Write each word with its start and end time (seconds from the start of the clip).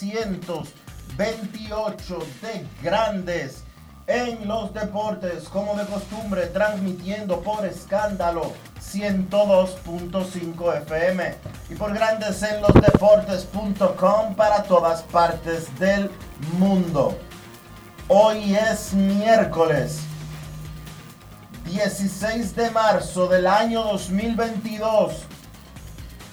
2728 0.00 2.18
de 2.40 2.66
Grandes 2.82 3.64
en 4.06 4.48
los 4.48 4.72
Deportes, 4.72 5.44
como 5.44 5.76
de 5.76 5.84
costumbre, 5.86 6.46
transmitiendo 6.46 7.42
por 7.42 7.66
escándalo 7.66 8.54
102.5 8.80 10.76
FM 10.82 11.34
y 11.68 11.74
por 11.74 11.92
Grandes 11.94 12.42
en 12.42 12.62
los 12.62 12.72
Deportes.com 12.74 14.34
para 14.34 14.64
todas 14.64 15.02
partes 15.02 15.78
del 15.78 16.10
mundo. 16.58 17.16
Hoy 18.08 18.56
es 18.56 18.94
miércoles 18.94 20.00
16 21.66 22.56
de 22.56 22.70
marzo 22.70 23.28
del 23.28 23.46
año 23.46 23.84
2022. 23.84 25.26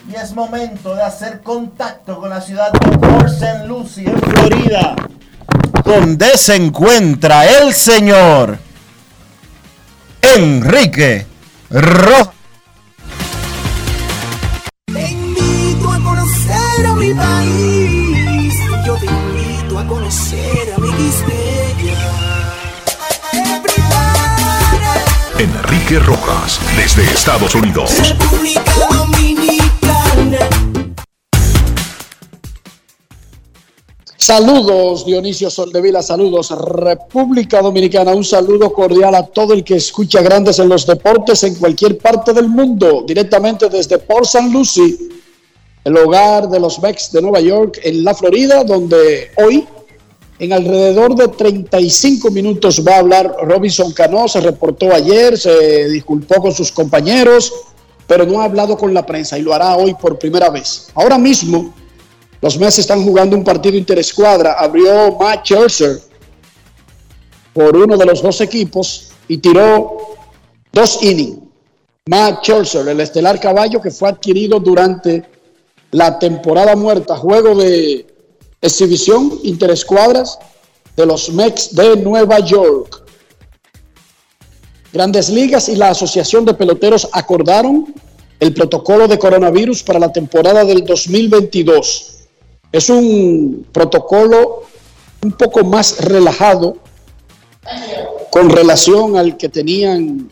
Y 0.09 0.15
es 0.15 0.33
momento 0.33 0.95
de 0.95 1.03
hacer 1.03 1.41
contacto 1.41 2.19
con 2.19 2.29
la 2.29 2.41
ciudad 2.41 2.71
de 2.71 2.97
Port 2.97 3.27
St. 3.27 3.65
Lucie, 3.67 4.09
en 4.09 4.19
Florida, 4.21 4.95
donde 5.83 6.37
se 6.37 6.55
encuentra 6.55 7.45
el 7.45 7.73
señor 7.73 8.57
Enrique 10.21 11.25
Rojas. 11.69 12.33
Te 14.85 15.11
invito 15.11 15.91
a 15.91 15.99
conocer 15.99 16.85
a 16.85 16.93
mi 16.93 17.13
país. 17.13 18.53
Yo 18.85 18.95
te 18.95 19.05
invito 19.05 19.79
a 19.79 19.87
conocer 19.87 20.73
a 20.75 20.79
mi 20.79 20.87
Enrique 25.39 25.99
Rojas, 25.99 26.59
desde 26.75 27.03
Estados 27.03 27.53
Unidos. 27.53 27.91
República 27.99 28.63
Dominicana. 28.89 29.46
Saludos 34.27 35.05
Dionisio 35.05 35.49
Soldevila, 35.49 36.03
saludos 36.03 36.51
República 36.51 37.61
Dominicana, 37.61 38.11
un 38.11 38.25
saludo 38.25 38.73
cordial 38.73 39.15
a 39.15 39.25
todo 39.25 39.53
el 39.53 39.63
que 39.63 39.75
escucha 39.75 40.21
Grandes 40.21 40.59
en 40.59 40.67
los 40.67 40.85
Deportes 40.85 41.43
en 41.43 41.55
cualquier 41.55 41.97
parte 41.97 42.33
del 42.33 42.49
mundo, 42.49 43.05
directamente 43.07 43.69
desde 43.69 43.99
Port 43.99 44.25
St. 44.25 44.49
Lucie, 44.49 44.97
el 45.85 45.95
hogar 45.95 46.49
de 46.49 46.59
los 46.59 46.77
Mex 46.81 47.09
de 47.13 47.21
Nueva 47.21 47.39
York, 47.39 47.79
en 47.81 48.03
la 48.03 48.13
Florida, 48.13 48.65
donde 48.65 49.31
hoy 49.37 49.65
en 50.39 50.51
alrededor 50.51 51.15
de 51.15 51.29
35 51.29 52.29
minutos 52.29 52.85
va 52.85 52.95
a 52.95 52.99
hablar 52.99 53.33
Robinson 53.43 53.93
Cano, 53.93 54.27
se 54.27 54.41
reportó 54.41 54.93
ayer, 54.93 55.37
se 55.37 55.87
disculpó 55.87 56.41
con 56.41 56.53
sus 56.53 56.73
compañeros, 56.73 57.53
pero 58.05 58.25
no 58.25 58.41
ha 58.41 58.43
hablado 58.43 58.77
con 58.77 58.93
la 58.93 59.05
prensa 59.05 59.37
y 59.37 59.41
lo 59.43 59.53
hará 59.53 59.77
hoy 59.77 59.93
por 59.93 60.19
primera 60.19 60.49
vez. 60.49 60.89
Ahora 60.95 61.17
mismo, 61.17 61.73
los 62.41 62.57
Mets 62.57 62.79
están 62.79 63.03
jugando 63.03 63.35
un 63.35 63.43
partido 63.43 63.75
interescuadra. 63.75 64.53
Abrió 64.53 65.15
Matt 65.17 65.45
Scherzer 65.45 65.99
por 67.53 67.75
uno 67.75 67.97
de 67.97 68.05
los 68.05 68.21
dos 68.21 68.41
equipos 68.41 69.11
y 69.27 69.37
tiró 69.37 69.97
dos 70.71 71.01
innings. 71.01 71.39
Matt 72.05 72.43
Scherzer, 72.43 72.87
el 72.87 72.99
estelar 72.99 73.39
caballo 73.39 73.81
que 73.81 73.91
fue 73.91 74.09
adquirido 74.09 74.59
durante 74.59 75.23
la 75.91 76.19
temporada 76.19 76.75
muerta, 76.75 77.17
juego 77.17 77.55
de 77.55 78.05
exhibición 78.61 79.39
interescuadras 79.43 80.37
de 80.95 81.05
los 81.05 81.29
Mex 81.31 81.75
de 81.75 81.97
Nueva 81.97 82.39
York. 82.39 83.03
Grandes 84.93 85.29
Ligas 85.29 85.69
y 85.69 85.75
la 85.75 85.89
Asociación 85.89 86.45
de 86.45 86.53
Peloteros 86.53 87.09
acordaron 87.11 87.93
el 88.39 88.53
protocolo 88.53 89.07
de 89.07 89.19
coronavirus 89.19 89.83
para 89.83 89.99
la 89.99 90.11
temporada 90.11 90.63
del 90.63 90.85
2022. 90.85 92.16
Es 92.71 92.89
un 92.89 93.65
protocolo 93.71 94.63
un 95.23 95.31
poco 95.31 95.63
más 95.63 95.99
relajado 95.99 96.77
con 98.31 98.49
relación 98.49 99.17
al 99.17 99.37
que 99.37 99.49
tenían 99.49 100.29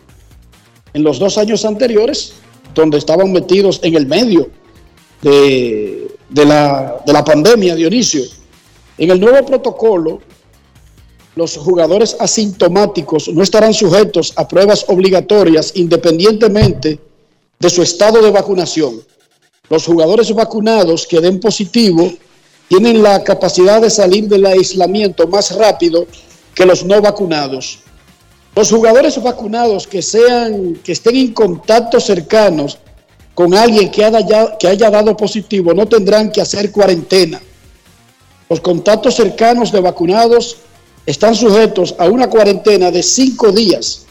en 0.94 1.04
los 1.04 1.20
dos 1.20 1.38
años 1.38 1.66
anteriores, 1.66 2.34
donde 2.74 2.98
estaban 2.98 3.32
metidos 3.32 3.80
en 3.84 3.96
el 3.96 4.06
medio 4.06 4.50
de 5.22 6.06
de 6.30 6.46
la, 6.46 7.02
de 7.06 7.14
la 7.14 7.24
pandemia, 7.24 7.76
Dionisio. 7.76 8.24
En 8.98 9.12
el 9.12 9.20
nuevo 9.20 9.46
protocolo, 9.46 10.22
los 11.36 11.58
jugadores 11.58 12.16
asintomáticos 12.20 13.28
no 13.30 13.44
estarán 13.44 13.74
sujetos 13.74 14.34
a 14.36 14.48
pruebas 14.48 14.86
obligatorias 14.88 15.74
independientemente 15.76 17.00
de 17.60 17.70
su 17.70 17.82
estado 17.82 18.22
de 18.22 18.32
vacunación. 18.32 19.02
Los 19.70 19.86
jugadores 19.86 20.34
vacunados 20.34 21.08
que 21.08 21.20
den 21.20 21.40
positivo 21.40 22.12
tienen 22.68 23.04
la 23.04 23.24
capacidad 23.24 23.82
de 23.82 23.90
salir 23.90 24.28
del 24.28 24.46
aislamiento 24.46 25.28
más 25.28 25.56
rápido 25.56 26.08
que 26.54 26.66
los 26.66 26.84
no 26.84 27.02
vacunados. 27.02 27.80
Los 28.56 28.72
jugadores 28.72 29.22
vacunados 29.22 29.86
que 29.86 30.02
sean 30.02 30.76
que 30.84 30.94
estén 30.94 31.16
en 31.18 31.34
contacto 31.34 32.00
cercanos 32.00 32.78
con 33.34 33.54
alguien 33.54 33.92
que 33.92 34.06
haya, 34.06 34.58
que 34.58 34.68
haya 34.68 34.90
dado 34.90 35.16
positivo 35.18 35.74
no 35.74 35.86
tendrán 35.86 36.32
que 36.32 36.42
hacer 36.42 36.72
cuarentena. 36.72 37.42
Los 38.50 38.62
contactos 38.62 39.16
cercanos 39.16 39.72
de 39.72 39.82
vacunados 39.82 40.58
están 41.06 41.36
sujetos 41.36 41.96
a 41.98 42.06
una 42.08 42.30
cuarentena 42.30 42.90
de 42.92 43.04
cinco 43.04 43.52
días, 43.52 44.06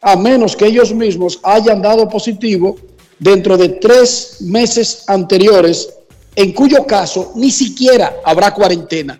a 0.00 0.16
menos 0.16 0.56
que 0.56 0.66
ellos 0.66 0.92
mismos 0.92 1.38
hayan 1.42 1.80
dado 1.80 2.08
positivo 2.08 2.76
dentro 3.18 3.56
de 3.56 3.68
tres 3.68 4.38
meses 4.40 5.04
anteriores, 5.06 5.90
en 6.34 6.52
cuyo 6.52 6.86
caso 6.86 7.32
ni 7.34 7.50
siquiera 7.50 8.20
habrá 8.24 8.52
cuarentena. 8.54 9.18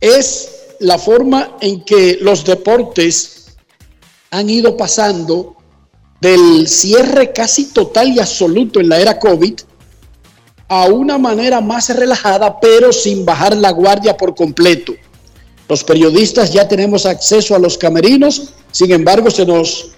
Es 0.00 0.50
la 0.80 0.98
forma 0.98 1.56
en 1.60 1.84
que 1.84 2.18
los 2.20 2.44
deportes 2.44 3.56
han 4.30 4.48
ido 4.50 4.76
pasando 4.76 5.56
del 6.20 6.68
cierre 6.68 7.32
casi 7.32 7.66
total 7.66 8.08
y 8.08 8.20
absoluto 8.20 8.80
en 8.80 8.88
la 8.88 9.00
era 9.00 9.18
COVID 9.18 9.54
a 10.68 10.84
una 10.86 11.16
manera 11.16 11.60
más 11.60 11.88
relajada, 11.96 12.60
pero 12.60 12.92
sin 12.92 13.24
bajar 13.24 13.56
la 13.56 13.70
guardia 13.70 14.16
por 14.16 14.34
completo. 14.34 14.92
Los 15.68 15.82
periodistas 15.82 16.52
ya 16.52 16.68
tenemos 16.68 17.06
acceso 17.06 17.54
a 17.54 17.58
los 17.58 17.78
camerinos, 17.78 18.54
sin 18.70 18.92
embargo 18.92 19.30
se 19.30 19.46
nos 19.46 19.92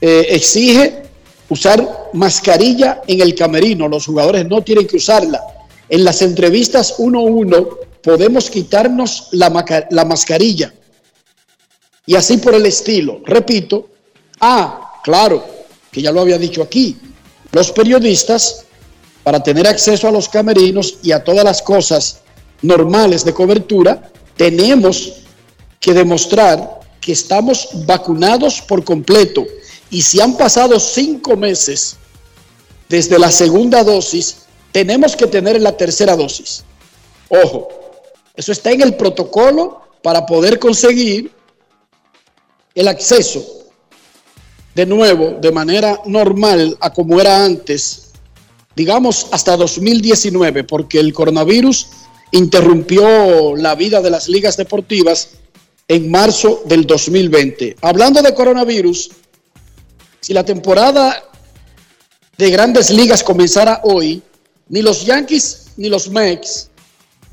eh, 0.00 0.26
exige 0.30 1.02
usar 1.48 2.10
mascarilla 2.12 3.02
en 3.06 3.20
el 3.20 3.34
camerino, 3.34 3.88
los 3.88 4.06
jugadores 4.06 4.46
no 4.46 4.62
tienen 4.62 4.86
que 4.86 4.96
usarla. 4.96 5.40
en 5.88 6.02
las 6.02 6.22
entrevistas 6.22 6.94
uno 6.98 7.20
a 7.20 7.22
uno 7.24 7.68
podemos 8.02 8.48
quitarnos 8.50 9.28
la, 9.32 9.86
la 9.90 10.04
mascarilla. 10.04 10.72
Y 12.06 12.14
así 12.16 12.36
por 12.38 12.54
el 12.54 12.66
estilo. 12.66 13.20
Repito, 13.24 13.88
ah, 14.40 15.00
claro, 15.02 15.44
que 15.90 16.02
ya 16.02 16.12
lo 16.12 16.20
había 16.20 16.38
dicho 16.38 16.62
aquí, 16.62 16.96
los 17.52 17.70
periodistas, 17.70 18.64
para 19.22 19.42
tener 19.42 19.66
acceso 19.66 20.06
a 20.06 20.10
los 20.12 20.28
camerinos 20.28 20.98
y 21.02 21.12
a 21.12 21.24
todas 21.24 21.44
las 21.44 21.62
cosas 21.62 22.20
normales 22.60 23.24
de 23.24 23.32
cobertura, 23.32 24.10
tenemos 24.36 25.22
que 25.80 25.94
demostrar 25.94 26.80
que 27.00 27.12
estamos 27.12 27.68
vacunados 27.86 28.60
por 28.60 28.84
completo. 28.84 29.44
Y 29.94 30.02
si 30.02 30.20
han 30.20 30.36
pasado 30.36 30.80
cinco 30.80 31.36
meses 31.36 31.98
desde 32.88 33.16
la 33.16 33.30
segunda 33.30 33.84
dosis, 33.84 34.38
tenemos 34.72 35.14
que 35.14 35.28
tener 35.28 35.62
la 35.62 35.76
tercera 35.76 36.16
dosis. 36.16 36.64
Ojo, 37.28 37.68
eso 38.34 38.50
está 38.50 38.72
en 38.72 38.82
el 38.82 38.96
protocolo 38.96 39.82
para 40.02 40.26
poder 40.26 40.58
conseguir 40.58 41.30
el 42.74 42.88
acceso 42.88 43.46
de 44.74 44.84
nuevo 44.84 45.38
de 45.40 45.52
manera 45.52 46.00
normal 46.06 46.76
a 46.80 46.92
como 46.92 47.20
era 47.20 47.44
antes, 47.44 48.10
digamos 48.74 49.28
hasta 49.30 49.56
2019, 49.56 50.64
porque 50.64 50.98
el 50.98 51.12
coronavirus 51.12 51.86
interrumpió 52.32 53.54
la 53.54 53.76
vida 53.76 54.00
de 54.00 54.10
las 54.10 54.28
ligas 54.28 54.56
deportivas 54.56 55.28
en 55.86 56.10
marzo 56.10 56.64
del 56.66 56.84
2020. 56.84 57.76
Hablando 57.80 58.22
de 58.22 58.34
coronavirus, 58.34 59.10
si 60.24 60.32
la 60.32 60.42
temporada 60.42 61.22
de 62.38 62.48
grandes 62.48 62.88
ligas 62.88 63.22
comenzara 63.22 63.82
hoy, 63.84 64.22
ni 64.70 64.80
los 64.80 65.04
Yankees 65.04 65.66
ni 65.76 65.90
los 65.90 66.08
Mets 66.08 66.70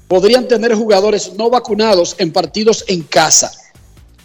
podrían 0.09 0.45
tener 0.45 0.75
jugadores 0.75 1.31
no 1.37 1.49
vacunados 1.49 2.17
en 2.17 2.33
partidos 2.33 2.83
en 2.89 3.03
casa. 3.03 3.49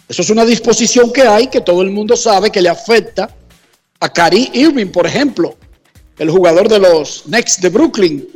Eso 0.09 0.21
es 0.21 0.29
una 0.29 0.43
disposición 0.43 1.13
que 1.13 1.21
hay 1.21 1.47
que 1.47 1.61
todo 1.61 1.81
el 1.81 1.91
mundo 1.91 2.17
sabe 2.17 2.51
que 2.51 2.61
le 2.61 2.67
afecta 2.67 3.33
a 4.01 4.09
Cari 4.11 4.51
Irving, 4.53 4.87
por 4.87 5.07
ejemplo, 5.07 5.55
el 6.19 6.29
jugador 6.29 6.67
de 6.67 6.79
los 6.79 7.21
Knicks 7.21 7.61
de 7.61 7.69
Brooklyn. 7.69 8.27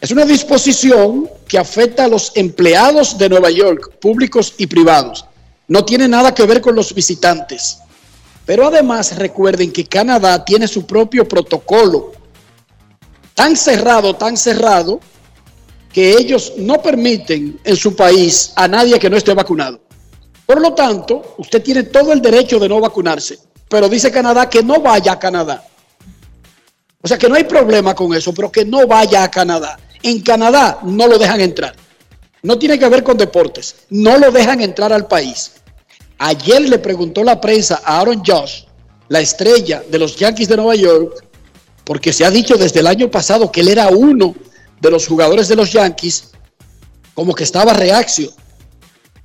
Es 0.00 0.12
una 0.12 0.24
disposición 0.24 1.28
que 1.48 1.58
afecta 1.58 2.04
a 2.04 2.08
los 2.08 2.30
empleados 2.36 3.18
de 3.18 3.28
Nueva 3.28 3.50
York, 3.50 3.98
públicos 3.98 4.54
y 4.56 4.68
privados. 4.68 5.24
No 5.66 5.84
tiene 5.84 6.06
nada 6.06 6.32
que 6.32 6.46
ver 6.46 6.60
con 6.60 6.76
los 6.76 6.94
visitantes. 6.94 7.78
Pero 8.46 8.66
además 8.66 9.16
recuerden 9.16 9.72
que 9.72 9.86
Canadá 9.86 10.44
tiene 10.44 10.68
su 10.68 10.86
propio 10.86 11.26
protocolo. 11.26 12.12
Tan 13.34 13.56
cerrado, 13.56 14.14
tan 14.14 14.36
cerrado, 14.36 15.00
que 15.92 16.12
ellos 16.12 16.54
no 16.56 16.82
permiten 16.82 17.60
en 17.64 17.76
su 17.76 17.94
país 17.94 18.52
a 18.56 18.68
nadie 18.68 18.98
que 18.98 19.08
no 19.08 19.16
esté 19.16 19.32
vacunado. 19.32 19.80
Por 20.44 20.60
lo 20.60 20.74
tanto, 20.74 21.36
usted 21.38 21.62
tiene 21.62 21.84
todo 21.84 22.12
el 22.12 22.20
derecho 22.20 22.58
de 22.58 22.68
no 22.68 22.80
vacunarse, 22.80 23.38
pero 23.68 23.88
dice 23.88 24.10
Canadá 24.10 24.50
que 24.50 24.62
no 24.62 24.80
vaya 24.80 25.12
a 25.12 25.18
Canadá. 25.18 25.64
O 27.00 27.08
sea 27.08 27.18
que 27.18 27.28
no 27.28 27.34
hay 27.34 27.44
problema 27.44 27.94
con 27.94 28.12
eso, 28.14 28.32
pero 28.34 28.50
que 28.50 28.64
no 28.64 28.86
vaya 28.86 29.22
a 29.22 29.30
Canadá. 29.30 29.78
En 30.02 30.20
Canadá 30.20 30.80
no 30.82 31.06
lo 31.06 31.18
dejan 31.18 31.40
entrar. 31.40 31.74
No 32.42 32.58
tiene 32.58 32.78
que 32.78 32.88
ver 32.88 33.02
con 33.02 33.16
deportes. 33.16 33.76
No 33.88 34.18
lo 34.18 34.30
dejan 34.30 34.60
entrar 34.60 34.92
al 34.92 35.06
país. 35.06 35.52
Ayer 36.18 36.68
le 36.68 36.78
preguntó 36.78 37.24
la 37.24 37.40
prensa 37.40 37.82
a 37.84 38.00
Aaron 38.00 38.22
Josh, 38.24 38.64
la 39.08 39.20
estrella 39.20 39.82
de 39.90 39.98
los 39.98 40.16
Yankees 40.16 40.48
de 40.48 40.56
Nueva 40.56 40.74
York, 40.74 41.24
porque 41.84 42.12
se 42.12 42.24
ha 42.24 42.30
dicho 42.30 42.56
desde 42.56 42.80
el 42.80 42.86
año 42.86 43.10
pasado 43.10 43.50
que 43.50 43.60
él 43.60 43.68
era 43.68 43.88
uno 43.88 44.34
de 44.80 44.90
los 44.90 45.06
jugadores 45.06 45.48
de 45.48 45.56
los 45.56 45.72
Yankees, 45.72 46.30
como 47.14 47.34
que 47.34 47.44
estaba 47.44 47.72
reacio 47.72 48.30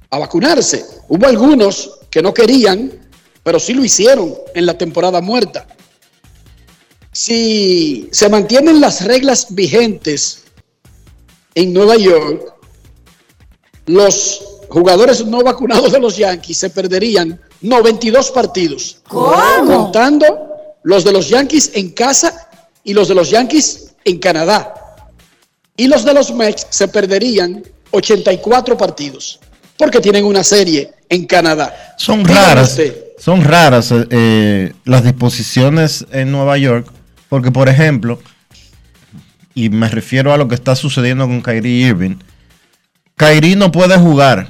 a 0.09 0.19
vacunarse. 0.19 0.85
Hubo 1.07 1.25
algunos 1.25 1.99
que 2.09 2.21
no 2.21 2.33
querían, 2.33 2.91
pero 3.43 3.59
sí 3.59 3.73
lo 3.73 3.83
hicieron 3.83 4.33
en 4.53 4.65
la 4.65 4.77
temporada 4.77 5.21
muerta. 5.21 5.67
Si 7.11 8.09
se 8.11 8.29
mantienen 8.29 8.81
las 8.81 9.03
reglas 9.05 9.47
vigentes 9.49 10.43
en 11.55 11.73
Nueva 11.73 11.97
York, 11.97 12.53
los 13.85 14.58
jugadores 14.69 15.25
no 15.25 15.43
vacunados 15.43 15.91
de 15.91 15.99
los 15.99 16.15
Yankees 16.17 16.57
se 16.57 16.69
perderían 16.69 17.39
92 17.61 18.31
partidos. 18.31 19.01
Contando 19.07 20.49
los 20.83 21.03
de 21.03 21.11
los 21.11 21.29
Yankees 21.29 21.71
en 21.73 21.91
casa 21.91 22.49
y 22.83 22.93
los 22.93 23.07
de 23.07 23.15
los 23.15 23.29
Yankees 23.29 23.95
en 24.05 24.19
Canadá. 24.19 24.73
Y 25.75 25.87
los 25.87 26.03
de 26.03 26.13
los 26.13 26.33
Mets 26.33 26.67
se 26.69 26.87
perderían 26.87 27.63
84 27.91 28.77
partidos 28.77 29.39
porque 29.77 30.01
tienen 30.01 30.25
una 30.25 30.43
serie 30.43 30.91
en 31.07 31.25
Canadá. 31.25 31.95
Son 31.97 32.25
raras, 32.25 32.71
usted. 32.71 32.95
son 33.17 33.43
raras 33.43 33.91
eh, 33.91 34.05
eh, 34.09 34.73
las 34.83 35.05
disposiciones 35.05 36.05
en 36.11 36.31
Nueva 36.31 36.57
York, 36.57 36.91
porque 37.29 37.49
por 37.49 37.69
ejemplo, 37.69 38.19
y 39.55 39.69
me 39.69 39.87
refiero 39.87 40.33
a 40.33 40.37
lo 40.37 40.49
que 40.49 40.55
está 40.55 40.75
sucediendo 40.75 41.25
con 41.25 41.41
Kyrie 41.41 41.87
Irving, 41.87 42.17
Kyrie 43.15 43.55
no 43.55 43.71
puede 43.71 43.97
jugar 43.97 44.49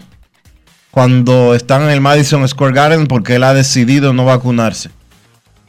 cuando 0.92 1.54
están 1.56 1.84
en 1.84 1.90
el 1.90 2.02
Madison 2.02 2.48
Square 2.48 2.74
Garden 2.74 3.08
porque 3.08 3.36
él 3.36 3.44
ha 3.44 3.54
decidido 3.54 4.12
no 4.14 4.26
vacunarse, 4.26 4.90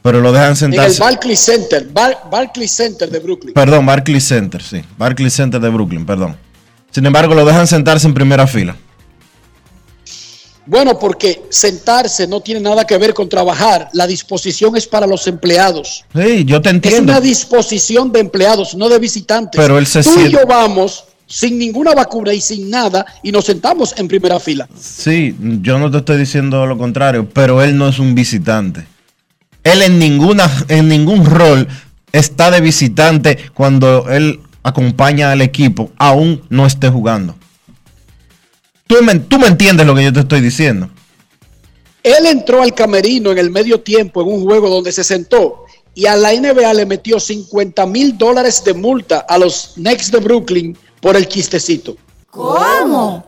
pero 0.01 0.19
lo 0.21 0.31
dejan 0.31 0.47
En 0.47 0.51
el 0.51 0.57
sentarse. 0.57 0.99
Barclays 0.99 1.39
Center, 1.39 1.87
Bar- 1.91 2.23
Barclays 2.31 2.71
Center 2.71 3.09
de 3.09 3.19
Brooklyn. 3.19 3.53
Perdón, 3.53 3.85
Barclays 3.85 4.27
Center, 4.27 4.61
sí, 4.61 4.81
Barclays 4.97 5.33
Center 5.33 5.61
de 5.61 5.69
Brooklyn, 5.69 6.05
perdón. 6.05 6.35
Sin 6.91 7.05
embargo, 7.05 7.33
lo 7.35 7.45
dejan 7.45 7.67
sentarse 7.67 8.07
en 8.07 8.13
primera 8.13 8.45
fila. 8.47 8.75
Bueno, 10.65 10.97
porque 10.99 11.41
sentarse 11.49 12.27
no 12.27 12.39
tiene 12.39 12.59
nada 12.61 12.85
que 12.85 12.97
ver 12.97 13.13
con 13.13 13.27
trabajar. 13.27 13.89
La 13.93 14.05
disposición 14.05 14.77
es 14.77 14.85
para 14.87 15.07
los 15.07 15.25
empleados. 15.27 16.05
Sí, 16.15 16.45
yo 16.45 16.61
te 16.61 16.69
Es 16.69 16.75
entiendo. 16.75 17.11
una 17.13 17.19
disposición 17.21 18.11
de 18.11 18.19
empleados, 18.19 18.75
no 18.75 18.87
de 18.87 18.99
visitantes. 18.99 19.59
Pero 19.59 19.77
él 19.79 19.87
se 19.87 20.03
Tú 20.03 20.09
y 20.11 20.13
siente- 20.13 20.31
yo 20.31 20.45
vamos 20.45 21.05
sin 21.31 21.57
ninguna 21.57 21.93
vacuna 21.93 22.33
y 22.33 22.41
sin 22.41 22.69
nada 22.69 23.05
y 23.23 23.31
nos 23.31 23.45
sentamos 23.45 23.95
en 23.97 24.07
primera 24.07 24.39
fila. 24.39 24.67
Sí, 24.77 25.35
yo 25.61 25.79
no 25.79 25.89
te 25.89 25.99
estoy 25.99 26.17
diciendo 26.17 26.65
lo 26.65 26.77
contrario, 26.77 27.27
pero 27.29 27.63
él 27.63 27.77
no 27.77 27.87
es 27.87 27.99
un 27.99 28.13
visitante. 28.13 28.85
Él 29.63 29.81
en 29.81 29.97
ninguna, 29.97 30.49
en 30.67 30.89
ningún 30.89 31.25
rol 31.25 31.67
está 32.11 32.51
de 32.51 32.59
visitante 32.59 33.37
cuando 33.53 34.09
él 34.09 34.41
acompaña 34.63 35.31
al 35.31 35.41
equipo, 35.41 35.91
aún 35.97 36.41
no 36.49 36.65
esté 36.65 36.89
jugando. 36.89 37.35
Tú 38.87 38.97
me, 39.01 39.15
tú 39.19 39.39
me 39.39 39.47
entiendes 39.47 39.87
lo 39.87 39.95
que 39.95 40.03
yo 40.03 40.11
te 40.11 40.19
estoy 40.19 40.41
diciendo. 40.41 40.89
Él 42.03 42.25
entró 42.25 42.61
al 42.61 42.73
camerino 42.73 43.31
en 43.31 43.37
el 43.37 43.51
medio 43.51 43.79
tiempo 43.79 44.21
en 44.21 44.27
un 44.27 44.43
juego 44.43 44.69
donde 44.69 44.91
se 44.91 45.03
sentó 45.03 45.65
y 45.93 46.07
a 46.07 46.15
la 46.15 46.33
NBA 46.33 46.73
le 46.73 46.85
metió 46.85 47.19
50 47.19 47.85
mil 47.85 48.17
dólares 48.17 48.63
de 48.65 48.73
multa 48.73 49.19
a 49.19 49.37
los 49.37 49.73
Knicks 49.75 50.11
de 50.11 50.19
Brooklyn 50.19 50.77
por 51.01 51.17
el 51.17 51.27
chistecito. 51.27 51.97
¿Cómo? 52.29 53.27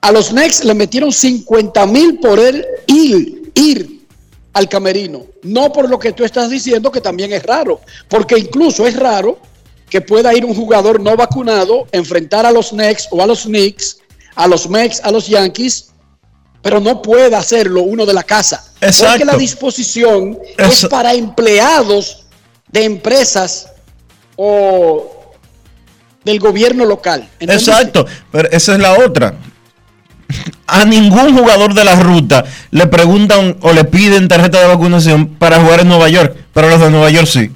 A 0.00 0.12
los 0.12 0.28
Knicks 0.28 0.64
le 0.64 0.74
metieron 0.74 1.12
50 1.12 1.86
mil 1.86 2.18
por 2.20 2.38
él 2.38 2.64
ir, 2.86 3.50
ir 3.54 4.06
al 4.52 4.68
camerino. 4.68 5.24
No 5.42 5.72
por 5.72 5.88
lo 5.88 5.98
que 5.98 6.12
tú 6.12 6.24
estás 6.24 6.50
diciendo, 6.50 6.90
que 6.90 7.00
también 7.00 7.32
es 7.32 7.42
raro. 7.42 7.80
Porque 8.08 8.38
incluso 8.38 8.86
es 8.86 8.94
raro 8.94 9.38
que 9.88 10.00
pueda 10.00 10.34
ir 10.34 10.44
un 10.44 10.54
jugador 10.54 11.00
no 11.00 11.16
vacunado, 11.16 11.88
enfrentar 11.90 12.46
a 12.46 12.52
los 12.52 12.70
Knicks 12.70 13.08
o 13.10 13.22
a 13.22 13.26
los 13.26 13.42
Knicks, 13.42 13.98
a 14.36 14.46
los 14.46 14.68
Mets, 14.68 15.00
a 15.02 15.10
los 15.10 15.26
Yankees, 15.26 15.90
pero 16.62 16.80
no 16.80 17.02
puede 17.02 17.34
hacerlo 17.34 17.82
uno 17.82 18.06
de 18.06 18.14
la 18.14 18.22
casa. 18.22 18.64
Porque 18.72 18.86
Exacto. 18.86 19.24
la 19.24 19.36
disposición 19.36 20.38
es 20.56 20.86
para 20.86 21.14
empleados 21.14 22.26
de 22.68 22.84
empresas 22.84 23.68
o 24.36 25.19
del 26.24 26.38
gobierno 26.38 26.84
local. 26.84 27.28
Exacto, 27.40 28.06
pero 28.30 28.48
esa 28.50 28.74
es 28.74 28.78
la 28.80 28.92
otra. 29.04 29.34
A 30.66 30.84
ningún 30.84 31.36
jugador 31.36 31.74
de 31.74 31.84
la 31.84 31.96
ruta 31.96 32.44
le 32.70 32.86
preguntan 32.86 33.56
o 33.62 33.72
le 33.72 33.84
piden 33.84 34.28
tarjeta 34.28 34.60
de 34.60 34.68
vacunación 34.68 35.34
para 35.34 35.60
jugar 35.60 35.80
en 35.80 35.88
Nueva 35.88 36.08
York, 36.08 36.36
pero 36.52 36.68
los 36.68 36.80
de 36.80 36.90
Nueva 36.90 37.10
York 37.10 37.26
sí. 37.26 37.50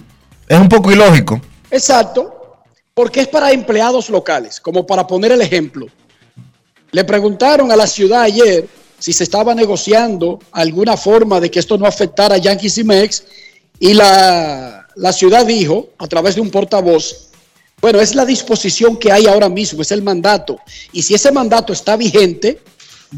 Es 0.49 0.59
un 0.59 0.68
poco 0.68 0.90
ilógico. 0.90 1.40
Exacto, 1.71 2.62
porque 2.92 3.21
es 3.21 3.28
para 3.28 3.52
empleados 3.52 4.11
locales, 4.11 4.61
como 4.61 4.87
para 4.87 5.06
poner 5.06 5.33
el 5.33 5.40
ejemplo. 5.40 5.87
Le 6.90 7.04
preguntaron 7.04 7.71
a 7.71 7.76
la 7.76 7.87
ciudad 7.87 8.23
ayer 8.23 8.68
si 8.99 9.12
se 9.12 9.25
estaba 9.25 9.54
negociando 9.54 10.38
alguna 10.52 10.97
forma 10.97 11.40
de 11.40 11.50
que 11.50 11.59
esto 11.59 11.76
no 11.76 11.87
afectara 11.87 12.37
a 12.37 12.38
Yankees 12.38 12.78
y 12.78 12.85
Mex, 12.85 13.25
y 13.78 13.92
la, 13.92 14.87
la 14.97 15.12
ciudad 15.12 15.44
dijo, 15.44 15.88
a 15.99 16.06
través 16.06 16.37
de 16.37 16.40
un 16.40 16.50
portavoz, 16.50 17.30
bueno, 17.81 18.00
es 18.00 18.14
la 18.14 18.25
disposición 18.25 18.97
que 18.97 19.12
hay 19.12 19.26
ahora 19.26 19.49
mismo, 19.49 19.83
es 19.83 19.90
el 19.93 20.02
mandato. 20.02 20.59
Y 20.93 21.02
si 21.02 21.14
ese 21.14 21.31
mandato 21.31 21.73
está 21.73 21.97
vigente, 21.97 22.61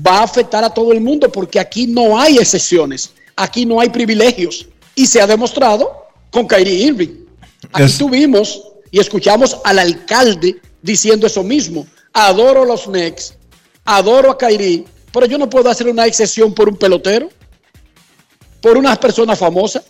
va 0.07 0.19
a 0.19 0.25
afectar 0.25 0.65
a 0.65 0.71
todo 0.71 0.93
el 0.93 1.01
mundo, 1.01 1.31
porque 1.31 1.61
aquí 1.61 1.87
no 1.87 2.19
hay 2.19 2.39
excepciones, 2.39 3.11
aquí 3.37 3.65
no 3.65 3.81
hay 3.81 3.89
privilegios. 3.91 4.67
Y 4.95 5.07
se 5.07 5.21
ha 5.21 5.27
demostrado 5.27 6.07
con 6.31 6.47
Kyrie 6.49 6.87
Irving. 6.87 7.25
Aquí 7.73 7.85
Es- 7.85 7.99
tuvimos 7.99 8.63
y 8.91 8.99
escuchamos 8.99 9.57
al 9.65 9.79
alcalde 9.79 10.61
diciendo 10.83 11.27
eso 11.27 11.43
mismo. 11.43 11.87
Adoro 12.13 12.63
a 12.63 12.67
los 12.67 12.85
Knicks, 12.85 13.35
adoro 13.85 14.31
a 14.31 14.39
Kyrie, 14.39 14.85
pero 15.13 15.27
yo 15.27 15.39
no 15.39 15.49
puedo 15.49 15.69
hacer 15.71 15.87
una 15.89 16.07
excepción 16.07 16.53
por 16.55 16.69
un 16.69 16.77
pelotero, 16.77 17.29
por 18.61 18.77
una 18.77 18.97
persona 18.97 19.37
famosa. 19.37 19.83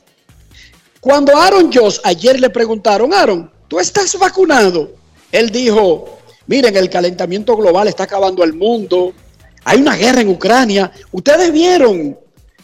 Cuando 1.01 1.37
Aaron 1.37 1.73
Joss 1.73 2.01
ayer 2.05 2.39
le 2.41 2.51
preguntaron, 2.51 3.15
Aaron, 3.15 3.51
¿tú 3.69 3.79
estás 3.79 4.19
vacunado? 4.19 4.91
Él 5.33 5.51
dijo, 5.51 6.19
miren, 6.47 6.77
el 6.77 6.89
calentamiento 6.91 7.57
global 7.57 7.89
está 7.89 8.05
acabando 8.05 8.45
el 8.45 8.55
mundo, 8.55 9.13
hay 9.65 9.81
una 9.81 9.97
guerra 9.97 10.21
en 10.21 10.29
Ucrania. 10.29 10.93
Ustedes 11.11 11.53
vieron 11.53 12.17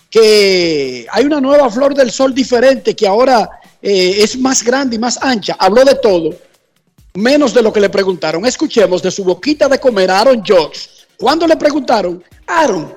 que 0.09 1.07
hay 1.11 1.25
una 1.25 1.41
nueva 1.41 1.71
flor 1.71 1.95
del 1.95 2.11
sol 2.11 2.35
diferente 2.35 2.95
que 2.95 3.07
ahora 3.07 3.51
eh, 3.81 4.17
es 4.19 4.39
más 4.39 4.63
grande 4.63 4.97
y 4.97 4.99
más 4.99 5.19
ancha. 5.21 5.57
Habló 5.59 5.85
de 5.85 5.97
todo, 5.97 6.31
menos 7.15 7.53
de 7.53 7.63
lo 7.63 7.73
que 7.73 7.81
le 7.81 7.89
preguntaron. 7.89 8.47
Escuchemos 8.47 9.03
de 9.03 9.11
su 9.11 9.25
boquita 9.25 9.69
de 9.69 9.81
comer 9.81 10.11
a 10.11 10.21
Aaron 10.21 10.45
Judge. 10.47 10.89
Cuando 11.19 11.47
le 11.47 11.57
preguntaron, 11.57 12.23
Aaron, 12.47 12.95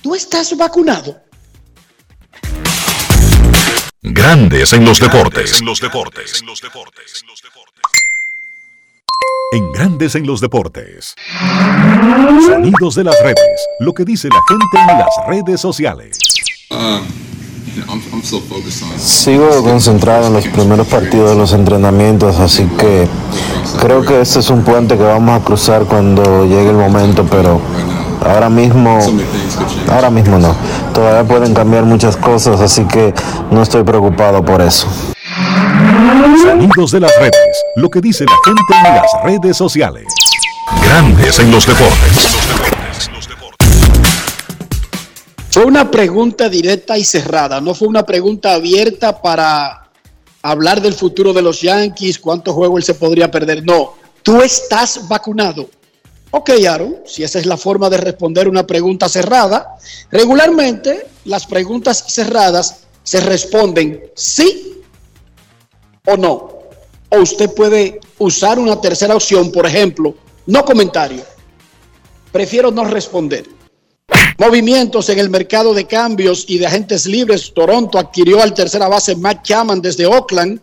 ¿tú 0.00 0.14
estás 0.14 0.56
vacunado? 0.56 1.20
Grandes 4.08 4.72
en 4.72 4.84
los 4.84 5.00
deportes. 5.00 5.58
En 5.58 5.66
los 5.66 5.80
deportes. 5.80 6.40
En 6.40 6.46
los 6.46 6.60
deportes. 6.62 7.24
En 9.50 9.72
Grandes 9.72 10.14
en 10.14 10.24
los 10.24 10.40
deportes. 10.40 11.16
Sonidos 12.46 12.94
de 12.94 13.02
las 13.02 13.20
redes. 13.20 13.66
Lo 13.80 13.92
que 13.92 14.04
dice 14.04 14.28
la 14.28 14.40
gente 14.48 14.92
en 14.92 14.98
las 15.00 15.08
redes 15.26 15.60
sociales. 15.60 16.18
Sigo 18.96 19.64
concentrado 19.64 20.28
en 20.28 20.34
los 20.34 20.46
primeros 20.46 20.86
partidos 20.86 21.30
de 21.30 21.36
los 21.36 21.52
entrenamientos, 21.52 22.38
así 22.38 22.64
que 22.78 23.08
creo 23.80 24.02
que 24.04 24.20
este 24.20 24.38
es 24.38 24.50
un 24.50 24.62
puente 24.62 24.96
que 24.96 25.02
vamos 25.02 25.40
a 25.40 25.44
cruzar 25.44 25.84
cuando 25.84 26.46
llegue 26.46 26.70
el 26.70 26.76
momento, 26.76 27.26
pero 27.28 27.60
ahora 28.24 28.48
mismo, 28.48 28.98
ahora 29.90 30.10
mismo 30.10 30.38
no. 30.38 30.54
Todavía 30.92 31.24
pueden 31.24 31.54
cambiar 31.54 31.84
muchas 31.84 32.16
cosas, 32.16 32.60
así 32.60 32.84
que 32.84 33.14
no 33.50 33.62
estoy 33.62 33.82
preocupado 33.84 34.44
por 34.44 34.60
eso. 34.62 34.88
Sonidos 36.42 36.92
de 36.92 37.00
las 37.00 37.12
redes. 37.18 37.64
Lo 37.76 37.90
que 37.90 38.00
dice 38.00 38.24
la 38.24 38.36
gente 38.44 38.62
en 38.74 38.94
las 38.94 39.24
redes 39.24 39.56
sociales. 39.56 40.04
Grandes 40.82 41.38
en 41.38 41.50
los 41.50 41.66
deportes. 41.66 42.36
Fue 45.50 45.64
una 45.64 45.90
pregunta 45.90 46.50
directa 46.50 46.98
y 46.98 47.04
cerrada, 47.04 47.62
no 47.62 47.74
fue 47.74 47.88
una 47.88 48.04
pregunta 48.04 48.52
abierta 48.52 49.22
para 49.22 49.88
hablar 50.42 50.82
del 50.82 50.92
futuro 50.92 51.32
de 51.32 51.40
los 51.40 51.62
Yankees, 51.62 52.18
cuántos 52.18 52.54
juegos 52.54 52.80
él 52.80 52.84
se 52.84 52.94
podría 52.94 53.30
perder. 53.30 53.64
No, 53.64 53.94
tú 54.22 54.42
estás 54.42 55.08
vacunado. 55.08 55.66
Ok, 56.38 56.50
Aaron, 56.68 56.98
si 57.06 57.24
esa 57.24 57.38
es 57.38 57.46
la 57.46 57.56
forma 57.56 57.88
de 57.88 57.96
responder 57.96 58.46
una 58.46 58.66
pregunta 58.66 59.08
cerrada, 59.08 59.78
regularmente 60.10 61.06
las 61.24 61.46
preguntas 61.46 62.04
cerradas 62.08 62.80
se 63.02 63.20
responden 63.20 64.10
sí 64.14 64.82
o 66.04 66.14
no. 66.18 66.58
O 67.08 67.20
usted 67.20 67.54
puede 67.54 68.00
usar 68.18 68.58
una 68.58 68.78
tercera 68.78 69.14
opción, 69.14 69.50
por 69.50 69.64
ejemplo, 69.64 70.14
no 70.44 70.62
comentario. 70.62 71.24
Prefiero 72.30 72.70
no 72.70 72.84
responder. 72.84 73.46
Movimientos 74.36 75.08
en 75.08 75.18
el 75.18 75.30
mercado 75.30 75.72
de 75.72 75.86
cambios 75.86 76.44
y 76.48 76.58
de 76.58 76.66
agentes 76.66 77.06
libres. 77.06 77.54
Toronto 77.54 77.98
adquirió 77.98 78.42
al 78.42 78.52
tercera 78.52 78.88
base 78.88 79.16
Matt 79.16 79.42
Chapman 79.42 79.80
desde 79.80 80.04
Oakland 80.04 80.60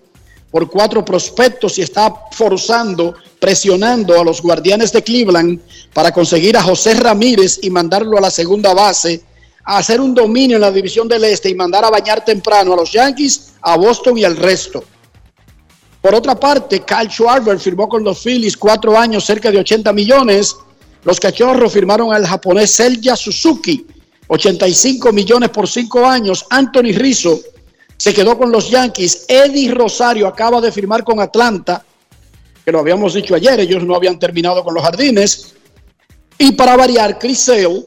por 0.52 0.70
cuatro 0.70 1.04
prospectos 1.04 1.80
y 1.80 1.82
está 1.82 2.14
forzando, 2.32 3.16
presionando 3.44 4.18
a 4.18 4.24
los 4.24 4.42
guardianes 4.42 4.94
de 4.94 5.04
Cleveland 5.04 5.60
para 5.94 6.14
conseguir 6.14 6.56
a 6.56 6.64
José 6.64 6.94
Ramírez 6.94 7.60
y 7.62 7.70
mandarlo 7.70 8.18
a 8.18 8.22
la 8.22 8.32
segunda 8.32 8.74
base, 8.74 9.22
a 9.66 9.80
hacer 9.80 10.00
un 10.00 10.14
dominio 10.14 10.56
en 10.56 10.62
la 10.62 10.72
división 10.72 11.10
del 11.10 11.26
Este 11.26 11.50
y 11.50 11.54
mandar 11.54 11.84
a 11.84 11.90
bañar 11.90 12.24
temprano 12.24 12.72
a 12.72 12.78
los 12.78 12.94
Yankees, 12.94 13.56
a 13.62 13.76
Boston 13.76 14.18
y 14.18 14.24
al 14.24 14.38
resto. 14.38 14.82
Por 16.02 16.16
otra 16.16 16.40
parte, 16.40 16.84
Kyle 16.86 17.10
Schwarber 17.10 17.60
firmó 17.60 17.90
con 17.90 18.02
los 18.02 18.24
Phillies 18.24 18.56
cuatro 18.56 18.98
años, 18.98 19.26
cerca 19.26 19.52
de 19.52 19.58
80 19.58 19.92
millones 19.92 20.56
los 21.04 21.20
cachorros 21.20 21.74
firmaron 21.74 22.14
al 22.14 22.26
japonés 22.26 22.72
Selja 22.72 23.18
Suzuki, 23.18 23.86
85 24.28 25.12
millones 25.12 25.50
por 25.50 25.68
cinco 25.68 26.06
años. 26.06 26.46
Anthony 26.50 26.94
Rizzo 26.96 27.42
se 27.98 28.14
quedó 28.14 28.38
con 28.38 28.54
los 28.54 28.70
Yankees. 28.70 29.26
Eddie 29.28 29.72
Rosario 29.72 30.28
acaba 30.28 30.62
de 30.62 30.72
firmar 30.72 31.04
con 31.04 31.20
Atlanta, 31.20 31.84
que 32.66 32.72
lo 32.72 32.80
habíamos 32.80 33.14
dicho 33.14 33.36
ayer, 33.36 33.60
ellos 33.60 33.84
no 33.84 33.96
habían 33.96 34.20
terminado 34.20 34.64
con 34.64 34.74
los 34.74 34.84
jardines. 34.84 35.54
Y 36.38 36.54
para 36.54 36.76
variar, 36.76 37.20
Sale, 37.36 37.86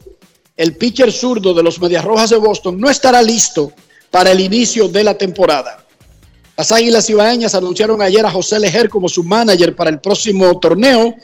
el 0.56 0.76
pitcher 0.76 1.12
zurdo 1.12 1.54
de 1.54 1.62
los 1.62 1.80
Medias 1.80 2.04
Rojas 2.04 2.30
de 2.30 2.36
Boston, 2.36 2.80
no 2.80 2.88
estará 2.88 3.22
listo 3.22 3.72
para 4.10 4.32
el 4.32 4.40
inicio 4.40 4.88
de 4.88 5.04
la 5.04 5.16
temporada. 5.16 5.84
Las 6.56 6.72
Águilas 6.72 7.10
Ibaeñas 7.10 7.54
anunciaron 7.54 8.00
ayer 8.00 8.24
a 8.24 8.30
José 8.30 8.58
Lejer 8.58 8.88
como 8.88 9.08
su 9.08 9.22
manager 9.22 9.76
para 9.76 9.90
el 9.90 10.00
próximo 10.00 10.58
torneo 10.58 11.14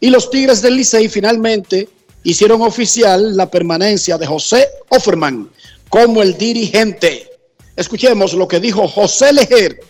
y 0.00 0.10
los 0.10 0.30
Tigres 0.30 0.62
del 0.62 0.76
Licey 0.76 1.08
finalmente 1.08 1.88
hicieron 2.24 2.62
oficial 2.62 3.36
la 3.36 3.48
permanencia 3.48 4.18
de 4.18 4.26
José 4.26 4.66
Offerman 4.88 5.48
como 5.88 6.22
el 6.22 6.36
dirigente. 6.36 7.30
Escuchemos 7.76 8.32
lo 8.34 8.48
que 8.48 8.58
dijo 8.58 8.88
José 8.88 9.32
Lejer, 9.32 9.80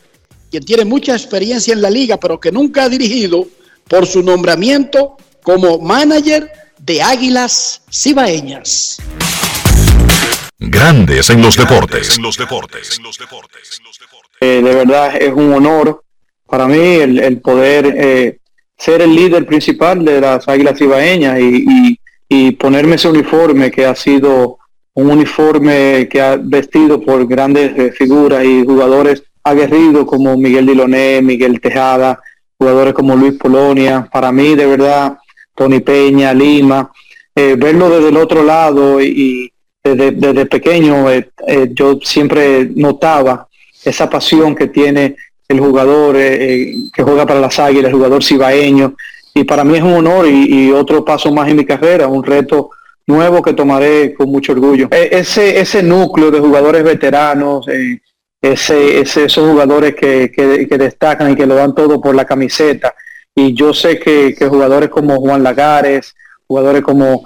quien 0.51 0.65
tiene 0.65 0.85
mucha 0.85 1.13
experiencia 1.13 1.73
en 1.73 1.81
la 1.81 1.91
liga, 1.91 2.19
pero 2.19 2.41
que 2.41 2.51
nunca 2.51 2.85
ha 2.85 2.89
dirigido 2.89 3.47
por 3.89 4.07
su 4.07 4.23
nombramiento 4.23 5.17
como 5.43 5.79
manager 5.79 6.51
de 6.79 7.03
Águilas 7.03 7.83
Cibaeñas. 7.91 8.99
Grandes 10.59 11.31
en 11.31 11.41
los 11.41 11.57
deportes. 11.57 12.17
En 12.17 12.23
los 12.23 12.37
deportes. 12.37 13.01
Eh, 14.41 14.61
de 14.63 14.75
verdad 14.75 15.17
es 15.17 15.33
un 15.33 15.53
honor 15.53 16.03
para 16.47 16.67
mí 16.67 16.79
el, 16.79 17.41
poder 17.41 17.95
eh, 17.97 18.39
ser 18.77 19.03
el 19.03 19.15
líder 19.15 19.47
principal 19.47 20.05
de 20.05 20.21
las 20.21 20.49
Águilas 20.49 20.81
Ibaeñas 20.81 21.39
y, 21.41 21.97
ponerme 22.59 22.95
ese 22.95 23.09
uniforme 23.09 23.71
que 23.71 23.85
ha 23.87 23.95
sido 23.95 24.59
un 24.95 25.11
uniforme 25.11 26.09
que 26.09 26.21
ha 26.21 26.37
vestido 26.37 27.01
por 27.01 27.27
grandes 27.27 27.77
eh, 27.77 27.93
figuras 27.93 28.45
y 28.45 28.65
jugadores 28.65 29.25
aguerridos 29.43 30.05
como 30.07 30.37
Miguel 30.37 30.67
Diloné, 30.67 31.21
Miguel 31.23 31.61
Tejada, 31.61 32.21
jugadores 32.59 32.95
como 32.95 33.17
Luis 33.17 33.35
Polonia, 33.35 34.09
para 34.13 34.33
mí 34.33 34.55
de 34.55 34.67
verdad, 34.67 35.19
Tony 35.55 35.81
Peña, 35.81 36.33
Lima, 36.35 36.91
eh, 37.35 37.57
verlo 37.59 37.89
desde 37.91 38.09
el 38.09 38.17
otro 38.17 38.43
lado 38.43 39.01
y, 39.01 39.53
desde, 39.83 40.45
pequeño 40.45 41.11
eh, 41.11 41.31
yo 41.73 41.99
siempre 42.03 42.69
notaba 42.75 43.49
esa 43.83 44.11
pasión 44.11 44.55
que 44.55 44.67
tiene 44.67 45.17
el 45.51 45.59
jugador 45.59 46.17
eh, 46.17 46.63
eh, 46.63 46.75
que 46.93 47.03
juega 47.03 47.27
para 47.27 47.41
las 47.41 47.59
Águilas, 47.59 47.91
el 47.91 47.97
jugador 47.97 48.23
cibaeño. 48.23 48.95
Y 49.35 49.45
para 49.45 49.65
mí 49.65 49.77
es 49.77 49.83
un 49.83 49.95
honor 49.95 50.27
y, 50.29 50.71
otro 50.71 51.05
paso 51.05 51.33
más 51.33 51.49
en 51.49 51.57
mi 51.57 51.65
carrera, 51.65 52.07
un 52.07 52.23
reto 52.23 52.71
nuevo 53.07 53.43
que 53.43 53.53
tomaré 53.53 54.15
con 54.15 54.31
mucho 54.31 54.53
orgullo. 54.53 54.89
Ese, 54.91 55.61
ese 55.61 55.83
núcleo 55.83 56.31
de 56.31 56.39
jugadores 56.39 56.85
veteranos, 56.85 57.67
eh, 57.69 58.01
ese, 58.41 59.01
esos 59.01 59.51
jugadores 59.51 59.95
que, 59.95 60.31
que, 60.33 60.79
destacan 60.79 61.33
y 61.33 61.37
que 61.37 61.47
lo 61.47 61.55
dan 61.55 61.75
todo 61.75 62.01
por 62.01 62.15
la 62.15 62.25
camiseta. 62.25 62.95
Y 63.35 63.55
yo 63.55 63.75
sé 63.75 63.99
que, 63.99 64.35
jugadores 64.49 64.89
como 64.89 65.17
Juan 65.21 65.43
Lagares, 65.43 66.15
jugadores 66.47 66.83
como 66.83 67.25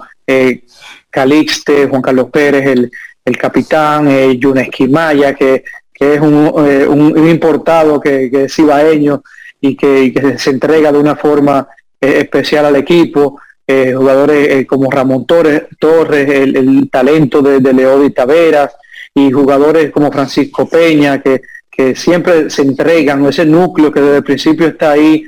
Calixte, 1.09 1.87
Juan 1.87 2.01
Carlos 2.01 2.29
Pérez, 2.31 2.65
el, 2.67 2.91
el 3.23 3.37
capitán, 3.37 4.07
eh, 4.09 4.37
Yunes 4.37 4.69
Quimaya, 4.69 5.33
que 5.33 5.63
que 5.95 6.15
es 6.15 6.21
eh, 6.21 6.87
un, 6.87 7.29
importado 7.29 8.01
que, 8.01 8.29
es 8.31 8.59
ibaeño 8.59 9.23
y 9.61 9.75
que, 9.77 10.35
se 10.37 10.49
entrega 10.49 10.91
de 10.91 10.99
una 10.99 11.15
forma 11.15 11.67
eh, 12.01 12.19
especial 12.19 12.65
al 12.65 12.75
equipo. 12.75 13.39
Eh, 13.67 13.93
jugadores 13.95 14.67
como 14.67 14.91
Ramón 14.91 15.25
Torres, 15.25 15.63
Torres 15.79 16.29
el, 16.29 16.87
talento 16.91 17.41
de, 17.41 17.59
de 17.59 17.73
Leody 17.73 18.11
Taveras 18.11 18.75
y 19.15 19.31
jugadores 19.31 19.91
como 19.91 20.11
Francisco 20.11 20.69
Peña 20.69 21.19
que, 21.21 21.41
que 21.71 21.95
siempre 21.95 22.51
se 22.51 22.61
entregan, 22.61 23.25
ese 23.25 23.45
núcleo 23.45 23.91
que 23.91 24.01
desde 24.01 24.17
el 24.17 24.23
principio 24.23 24.67
está 24.67 24.91
ahí 24.91 25.25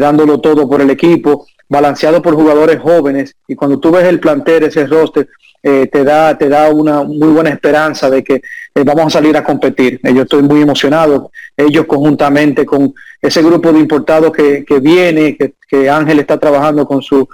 dándolo 0.00 0.40
todo 0.40 0.68
por 0.68 0.80
el 0.80 0.90
equipo, 0.90 1.46
balanceado 1.68 2.20
por 2.20 2.34
jugadores 2.34 2.80
jóvenes 2.80 3.36
y 3.46 3.54
cuando 3.54 3.78
tú 3.78 3.92
ves 3.92 4.04
el 4.04 4.18
plantel, 4.18 4.64
ese 4.64 4.86
roster, 4.86 5.28
eh, 5.62 5.88
te 5.90 6.04
da 6.04 6.38
te 6.38 6.48
da 6.48 6.70
una 6.70 7.02
muy 7.02 7.28
buena 7.28 7.50
esperanza 7.50 8.08
de 8.08 8.22
que 8.22 8.34
eh, 8.34 8.84
vamos 8.84 9.06
a 9.06 9.10
salir 9.10 9.36
a 9.36 9.44
competir. 9.44 10.00
Eh, 10.02 10.14
yo 10.14 10.22
estoy 10.22 10.42
muy 10.42 10.62
emocionado. 10.62 11.30
Ellos 11.56 11.86
conjuntamente 11.86 12.64
con 12.64 12.94
ese 13.20 13.42
grupo 13.42 13.72
de 13.72 13.80
importados 13.80 14.32
que, 14.32 14.64
que 14.64 14.78
viene, 14.78 15.36
que, 15.36 15.90
Ángel 15.90 16.20
está 16.20 16.38
trabajando 16.38 16.86
con 16.86 17.02
sus 17.02 17.26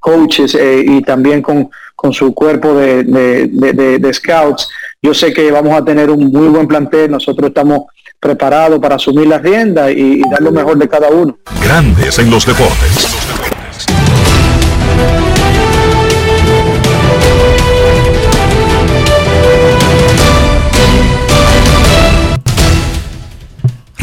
coaches 0.00 0.56
y 0.84 1.02
también 1.02 1.42
con, 1.42 1.70
con, 1.94 2.12
su 2.12 2.34
cuerpo 2.34 2.74
de, 2.74 4.10
scouts. 4.12 4.68
Yo 5.02 5.12
sé 5.12 5.32
que 5.32 5.50
vamos 5.50 5.74
a 5.74 5.84
tener 5.84 6.10
un 6.10 6.32
muy 6.32 6.48
buen 6.48 6.66
plantel. 6.66 7.10
Nosotros 7.10 7.48
estamos 7.48 7.82
preparados 8.18 8.80
para 8.80 8.96
asumir 8.96 9.26
la 9.26 9.38
rienda 9.38 9.90
y, 9.90 10.20
y 10.20 10.22
dar 10.30 10.42
lo 10.42 10.52
mejor 10.52 10.78
de 10.78 10.88
cada 10.88 11.10
uno. 11.10 11.38
Grandes 11.62 12.18
en 12.18 12.30
los 12.30 12.46
deportes. 12.46 13.53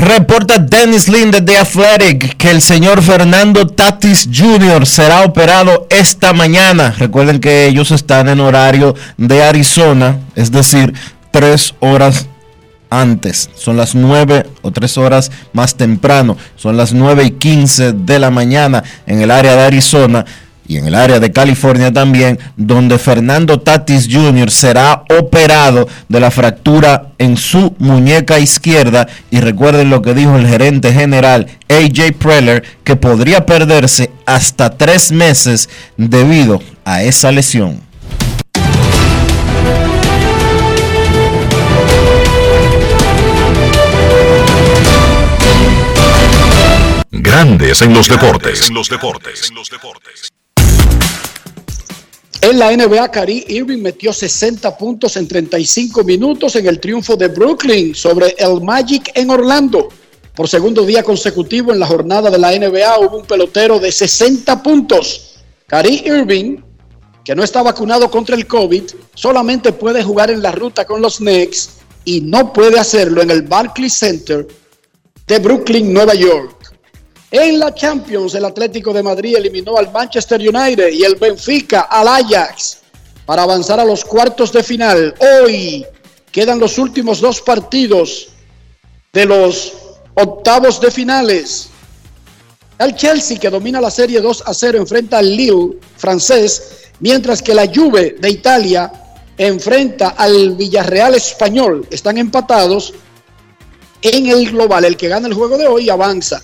Reporta 0.01 0.57
Dennis 0.57 1.07
Lin 1.07 1.29
de 1.29 1.41
The 1.41 1.59
Athletic 1.59 2.35
que 2.35 2.49
el 2.49 2.63
señor 2.63 3.03
Fernando 3.03 3.67
Tatis 3.67 4.27
Jr. 4.33 4.87
será 4.87 5.21
operado 5.21 5.85
esta 5.91 6.33
mañana. 6.33 6.95
Recuerden 6.97 7.39
que 7.39 7.67
ellos 7.67 7.91
están 7.91 8.27
en 8.27 8.39
horario 8.39 8.95
de 9.17 9.43
Arizona, 9.43 10.17
es 10.33 10.51
decir, 10.51 10.91
tres 11.29 11.75
horas 11.81 12.25
antes. 12.89 13.51
Son 13.53 13.77
las 13.77 13.93
nueve 13.93 14.47
o 14.63 14.71
tres 14.71 14.97
horas 14.97 15.31
más 15.53 15.75
temprano. 15.75 16.35
Son 16.55 16.75
las 16.75 16.93
nueve 16.93 17.23
y 17.23 17.31
quince 17.31 17.93
de 17.93 18.17
la 18.17 18.31
mañana 18.31 18.83
en 19.05 19.21
el 19.21 19.29
área 19.29 19.55
de 19.55 19.61
Arizona 19.61 20.25
y 20.71 20.77
en 20.77 20.87
el 20.87 20.95
área 20.95 21.19
de 21.19 21.33
California 21.33 21.91
también, 21.91 22.39
donde 22.55 22.97
Fernando 22.97 23.59
Tatis 23.59 24.07
Jr. 24.09 24.49
será 24.49 25.03
operado 25.19 25.85
de 26.07 26.19
la 26.21 26.31
fractura 26.31 27.09
en 27.17 27.35
su 27.35 27.75
muñeca 27.77 28.39
izquierda. 28.39 29.05
Y 29.31 29.41
recuerden 29.41 29.89
lo 29.89 30.01
que 30.01 30.13
dijo 30.13 30.37
el 30.37 30.47
gerente 30.47 30.93
general 30.93 31.47
AJ 31.67 32.13
Preller, 32.17 32.63
que 32.85 32.95
podría 32.95 33.45
perderse 33.45 34.11
hasta 34.25 34.69
tres 34.77 35.11
meses 35.11 35.67
debido 35.97 36.61
a 36.85 37.03
esa 37.03 37.33
lesión. 37.33 37.81
Grandes 47.11 47.81
en 47.81 47.93
los 47.93 48.07
deportes. 48.07 48.69
En 48.69 48.73
los 48.73 48.87
deportes. 48.87 49.51
En 52.43 52.57
la 52.57 52.75
NBA, 52.75 53.11
Kyrie 53.11 53.45
Irving 53.49 53.83
metió 53.83 54.11
60 54.11 54.75
puntos 54.75 55.15
en 55.15 55.27
35 55.27 56.03
minutos 56.03 56.55
en 56.55 56.65
el 56.65 56.79
triunfo 56.79 57.15
de 57.15 57.27
Brooklyn 57.27 57.93
sobre 57.93 58.35
el 58.39 58.61
Magic 58.61 59.11
en 59.13 59.29
Orlando. 59.29 59.89
Por 60.33 60.49
segundo 60.49 60.83
día 60.83 61.03
consecutivo 61.03 61.71
en 61.71 61.79
la 61.79 61.85
jornada 61.85 62.31
de 62.31 62.39
la 62.39 62.51
NBA 62.51 62.99
hubo 62.99 63.17
un 63.19 63.25
pelotero 63.27 63.79
de 63.79 63.91
60 63.91 64.63
puntos. 64.63 65.35
Kyrie 65.67 66.01
Irving, 66.03 66.57
que 67.23 67.35
no 67.35 67.43
está 67.43 67.61
vacunado 67.61 68.09
contra 68.09 68.35
el 68.35 68.47
COVID, 68.47 68.85
solamente 69.13 69.71
puede 69.71 70.01
jugar 70.01 70.31
en 70.31 70.41
la 70.41 70.51
ruta 70.51 70.83
con 70.83 70.99
los 70.99 71.17
Knicks 71.17 71.69
y 72.05 72.21
no 72.21 72.51
puede 72.51 72.79
hacerlo 72.79 73.21
en 73.21 73.29
el 73.29 73.43
Barclays 73.43 73.93
Center 73.93 74.47
de 75.27 75.37
Brooklyn, 75.37 75.93
Nueva 75.93 76.15
York. 76.15 76.60
En 77.33 77.59
la 77.59 77.73
Champions, 77.73 78.35
el 78.35 78.43
Atlético 78.43 78.91
de 78.91 79.01
Madrid 79.01 79.37
eliminó 79.37 79.77
al 79.77 79.89
Manchester 79.89 80.41
United 80.41 80.89
y 80.89 81.05
el 81.05 81.15
Benfica 81.15 81.83
al 81.83 82.09
Ajax 82.09 82.79
para 83.25 83.43
avanzar 83.43 83.79
a 83.79 83.85
los 83.85 84.03
cuartos 84.03 84.51
de 84.51 84.61
final. 84.61 85.15
Hoy 85.17 85.85
quedan 86.29 86.59
los 86.59 86.77
últimos 86.77 87.21
dos 87.21 87.39
partidos 87.41 88.27
de 89.13 89.25
los 89.25 89.71
octavos 90.13 90.81
de 90.81 90.91
finales. 90.91 91.69
El 92.77 92.97
Chelsea, 92.97 93.39
que 93.39 93.49
domina 93.49 93.79
la 93.79 93.91
serie 93.91 94.19
2 94.19 94.43
a 94.45 94.53
0, 94.53 94.79
enfrenta 94.79 95.19
al 95.19 95.33
Lille 95.33 95.77
francés, 95.95 96.89
mientras 96.99 97.41
que 97.41 97.55
la 97.55 97.65
Juve 97.65 98.17
de 98.19 98.29
Italia 98.29 98.91
enfrenta 99.37 100.09
al 100.09 100.55
Villarreal 100.57 101.15
español. 101.15 101.87
Están 101.91 102.17
empatados 102.17 102.93
en 104.01 104.27
el 104.27 104.51
global. 104.51 104.83
El 104.83 104.97
que 104.97 105.07
gana 105.07 105.29
el 105.29 105.33
juego 105.33 105.57
de 105.57 105.67
hoy 105.67 105.89
avanza. 105.89 106.41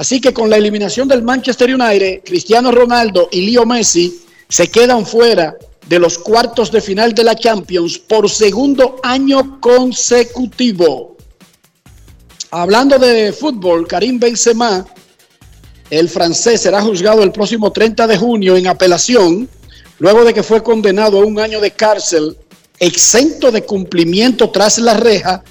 Así 0.00 0.18
que 0.18 0.32
con 0.32 0.48
la 0.48 0.56
eliminación 0.56 1.06
del 1.08 1.22
Manchester 1.22 1.74
United, 1.74 2.22
Cristiano 2.24 2.72
Ronaldo 2.72 3.28
y 3.30 3.42
Leo 3.42 3.66
Messi 3.66 4.22
se 4.48 4.68
quedan 4.68 5.04
fuera 5.04 5.58
de 5.86 5.98
los 5.98 6.16
cuartos 6.16 6.72
de 6.72 6.80
final 6.80 7.12
de 7.12 7.22
la 7.22 7.34
Champions 7.34 7.98
por 7.98 8.30
segundo 8.30 8.96
año 9.02 9.60
consecutivo. 9.60 11.18
Hablando 12.50 12.98
de 12.98 13.30
fútbol, 13.30 13.86
Karim 13.86 14.18
Benzema, 14.18 14.86
el 15.90 16.08
francés, 16.08 16.62
será 16.62 16.80
juzgado 16.80 17.22
el 17.22 17.30
próximo 17.30 17.70
30 17.70 18.06
de 18.06 18.16
junio 18.16 18.56
en 18.56 18.68
apelación, 18.68 19.50
luego 19.98 20.24
de 20.24 20.32
que 20.32 20.42
fue 20.42 20.62
condenado 20.62 21.20
a 21.20 21.26
un 21.26 21.38
año 21.38 21.60
de 21.60 21.72
cárcel 21.72 22.38
exento 22.78 23.52
de 23.52 23.66
cumplimiento 23.66 24.48
tras 24.48 24.78
la 24.78 24.94
reja 24.94 25.44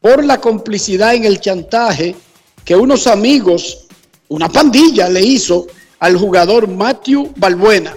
por 0.00 0.24
la 0.24 0.40
complicidad 0.40 1.14
en 1.14 1.26
el 1.26 1.38
chantaje 1.38 2.16
que 2.64 2.76
unos 2.76 3.06
amigos, 3.06 3.88
una 4.30 4.48
pandilla 4.48 5.08
le 5.08 5.20
hizo 5.20 5.66
al 5.98 6.16
jugador 6.16 6.68
Matthew 6.68 7.32
Balbuena. 7.36 7.96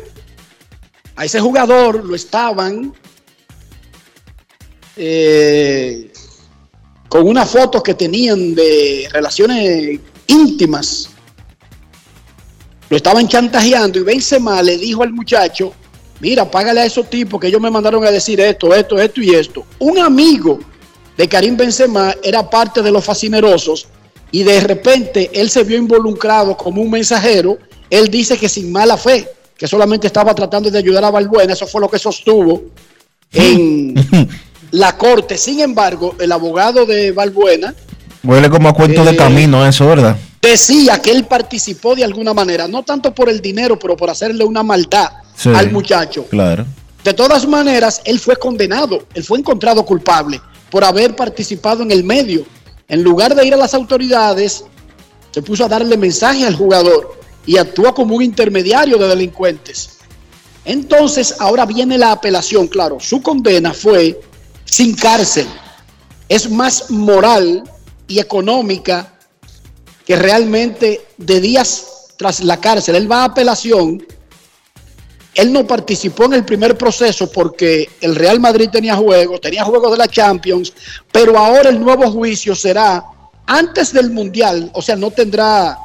A 1.15 1.25
ese 1.25 1.39
jugador 1.39 2.03
lo 2.03 2.15
estaban 2.15 2.91
eh, 4.97 6.11
con 7.07 7.27
unas 7.27 7.49
fotos 7.49 7.83
que 7.83 7.93
tenían 7.93 8.55
de 8.55 9.07
relaciones 9.11 9.99
íntimas. 10.25 11.09
Lo 12.89 12.97
estaban 12.97 13.27
chantajeando 13.27 13.99
y 13.99 14.03
Benzema 14.03 14.61
le 14.63 14.77
dijo 14.77 15.03
al 15.03 15.13
muchacho, 15.13 15.71
mira, 16.19 16.49
págale 16.49 16.81
a 16.81 16.85
esos 16.85 17.09
tipos 17.11 17.39
que 17.39 17.47
ellos 17.47 17.61
me 17.61 17.69
mandaron 17.69 18.03
a 18.05 18.11
decir 18.11 18.41
esto, 18.41 18.73
esto, 18.73 18.99
esto 18.99 19.21
y 19.21 19.35
esto. 19.35 19.65
Un 19.77 19.99
amigo 19.99 20.59
de 21.15 21.27
Karim 21.27 21.55
Benzema 21.55 22.15
era 22.23 22.49
parte 22.49 22.81
de 22.81 22.91
los 22.91 23.05
fascinerosos 23.05 23.87
y 24.33 24.43
de 24.43 24.59
repente 24.59 25.29
él 25.33 25.49
se 25.49 25.63
vio 25.63 25.77
involucrado 25.77 26.57
como 26.57 26.81
un 26.81 26.89
mensajero. 26.89 27.57
Él 27.89 28.09
dice 28.09 28.35
que 28.37 28.49
sin 28.49 28.71
mala 28.71 28.97
fe, 28.97 29.29
que 29.55 29.67
solamente 29.67 30.07
estaba 30.07 30.33
tratando 30.33 30.69
de 30.71 30.77
ayudar 30.79 31.05
a 31.05 31.11
Balbuena, 31.11 31.53
eso 31.53 31.67
fue 31.67 31.79
lo 31.79 31.87
que 31.89 31.99
sostuvo 31.99 32.63
en 33.31 33.93
la 34.71 34.97
corte. 34.97 35.37
Sin 35.37 35.59
embargo, 35.59 36.15
el 36.19 36.31
abogado 36.31 36.85
de 36.85 37.11
Balbuena 37.11 37.73
Huele 38.23 38.49
como 38.49 38.69
a 38.69 38.73
cuento 38.73 39.03
de 39.03 39.11
Eh, 39.11 39.15
camino 39.15 39.65
eso, 39.67 39.85
¿verdad? 39.87 40.15
decía 40.41 40.99
que 41.01 41.11
él 41.11 41.25
participó 41.25 41.93
de 41.95 42.03
alguna 42.03 42.33
manera, 42.33 42.67
no 42.67 42.83
tanto 42.83 43.13
por 43.13 43.29
el 43.29 43.39
dinero, 43.41 43.77
pero 43.77 43.95
por 43.95 44.09
hacerle 44.09 44.43
una 44.43 44.63
maldad 44.63 45.09
Sí. 45.35 45.49
al 45.53 45.71
muchacho. 45.71 46.25
Claro. 46.29 46.65
De 47.03 47.13
todas 47.13 47.45
maneras, 47.47 48.01
él 48.05 48.19
fue 48.19 48.35
condenado, 48.37 49.05
él 49.13 49.23
fue 49.23 49.37
encontrado 49.39 49.85
culpable 49.85 50.39
por 50.69 50.83
haber 50.83 51.15
participado 51.15 51.83
en 51.83 51.91
el 51.91 52.03
medio. 52.03 52.45
En 52.87 53.03
lugar 53.03 53.35
de 53.35 53.45
ir 53.45 53.53
a 53.53 53.57
las 53.57 53.73
autoridades, 53.73 54.65
se 55.31 55.41
puso 55.41 55.65
a 55.65 55.69
darle 55.69 55.97
mensaje 55.97 56.45
al 56.45 56.55
jugador 56.55 57.17
y 57.45 57.57
actuó 57.57 57.93
como 57.93 58.15
un 58.15 58.21
intermediario 58.21 58.97
de 58.97 59.07
delincuentes. 59.07 59.97
Entonces, 60.65 61.35
ahora 61.39 61.65
viene 61.65 61.97
la 61.97 62.11
apelación, 62.11 62.67
claro, 62.67 62.99
su 62.99 63.21
condena 63.21 63.73
fue 63.73 64.21
sin 64.65 64.95
cárcel. 64.95 65.47
Es 66.29 66.49
más 66.49 66.89
moral 66.89 67.63
y 68.07 68.19
económica 68.19 69.13
que 70.05 70.15
realmente 70.15 71.05
de 71.17 71.41
días 71.41 71.85
tras 72.17 72.41
la 72.41 72.59
cárcel. 72.59 72.95
Él 72.95 73.11
va 73.11 73.21
a 73.21 73.25
apelación 73.25 74.05
él 75.35 75.51
no 75.51 75.65
participó 75.65 76.25
en 76.25 76.33
el 76.33 76.45
primer 76.45 76.77
proceso 76.77 77.31
porque 77.31 77.89
el 78.01 78.15
Real 78.15 78.39
Madrid 78.39 78.69
tenía 78.71 78.95
juegos, 78.95 79.41
tenía 79.41 79.63
juegos 79.63 79.91
de 79.91 79.97
la 79.97 80.07
Champions, 80.07 80.73
pero 81.11 81.37
ahora 81.37 81.69
el 81.69 81.79
nuevo 81.79 82.09
juicio 82.11 82.55
será 82.55 83.03
antes 83.45 83.91
del 83.91 84.11
Mundial, 84.11 84.69
o 84.73 84.81
sea, 84.81 84.95
no 84.95 85.11
tendrá 85.11 85.77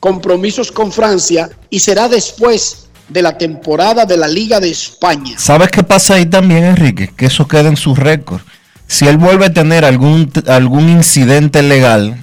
compromisos 0.00 0.70
con 0.70 0.92
Francia 0.92 1.50
y 1.68 1.80
será 1.80 2.08
después 2.08 2.86
de 3.08 3.22
la 3.22 3.36
temporada 3.36 4.04
de 4.04 4.16
la 4.16 4.28
Liga 4.28 4.60
de 4.60 4.70
España. 4.70 5.38
¿Sabes 5.38 5.70
qué 5.70 5.82
pasa 5.82 6.14
ahí 6.14 6.26
también, 6.26 6.64
Enrique? 6.64 7.12
Que 7.16 7.26
eso 7.26 7.46
queda 7.46 7.68
en 7.68 7.76
su 7.76 7.94
récord. 7.94 8.40
Si 8.86 9.06
él 9.06 9.16
vuelve 9.16 9.46
a 9.46 9.52
tener 9.52 9.84
algún, 9.84 10.32
algún 10.46 10.88
incidente 10.88 11.62
legal, 11.62 12.16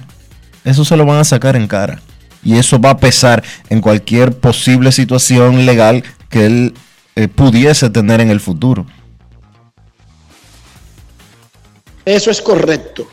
eso 0.64 0.84
se 0.84 0.96
lo 0.96 1.04
van 1.04 1.18
a 1.18 1.24
sacar 1.24 1.56
en 1.56 1.66
cara. 1.66 2.00
Y 2.42 2.58
eso 2.58 2.78
va 2.78 2.90
a 2.90 2.98
pesar 2.98 3.42
en 3.70 3.80
cualquier 3.80 4.38
posible 4.38 4.92
situación 4.92 5.64
legal 5.64 6.04
que 6.34 6.46
él 6.46 6.74
eh, 7.14 7.28
pudiese 7.28 7.90
tener 7.90 8.20
en 8.20 8.28
el 8.28 8.40
futuro. 8.40 8.84
Eso 12.04 12.28
es 12.28 12.42
correcto. 12.42 13.06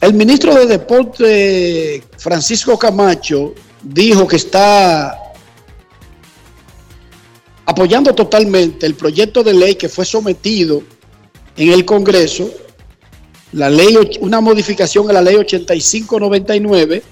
El 0.00 0.14
ministro 0.14 0.54
de 0.54 0.64
Deporte, 0.64 2.02
Francisco 2.16 2.78
Camacho, 2.78 3.52
dijo 3.82 4.26
que 4.26 4.36
está 4.36 5.18
apoyando 7.66 8.14
totalmente 8.14 8.86
el 8.86 8.94
proyecto 8.94 9.42
de 9.42 9.52
ley 9.52 9.74
que 9.74 9.90
fue 9.90 10.06
sometido 10.06 10.82
en 11.58 11.72
el 11.72 11.84
Congreso, 11.84 12.50
la 13.52 13.68
ley, 13.68 13.98
una 14.20 14.40
modificación 14.40 15.10
a 15.10 15.12
la 15.12 15.20
ley 15.20 15.36
8599, 15.36 17.02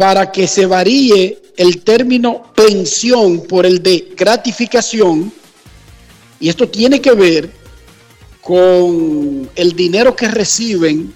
para 0.00 0.32
que 0.32 0.46
se 0.46 0.64
varíe 0.64 1.36
el 1.58 1.82
término 1.82 2.42
pensión 2.54 3.42
por 3.46 3.66
el 3.66 3.82
de 3.82 4.14
gratificación, 4.16 5.30
y 6.40 6.48
esto 6.48 6.66
tiene 6.66 7.02
que 7.02 7.12
ver 7.12 7.50
con 8.40 9.46
el 9.54 9.72
dinero 9.76 10.16
que 10.16 10.26
reciben 10.28 11.12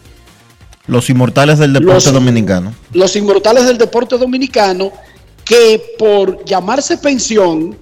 Los 0.86 1.08
inmortales 1.08 1.58
del 1.58 1.72
deporte 1.72 1.94
Los- 1.94 2.12
dominicano. 2.12 2.74
los 2.92 3.16
inmortales 3.16 3.64
del 3.66 3.78
deporte 3.78 4.18
dominicano 4.18 4.92
que 5.46 5.82
por 5.98 6.44
llamarse 6.44 6.98
pensión, 6.98 7.74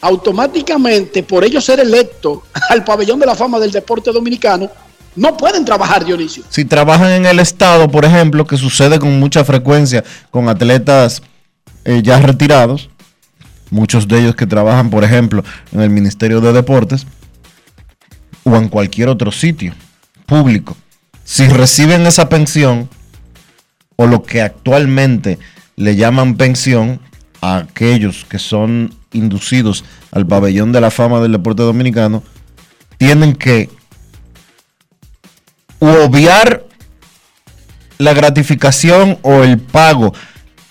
automáticamente 0.00 1.24
por 1.24 1.44
ellos 1.44 1.64
ser 1.64 1.80
electos 1.80 2.38
al 2.70 2.84
pabellón 2.84 3.18
de 3.18 3.26
la 3.26 3.34
fama 3.34 3.58
del 3.58 3.72
deporte 3.72 4.12
dominicano, 4.12 4.70
no 5.16 5.36
pueden 5.36 5.64
trabajar, 5.64 6.04
Dionisio. 6.04 6.44
Si 6.48 6.64
trabajan 6.64 7.10
en 7.10 7.26
el 7.26 7.40
Estado, 7.40 7.90
por 7.90 8.04
ejemplo, 8.04 8.46
que 8.46 8.56
sucede 8.56 8.98
con 8.98 9.18
mucha 9.18 9.44
frecuencia 9.44 10.04
con 10.30 10.48
atletas 10.48 11.22
eh, 11.84 12.02
ya 12.02 12.20
retirados, 12.20 12.90
muchos 13.70 14.06
de 14.06 14.20
ellos 14.20 14.36
que 14.36 14.46
trabajan, 14.46 14.90
por 14.90 15.04
ejemplo, 15.04 15.42
en 15.72 15.80
el 15.80 15.90
Ministerio 15.90 16.40
de 16.40 16.52
Deportes 16.52 17.06
o 18.44 18.54
en 18.56 18.68
cualquier 18.68 19.08
otro 19.08 19.32
sitio 19.32 19.74
público, 20.26 20.76
si 21.24 21.48
reciben 21.48 22.06
esa 22.06 22.28
pensión 22.28 22.88
o 23.96 24.06
lo 24.06 24.22
que 24.22 24.42
actualmente 24.42 25.38
le 25.76 25.96
llaman 25.96 26.36
pensión 26.36 27.00
a 27.40 27.56
aquellos 27.58 28.24
que 28.28 28.38
son 28.38 28.94
inducidos 29.12 29.84
al 30.12 30.26
pabellón 30.26 30.72
de 30.72 30.80
la 30.80 30.90
fama 30.90 31.20
del 31.20 31.32
deporte 31.32 31.62
dominicano, 31.62 32.22
tienen 32.98 33.34
que 33.34 33.70
u 35.80 35.86
obviar 35.86 36.64
la 37.98 38.14
gratificación 38.14 39.18
o 39.22 39.42
el 39.42 39.58
pago 39.58 40.12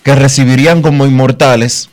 que 0.03 0.15
recibirían 0.15 0.81
como 0.81 1.05
inmortales, 1.05 1.89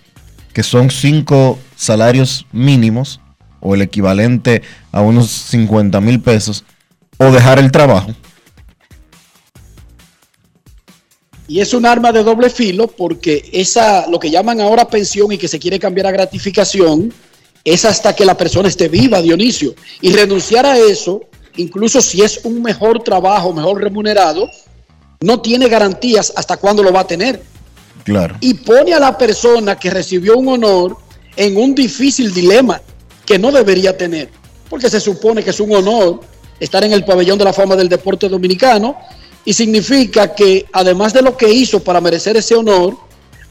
que 0.53 0.63
son 0.63 0.91
cinco 0.91 1.59
salarios 1.77 2.47
mínimos 2.53 3.21
o 3.61 3.75
el 3.75 3.83
equivalente 3.83 4.63
a 4.91 5.01
unos 5.01 5.31
50 5.31 6.01
mil 6.01 6.21
pesos, 6.21 6.65
o 7.19 7.31
dejar 7.31 7.59
el 7.59 7.71
trabajo. 7.71 8.13
Y 11.49 11.61
es 11.61 11.75
un 11.75 11.87
arma 11.87 12.13
de 12.13 12.23
doble 12.23 12.51
filo 12.51 12.87
porque 12.89 13.49
esa, 13.53 14.07
lo 14.09 14.19
que 14.19 14.31
llaman 14.31 14.61
ahora 14.61 14.89
pensión 14.89 15.33
y 15.33 15.39
que 15.39 15.49
se 15.49 15.59
quiere 15.59 15.79
cambiar 15.79 16.07
a 16.07 16.13
gratificación, 16.13 17.13
es 17.65 17.85
hasta 17.85 18.15
que 18.15 18.25
la 18.25 18.37
persona 18.37 18.69
esté 18.69 18.89
viva, 18.89 19.23
Dionisio. 19.23 19.75
Y 20.01 20.13
renunciar 20.13 20.67
a 20.67 20.79
eso, 20.79 21.23
incluso 21.57 22.01
si 22.01 22.23
es 22.23 22.45
un 22.45 22.63
mejor 22.63 23.03
trabajo, 23.03 23.53
mejor 23.53 23.81
remunerado, 23.81 24.49
no 25.21 25.41
tiene 25.41 25.69
garantías 25.69 26.33
hasta 26.37 26.57
cuándo 26.57 26.83
lo 26.83 26.93
va 26.93 27.01
a 27.01 27.07
tener. 27.07 27.43
Claro. 28.05 28.37
Y 28.41 28.55
pone 28.55 28.93
a 28.93 29.01
la 29.01 29.17
persona 29.17 29.79
que 29.79 29.91
recibió 29.91 30.37
un 30.37 30.49
honor 30.49 30.97
en 31.37 31.57
un 31.57 31.75
difícil 31.75 32.33
dilema 32.33 32.81
que 33.25 33.39
no 33.39 33.53
debería 33.53 33.97
tener. 33.97 34.31
Porque 34.69 34.91
se 34.91 35.01
supone 35.01 35.43
que 35.43 35.51
es 35.51 35.61
un 35.61 35.75
honor 35.75 36.21
estar 36.59 36.83
en 36.85 36.93
el 36.93 37.05
pabellón 37.05 37.39
de 37.39 37.45
la 37.45 37.53
fama 37.53 37.77
del 37.77 37.89
deporte 37.89 38.29
dominicano 38.29 38.97
y 39.45 39.53
significa 39.53 40.35
que 40.35 40.67
además 40.73 41.13
de 41.13 41.23
lo 41.23 41.37
que 41.37 41.51
hizo 41.51 41.81
para 41.81 42.01
merecer 42.01 42.37
ese 42.37 42.55
honor, 42.55 42.97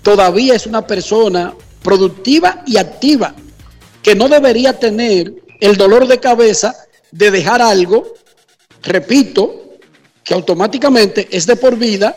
todavía 0.02 0.56
es 0.56 0.66
una 0.66 0.86
persona 0.86 1.54
productiva 1.84 2.64
y 2.66 2.78
activa 2.78 3.36
que 4.02 4.16
no 4.16 4.30
debería 4.30 4.78
tener 4.80 5.34
el 5.60 5.78
dolor 5.78 6.08
de 6.08 6.20
cabeza 6.20 6.74
de 7.12 7.32
dejar 7.32 7.62
algo, 7.62 8.14
repito, 8.84 9.78
que 10.24 10.34
automáticamente 10.34 11.28
es 11.32 11.46
de 11.46 11.56
por 11.56 11.78
vida, 11.78 12.16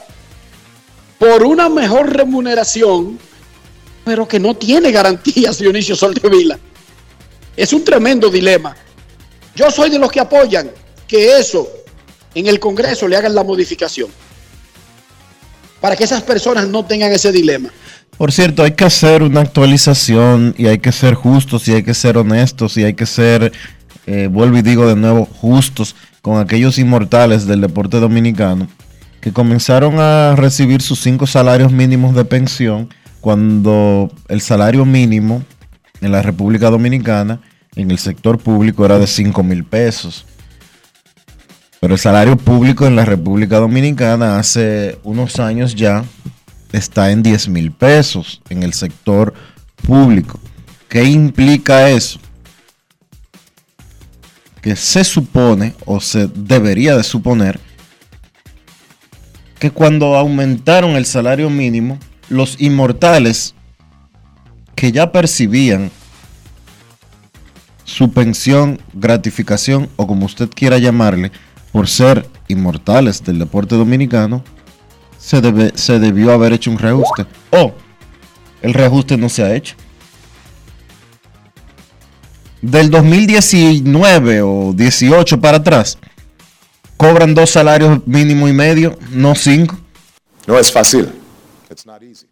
por 1.19 1.43
una 1.45 1.69
mejor 1.69 2.13
remuneración, 2.13 3.19
pero 4.05 4.29
que 4.29 4.39
no 4.39 4.55
tiene 4.55 4.93
garantías, 4.93 5.59
Dionisio 5.61 5.97
Soldevila. 5.97 6.59
Es 7.57 7.73
un 7.73 7.85
tremendo 7.85 8.31
dilema. 8.31 8.77
Yo 9.55 9.71
soy 9.71 9.91
de 9.91 9.99
los 9.99 10.11
que 10.11 10.21
apoyan 10.21 10.71
que 11.07 11.39
eso 11.39 11.69
en 12.35 12.47
el 12.47 12.59
Congreso 12.59 13.07
le 13.07 13.17
hagan 13.17 13.35
la 13.35 13.45
modificación 13.45 14.09
para 15.81 15.97
que 15.97 16.05
esas 16.05 16.23
personas 16.23 16.67
no 16.67 16.85
tengan 16.85 17.13
ese 17.13 17.31
dilema. 17.31 17.71
Por 18.17 18.33
cierto, 18.33 18.63
hay 18.63 18.73
que 18.73 18.85
hacer 18.85 19.23
una 19.23 19.41
actualización 19.41 20.55
y 20.57 20.67
hay 20.67 20.79
que 20.79 20.93
ser 20.93 21.15
justos 21.15 21.69
y 21.69 21.75
hay 21.75 21.83
que 21.83 21.95
ser 21.95 22.17
honestos 22.17 22.77
y 22.77 22.85
hay 22.85 22.95
que 22.95 23.07
ser, 23.07 23.53
eh, 24.07 24.29
vuelvo 24.31 24.59
y 24.59 24.63
digo 24.63 24.87
de 24.87 24.97
nuevo, 24.97 25.25
justos 25.25 25.97
con 26.23 26.41
aquellos 26.41 26.79
inmortales 26.79 27.47
del 27.47 27.61
deporte 27.61 28.01
dominicano 28.01 28.69
que 29.21 29.33
comenzaron 29.33 29.99
a 29.99 30.37
recibir 30.37 30.83
sus 30.83 31.01
cinco 31.01 31.27
salarios 31.27 31.73
mínimos 31.73 32.15
de 32.15 32.25
pensión 32.25 32.91
cuando 33.23 34.13
el 34.29 34.43
salario 34.43 34.85
mínimo 34.85 35.43
en 36.03 36.13
la 36.13 36.21
República 36.21 36.69
Dominicana 36.69 37.41
en 37.75 37.91
el 37.91 37.99
sector 37.99 38.39
público 38.39 38.85
era 38.85 38.99
de 38.99 39.07
5 39.07 39.43
mil 39.43 39.65
pesos. 39.65 40.27
Pero 41.81 41.95
el 41.95 42.01
salario 42.01 42.37
público 42.37 42.87
en 42.87 42.97
la 42.97 43.05
República 43.05 43.59
Dominicana 43.59 44.39
hace 44.39 44.99
unos 45.03 45.41
años 45.41 45.75
ya 45.75 46.05
está 46.73 47.11
en 47.11 47.23
10 47.23 47.49
mil 47.49 47.73
pesos 47.73 48.43
en 48.49 48.63
el 48.63 48.75
sector 48.75 49.33
público. 49.87 50.39
¿Qué 50.89 51.05
implica 51.05 51.91
eso? 51.91 52.21
Que 54.65 54.77
se 54.77 55.05
supone 55.05 55.75
o 55.85 56.01
se 56.01 56.27
debería 56.27 56.97
de 56.97 57.03
suponer 57.03 57.61
que 59.59 59.71
cuando 59.71 60.17
aumentaron 60.17 60.93
el 60.93 61.05
salario 61.05 61.51
mínimo, 61.51 61.99
los 62.31 62.59
inmortales 62.59 63.55
que 64.75 64.91
ya 64.91 65.13
percibían 65.13 65.91
su 67.85 68.11
pensión, 68.13 68.81
gratificación 68.95 69.91
o 69.97 70.07
como 70.07 70.25
usted 70.25 70.49
quiera 70.49 70.79
llamarle, 70.79 71.31
por 71.71 71.87
ser 71.87 72.27
inmortales 72.49 73.23
del 73.23 73.41
deporte 73.41 73.75
dominicano, 73.75 74.43
se, 75.19 75.43
debe, 75.43 75.73
se 75.75 75.99
debió 75.99 76.33
haber 76.33 76.55
hecho 76.55 76.71
un 76.71 76.79
reajuste. 76.79 77.27
O 77.51 77.75
el 78.63 78.73
reajuste 78.73 79.19
no 79.19 79.29
se 79.29 79.43
ha 79.43 79.55
hecho. 79.55 79.77
Del 82.65 82.91
2019 82.91 84.41
o 84.41 84.73
18 84.75 85.39
para 85.39 85.59
atrás, 85.59 85.99
cobran 86.97 87.35
dos 87.35 87.51
salarios 87.51 88.07
mínimo 88.07 88.49
y 88.49 88.55
medio, 88.55 88.99
no 89.11 89.35
cinco. 89.35 89.77
No 90.47 90.59
es 90.59 90.73
fácil. 90.73 91.13
It's 91.71 91.85
not 91.85 92.03
easy. 92.03 92.27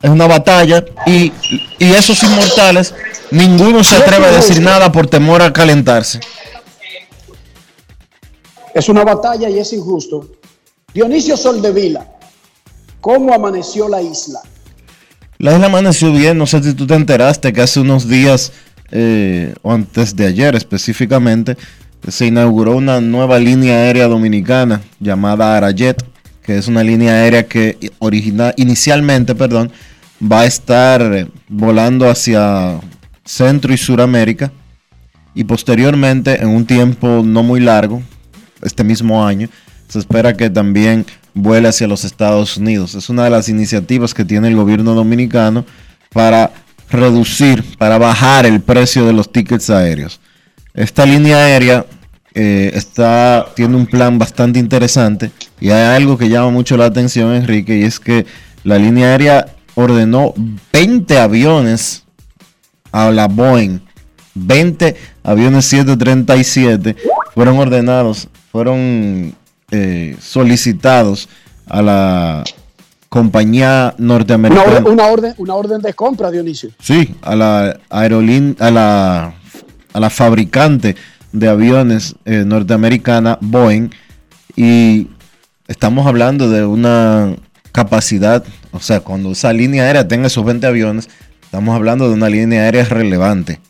Es 0.00 0.08
una 0.08 0.26
batalla 0.26 0.82
y, 1.04 1.34
y 1.78 1.92
esos 1.92 2.22
inmortales, 2.22 2.94
ninguno 3.30 3.84
se 3.84 3.96
atreve 3.96 4.24
a 4.24 4.30
decir 4.30 4.62
nada 4.62 4.90
por 4.90 5.06
temor 5.06 5.42
a 5.42 5.52
calentarse. 5.52 6.18
Es 8.72 8.88
una 8.88 9.04
batalla 9.04 9.50
y 9.50 9.58
es 9.58 9.70
injusto. 9.74 10.30
Dionisio 10.94 11.36
Soldevila, 11.36 12.06
¿cómo 13.02 13.34
amaneció 13.34 13.86
la 13.86 14.00
isla? 14.00 14.40
La 15.40 15.54
isla 15.54 15.66
amaneció 15.66 16.12
bien, 16.12 16.36
no 16.36 16.46
sé 16.46 16.60
si 16.64 16.74
tú 16.74 16.84
te 16.84 16.94
enteraste 16.94 17.52
que 17.52 17.60
hace 17.60 17.78
unos 17.78 18.08
días, 18.08 18.52
eh, 18.90 19.54
o 19.62 19.72
antes 19.72 20.16
de 20.16 20.26
ayer 20.26 20.56
específicamente, 20.56 21.56
se 22.08 22.26
inauguró 22.26 22.76
una 22.76 23.00
nueva 23.00 23.38
línea 23.38 23.76
aérea 23.76 24.08
dominicana 24.08 24.80
llamada 24.98 25.56
Arayet, 25.56 26.04
que 26.42 26.58
es 26.58 26.66
una 26.66 26.82
línea 26.82 27.12
aérea 27.12 27.46
que 27.46 27.78
inicialmente 28.56 29.36
perdón, 29.36 29.70
va 30.20 30.40
a 30.40 30.46
estar 30.46 31.28
volando 31.48 32.10
hacia 32.10 32.80
Centro 33.24 33.72
y 33.72 33.76
Suramérica 33.76 34.50
y 35.36 35.44
posteriormente 35.44 36.42
en 36.42 36.48
un 36.48 36.66
tiempo 36.66 37.22
no 37.24 37.44
muy 37.44 37.60
largo, 37.60 38.02
este 38.62 38.82
mismo 38.82 39.24
año, 39.24 39.48
se 39.86 40.00
espera 40.00 40.36
que 40.36 40.50
también 40.50 41.06
vuele 41.38 41.68
hacia 41.68 41.86
los 41.86 42.04
Estados 42.04 42.56
Unidos. 42.56 42.94
Es 42.94 43.08
una 43.08 43.24
de 43.24 43.30
las 43.30 43.48
iniciativas 43.48 44.14
que 44.14 44.24
tiene 44.24 44.48
el 44.48 44.56
gobierno 44.56 44.94
dominicano 44.94 45.64
para 46.12 46.50
reducir, 46.90 47.64
para 47.78 47.98
bajar 47.98 48.46
el 48.46 48.60
precio 48.60 49.06
de 49.06 49.12
los 49.12 49.30
tickets 49.30 49.70
aéreos. 49.70 50.20
Esta 50.74 51.06
línea 51.06 51.38
aérea 51.38 51.86
eh, 52.34 52.70
está, 52.74 53.46
tiene 53.54 53.76
un 53.76 53.86
plan 53.86 54.18
bastante 54.18 54.58
interesante 54.58 55.30
y 55.60 55.70
hay 55.70 55.96
algo 55.96 56.18
que 56.18 56.28
llama 56.28 56.50
mucho 56.50 56.76
la 56.76 56.86
atención, 56.86 57.34
Enrique, 57.34 57.78
y 57.78 57.82
es 57.82 58.00
que 58.00 58.26
la 58.64 58.78
línea 58.78 59.08
aérea 59.08 59.46
ordenó 59.74 60.34
20 60.72 61.18
aviones 61.18 62.04
a 62.92 63.10
la 63.10 63.28
Boeing. 63.28 63.80
20 64.34 64.94
aviones 65.24 65.64
737 65.66 66.96
fueron 67.34 67.58
ordenados, 67.58 68.28
fueron 68.52 69.34
eh, 69.70 70.16
solicitados 70.20 71.28
a 71.66 71.82
la 71.82 72.44
compañía 73.08 73.94
norteamericana. 73.98 74.80
una 74.88 75.06
orden, 75.06 75.34
una 75.38 75.54
orden 75.54 75.80
de 75.80 75.94
compra, 75.94 76.30
Dionisio. 76.30 76.70
Sí, 76.80 77.14
a 77.22 77.34
la 77.36 77.78
aerolínea, 77.90 78.54
a 78.60 78.70
la, 78.70 79.34
a 79.92 80.00
la 80.00 80.10
fabricante 80.10 80.96
de 81.32 81.48
aviones 81.48 82.14
eh, 82.24 82.44
norteamericana 82.46 83.38
Boeing 83.40 83.90
y 84.56 85.08
estamos 85.66 86.06
hablando 86.06 86.50
de 86.50 86.64
una 86.64 87.36
capacidad, 87.72 88.44
o 88.72 88.80
sea, 88.80 89.00
cuando 89.00 89.32
esa 89.32 89.52
línea 89.52 89.84
aérea 89.84 90.08
tenga 90.08 90.26
esos 90.26 90.44
20 90.44 90.66
aviones, 90.66 91.08
estamos 91.42 91.74
hablando 91.74 92.08
de 92.08 92.14
una 92.14 92.28
línea 92.28 92.62
aérea 92.62 92.84
relevante. 92.84 93.60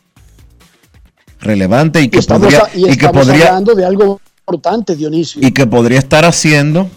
relevante 1.40 2.00
y 2.02 2.08
que 2.08 2.18
estamos, 2.18 2.52
podría 2.54 2.68
y 2.74 2.92
y 2.92 2.96
que 2.96 3.08
podría 3.08 3.48
hablando 3.48 3.74
de 3.74 3.84
algo 3.84 4.20
importante, 4.52 4.96
Dionisio. 4.96 5.46
y 5.46 5.52
que 5.52 5.66
podría 5.66 5.98
estar 5.98 6.24
haciendo 6.24 6.88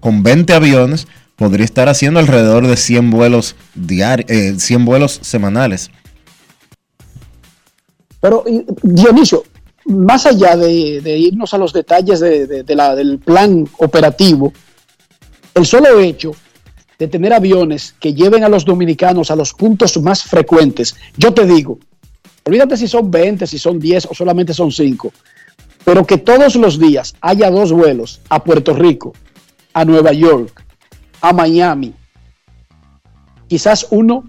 con 0.00 0.22
20 0.22 0.52
aviones, 0.54 1.06
podría 1.36 1.64
estar 1.64 1.88
haciendo 1.88 2.20
alrededor 2.20 2.66
de 2.66 2.76
100 2.76 3.10
vuelos 3.10 3.56
diarios, 3.74 4.62
100 4.62 4.84
vuelos 4.84 5.18
semanales. 5.22 5.90
Pero, 8.20 8.44
Dionisio, 8.82 9.42
más 9.86 10.24
allá 10.26 10.56
de, 10.56 11.00
de 11.02 11.18
irnos 11.18 11.52
a 11.52 11.58
los 11.58 11.72
detalles 11.72 12.20
de, 12.20 12.46
de- 12.46 12.62
de 12.62 12.74
la- 12.74 12.94
del 12.94 13.18
plan 13.18 13.68
operativo, 13.78 14.52
el 15.54 15.66
solo 15.66 15.98
hecho 16.00 16.32
de 16.98 17.08
tener 17.08 17.32
aviones 17.32 17.94
que 18.00 18.14
lleven 18.14 18.44
a 18.44 18.48
los 18.48 18.64
dominicanos 18.64 19.30
a 19.30 19.36
los 19.36 19.52
puntos 19.52 20.00
más 20.00 20.22
frecuentes, 20.22 20.94
yo 21.16 21.34
te 21.34 21.44
digo, 21.44 21.78
olvídate 22.44 22.76
si 22.76 22.86
son 22.88 23.10
20, 23.10 23.46
si 23.46 23.58
son 23.58 23.78
10 23.80 24.06
o 24.06 24.14
solamente 24.14 24.54
son 24.54 24.70
5, 24.70 25.12
pero 25.84 26.06
que 26.06 26.18
todos 26.18 26.56
los 26.56 26.78
días 26.78 27.14
haya 27.20 27.50
dos 27.50 27.72
vuelos 27.72 28.20
a 28.28 28.42
Puerto 28.42 28.74
Rico, 28.74 29.12
a 29.72 29.84
Nueva 29.84 30.12
York, 30.12 30.64
a 31.20 31.32
Miami, 31.32 31.94
quizás 33.48 33.86
uno 33.90 34.24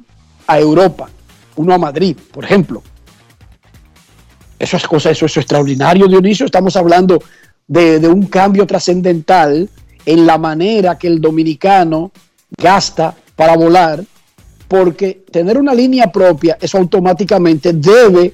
a 0.48 0.60
Europa, 0.60 1.10
uno 1.56 1.74
a 1.74 1.78
Madrid, 1.78 2.18
por 2.32 2.44
ejemplo. 2.44 2.84
Eso 4.60 4.78
es 4.78 4.88
cosa, 4.88 5.10
eso 5.10 5.26
es 5.26 5.38
extraordinario, 5.38 6.08
Dionisio. 6.08 6.46
Estamos 6.46 6.76
hablando 6.76 7.22
de, 7.68 8.00
de 8.00 8.08
un 8.08 8.28
cambio 8.28 8.66
trascendental 8.66 9.70
en 10.06 10.26
la 10.26 10.38
manera 10.38 10.98
que 10.98 11.08
el 11.08 11.20
dominicano 11.20 12.12
gasta 12.58 13.16
para 13.36 13.58
volar, 13.58 14.04
porque 14.68 15.26
tener 15.32 15.58
una 15.58 15.74
línea 15.74 16.12
propia, 16.12 16.58
eso 16.62 16.78
automáticamente 16.78 17.74
debe 17.74 18.34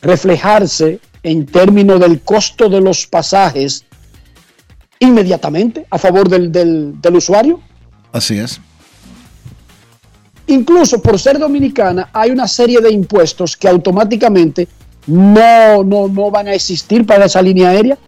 reflejarse 0.00 1.00
en 1.22 1.46
términos 1.46 2.00
del 2.00 2.20
costo 2.22 2.68
de 2.68 2.80
los 2.80 3.06
pasajes 3.06 3.84
inmediatamente 4.98 5.86
a 5.90 5.98
favor 5.98 6.28
del, 6.28 6.50
del- 6.52 7.00
del 7.00 7.16
usuario. 7.16 7.60
Así 8.12 8.38
es. 8.38 8.60
Incluso 10.46 11.00
por 11.00 11.18
ser 11.18 11.38
dominicana 11.38 12.10
hay 12.12 12.30
una 12.30 12.48
serie 12.48 12.80
de 12.80 12.90
impuestos 12.90 13.56
que 13.56 13.68
automáticamente 13.68 14.66
no, 15.06 15.84
no, 15.84 16.08
no 16.08 16.30
van 16.30 16.48
a 16.48 16.54
existir 16.54 17.06
para 17.06 17.26
esa 17.26 17.40
línea 17.40 17.70
aérea. 17.70 17.98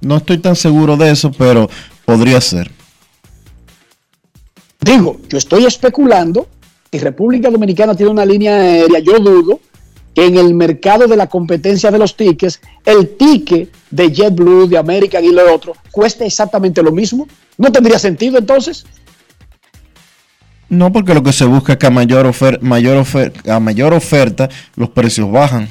No 0.00 0.18
estoy 0.18 0.38
tan 0.38 0.54
seguro 0.54 0.96
de 0.96 1.10
eso, 1.10 1.32
pero 1.32 1.68
podría 2.04 2.40
ser. 2.40 2.70
Digo, 4.80 5.18
yo 5.28 5.38
estoy 5.38 5.64
especulando 5.64 6.46
que 6.90 6.98
República 7.00 7.50
Dominicana 7.50 7.94
tiene 7.94 8.12
una 8.12 8.24
línea 8.24 8.54
aérea, 8.56 8.98
yo 9.00 9.18
dudo 9.18 9.60
que 10.18 10.26
en 10.26 10.36
el 10.36 10.52
mercado 10.52 11.06
de 11.06 11.16
la 11.16 11.28
competencia 11.28 11.92
de 11.92 11.98
los 11.98 12.16
tickets, 12.16 12.60
el 12.84 13.16
ticket 13.16 13.70
de 13.88 14.10
JetBlue, 14.12 14.66
de 14.66 14.76
American 14.76 15.24
y 15.24 15.30
lo 15.30 15.54
otro, 15.54 15.74
cueste 15.92 16.26
exactamente 16.26 16.82
lo 16.82 16.90
mismo. 16.90 17.28
¿No 17.56 17.70
tendría 17.70 18.00
sentido 18.00 18.36
entonces? 18.36 18.84
No, 20.68 20.90
porque 20.92 21.14
lo 21.14 21.22
que 21.22 21.32
se 21.32 21.44
busca 21.44 21.74
es 21.74 21.78
que 21.78 21.86
a 21.86 21.90
mayor, 21.90 22.26
ofer- 22.26 22.60
mayor, 22.60 22.96
ofer- 22.98 23.48
a 23.48 23.60
mayor 23.60 23.94
oferta 23.94 24.48
los 24.74 24.90
precios 24.90 25.30
bajan. 25.30 25.68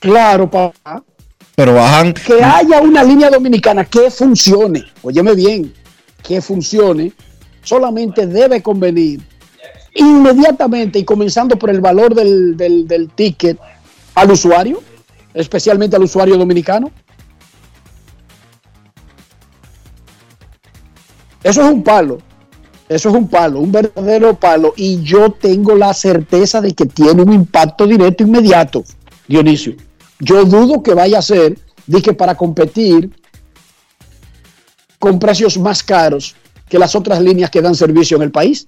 Claro, 0.00 0.50
papá. 0.50 1.04
Pero 1.54 1.74
bajan. 1.74 2.14
que 2.14 2.42
haya 2.42 2.80
una 2.80 3.04
línea 3.04 3.28
dominicana 3.28 3.84
que 3.84 4.10
funcione, 4.10 4.84
óyeme 5.02 5.34
bien, 5.34 5.70
que 6.22 6.40
funcione, 6.40 7.12
solamente 7.62 8.26
debe 8.26 8.62
convenir 8.62 9.20
inmediatamente 9.94 10.98
y 10.98 11.04
comenzando 11.04 11.56
por 11.58 11.70
el 11.70 11.80
valor 11.80 12.14
del, 12.14 12.56
del- 12.56 13.10
ticket 13.14 13.58
al 14.14 14.30
usuario, 14.30 14.82
especialmente 15.32 15.96
al 15.96 16.02
usuario 16.02 16.36
dominicano. 16.36 16.90
Eso 21.42 21.62
es 21.62 21.70
un 21.70 21.82
palo, 21.82 22.18
eso 22.88 23.08
es 23.10 23.14
un 23.14 23.28
palo, 23.28 23.60
un 23.60 23.70
verdadero 23.70 24.34
palo 24.34 24.72
y 24.76 25.02
yo 25.02 25.30
tengo 25.30 25.74
la 25.74 25.92
certeza 25.92 26.60
de 26.60 26.72
que 26.72 26.86
tiene 26.86 27.22
un 27.22 27.32
impacto 27.32 27.86
directo 27.86 28.22
inmediato, 28.22 28.82
Dionisio. 29.28 29.74
Yo 30.20 30.44
dudo 30.44 30.82
que 30.82 30.94
vaya 30.94 31.18
a 31.18 31.22
ser 31.22 31.58
que 32.02 32.12
para 32.14 32.34
competir 32.34 33.10
con 34.98 35.18
precios 35.18 35.58
más 35.58 35.82
caros 35.82 36.34
que 36.68 36.78
las 36.78 36.94
otras 36.94 37.20
líneas 37.20 37.50
que 37.50 37.60
dan 37.60 37.74
servicio 37.74 38.16
en 38.16 38.22
el 38.22 38.30
país. 38.30 38.64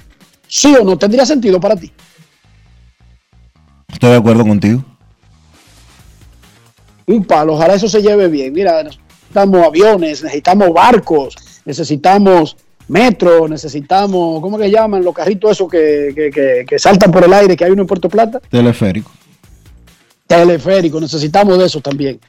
¿Sí 0.48 0.74
o 0.74 0.85
no? 0.85 0.96
¿Tendría 0.96 1.26
sentido 1.26 1.61
para 1.61 1.76
ti? 1.76 1.92
Estoy 3.92 4.11
de 4.11 4.16
acuerdo 4.16 4.44
contigo. 4.44 4.85
Un 7.06 7.24
palo, 7.24 7.54
ojalá 7.54 7.74
eso 7.74 7.88
se 7.88 8.02
lleve 8.02 8.28
bien. 8.28 8.52
Mira, 8.52 8.82
necesitamos 8.82 9.64
aviones, 9.66 10.22
necesitamos 10.22 10.72
barcos, 10.72 11.35
necesitamos 11.64 12.56
metro, 12.88 13.48
necesitamos, 13.48 14.40
¿cómo 14.40 14.59
que 14.59 14.70
llaman? 14.70 15.04
Los 15.04 15.14
carritos 15.14 15.52
esos 15.52 15.68
que, 15.70 16.12
que- 16.14 16.30
que- 16.30 16.64
que 16.68 16.78
saltan 16.78 17.11
por 17.11 17.24
el 17.24 17.32
aire, 17.32 17.56
que 17.56 17.64
hay 17.64 17.70
uno 17.72 17.82
en 17.82 17.87
Puerto 17.88 18.09
Plata. 18.09 18.40
Teleférico. 18.50 19.11
Teleférico, 20.26 21.00
necesitamos 21.00 21.59
de 21.59 21.66
eso 21.66 21.80
también. 21.80 22.20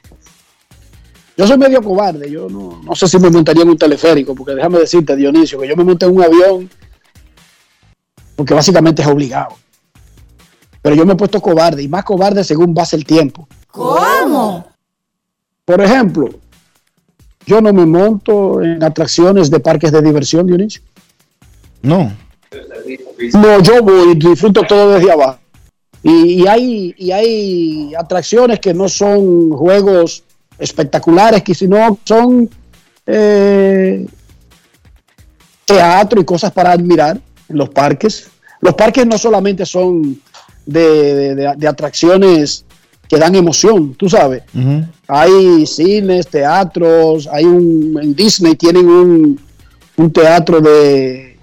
Yo 1.36 1.46
soy 1.46 1.58
medio 1.58 1.80
cobarde, 1.82 2.28
yo 2.30 2.48
no, 2.48 2.80
no 2.84 2.94
sé 2.96 3.06
si 3.06 3.18
me 3.18 3.30
montaría 3.30 3.62
en 3.62 3.70
un 3.70 3.78
teleférico, 3.78 4.34
porque 4.34 4.54
déjame 4.54 4.78
decirte, 4.80 5.14
Dionisio, 5.14 5.58
que 5.60 5.68
yo 5.68 5.76
me 5.76 5.84
monté 5.84 6.06
en 6.06 6.16
un 6.16 6.22
avión 6.22 6.70
porque 8.38 8.54
básicamente 8.54 9.02
es 9.02 9.08
obligado. 9.08 9.56
Pero 10.80 10.94
yo 10.94 11.04
me 11.04 11.14
he 11.14 11.16
puesto 11.16 11.42
cobarde, 11.42 11.82
y 11.82 11.88
más 11.88 12.04
cobarde 12.04 12.44
según 12.44 12.72
pasa 12.72 12.94
el 12.94 13.04
tiempo. 13.04 13.48
¿Cómo? 13.72 14.64
Por 15.64 15.80
ejemplo, 15.80 16.30
yo 17.46 17.60
no 17.60 17.72
me 17.72 17.84
monto 17.84 18.62
en 18.62 18.80
atracciones 18.84 19.50
de 19.50 19.58
parques 19.58 19.90
de 19.90 20.00
diversión, 20.02 20.46
Dionisio. 20.46 20.82
No. 21.82 22.12
No, 23.32 23.60
yo 23.60 23.82
voy, 23.82 24.14
disfruto 24.14 24.62
todo 24.62 24.94
desde 24.94 25.10
abajo. 25.10 25.40
Y, 26.04 26.42
y 26.42 26.46
hay, 26.46 26.94
y 26.96 27.10
hay 27.10 27.92
atracciones 27.96 28.60
que 28.60 28.72
no 28.72 28.88
son 28.88 29.50
juegos 29.50 30.22
espectaculares, 30.60 31.42
que 31.42 31.56
sino 31.56 31.98
son 32.04 32.48
eh, 33.04 34.06
teatro 35.64 36.20
y 36.20 36.24
cosas 36.24 36.52
para 36.52 36.70
admirar 36.70 37.20
los 37.48 37.68
parques. 37.70 38.28
Los 38.60 38.74
parques 38.74 39.06
no 39.06 39.16
solamente 39.18 39.64
son 39.66 40.20
de, 40.66 41.34
de- 41.56 41.68
atracciones 41.68 42.64
que 43.08 43.16
dan 43.16 43.34
emoción, 43.34 43.94
tú 43.94 44.08
sabes. 44.08 44.42
Hay 45.06 45.66
cines, 45.66 46.26
teatros, 46.28 47.26
hay 47.32 47.44
un 47.44 47.98
en 48.02 48.14
Disney 48.14 48.54
tienen 48.54 48.86
un, 48.88 49.40
un 49.96 50.12
teatro 50.12 50.60
de 50.60 51.38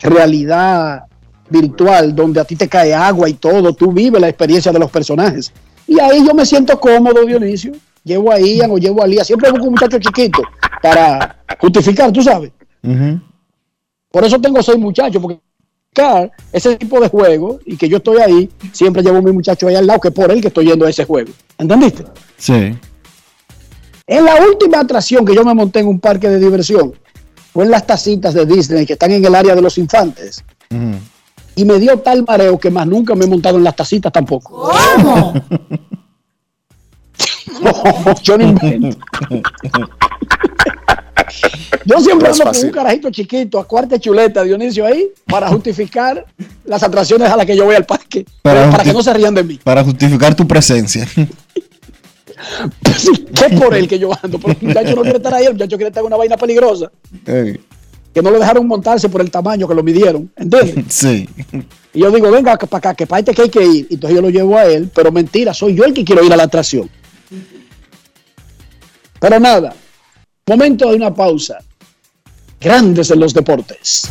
realidad 0.00 1.04
virtual 1.50 2.14
donde 2.14 2.40
a 2.40 2.44
ti 2.44 2.56
te 2.56 2.68
cae 2.68 2.94
agua 2.94 3.28
y 3.28 3.34
todo, 3.34 3.74
tú 3.74 3.92
vives 3.92 4.20
la 4.20 4.28
experiencia 4.28 4.72
de 4.72 4.78
los 4.78 4.90
personajes. 4.90 5.52
Y 5.86 6.00
ahí 6.00 6.24
yo 6.26 6.34
me 6.34 6.46
siento 6.46 6.78
cómodo, 6.80 7.24
Dionisio. 7.26 7.72
Llevo 8.02 8.32
a 8.32 8.38
Ian 8.40 8.70
o 8.70 8.78
llevo 8.78 9.02
a 9.02 9.06
Lía, 9.06 9.24
siempre 9.24 9.50
busco 9.50 9.64
un 9.66 9.72
muchacho 9.72 9.98
chiquito 9.98 10.42
para 10.82 11.36
justificar, 11.58 12.12
tú 12.12 12.22
sabes. 12.22 12.50
Por 14.14 14.24
eso 14.24 14.40
tengo 14.40 14.62
seis 14.62 14.78
muchachos, 14.78 15.20
porque 15.20 15.40
ese 16.52 16.76
tipo 16.76 17.00
de 17.00 17.08
juego 17.08 17.58
y 17.66 17.76
que 17.76 17.88
yo 17.88 17.96
estoy 17.96 18.18
ahí, 18.18 18.48
siempre 18.70 19.02
llevo 19.02 19.16
a 19.16 19.22
mi 19.22 19.32
muchacho 19.32 19.66
ahí 19.66 19.74
al 19.74 19.88
lado, 19.88 19.98
que 19.98 20.08
es 20.08 20.14
por 20.14 20.30
él 20.30 20.40
que 20.40 20.46
estoy 20.46 20.66
yendo 20.66 20.86
a 20.86 20.90
ese 20.90 21.04
juego. 21.04 21.32
¿Entendiste? 21.58 22.04
Sí. 22.36 22.78
En 24.06 24.24
la 24.24 24.36
última 24.36 24.78
atracción 24.78 25.24
que 25.24 25.34
yo 25.34 25.44
me 25.44 25.52
monté 25.52 25.80
en 25.80 25.88
un 25.88 25.98
parque 25.98 26.28
de 26.28 26.38
diversión 26.38 26.94
fue 27.52 27.64
en 27.64 27.72
las 27.72 27.88
tacitas 27.88 28.34
de 28.34 28.46
Disney 28.46 28.86
que 28.86 28.92
están 28.92 29.10
en 29.10 29.24
el 29.24 29.34
área 29.34 29.56
de 29.56 29.62
los 29.62 29.78
infantes. 29.78 30.44
Y 31.56 31.64
me 31.64 31.80
dio 31.80 31.98
tal 31.98 32.22
mareo 32.22 32.56
que 32.56 32.70
más 32.70 32.86
nunca 32.86 33.16
me 33.16 33.24
he 33.24 33.28
montado 33.28 33.58
en 33.58 33.64
las 33.64 33.74
tacitas 33.74 34.12
tampoco. 34.12 34.70
¿Cómo? 35.02 35.34
No, 37.60 37.72
yo 38.22 38.36
no 38.36 38.44
invento. 38.44 38.98
Yo 41.84 42.00
siempre 42.00 42.28
ando 42.28 42.44
con 42.44 42.64
un 42.64 42.70
carajito 42.70 43.10
chiquito 43.10 43.58
a 43.58 43.66
cuarta 43.66 43.98
chuleta, 43.98 44.42
Dionisio, 44.42 44.86
ahí, 44.86 45.08
para 45.26 45.48
justificar 45.48 46.24
las 46.64 46.82
atracciones 46.82 47.30
a 47.30 47.36
las 47.36 47.46
que 47.46 47.56
yo 47.56 47.64
voy 47.64 47.74
al 47.74 47.84
parque. 47.84 48.24
Para 48.42 48.82
que 48.82 48.92
no 48.92 49.02
se 49.02 49.12
rían 49.12 49.34
de 49.34 49.44
mí. 49.44 49.60
Para 49.62 49.84
justificar 49.84 50.34
tu 50.34 50.46
presencia. 50.46 51.06
Es 52.94 53.60
por 53.60 53.74
él 53.74 53.88
que 53.88 53.98
yo 53.98 54.10
ando. 54.22 54.38
Porque 54.38 54.58
el 54.60 54.68
muchacho 54.68 54.94
no 54.94 55.02
quiere 55.02 55.16
estar 55.16 55.34
ahí, 55.34 55.46
el 55.46 55.52
muchacho 55.52 55.76
quiere 55.76 55.88
estar 55.88 56.02
en 56.02 56.06
una 56.06 56.16
vaina 56.16 56.36
peligrosa. 56.36 56.90
Que 57.24 58.22
no 58.22 58.30
lo 58.30 58.38
dejaron 58.38 58.66
montarse 58.66 59.08
por 59.08 59.20
el 59.20 59.30
tamaño 59.30 59.66
que 59.66 59.74
lo 59.74 59.82
midieron. 59.82 60.30
¿Entiendes? 60.36 60.84
sí. 60.88 61.28
Y 61.92 62.00
yo 62.00 62.10
digo, 62.10 62.30
venga 62.30 62.56
para 62.56 62.78
acá, 62.78 62.94
que 62.94 63.06
para 63.06 63.20
este 63.20 63.34
que 63.34 63.42
hay 63.42 63.48
que 63.48 63.64
ir. 63.64 63.86
Y 63.90 63.94
entonces 63.94 64.16
yo 64.16 64.22
lo 64.22 64.30
llevo 64.30 64.58
a 64.58 64.66
él, 64.66 64.90
pero 64.94 65.10
mentira, 65.10 65.54
soy 65.54 65.74
yo 65.74 65.84
el 65.84 65.94
que 65.94 66.04
quiero 66.04 66.24
ir 66.24 66.32
a 66.32 66.36
la 66.36 66.44
atracción. 66.44 66.90
Pero 69.20 69.40
nada, 69.40 69.74
momento 70.46 70.90
de 70.90 70.96
una 70.96 71.14
pausa. 71.14 71.58
Grandes 72.60 73.10
en 73.10 73.20
los 73.20 73.34
deportes. 73.34 74.10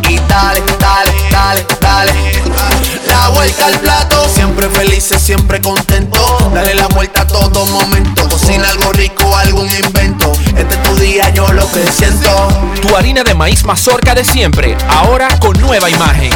y 0.11 0.19
dale, 0.27 0.61
dale, 0.79 1.13
dale, 1.31 1.65
dale. 1.79 2.13
La 3.07 3.29
vuelta 3.29 3.65
al 3.65 3.79
plato, 3.79 4.27
siempre 4.29 4.69
felices, 4.69 5.21
siempre 5.21 5.61
contento. 5.61 6.51
Dale 6.53 6.75
la 6.75 6.87
vuelta 6.87 7.21
a 7.21 7.27
todo 7.27 7.65
momento. 7.67 8.27
Cocina 8.27 8.67
algo 8.69 8.91
rico, 8.93 9.35
algún 9.35 9.69
invento. 9.69 10.31
Este 10.55 10.75
es 10.75 10.83
tu 10.83 10.95
día, 10.95 11.29
yo 11.29 11.47
lo 11.53 11.69
que 11.71 11.89
siento. 11.91 12.47
Tu 12.81 12.95
harina 12.95 13.23
de 13.23 13.33
maíz 13.33 13.63
mazorca 13.63 14.13
de 14.13 14.23
siempre, 14.23 14.77
ahora 14.89 15.39
con 15.39 15.59
nueva 15.59 15.89
imagen. 15.89 16.31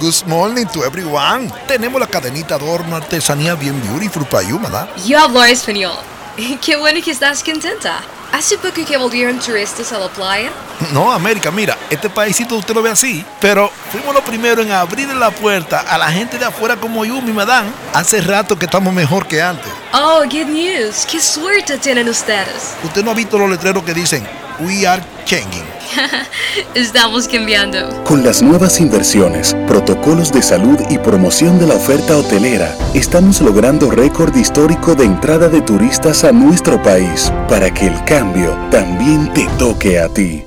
Good 0.00 0.26
morning 0.26 0.66
to 0.66 0.84
everyone. 0.84 1.50
Tenemos 1.66 2.00
la 2.00 2.06
cadenita 2.06 2.56
de 2.58 2.70
horno 2.70 2.96
artesanía 2.96 3.54
bien 3.54 3.80
beautiful 3.82 4.24
para 4.26 4.48
you, 4.48 4.60
¿verdad? 4.60 4.88
Yo 5.06 5.18
hablo 5.18 5.42
español. 5.44 5.96
Qué 6.64 6.76
bueno 6.76 7.00
que 7.02 7.10
estás 7.10 7.42
contenta. 7.42 8.00
¿Hace 8.32 8.58
poco 8.58 8.84
que 8.86 8.96
volvieron 8.96 9.38
turistas 9.38 9.90
a 9.92 9.98
la 9.98 10.08
playa? 10.08 10.50
No, 10.92 11.10
América, 11.10 11.50
mira, 11.50 11.76
este 11.88 12.10
paísito 12.10 12.56
usted 12.56 12.74
lo 12.74 12.82
ve 12.82 12.90
así, 12.90 13.24
pero 13.40 13.72
fuimos 13.90 14.14
los 14.14 14.22
primeros 14.22 14.64
en 14.66 14.72
abrir 14.72 15.08
la 15.08 15.30
puerta 15.30 15.80
a 15.80 15.96
la 15.96 16.12
gente 16.12 16.38
de 16.38 16.44
afuera 16.44 16.76
como 16.76 17.04
yo, 17.04 17.20
mi 17.22 17.32
madame. 17.32 17.70
Hace 17.94 18.20
rato 18.20 18.58
que 18.58 18.66
estamos 18.66 18.92
mejor 18.92 19.26
que 19.26 19.40
antes. 19.42 19.72
Oh, 19.94 20.20
good 20.24 20.46
news. 20.46 21.06
Qué 21.10 21.20
suerte 21.20 21.78
tienen 21.78 22.08
ustedes. 22.08 22.74
Usted 22.84 23.02
no 23.02 23.12
ha 23.12 23.14
visto 23.14 23.38
los 23.38 23.50
letreros 23.50 23.82
que 23.82 23.94
dicen 23.94 24.28
We 24.60 24.86
are 24.86 25.02
changing. 25.24 25.77
Estamos 26.74 27.28
cambiando. 27.28 28.04
Con 28.04 28.24
las 28.24 28.42
nuevas 28.42 28.80
inversiones, 28.80 29.54
protocolos 29.66 30.32
de 30.32 30.42
salud 30.42 30.78
y 30.90 30.98
promoción 30.98 31.58
de 31.58 31.66
la 31.66 31.74
oferta 31.74 32.16
hotelera, 32.16 32.76
estamos 32.94 33.40
logrando 33.40 33.90
récord 33.90 34.34
histórico 34.36 34.94
de 34.94 35.04
entrada 35.04 35.48
de 35.48 35.62
turistas 35.62 36.24
a 36.24 36.32
nuestro 36.32 36.82
país 36.82 37.32
para 37.48 37.72
que 37.72 37.86
el 37.86 38.04
cambio 38.04 38.56
también 38.70 39.32
te 39.32 39.46
toque 39.58 39.98
a 39.98 40.08
ti. 40.08 40.42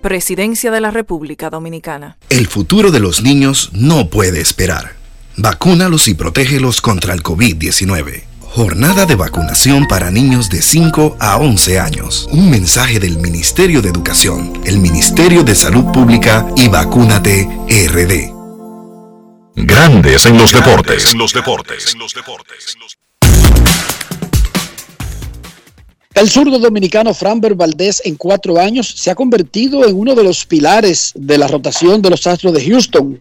Presidencia 0.00 0.70
de 0.70 0.80
la 0.80 0.90
República 0.90 1.50
Dominicana. 1.50 2.16
El 2.30 2.46
futuro 2.46 2.90
de 2.90 3.00
los 3.00 3.22
niños 3.22 3.70
no 3.74 4.08
puede 4.08 4.40
esperar. 4.40 4.96
Vacúnalos 5.36 6.08
y 6.08 6.14
protégelos 6.14 6.80
contra 6.80 7.12
el 7.12 7.22
COVID-19. 7.22 8.29
Jornada 8.52 9.06
de 9.06 9.14
vacunación 9.14 9.86
para 9.86 10.10
niños 10.10 10.50
de 10.50 10.60
5 10.60 11.18
a 11.20 11.38
11 11.38 11.78
años. 11.78 12.28
Un 12.32 12.50
mensaje 12.50 12.98
del 12.98 13.16
Ministerio 13.18 13.80
de 13.80 13.90
Educación, 13.90 14.60
el 14.64 14.80
Ministerio 14.80 15.44
de 15.44 15.54
Salud 15.54 15.84
Pública 15.92 16.48
y 16.56 16.66
Vacúnate 16.66 17.48
RD. 17.68 18.34
Grandes 19.54 20.26
en 20.26 20.36
los 20.36 20.52
deportes. 20.52 21.14
los 21.14 21.32
deportes. 21.32 21.94
los 21.96 22.12
deportes. 22.12 22.76
El 26.12 26.28
zurdo 26.28 26.58
dominicano 26.58 27.14
Framber 27.14 27.54
Valdés 27.54 28.02
en 28.04 28.16
cuatro 28.16 28.58
años 28.58 28.92
se 28.96 29.12
ha 29.12 29.14
convertido 29.14 29.86
en 29.86 29.96
uno 29.96 30.16
de 30.16 30.24
los 30.24 30.44
pilares 30.44 31.12
de 31.14 31.38
la 31.38 31.46
rotación 31.46 32.02
de 32.02 32.10
los 32.10 32.26
Astros 32.26 32.52
de 32.52 32.68
Houston. 32.68 33.20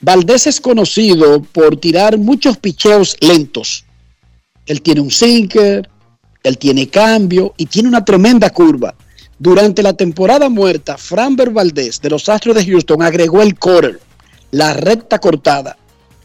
Valdés 0.00 0.46
es 0.46 0.62
conocido 0.62 1.42
por 1.42 1.76
tirar 1.76 2.16
muchos 2.16 2.56
picheos 2.56 3.18
lentos. 3.20 3.84
Él 4.66 4.80
tiene 4.82 5.00
un 5.00 5.10
sinker, 5.10 5.88
él 6.42 6.58
tiene 6.58 6.88
cambio 6.88 7.54
y 7.56 7.66
tiene 7.66 7.88
una 7.88 8.04
tremenda 8.04 8.50
curva. 8.50 8.94
Durante 9.38 9.82
la 9.82 9.92
temporada 9.92 10.48
muerta, 10.48 10.96
Framber 10.96 11.50
Valdés 11.50 12.00
de 12.00 12.10
los 12.10 12.28
Astros 12.28 12.54
de 12.54 12.64
Houston 12.64 13.02
agregó 13.02 13.42
el 13.42 13.58
quarter, 13.58 14.00
la 14.50 14.74
recta 14.74 15.18
cortada. 15.18 15.76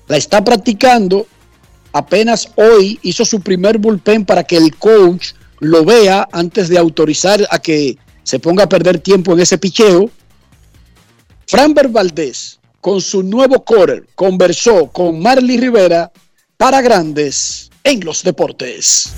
La 0.08 0.17
está 0.17 0.43
practicando. 0.43 1.28
Apenas 1.93 2.50
hoy 2.56 3.00
hizo 3.02 3.26
su 3.26 3.41
primer 3.41 3.80
bullpen 3.80 4.26
para 4.26 4.43
que 4.43 4.58
el 4.58 4.76
coach 4.76 5.30
lo 5.60 5.84
vea 5.84 6.28
antes 6.32 6.69
de 6.69 6.78
autorizar 6.78 7.45
a 7.50 7.60
que 7.60 7.97
se 8.23 8.39
ponga 8.39 8.65
a 8.65 8.69
perder 8.69 9.00
tiempo 9.00 9.34
en 9.34 9.39
ese 9.39 9.58
picheo. 9.58 10.12
Framber 11.47 11.88
Valdés, 11.88 12.60
con 12.82 13.02
su 13.02 13.23
nuevo 13.23 13.63
quarter, 13.63 14.06
conversó 14.15 14.88
con 14.88 15.19
Marley 15.19 15.58
Rivera 15.58 16.12
para 16.58 16.82
Grandes 16.82 17.66
en 17.88 18.02
los 18.04 18.21
Deportes. 18.21 19.13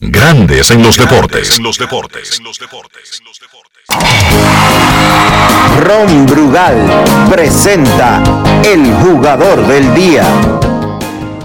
Grandes 0.00 0.68
en 0.72 0.82
los 0.82 0.96
deportes. 0.96 1.60
los 1.60 1.78
deportes. 1.78 2.40
los 2.42 2.58
deportes. 2.58 3.22
Ron 5.78 6.26
Brugal 6.26 7.04
presenta 7.30 8.20
el 8.64 8.92
jugador 8.94 9.64
del 9.68 9.94
día. 9.94 10.24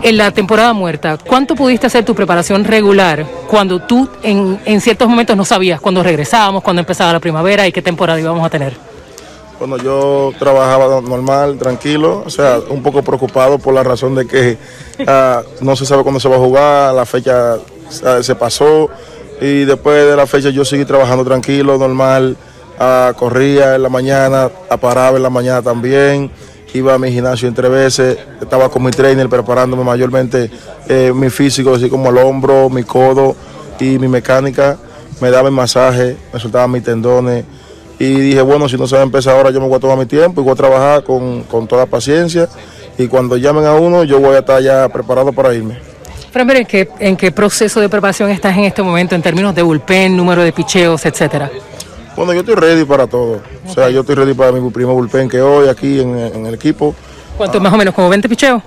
En 0.02 0.18
la 0.18 0.32
temporada 0.32 0.74
muerta, 0.74 1.20
¿cuánto 1.20 1.54
pudiste 1.54 1.86
hacer 1.86 2.04
tu 2.04 2.16
preparación 2.16 2.66
regular 2.66 3.24
cuando 3.48 3.80
tú 3.80 4.10
en, 4.24 4.60
en 4.66 4.82
ciertos 4.82 5.08
momentos 5.08 5.38
no 5.38 5.46
sabías 5.46 5.80
cuándo 5.80 6.02
regresábamos, 6.02 6.64
cuándo 6.64 6.80
empezaba 6.80 7.14
la 7.14 7.20
primavera 7.20 7.68
y 7.68 7.72
qué 7.72 7.84
temporada 7.84 8.20
íbamos 8.20 8.44
a 8.44 8.50
tener? 8.50 8.93
Bueno, 9.60 9.78
yo 9.78 10.34
trabajaba 10.40 11.00
normal, 11.02 11.58
tranquilo, 11.58 12.24
o 12.26 12.30
sea, 12.30 12.60
un 12.70 12.82
poco 12.82 13.02
preocupado 13.04 13.60
por 13.60 13.74
la 13.74 13.84
razón 13.84 14.16
de 14.16 14.26
que 14.26 14.58
uh, 15.00 15.64
no 15.64 15.76
se 15.76 15.86
sabe 15.86 16.04
cuándo 16.04 16.20
se 16.20 16.28
va 16.28 16.36
a 16.36 16.40
jugar, 16.40 16.94
la 16.94 17.06
fecha 17.06 17.56
uh, 17.56 18.24
se 18.24 18.36
pasó 18.36 18.90
y 19.40 19.66
después 19.66 20.06
de 20.06 20.16
la 20.16 20.26
fecha 20.26 20.50
yo 20.50 20.66
seguí 20.66 20.86
trabajando 20.86 21.24
tranquilo, 21.24 21.78
normal, 21.78 22.36
uh, 22.80 23.14
corría 23.14 23.76
en 23.76 23.84
la 23.84 23.90
mañana, 23.90 24.50
paraba 24.82 25.18
en 25.18 25.24
la 25.24 25.30
mañana 25.30 25.62
también, 25.62 26.32
iba 26.74 26.96
a 26.96 26.98
mi 26.98 27.12
gimnasio 27.12 27.48
entre 27.48 27.70
veces, 27.70 28.18
estaba 28.42 28.70
con 28.70 28.84
mi 28.84 28.92
trainer 28.92 29.30
preparándome 29.30 29.84
mayormente 29.84 30.50
eh, 30.90 31.14
mi 31.16 31.30
físico, 31.30 31.76
así 31.76 31.90
como 31.90 32.10
el 32.10 32.18
hombro, 32.18 32.70
mi 32.70 32.84
codo 32.84 33.36
y 33.80 34.00
mi 34.00 34.08
mecánica, 34.08 34.78
me 35.22 35.30
daba 35.30 35.50
el 35.50 35.54
masaje, 35.54 36.18
me 36.34 36.40
soltaba 36.40 36.68
mis 36.68 36.84
tendones 36.84 37.46
y 38.04 38.20
dije, 38.20 38.42
bueno, 38.42 38.68
si 38.68 38.78
no 38.78 38.88
se 38.88 38.96
va 38.96 39.02
a 39.02 39.06
empezar 39.06 39.36
ahora, 39.36 39.52
yo 39.52 39.62
me 39.62 39.68
voy 39.68 39.78
a 39.78 39.80
tomar 39.80 39.98
mi 39.98 40.06
tiempo 40.06 40.42
y 40.42 40.44
voy 40.44 40.54
a 40.54 40.56
trabajar 40.56 41.04
con, 41.04 41.44
con 41.44 41.68
toda 41.68 41.86
paciencia. 41.86 42.50
Y 42.98 43.08
cuando 43.08 43.38
llamen 43.38 43.66
a 43.66 43.74
uno, 43.74 44.04
yo 44.04 44.20
voy 44.20 44.36
a 44.36 44.40
estar 44.40 44.62
ya 44.62 44.88
preparado 44.90 45.32
para 45.32 45.54
irme. 45.54 45.78
¿en 46.36 46.66
qué, 46.66 46.90
¿en 47.00 47.16
qué 47.16 47.32
proceso 47.32 47.80
de 47.80 47.90
preparación 47.90 48.30
estás 48.30 48.58
en 48.58 48.66
este 48.66 48.82
momento 48.82 49.16
en 49.16 49.22
términos 49.22 49.54
de 49.56 49.62
bullpen, 49.62 50.18
número 50.18 50.42
de 50.44 50.52
picheos, 50.52 51.06
etcétera? 51.06 51.50
Bueno, 52.16 52.34
yo 52.34 52.42
estoy 52.42 52.56
ready 52.56 52.86
para 52.86 53.08
todo. 53.08 53.34
Okay. 53.34 53.72
O 53.72 53.74
sea, 53.74 53.90
yo 53.90 54.02
estoy 54.02 54.16
ready 54.16 54.34
para 54.34 54.52
mi 54.52 54.70
primer 54.70 54.94
bullpen 54.94 55.30
que 55.30 55.42
hoy 55.42 55.68
aquí 55.68 56.00
en, 56.00 56.18
en 56.18 56.46
el 56.46 56.54
equipo. 56.54 56.94
¿Cuánto 57.38 57.58
ah. 57.58 57.62
más 57.62 57.74
o 57.74 57.78
menos? 57.78 57.94
¿Como 57.94 58.10
20 58.10 58.30
picheos? 58.30 58.62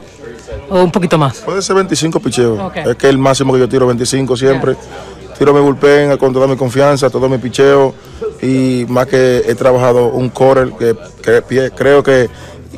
¿O 0.69 0.83
un 0.83 0.91
poquito 0.91 1.19
más? 1.19 1.39
Puede 1.39 1.63
ser 1.63 1.77
25 1.77 2.21
picheos. 2.21 2.59
Okay. 2.59 2.85
Es 2.89 2.97
que 2.97 3.09
el 3.09 3.19
máximo 3.19 3.53
que 3.53 3.59
yo 3.59 3.69
tiro 3.69 3.87
25 3.87 4.37
siempre. 4.37 4.73
Yeah. 4.73 5.37
Tiro 5.39 5.53
mi 5.53 5.61
bullpen 5.61 6.17
con 6.17 6.33
toda 6.33 6.47
mi 6.47 6.57
confianza, 6.57 7.11
todo 7.11 7.29
mi 7.29 7.39
picheo 7.39 7.95
y 8.43 8.85
más 8.89 9.07
que 9.07 9.43
he 9.47 9.55
trabajado 9.55 10.09
un 10.09 10.29
core 10.29 10.73
que, 10.79 10.97
que, 11.23 11.71
creo 11.71 12.03
que 12.03 12.29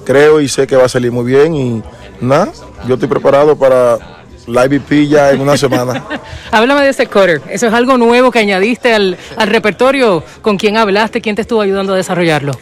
creo 0.05 0.41
y 0.41 0.49
sé 0.49 0.67
que 0.67 0.77
va 0.77 0.85
a 0.85 0.89
salir 0.89 1.13
muy 1.13 1.25
bien 1.25 1.55
y 1.55 1.83
nada, 2.21 2.51
yo 2.87 2.95
estoy 2.95 3.09
preparado 3.09 3.57
para 3.57 3.99
la 4.47 4.65
IVP 4.65 5.09
ya 5.09 5.31
en 5.31 5.41
una 5.41 5.57
semana. 5.57 6.05
Háblame 6.51 6.83
de 6.83 6.91
ese 6.91 7.07
core, 7.07 7.41
eso 7.51 7.67
es 7.67 7.73
algo 7.75 7.99
nuevo 7.99 8.31
que 8.31 8.39
añadiste 8.39 8.95
al, 8.95 9.19
al 9.37 9.49
repertorio, 9.49 10.25
¿con 10.41 10.57
quién 10.57 10.77
hablaste? 10.77 11.21
¿Quién 11.21 11.37
te 11.37 11.43
estuvo 11.43 11.61
ayudando 11.61 11.93
a 11.93 11.97
desarrollarlo? 11.97 12.53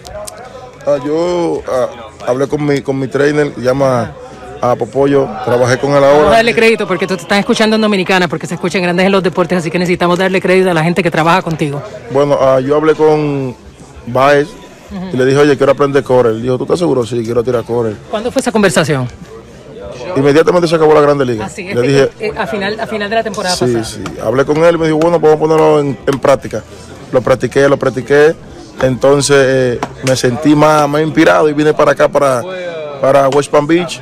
Ah, 0.87 0.99
yo 1.05 1.63
ah, 1.69 1.89
hablé 2.27 2.47
con 2.47 2.65
mi, 2.65 2.81
con 2.81 2.99
mi 2.99 3.09
trainer, 3.09 3.53
se 3.55 3.61
llama 3.61 4.15
a 4.61 4.75
Popollo, 4.75 5.29
trabajé 5.45 5.79
con 5.79 5.91
él 5.91 5.97
ahora. 5.97 6.13
Vamos 6.13 6.33
a 6.33 6.37
darle 6.37 6.55
crédito 6.55 6.87
porque 6.87 7.07
tú 7.07 7.17
te 7.17 7.23
estás 7.23 7.39
escuchando 7.39 7.77
en 7.77 7.83
Dominicana, 7.83 8.29
porque 8.29 8.47
se 8.47 8.55
escuchan 8.55 8.83
grandes 8.83 9.07
en 9.07 9.13
los 9.13 9.23
deportes, 9.23 9.59
así 9.59 9.71
que 9.71 9.79
necesitamos 9.79 10.19
darle 10.19 10.41
crédito 10.41 10.71
a 10.71 10.75
la 10.75 10.83
gente 10.83 11.03
que 11.03 11.11
trabaja 11.11 11.43
contigo. 11.43 11.83
Bueno, 12.11 12.39
uh, 12.41 12.61
yo 12.61 12.77
hablé 12.77 12.95
con 12.95 13.55
Baez 14.07 14.49
uh 14.49 14.95
-huh. 14.95 15.15
y 15.15 15.17
le 15.17 15.25
dije, 15.27 15.39
oye, 15.39 15.57
quiero 15.57 15.73
aprender 15.73 16.03
correr. 16.03 16.37
Dijo, 16.37 16.57
¿tú 16.59 16.65
estás 16.65 16.79
seguro? 16.79 17.05
Sí, 17.05 17.23
quiero 17.25 17.43
tirar 17.43 17.65
correr. 17.65 17.97
¿Cuándo 18.11 18.31
fue 18.31 18.41
esa 18.41 18.53
conversación? 18.53 19.09
Inmediatamente 20.17 20.69
se 20.69 20.75
acabó 20.77 20.95
la 20.95 21.01
Grande 21.01 21.25
Liga. 21.25 21.47
Así, 21.47 21.65
le 21.65 21.71
este, 21.73 21.83
dije, 21.83 22.11
eh, 22.21 22.33
a, 22.37 22.47
final, 22.47 22.79
a 22.81 22.87
final 22.87 23.11
de 23.11 23.17
la 23.17 23.23
temporada 23.23 23.55
sí, 23.55 23.65
pasada. 23.67 23.85
Sí, 23.85 24.03
hablé 24.23 24.45
con 24.45 24.57
él 24.65 24.77
y 24.77 24.79
me 24.79 24.87
dijo, 24.87 24.99
bueno, 24.99 25.21
podemos 25.21 25.41
ponerlo 25.41 25.81
en, 25.81 25.99
en 26.07 26.19
práctica. 26.19 26.63
Lo 27.13 27.21
practiqué, 27.21 27.69
lo 27.69 27.77
practiqué. 27.77 28.35
Entonces 28.83 29.37
eh, 29.39 29.81
me 30.07 30.17
sentí 30.17 30.55
más, 30.55 30.89
más 30.89 31.01
inspirado 31.03 31.49
y 31.49 31.55
vine 31.55 31.73
para 31.73 31.93
acá, 31.93 32.09
para, 32.09 32.43
para 33.01 33.29
West 33.29 33.51
Palm 33.51 33.67
Beach 33.67 34.01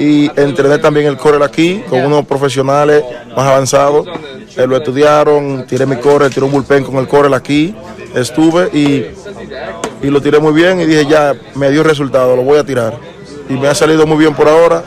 y 0.00 0.30
entrené 0.34 0.78
también 0.78 1.06
el 1.06 1.16
correr 1.16 1.42
aquí 1.42 1.84
con 1.88 2.04
unos 2.04 2.26
profesionales 2.26 3.04
más 3.36 3.46
avanzados. 3.46 4.06
Eh, 4.56 4.66
lo 4.66 4.76
estudiaron, 4.76 5.66
tiré 5.66 5.86
mi 5.86 5.96
correr, 5.96 6.30
tiré 6.30 6.44
un 6.44 6.50
bullpen 6.50 6.82
con 6.82 6.96
el 6.96 7.06
correr 7.06 7.32
aquí, 7.34 7.74
estuve 8.14 8.68
y, 8.76 9.06
y 10.04 10.10
lo 10.10 10.20
tiré 10.20 10.40
muy 10.40 10.52
bien 10.52 10.80
y 10.80 10.86
dije 10.86 11.06
ya, 11.06 11.34
me 11.54 11.70
dio 11.70 11.82
resultado, 11.82 12.34
lo 12.34 12.42
voy 12.42 12.58
a 12.58 12.64
tirar. 12.64 12.98
Y 13.48 13.52
me 13.52 13.68
ha 13.68 13.74
salido 13.74 14.06
muy 14.06 14.16
bien 14.16 14.34
por 14.34 14.48
ahora 14.48 14.82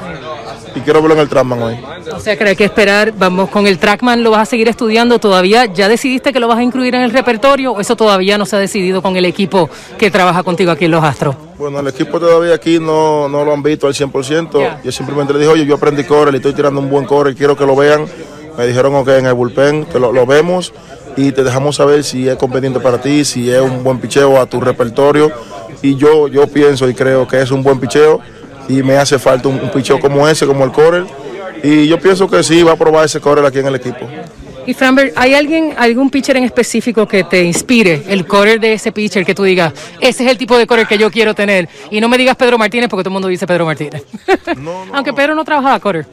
y 0.76 0.82
quiero 0.82 1.02
verlo 1.02 1.16
en 1.16 1.22
el 1.22 1.30
Trackman 1.30 1.62
hoy. 1.62 1.78
O 2.14 2.20
sea 2.20 2.38
que 2.38 2.44
hay 2.44 2.56
que 2.56 2.66
esperar, 2.66 3.14
vamos 3.18 3.50
con 3.50 3.68
el 3.68 3.78
Trackman, 3.78 4.24
¿lo 4.24 4.32
vas 4.32 4.42
a 4.42 4.46
seguir 4.46 4.68
estudiando 4.68 5.20
todavía? 5.20 5.66
¿Ya 5.66 5.88
decidiste 5.88 6.34
que 6.34 6.40
lo 6.40 6.48
vas 6.48 6.58
a 6.58 6.64
incluir 6.64 6.96
en 6.96 7.02
el 7.02 7.12
repertorio 7.12 7.72
o 7.72 7.82
eso 7.82 7.96
todavía 7.96 8.38
no 8.38 8.46
se 8.46 8.56
ha 8.56 8.60
decidido 8.60 9.02
con 9.02 9.16
el 9.16 9.26
equipo 9.26 9.70
que 9.98 10.12
trabaja 10.12 10.44
contigo 10.44 10.72
aquí 10.72 10.86
en 10.86 10.92
Los 10.92 11.04
Astros? 11.04 11.36
Bueno, 11.58 11.80
el 11.80 11.88
equipo 11.88 12.20
todavía 12.20 12.56
aquí 12.56 12.80
no, 12.80 13.30
no 13.30 13.46
lo 13.46 13.54
han 13.54 13.64
visto 13.64 13.88
al 13.88 13.94
100%. 13.94 14.84
Yo 14.84 14.92
simplemente 14.92 15.34
le 15.34 15.40
dije, 15.40 15.52
oye, 15.52 15.66
yo 15.66 15.76
aprendí 15.76 16.04
core, 16.04 16.32
le 16.32 16.38
estoy 16.38 16.54
tirando 16.54 16.80
un 16.80 16.90
buen 16.90 17.06
core 17.06 17.32
y 17.32 17.36
quiero 17.36 17.56
que 17.56 17.66
lo 17.66 17.76
vean. 17.76 18.06
Me 18.58 18.68
dijeron, 18.68 18.96
ok, 18.96 19.08
en 19.10 19.26
el 19.26 19.34
bullpen, 19.34 19.86
que 19.86 20.00
lo, 20.00 20.12
lo 20.12 20.26
vemos 20.26 20.74
y 21.16 21.32
te 21.32 21.44
dejamos 21.44 21.76
saber 21.76 22.04
si 22.04 22.28
es 22.28 22.36
conveniente 22.38 22.80
para 22.80 23.00
ti, 23.00 23.24
si 23.26 23.52
es 23.52 23.62
un 23.62 23.84
buen 23.84 24.00
picheo 24.00 24.40
a 24.40 24.46
tu 24.46 24.60
repertorio. 24.60 25.32
Y 25.82 25.96
yo, 25.96 26.28
yo 26.28 26.48
pienso 26.48 26.88
y 26.88 26.94
creo 26.94 27.28
que 27.28 27.42
es 27.42 27.52
un 27.52 27.62
buen 27.62 27.80
picheo 27.80 28.22
y 28.68 28.84
me 28.84 28.98
hace 28.98 29.20
falta 29.20 29.48
un, 29.48 29.60
un 29.60 29.72
picheo 29.72 30.00
como 30.00 30.28
ese, 30.28 30.46
como 30.46 30.64
el 30.64 30.72
core. 30.72 31.06
Y 31.64 31.88
yo 31.88 32.00
pienso 32.00 32.30
que 32.30 32.44
sí, 32.44 32.62
va 32.64 32.74
a 32.74 32.76
probar 32.76 33.06
ese 33.06 33.20
core 33.22 33.46
aquí 33.46 33.60
en 33.60 33.68
el 33.68 33.76
equipo. 33.76 34.08
Y 34.66 34.74
Framberg, 34.74 35.12
¿hay 35.16 35.34
alguien, 35.34 35.74
algún 35.78 36.10
pitcher 36.10 36.38
en 36.38 36.46
específico 36.46 37.06
que 37.06 37.26
te 37.26 37.44
inspire 37.44 38.04
el 38.08 38.26
core 38.26 38.60
de 38.60 38.74
ese 38.74 38.92
pitcher 38.94 39.26
que 39.26 39.36
tú 39.36 39.44
digas, 39.44 39.74
ese 40.00 40.24
es 40.24 40.32
el 40.32 40.38
tipo 40.38 40.58
de 40.58 40.66
core 40.66 40.86
que 40.86 40.98
yo 40.98 41.12
quiero 41.12 41.36
tener? 41.36 41.68
Y 41.92 42.00
no 42.00 42.08
me 42.08 42.18
digas 42.18 42.38
Pedro 42.38 42.58
Martínez 42.58 42.90
porque 42.90 43.04
todo 43.04 43.10
el 43.10 43.14
mundo 43.14 43.28
dice 43.28 43.46
Pedro 43.46 43.66
Martínez. 43.66 44.04
Aunque 44.94 45.12
Pedro 45.12 45.36
no 45.36 45.44
trabajaba 45.44 45.80
core. 45.80 46.06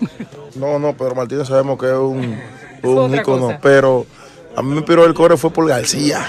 No, 0.57 0.79
no, 0.79 0.97
Pedro 0.97 1.15
Martínez 1.15 1.47
sabemos 1.47 1.79
que 1.79 1.87
es 1.87 1.93
un, 1.93 2.39
un 2.83 3.15
ícono, 3.15 3.47
cosa. 3.47 3.59
pero 3.63 4.07
a 4.57 4.63
mí 4.63 4.71
me 4.71 4.79
inspiró 4.79 5.05
el 5.05 5.15
core 5.15 5.37
fue 5.37 5.51
por 5.51 5.69
García. 5.69 6.25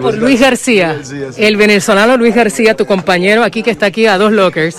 Por 0.00 0.14
Luis 0.16 0.40
García, 0.40 1.00
el 1.36 1.56
venezolano 1.56 2.16
Luis 2.16 2.34
García, 2.34 2.74
tu 2.76 2.86
compañero 2.86 3.42
aquí 3.44 3.62
que 3.62 3.70
está 3.70 3.86
aquí 3.86 4.06
a 4.06 4.18
dos 4.18 4.32
lockers. 4.32 4.76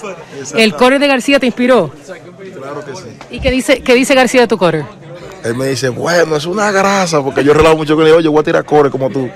¿El 0.55 0.73
core 0.75 0.99
de 0.99 1.07
García 1.07 1.39
te 1.39 1.45
inspiró? 1.45 1.91
Claro 2.05 2.83
que 2.85 2.95
sí. 2.95 3.03
¿Y 3.31 3.39
qué 3.39 3.51
dice, 3.51 3.81
qué 3.81 3.93
dice 3.95 4.15
García 4.15 4.41
de 4.41 4.47
tu 4.47 4.57
core? 4.57 4.85
Él 5.43 5.55
me 5.55 5.67
dice, 5.67 5.89
bueno, 5.89 6.37
es 6.37 6.45
una 6.45 6.71
grasa, 6.71 7.21
porque 7.21 7.43
yo 7.43 7.53
relajo 7.53 7.75
mucho 7.75 7.95
con 7.97 8.07
él, 8.07 8.13
oye, 8.13 8.29
voy 8.29 8.39
a 8.39 8.43
tirar 8.43 8.63
core 8.63 8.89
como 8.89 9.09
tú. 9.09 9.29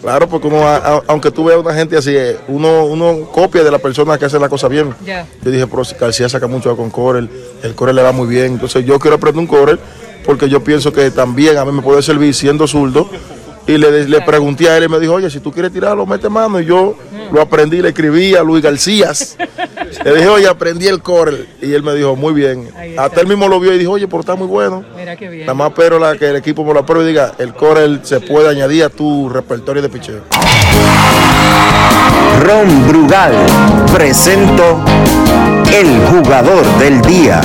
Claro, 0.00 0.28
porque 0.28 0.46
uno, 0.46 0.62
a- 0.68 0.76
a- 0.76 1.02
aunque 1.08 1.30
tú 1.32 1.44
veas 1.44 1.58
una 1.60 1.74
gente 1.74 1.96
así, 1.96 2.14
eh, 2.16 2.36
uno, 2.48 2.84
uno 2.86 3.28
copia 3.32 3.64
de 3.64 3.70
la 3.70 3.78
persona 3.80 4.16
que 4.18 4.24
hace 4.26 4.38
la 4.38 4.48
cosa 4.48 4.68
bien. 4.68 4.94
Yo 5.42 5.50
dije, 5.50 5.66
pero 5.66 5.84
si 5.84 5.96
García 5.96 6.28
saca 6.28 6.46
mucho 6.46 6.76
con 6.76 6.90
core, 6.90 7.20
el, 7.20 7.30
el 7.64 7.74
core 7.74 7.92
le 7.92 8.02
va 8.02 8.12
muy 8.12 8.28
bien. 8.28 8.52
Entonces 8.52 8.84
yo 8.84 8.98
quiero 9.00 9.16
aprender 9.16 9.40
un 9.40 9.46
core 9.48 9.78
porque 10.24 10.48
yo 10.48 10.62
pienso 10.62 10.92
que 10.92 11.10
también 11.10 11.56
a 11.58 11.64
mí 11.64 11.72
me 11.72 11.82
puede 11.82 12.02
servir 12.02 12.32
siendo 12.34 12.66
zurdo. 12.68 13.08
Y 13.66 13.78
le, 13.78 14.08
le 14.08 14.20
pregunté 14.22 14.68
a 14.68 14.76
él 14.76 14.84
y 14.84 14.88
me 14.88 14.98
dijo, 14.98 15.14
oye, 15.14 15.30
si 15.30 15.40
tú 15.40 15.52
quieres 15.52 15.72
tirarlo, 15.72 16.04
mete 16.04 16.28
mano. 16.28 16.60
Y 16.60 16.64
yo 16.64 16.96
lo 17.32 17.40
aprendí, 17.40 17.80
le 17.80 17.88
escribí 17.90 18.34
a 18.34 18.42
Luis 18.42 18.62
García. 18.62 19.12
le 20.04 20.14
dije, 20.14 20.28
oye, 20.28 20.48
aprendí 20.48 20.88
el 20.88 21.00
core. 21.00 21.46
Y 21.60 21.72
él 21.72 21.82
me 21.82 21.94
dijo, 21.94 22.16
muy 22.16 22.32
bien. 22.32 22.68
Hasta 22.98 23.20
él 23.20 23.26
mismo 23.26 23.48
lo 23.48 23.60
vio 23.60 23.72
y 23.72 23.78
dijo, 23.78 23.92
oye, 23.92 24.08
pero 24.08 24.20
está 24.20 24.34
muy 24.34 24.46
bueno. 24.46 24.84
Mira 24.96 25.16
qué 25.16 25.28
bien. 25.28 25.46
Nada 25.46 25.54
más 25.54 25.72
pero 25.76 25.98
la 25.98 26.16
que 26.16 26.28
el 26.28 26.36
equipo 26.36 26.64
me 26.64 26.72
lo 26.74 26.80
apruebe 26.80 27.04
y 27.04 27.08
diga, 27.08 27.32
el 27.38 27.54
core 27.54 28.00
se 28.02 28.20
puede 28.20 28.48
añadir 28.48 28.84
a 28.84 28.88
tu 28.88 29.28
repertorio 29.28 29.82
de 29.82 29.88
picheo. 29.88 30.20
Ron 32.42 32.88
Brugal 32.88 33.34
presento 33.92 34.80
el 35.72 35.98
jugador 36.06 36.64
del 36.78 37.00
día. 37.02 37.40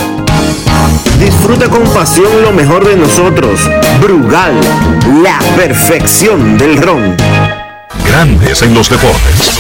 Disfruta 1.20 1.68
con 1.70 1.84
pasión 1.94 2.42
lo 2.44 2.52
mejor 2.52 2.88
de 2.88 2.96
nosotros. 2.96 3.60
Brugal, 4.02 4.54
la 5.24 5.40
perfección 5.56 6.58
del 6.58 6.78
ron. 6.78 7.16
Grandes 8.06 8.62
en 8.62 8.74
los 8.74 8.90
deportes. 8.90 9.57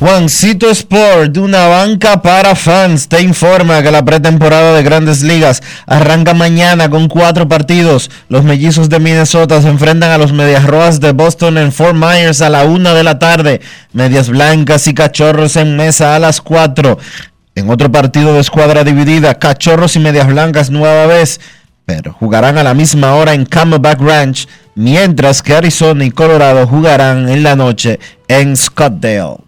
Juancito 0.00 0.70
Sport, 0.70 1.36
una 1.38 1.66
banca 1.66 2.22
para 2.22 2.54
fans, 2.54 3.08
te 3.08 3.20
informa 3.20 3.82
que 3.82 3.90
la 3.90 4.04
pretemporada 4.04 4.76
de 4.76 4.84
grandes 4.84 5.24
ligas 5.24 5.60
arranca 5.86 6.34
mañana 6.34 6.88
con 6.88 7.08
cuatro 7.08 7.48
partidos. 7.48 8.08
Los 8.28 8.44
mellizos 8.44 8.88
de 8.88 9.00
Minnesota 9.00 9.60
se 9.60 9.66
enfrentan 9.66 10.12
a 10.12 10.18
los 10.18 10.32
Medias 10.32 10.64
Rojas 10.64 11.00
de 11.00 11.10
Boston 11.10 11.58
en 11.58 11.72
Fort 11.72 11.96
Myers 11.96 12.42
a 12.42 12.48
la 12.48 12.62
una 12.62 12.94
de 12.94 13.02
la 13.02 13.18
tarde. 13.18 13.60
Medias 13.92 14.28
Blancas 14.28 14.86
y 14.86 14.94
Cachorros 14.94 15.56
en 15.56 15.76
mesa 15.76 16.14
a 16.14 16.20
las 16.20 16.40
cuatro. 16.40 16.96
En 17.56 17.68
otro 17.68 17.90
partido 17.90 18.34
de 18.34 18.40
escuadra 18.40 18.84
dividida, 18.84 19.34
Cachorros 19.40 19.96
y 19.96 19.98
Medias 19.98 20.28
Blancas 20.28 20.70
nueva 20.70 21.06
vez, 21.06 21.40
pero 21.86 22.12
jugarán 22.12 22.56
a 22.56 22.62
la 22.62 22.72
misma 22.72 23.16
hora 23.16 23.34
en 23.34 23.46
Camelback 23.46 24.00
Ranch, 24.00 24.46
mientras 24.76 25.42
que 25.42 25.56
Arizona 25.56 26.04
y 26.04 26.12
Colorado 26.12 26.68
jugarán 26.68 27.28
en 27.28 27.42
la 27.42 27.56
noche 27.56 27.98
en 28.28 28.56
Scottsdale. 28.56 29.47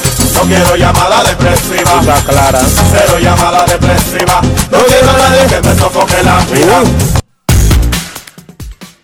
No 0.41 0.47
quiero 0.47 0.75
llamada 0.75 1.23
depresiva. 1.23 1.99
Está 1.99 2.15
clara. 2.25 2.59
Cero 2.65 3.19
llamada 3.21 3.63
depresiva. 3.67 4.41
No 4.71 4.79
quiero 4.87 5.11
a 5.11 5.17
nadie 5.17 5.45
que 5.47 5.61
me 5.67 5.75
sofoque 5.75 6.23
la 6.23 6.43
vida. 6.45 6.81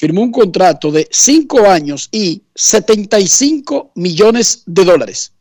firmó 0.00 0.22
un 0.22 0.32
contrato 0.32 0.90
de 0.90 1.06
5 1.10 1.68
años 1.68 2.08
y 2.10 2.42
75 2.54 3.92
millones 3.96 4.62
de 4.64 4.84
dólares. 4.84 5.34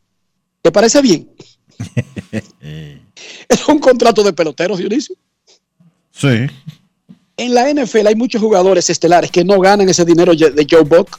¿Te 0.62 0.70
parece 0.70 1.02
bien? 1.02 1.30
es 3.48 3.68
un 3.70 3.80
contrato 3.80 4.22
de 4.22 4.34
peloteros, 4.34 4.80
Dionisio. 4.80 5.16
Sí. 6.12 6.48
En 7.40 7.54
la 7.54 7.74
NFL 7.74 8.06
hay 8.06 8.16
muchos 8.16 8.42
jugadores 8.42 8.90
estelares 8.90 9.32
que 9.32 9.46
no 9.46 9.62
ganan 9.62 9.88
ese 9.88 10.04
dinero 10.04 10.34
de 10.36 10.68
Joe 10.70 10.84
Buck. 10.84 11.18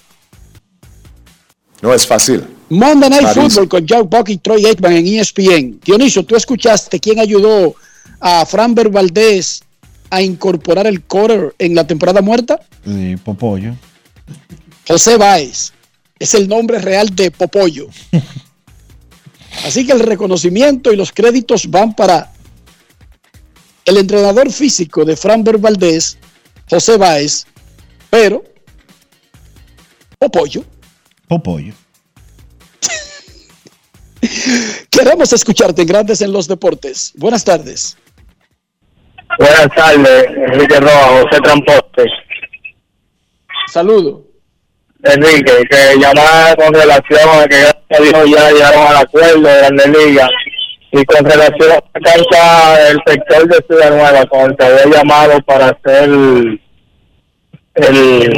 No 1.81 1.95
es 1.95 2.07
fácil. 2.07 2.45
Monday 2.69 3.09
Night. 3.09 3.29
Football 3.29 3.69
con 3.69 3.89
Joe 3.89 4.03
Buck 4.03 4.29
y 4.29 4.37
Troy 4.37 4.67
Aikman 4.67 4.93
en 4.93 5.07
ESPN. 5.07 5.81
Dionisio, 5.83 6.23
¿tú 6.27 6.37
escuchaste 6.37 7.01
quién 7.01 7.21
ayudó 7.21 7.75
a 8.21 8.45
Framber 8.45 8.91
Valdés 8.91 9.63
a 10.11 10.21
incorporar 10.21 10.87
el 10.87 11.03
quarter 11.05 11.55
en 11.59 11.75
la 11.75 11.87
temporada 11.87 12.21
muerta? 12.21 12.61
Y 12.85 13.17
Popollo. 13.17 13.75
José 14.87 15.17
Báez. 15.17 15.73
Es 16.19 16.35
el 16.35 16.47
nombre 16.49 16.81
real 16.81 17.09
de 17.17 17.31
Popollo. 17.31 17.89
Así 19.65 19.87
que 19.87 19.93
el 19.93 20.01
reconocimiento 20.01 20.93
y 20.93 20.97
los 20.97 21.13
créditos 21.13 21.71
van 21.71 21.97
para 21.97 22.30
el 23.91 23.99
entrenador 23.99 24.51
físico 24.53 25.05
de 25.05 25.17
Framber 25.17 25.59
Valdés, 25.59 26.17
José 26.69 26.97
Báez, 26.97 27.45
pero 28.09 28.45
Popollo. 30.17 30.65
Popollo. 31.27 31.75
Queremos 34.91 35.33
escucharte 35.33 35.83
en 35.83 35.89
Grandes 35.89 36.21
en 36.21 36.33
los 36.33 36.47
Deportes. 36.47 37.13
Buenas 37.17 37.45
tardes. 37.45 37.97
Buenas 39.39 39.69
tardes, 39.75 40.27
Enrique 40.53 40.79
Roa, 40.79 41.23
José 41.23 41.41
Tramposte. 41.43 42.05
Saludo. 43.73 44.25
Enrique, 45.03 45.65
que 45.69 45.99
llamaba 45.99 46.55
con 46.55 46.73
relación 46.75 47.29
a 47.29 47.49
que 47.49 47.63
ya 47.91 48.51
llegaron 48.51 48.87
al 48.87 48.97
acuerdo 48.99 49.41
de 49.41 49.57
Grandes 49.57 49.87
Ligas 49.89 50.31
y 50.93 51.05
con 51.05 51.25
relación 51.25 51.71
a 51.71 51.75
la 51.75 52.01
cancha 52.01 52.79
del 52.79 52.99
sector 53.07 53.49
de 53.49 53.67
Ciudad 53.67 53.91
Nueva, 53.91 54.27
con 54.27 54.51
el 54.51 54.57
que 54.57 54.65
había 54.65 54.99
llamado 54.99 55.41
para 55.43 55.67
hacer 55.69 56.05
el, 56.05 56.61
el 57.75 58.33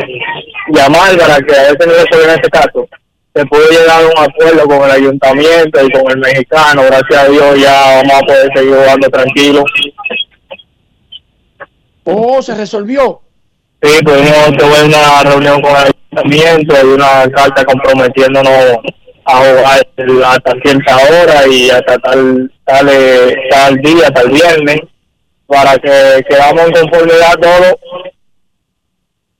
llamar 0.72 1.16
para 1.18 1.38
que 1.40 1.55
a 1.55 1.72
veces 1.72 1.86
no 1.86 2.20
en 2.22 2.30
este 2.30 2.50
caso, 2.50 2.88
se 3.34 3.46
pudo 3.46 3.66
llegar 3.70 4.03
a 4.03 4.07
un 4.07 4.30
acuerdo 4.30 4.66
con 4.66 4.84
el 4.84 4.90
ayuntamiento 4.90 5.86
y 5.86 5.90
con 5.90 6.11
el 6.11 6.18
mexicano, 6.18 6.82
gracias 6.82 7.24
a 7.24 7.28
Dios 7.28 7.59
ya 7.59 8.03
vamos 8.03 8.12
a 8.12 8.26
poder 8.26 8.50
seguir 8.55 8.74
jugando 8.74 9.09
tranquilo. 9.09 9.64
Oh, 12.05 12.42
se 12.42 12.55
resolvió. 12.55 13.22
Sí, 13.80 14.05
pudimos 14.05 14.57
tener 14.59 14.84
una 14.84 15.22
reunión 15.22 15.62
con 15.62 15.72
el 15.72 15.92
ayuntamiento 16.12 16.74
y 16.82 16.86
una 16.88 17.30
carta 17.30 17.64
comprometiéndonos 17.64 18.76
a 19.25 19.37
jugar 19.39 19.89
el- 19.97 20.25
hasta 20.25 20.53
cierta 20.62 20.97
hora 20.97 21.47
y 21.49 21.70
hasta 21.70 21.99
tal, 21.99 22.53
tal, 22.64 22.91
tal 23.51 23.77
día, 23.83 24.11
tal 24.14 24.31
viernes, 24.31 24.81
para 25.47 25.77
que 25.79 26.25
quedamos 26.29 26.66
en 26.66 26.73
conformidad 26.73 27.35
todos. 27.41 27.75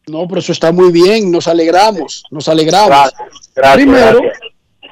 No, 0.09 0.27
pero 0.29 0.41
eso 0.41 0.53
está 0.53 0.73
muy 0.73 0.91
bien, 0.93 1.31
nos 1.31 1.47
alegramos, 1.49 2.25
nos 2.31 2.49
alegramos. 2.49 2.89
Gracias, 2.89 3.21
gracias, 3.55 3.77
Primero, 3.77 4.21
gracias. 4.21 4.39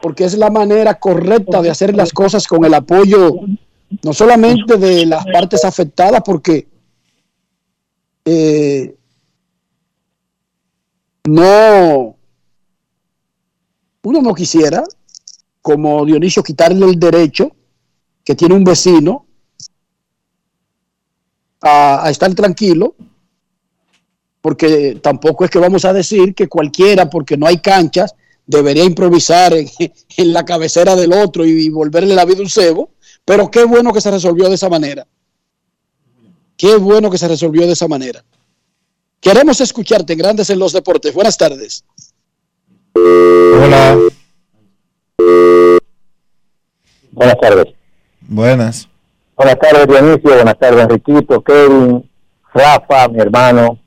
porque 0.01 0.25
es 0.25 0.35
la 0.39 0.51
manera 0.51 0.99
correcta 0.99 1.61
de 1.61 1.71
hacer 1.71 1.95
las 1.97 2.13
cosas 2.13 2.47
con 2.47 2.65
el 2.65 2.75
apoyo 2.75 3.33
no 4.05 4.13
solamente 4.13 4.77
de 4.77 5.05
las 5.05 5.25
partes 5.27 5.65
afectadas, 5.65 6.23
porque 6.25 6.69
eh, 8.25 8.95
no, 11.27 12.17
uno 14.03 14.23
no 14.23 14.35
quisiera, 14.35 14.83
como 15.61 16.05
Dionisio, 16.05 16.43
quitarle 16.43 16.87
el 16.87 16.99
derecho 16.99 17.53
que 18.25 18.35
tiene 18.35 18.55
un 18.55 18.65
vecino 18.65 19.27
a, 21.61 22.09
estar 22.11 22.35
tranquilo, 22.35 22.95
porque 24.41 24.99
tampoco 25.03 25.45
es 25.45 25.51
que 25.51 25.59
vamos 25.59 25.85
a 25.85 25.93
decir 25.93 26.35
que 26.35 26.49
cualquiera, 26.49 27.11
porque 27.11 27.37
no 27.37 27.47
hay 27.47 27.59
canchas, 27.59 28.15
debería 28.47 28.85
improvisar 28.85 29.53
en, 29.53 29.69
en 30.17 30.33
la 30.33 30.45
cabecera 30.45 30.97
del 30.97 31.13
otro 31.13 31.45
y, 31.45 31.69
volverle 31.69 32.15
la 32.15 32.25
vida 32.25 32.41
un 32.41 32.49
cebo, 32.49 32.91
pero 33.25 33.51
qué 33.51 33.65
bueno 33.65 33.93
que 33.93 34.01
se 34.01 34.11
resolvió 34.11 34.49
de 34.49 34.55
esa 34.55 34.69
manera. 34.69 35.07
Qué 36.57 36.77
bueno 36.77 37.11
que 37.11 37.19
se 37.19 37.29
resolvió 37.29 37.67
de 37.67 37.73
esa 37.73 37.89
manera. 37.89 38.25
Queremos 39.21 39.61
escucharte 39.61 40.15
en 40.15 40.19
Grandes 40.19 40.51
en 40.51 40.59
los 40.59 40.73
Deportes. 40.73 41.15
Buenas 41.15 41.37
tardes. 41.37 41.85
Hola. 43.63 43.99
Buenas 47.13 47.39
tardes. 47.41 47.67
Buenas. 48.23 48.89
Buenas 49.37 49.59
tardes, 49.59 49.87
Dionisio. 49.87 50.35
Buenas 50.35 50.59
tardes, 50.59 50.85
Enriquito, 50.85 51.43
Kevin, 51.43 52.11
Rafa, 52.55 53.09
mi 53.09 53.21
hermano. 53.21 53.79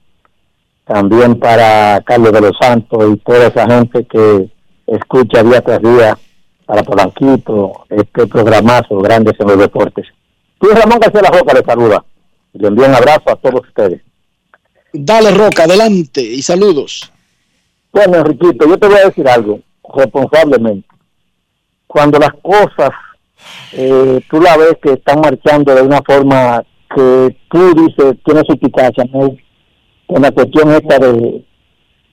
También 0.86 1.40
para 1.40 2.02
Carlos 2.06 2.32
de 2.34 2.42
los 2.42 2.58
Santos 2.62 3.04
y 3.14 3.18
toda 3.18 3.48
esa 3.48 3.66
gente 3.66 4.06
que 4.06 4.52
escucha 4.86 5.42
día 5.42 5.62
tras 5.62 5.82
día 5.82 6.18
para 6.66 6.84
Polanquito, 6.84 7.86
este 7.90 8.28
programazo 8.28 8.98
Grandes 9.00 9.34
en 9.40 9.48
los 9.48 9.58
Deportes. 9.58 10.06
Luis 10.60 10.80
Ramón 10.80 11.00
García 11.00 11.22
La 11.22 11.32
Roca 11.32 11.54
le 11.54 11.64
saluda. 11.64 12.06
Le 12.54 12.68
envío 12.68 12.86
un 12.86 12.96
abrazo 12.96 13.32
a 13.32 13.36
todos 13.38 13.62
ustedes. 13.68 14.02
Dale, 14.92 15.32
Roca, 15.32 15.64
adelante 15.64 16.22
y 16.22 16.44
saludos. 16.44 17.13
Bueno, 17.94 18.18
Enriquito, 18.18 18.68
yo 18.68 18.78
te 18.78 18.88
voy 18.88 18.98
a 18.98 19.06
decir 19.06 19.28
algo 19.28 19.60
responsablemente. 19.96 20.88
Cuando 21.86 22.18
las 22.18 22.32
cosas 22.42 22.90
eh, 23.74 24.20
tú 24.30 24.42
la 24.42 24.58
ves 24.58 24.78
que 24.82 24.94
están 24.94 25.22
marchando 25.22 25.76
de 25.76 25.82
una 25.84 26.02
forma 26.02 26.64
que 26.96 27.38
tú 27.52 27.74
dices 27.76 28.16
tiene 28.26 28.42
su 28.48 28.54
eficacia, 28.54 29.06
¿no? 29.14 29.36
en 30.08 30.22
la 30.22 30.32
cuestión 30.32 30.72
esta 30.72 30.98
de 30.98 31.46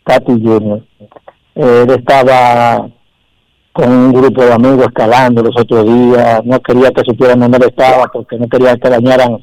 Katy 0.04 0.32
Junior. 0.32 0.82
Él 1.54 1.90
estaba 1.90 2.88
con 3.72 3.90
un 3.90 4.12
grupo 4.12 4.44
de 4.44 4.52
amigos 4.52 4.86
escalando 4.86 5.42
los 5.42 5.56
otros 5.58 5.84
días, 5.84 6.44
no 6.44 6.60
quería 6.60 6.90
que 6.90 7.02
supieran 7.06 7.40
dónde 7.40 7.56
él 7.56 7.64
estaba 7.70 8.06
porque 8.12 8.36
no 8.36 8.48
quería 8.48 8.76
que 8.76 8.88
dañaran 8.90 9.38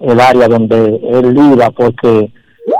el 0.00 0.20
área 0.20 0.48
donde 0.48 1.00
él 1.04 1.36
iba, 1.52 1.70
porque 1.70 2.32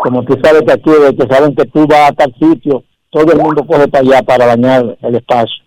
como 0.03 0.25
tú 0.25 0.39
sabes 0.43 0.63
que 0.63 0.73
aquí, 0.73 0.91
que 1.19 1.35
saben 1.35 1.55
que 1.55 1.67
tú 1.67 1.87
vas 1.87 2.11
a 2.11 2.13
tal 2.13 2.35
sitio, 2.41 2.85
todo 3.13 3.31
el 3.31 3.39
mundo 3.39 3.63
coge 3.67 3.87
para 3.89 4.03
allá 4.03 4.23
para 4.23 4.47
dañar 4.47 4.97
el 5.03 5.15
espacio. 5.15 5.63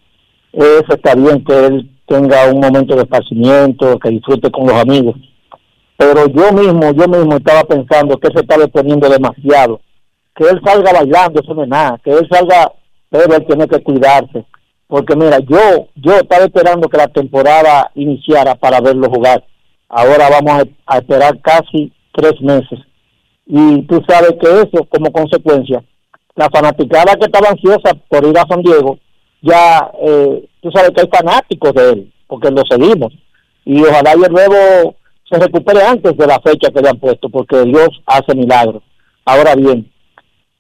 Eso 0.52 0.96
está 0.96 1.14
bien 1.14 1.44
que 1.46 1.66
él 1.68 1.92
tenga 2.08 2.52
un 2.52 2.60
momento 2.60 2.96
de 2.96 3.04
esparcimiento, 3.04 4.00
que 4.00 4.10
disfrute 4.10 4.50
con 4.50 4.66
los 4.66 4.76
amigos. 4.76 5.16
Pero 5.96 6.26
yo 6.28 6.52
mismo, 6.52 6.92
yo 6.92 7.08
mismo 7.08 7.36
estaba 7.36 7.64
pensando 7.64 8.18
que 8.18 8.30
se 8.34 8.42
estaba 8.42 8.64
exponiendo 8.64 9.08
demasiado. 9.08 9.80
Que 10.36 10.46
él 10.46 10.60
salga 10.66 10.92
bailando, 10.92 11.40
eso 11.40 11.54
no 11.54 11.64
es 11.64 11.70
nada. 11.70 12.00
Que 12.04 12.12
él 12.12 12.28
salga, 12.32 12.72
pero 13.10 13.36
él 13.36 13.46
tiene 13.46 13.68
que 13.68 13.84
cuidarse. 13.84 14.44
Porque 14.88 15.16
mira, 15.16 15.38
yo, 15.40 15.88
yo 15.96 16.14
estaba 16.16 16.46
esperando 16.46 16.90
que 16.90 16.98
la 16.98 17.08
temporada 17.10 17.92
iniciara 17.94 18.56
para 18.56 18.82
verlo 18.82 19.08
jugar. 19.08 19.44
Ahora 19.88 20.30
vamos 20.32 20.64
a, 20.64 20.96
a 20.96 20.98
esperar 20.98 21.40
casi 21.42 21.94
tres 22.12 22.42
meses. 22.42 22.80
Y 23.46 23.84
tú 23.84 24.02
sabes 24.08 24.32
que 24.42 24.48
eso, 24.48 24.84
como 24.90 25.12
consecuencia, 25.12 25.84
la 26.36 26.50
fanaticada 26.50 27.16
que 27.16 27.26
estaba 27.26 27.50
ansiosa 27.50 27.94
por 28.10 28.26
ir 28.26 28.38
a 28.38 28.46
San 28.48 28.62
Diego, 28.62 28.98
ya 29.42 29.90
eh, 30.02 30.46
tú 30.62 30.70
sabes 30.72 30.92
que 30.92 31.02
hay 31.02 31.08
fanáticos 31.08 31.74
de 31.74 31.90
él, 31.92 32.14
porque 32.28 32.52
lo 32.52 32.64
seguimos. 32.70 33.14
Y 33.64 33.82
ojalá 33.84 34.16
y 34.18 34.24
el 34.24 34.32
nuevo 34.32 34.96
se 35.30 35.40
recupere 35.40 35.82
antes 35.84 36.16
de 36.18 36.28
la 36.28 36.40
fecha 36.40 36.70
que 36.72 36.82
le 36.82 36.90
han 36.90 37.00
puesto, 37.00 37.30
porque 37.30 37.64
Dios 37.64 37.90
hace 38.06 38.36
milagros. 38.36 38.84
Ahora 39.26 39.56
bien, 39.56 39.90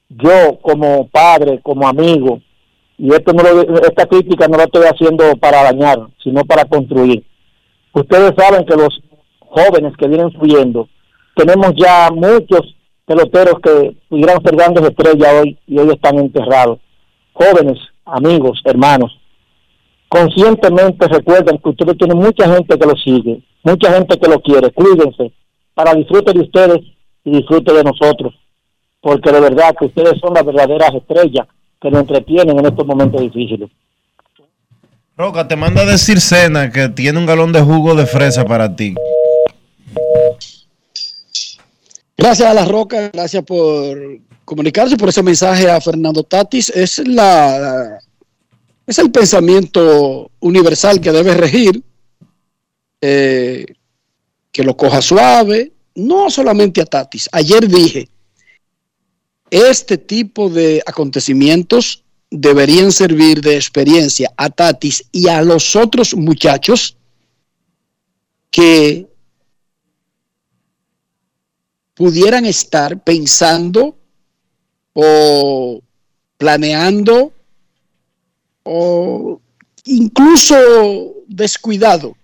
yo 0.09 0.57
como 0.61 1.07
padre, 1.09 1.59
como 1.61 1.87
amigo, 1.87 2.39
y 2.97 3.09
esto 3.13 3.33
no 3.33 3.43
lo- 3.43 3.81
esta 3.81 4.05
crítica 4.05 4.47
no 4.47 4.57
la 4.57 4.63
estoy 4.63 4.85
haciendo 4.85 5.35
para 5.37 5.63
dañar, 5.63 5.99
sino 6.23 6.43
para 6.45 6.65
construir. 6.65 7.23
Ustedes 7.93 8.31
saben 8.37 8.65
que 8.65 8.75
los 8.75 8.99
jóvenes 9.39 9.93
que 9.97 10.07
vienen 10.07 10.31
subiendo, 10.31 10.87
tenemos 11.35 11.73
ya 11.75 12.09
muchos 12.11 12.74
peloteros 13.05 13.59
que 13.61 13.95
pudieran 14.09 14.41
ser 14.41 14.55
grandes 14.55 14.83
estrellas 14.83 15.29
hoy 15.41 15.57
y 15.67 15.77
hoy 15.77 15.89
están 15.89 16.17
enterrados. 16.17 16.79
Jóvenes, 17.33 17.77
amigos, 18.05 18.61
hermanos, 18.65 19.11
conscientemente 20.09 21.07
recuerden 21.07 21.57
que 21.57 21.69
ustedes 21.69 21.97
tienen 21.97 22.17
mucha 22.17 22.53
gente 22.53 22.77
que 22.77 22.85
lo 22.85 22.95
sigue, 22.95 23.41
mucha 23.63 23.93
gente 23.93 24.17
que 24.17 24.29
lo 24.29 24.39
quiere. 24.39 24.71
Cuídense 24.71 25.31
para 25.73 25.93
disfrute 25.93 26.33
de 26.33 26.39
ustedes 26.39 26.79
y 27.23 27.31
disfrute 27.31 27.73
de 27.73 27.83
nosotros, 27.83 28.33
porque 29.01 29.31
de 29.31 29.41
verdad 29.41 29.75
que 29.77 29.85
ustedes 29.85 30.13
son 30.19 30.33
las 30.33 30.45
verdaderas 30.45 30.93
estrellas 30.95 31.47
que 31.81 31.91
nos 31.91 32.01
entretienen 32.01 32.57
en 32.57 32.65
estos 32.65 32.85
momentos 32.85 33.21
difíciles. 33.21 33.69
Roca, 35.17 35.47
te 35.47 35.55
manda 35.55 35.85
decir 35.85 36.19
Cena 36.19 36.71
que 36.71 36.89
tiene 36.89 37.19
un 37.19 37.25
galón 37.25 37.51
de 37.51 37.61
jugo 37.61 37.95
de 37.95 38.05
fresa 38.05 38.45
para 38.45 38.75
ti. 38.75 38.95
Gracias 42.17 42.49
a 42.49 42.53
La 42.53 42.65
Roca, 42.65 43.09
gracias 43.13 43.43
por 43.43 43.97
comunicarse, 44.45 44.95
por 44.95 45.09
ese 45.09 45.21
mensaje 45.21 45.69
a 45.69 45.81
Fernando 45.81 46.23
Tatis. 46.23 46.69
Es 46.69 46.99
la 46.99 47.99
es 48.87 48.99
el 48.99 49.11
pensamiento 49.11 50.31
universal 50.39 51.01
que 51.01 51.11
debe 51.11 51.33
regir, 51.33 51.83
eh, 53.01 53.65
que 54.51 54.63
lo 54.63 54.77
coja 54.77 55.01
suave, 55.01 55.73
no 55.95 56.29
solamente 56.29 56.81
a 56.81 56.85
Tatis. 56.85 57.27
Ayer 57.31 57.67
dije, 57.67 58.09
este 59.49 59.97
tipo 59.97 60.49
de 60.49 60.83
acontecimientos 60.85 62.03
deberían 62.29 62.91
servir 62.91 63.41
de 63.41 63.55
experiencia 63.55 64.31
a 64.37 64.49
Tatis 64.49 65.05
y 65.11 65.27
a 65.27 65.41
los 65.41 65.75
otros 65.75 66.13
muchachos 66.15 66.97
que 68.51 69.07
pudieran 71.95 72.45
estar 72.45 73.01
pensando 73.03 73.97
o 74.93 75.81
planeando 76.37 77.33
o 78.63 79.41
incluso 79.85 80.55
descuidado 81.27 82.15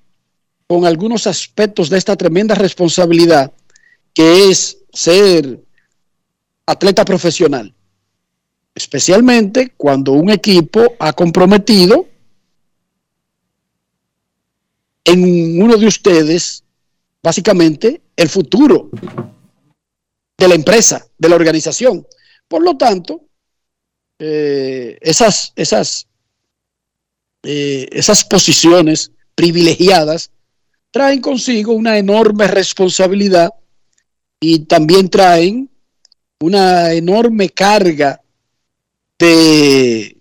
con 0.68 0.86
algunos 0.86 1.26
aspectos 1.26 1.90
de 1.90 1.98
esta 1.98 2.16
tremenda 2.16 2.54
responsabilidad 2.56 3.52
que 4.14 4.50
es 4.50 4.78
ser 4.92 5.64
atleta 6.66 7.06
profesional, 7.06 7.74
especialmente 8.76 9.74
cuando 9.78 10.12
un 10.14 10.30
equipo 10.30 10.94
ha 11.00 11.14
comprometido 11.14 12.08
en 15.04 15.62
uno 15.62 15.78
de 15.78 15.88
ustedes, 15.88 16.64
básicamente, 17.22 18.02
el 18.16 18.30
futuro 18.30 18.90
de 20.42 20.48
la 20.48 20.56
empresa, 20.56 21.06
de 21.20 21.30
la 21.30 21.36
organización. 21.36 22.06
Por 22.48 22.64
lo 22.64 22.76
tanto, 22.76 23.22
eh, 24.18 24.98
esas, 25.00 25.54
esas, 25.56 26.08
eh, 27.44 27.88
esas 27.92 28.24
posiciones 28.24 29.12
privilegiadas 29.36 30.32
traen 30.90 31.22
consigo 31.22 31.74
una 31.74 32.00
enorme 32.00 32.48
responsabilidad 32.48 33.52
y 34.40 34.66
también 34.66 35.10
traen 35.10 35.70
una 36.40 36.92
enorme 36.94 37.50
carga 37.50 38.20
de, 39.20 40.18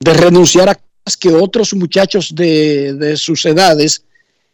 de 0.00 0.14
renunciar 0.14 0.70
a 0.70 0.74
cosas 0.76 1.16
que 1.18 1.28
otros 1.28 1.74
muchachos 1.74 2.34
de, 2.34 2.94
de 2.94 3.18
sus 3.18 3.44
edades 3.44 4.02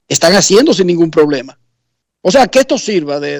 están 0.09 0.35
haciendo 0.35 0.75
sin 0.75 0.89
ningún 0.89 1.13
problema. 1.13 1.57
O 2.29 2.31
sea, 2.33 2.49
que 2.49 2.59
esto 2.59 2.77
sirva 2.77 3.21
de, 3.21 3.39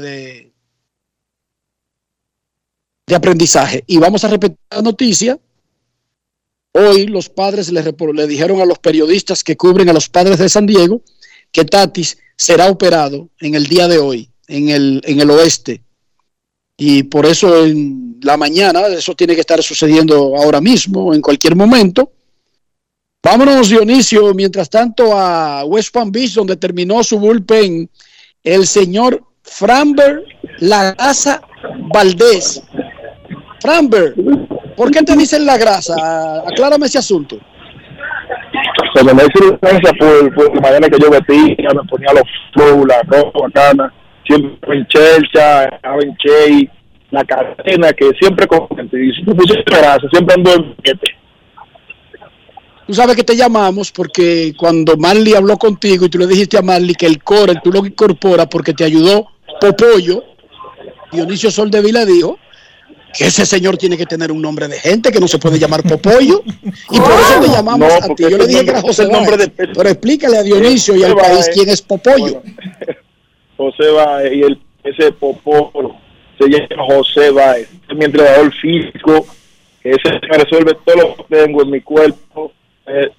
de, 3.09 3.15
aprendizaje. 3.17 3.83
Y 3.89 3.99
vamos 3.99 4.23
a 4.23 4.29
repetir 4.29 4.59
la 4.71 4.81
noticia. 4.81 5.41
Hoy 6.71 7.09
los 7.09 7.29
padres 7.29 7.73
le, 7.73 7.83
le, 7.83 8.27
dijeron 8.29 8.61
a 8.61 8.65
los 8.65 8.79
periodistas 8.79 9.43
que 9.43 9.57
cubren 9.57 9.89
a 9.89 9.93
los 9.93 10.09
padres 10.09 10.39
de 10.39 10.49
San 10.49 10.67
Diego 10.67 11.03
que 11.51 11.65
Tatis 11.65 12.17
será 12.37 12.71
operado 12.71 13.29
en 13.41 13.57
el 13.57 13.67
día 13.67 13.89
de 13.89 13.99
hoy 13.99 14.31
en 14.47 14.69
el, 14.69 15.03
en 15.05 15.19
el 15.19 15.31
oeste. 15.31 15.83
Y 16.77 17.03
por 17.03 17.27
eso 17.27 17.67
en 17.67 18.21
la 18.23 18.37
mañana, 18.37 18.87
eso 18.87 19.17
tiene 19.17 19.35
que 19.35 19.41
estar 19.41 19.61
sucediendo 19.65 20.37
ahora 20.37 20.61
mismo, 20.61 21.13
en 21.13 21.23
cualquier 21.23 21.57
momento. 21.57 22.13
Vámonos, 23.21 23.69
Dionisio, 23.69 24.33
mientras 24.33 24.71
tanto 24.71 25.13
a 25.13 25.65
West 25.65 25.93
Palm 25.93 26.13
Beach, 26.13 26.35
donde 26.35 26.55
terminó 26.55 27.03
su 27.03 27.19
bullpen 27.19 27.91
el 28.47 28.65
señor 28.65 29.21
Framber 29.43 30.23
La 30.61 30.93
Grasa 30.93 31.43
Valdés. 31.93 32.63
Framber, 33.61 34.15
¿por 34.77 34.91
qué 34.91 35.03
te 35.03 35.17
dicen 35.17 35.45
la 35.45 35.59
grasa? 35.59 35.95
Aclárame 36.47 36.87
ese 36.87 36.99
asunto. 36.99 37.37
Cuando 38.93 39.15
me 39.15 39.25
hice 39.25 39.45
licencia 39.45 39.93
por, 39.99 40.35
por 40.35 40.55
la 40.55 40.61
mañana 40.61 40.89
que 40.89 40.99
yo 40.99 41.11
vestía, 41.11 41.69
me 41.75 41.89
ponía 41.89 42.13
los 42.13 42.23
flow, 42.55 42.87
la 42.87 43.03
ropa 43.03 43.41
bacana, 43.43 43.93
siempre 44.25 44.79
en 44.79 44.87
chelcha, 44.87 45.65
en 45.65 46.71
la 47.11 47.25
cadena, 47.25 47.93
que 47.93 48.11
siempre 48.21 48.47
contente. 48.47 49.05
Y 49.05 49.13
si 49.13 49.23
me 49.25 49.35
grasa, 49.65 50.07
siempre 50.13 50.35
ando 50.37 50.55
en 50.55 50.75
paquete. 50.77 51.17
Tú 52.87 52.95
sabes 52.95 53.17
que 53.17 53.25
te 53.25 53.35
llamamos 53.37 53.91
porque 53.91 54.55
cuando 54.57 54.97
Marley 54.97 55.35
habló 55.35 55.57
contigo 55.59 56.07
y 56.07 56.09
tú 56.09 56.19
le 56.19 56.27
dijiste 56.27 56.57
a 56.57 56.63
Marley 56.63 56.95
que 56.95 57.07
el 57.07 57.23
core 57.23 57.55
tú 57.63 57.73
lo 57.73 57.85
incorporas 57.85 58.47
porque 58.47 58.73
te 58.73 58.85
ayudó 58.85 59.27
Popollo, 59.61 60.23
Dionisio 61.11 61.51
Sol 61.51 61.71
de 61.71 61.81
Vila 61.83 62.05
dijo 62.05 62.39
que 63.17 63.27
ese 63.27 63.45
señor 63.47 63.77
tiene 63.79 63.97
que 63.97 64.05
tener 64.07 64.31
un 64.31 64.41
nombre 64.43 64.69
de 64.69 64.79
gente 64.79 65.11
que 65.11 65.19
no 65.19 65.27
se 65.27 65.39
puede 65.39 65.59
llamar 65.59 65.83
Popollo 65.83 66.43
y 66.91 67.01
por 67.01 67.11
eso 67.13 67.41
le 67.41 67.49
llamamos 67.49 67.89
No, 67.89 67.95
a 68.13 68.15
ti. 68.15 68.23
Yo 68.31 68.39
le 68.39 68.47
dije 68.47 68.65
que 68.65 68.71
era 68.71 68.83
José 68.83 69.03
ese 69.05 69.13
nombre 69.13 69.37
de- 69.37 69.49
pero 69.49 69.89
explícale 69.89 70.39
a 70.39 70.43
Dionisio 70.43 70.95
y 70.97 71.03
al 71.03 71.15
país 71.17 71.49
quién 71.53 71.69
es 71.69 71.83
Popollo. 71.83 72.43
José 73.57 73.89
Báez 73.91 74.33
y 74.35 74.43
el, 74.43 74.61
ese 74.85 75.13
popó 75.13 75.73
se 76.39 76.49
llama 76.49 76.85
José 76.95 77.31
Báez. 77.31 77.69
Es 77.89 77.97
mi 77.97 78.05
entrenador 78.05 78.53
físico, 78.61 79.27
que 79.83 79.91
ese 79.91 80.11
me 80.31 80.39
resuelve 80.39 80.77
todo 80.85 80.97
lo 80.97 81.17
que 81.17 81.37
tengo 81.37 81.63
en 81.63 81.71
mi 81.71 81.81
cuerpo. 81.81 82.53
Eh, 82.87 83.11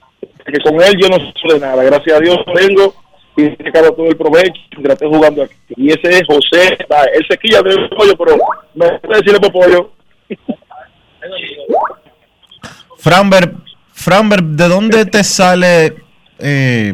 que 0.46 0.60
con 0.62 0.82
él 0.82 0.96
yo 1.02 1.10
no 1.10 1.54
de 1.54 1.60
nada. 1.60 1.84
Gracias 1.84 2.18
a 2.18 2.22
Dios 2.22 2.38
tengo 2.54 2.94
y 3.36 3.44
he 3.44 3.58
sacado 3.64 3.94
todo 3.94 4.08
el 4.08 4.18
provecho 4.18 4.60
jugando 5.10 5.44
aquí. 5.44 5.56
Y 5.76 5.90
ese 5.90 6.10
es 6.10 6.24
José 6.28 6.78
Báez. 6.90 7.10
Él 7.16 7.26
se 7.30 7.38
quilla 7.38 7.62
de 7.62 7.76
pollo, 7.96 8.18
pero 8.18 8.38
me 8.74 9.00
puede 9.00 9.20
decirle 9.20 9.40
popollo. 9.40 9.92
Framber, 12.98 13.54
Framber, 13.94 14.44
¿de 14.44 14.68
dónde 14.68 15.06
te 15.06 15.24
sale 15.24 15.96
eh, 16.40 16.94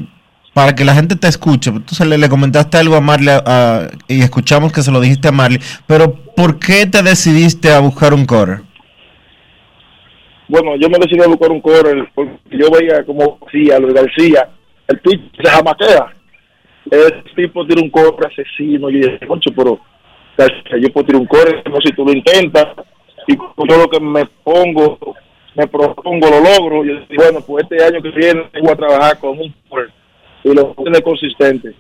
para 0.54 0.76
que 0.76 0.84
la 0.86 0.94
gente 0.94 1.16
te 1.16 1.28
escuche? 1.28 1.70
Entonces 1.70 2.06
le, 2.08 2.30
comentaste 2.30 2.78
algo 2.78 2.96
a 2.96 3.02
Marley 3.02 3.36
a- 3.46 3.88
y 4.08 4.22
escuchamos 4.22 4.72
que 4.72 4.82
se 4.84 4.92
lo 4.92 5.00
dijiste 5.00 5.28
a 5.30 5.32
Marley, 5.32 5.60
pero 5.88 6.14
¿por 6.14 6.60
qué 6.60 6.86
te 6.86 7.02
decidiste 7.04 7.72
a 7.72 7.80
buscar 7.80 8.14
un 8.14 8.26
corner? 8.26 8.62
Bueno, 10.54 10.76
yo 10.76 10.88
me 10.88 11.00
decidí 11.00 11.20
a 11.20 11.28
buscar 11.28 11.50
un 11.50 11.62
corner 11.62 12.08
porque 12.14 12.38
yo 12.52 12.70
veía 12.70 13.04
como 13.04 13.40
García, 13.42 13.80
Luis 13.80 13.94
García, 13.96 14.50
el 14.88 15.02
tipo 15.02 15.24
se 15.42 15.50
jamaquea. 15.50 16.14
Ese 16.92 17.24
tipo 17.36 17.66
tiene 17.66 17.82
un 17.82 17.90
corner 17.90 18.28
asesino. 18.28 18.88
Y 18.92 19.02
yo 19.02 19.08
dije, 19.10 19.26
concho, 19.26 19.50
pero 19.58 19.80
yo 20.80 20.90
puedo 20.94 21.08
tirar 21.08 21.22
un 21.22 21.28
corner, 21.28 21.64
no 21.68 21.82
si 21.82 21.92
tú 21.94 22.06
lo 22.06 22.14
intentas. 22.14 22.68
Y 23.26 23.36
con 23.36 23.68
todo 23.68 23.80
lo 23.80 23.90
que 23.90 24.00
me 24.00 24.28
pongo, 24.44 25.00
me 25.56 25.66
propongo, 25.66 26.30
lo 26.30 26.40
logro. 26.42 26.86
Yo 26.86 27.00
bueno, 27.16 27.40
pues 27.42 27.64
este 27.64 27.84
año 27.84 28.00
que 28.04 28.12
viene 28.12 28.44
voy 28.62 28.72
a 28.72 28.76
trabajar 28.76 29.18
con 29.18 29.32
un 29.40 29.52
corner 29.68 29.90
y 30.44 30.54
lo 30.54 30.76
tener 30.76 31.02
consistente. 31.02 31.74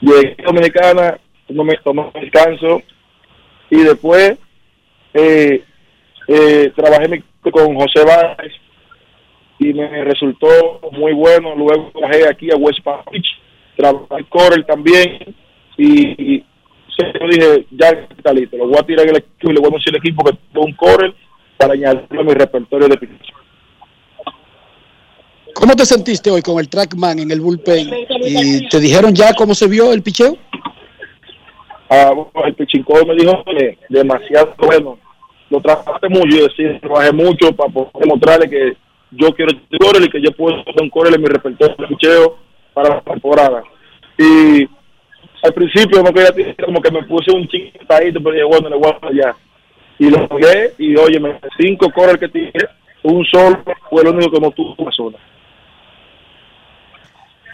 Llegué 0.00 0.36
a 0.38 0.44
Dominicana, 0.44 1.18
tomé, 1.48 1.76
tomé 1.82 2.02
un 2.02 2.20
descanso 2.20 2.82
y 3.68 3.78
después 3.78 4.38
eh, 5.12 5.64
eh, 6.28 6.72
trabajé 6.76 7.08
mi- 7.08 7.24
con 7.50 7.74
José 7.74 8.04
Báez 8.04 8.52
y 9.58 9.72
me 9.72 10.04
resultó 10.04 10.48
muy 10.92 11.12
bueno. 11.12 11.54
Luego 11.54 11.90
bajé 12.00 12.28
aquí 12.28 12.50
a 12.50 12.56
West 12.56 12.80
Palm 12.82 13.02
Beach, 13.10 13.26
trabajé 13.76 14.06
en 14.18 14.24
Corel 14.24 14.66
también 14.66 15.34
y, 15.76 16.34
y 16.36 16.44
yo 16.98 17.28
dije, 17.28 17.66
ya 17.70 17.88
está 17.88 18.32
listo, 18.32 18.56
lo 18.56 18.68
voy 18.68 18.78
a 18.78 18.82
tirar 18.82 19.04
en 19.06 19.16
el 19.16 19.16
equipo 19.18 19.50
y 19.50 19.54
le 19.54 19.60
voy 19.60 19.70
a 19.72 19.76
decir 19.76 19.94
al 19.94 19.96
equipo 19.96 20.24
que 20.24 20.36
tengo 20.52 20.66
un 20.66 20.72
Corel 20.74 21.14
para 21.56 21.74
añadirlo 21.74 22.20
a 22.20 22.24
mi 22.24 22.34
repertorio 22.34 22.88
de 22.88 22.96
pitch. 22.96 23.32
¿Cómo 25.54 25.76
te 25.76 25.84
sentiste 25.84 26.30
hoy 26.30 26.42
con 26.42 26.58
el 26.58 26.68
trackman 26.68 27.18
en 27.18 27.30
el 27.30 27.40
bullpen? 27.40 27.88
¿Y 28.24 28.68
te 28.68 28.80
dijeron 28.80 29.14
ya 29.14 29.34
cómo 29.34 29.54
se 29.54 29.68
vio 29.68 29.92
el 29.92 30.02
picheo? 30.02 30.36
Ah, 31.88 32.10
bueno, 32.14 32.46
el 32.46 32.54
pichincó 32.54 33.04
me 33.04 33.14
dijo 33.14 33.44
que 33.44 33.78
demasiado 33.88 34.54
bueno. 34.58 34.98
Lo 35.52 35.60
trabajaste 35.60 36.08
mucho, 36.08 36.34
yo 36.34 36.48
decía, 36.48 36.80
trabajé 36.80 37.12
mucho 37.12 37.54
para 37.54 37.70
poder 37.70 37.90
demostrarle 38.00 38.48
que 38.48 38.74
yo 39.10 39.34
quiero 39.34 39.52
Corel 39.78 40.04
y 40.06 40.08
que 40.08 40.22
yo 40.22 40.32
puedo 40.32 40.58
hacer 40.58 40.74
un 40.80 40.88
Corel 40.88 41.14
en 41.14 41.20
mi 41.20 41.26
repertorio 41.26 41.76
de 41.76 41.88
picheo 41.88 42.38
para 42.72 42.94
la 42.94 43.00
temporada. 43.02 43.62
Y 44.16 44.66
al 45.42 45.52
principio 45.52 46.02
no 46.02 46.10
quería 46.10 46.54
como 46.64 46.80
que 46.80 46.90
me 46.90 47.02
puse 47.02 47.30
un 47.30 47.46
chiquitadito, 47.48 48.18
pero 48.22 48.32
dije, 48.34 48.46
bueno, 48.46 48.70
le 48.70 48.76
voy 48.76 48.92
a 48.92 49.06
allá. 49.06 49.36
Y 49.98 50.08
lo 50.08 50.26
jugué 50.26 50.72
y 50.78 50.96
oye, 50.96 51.20
cinco 51.60 51.90
Corel 51.94 52.18
que 52.18 52.28
tiré, 52.30 52.70
un 53.02 53.22
solo 53.26 53.62
fue 53.90 54.00
el 54.04 54.08
único 54.08 54.30
que 54.30 54.40
no 54.40 54.50
tuvo 54.52 54.74
una 54.78 54.92
sola. 54.92 55.18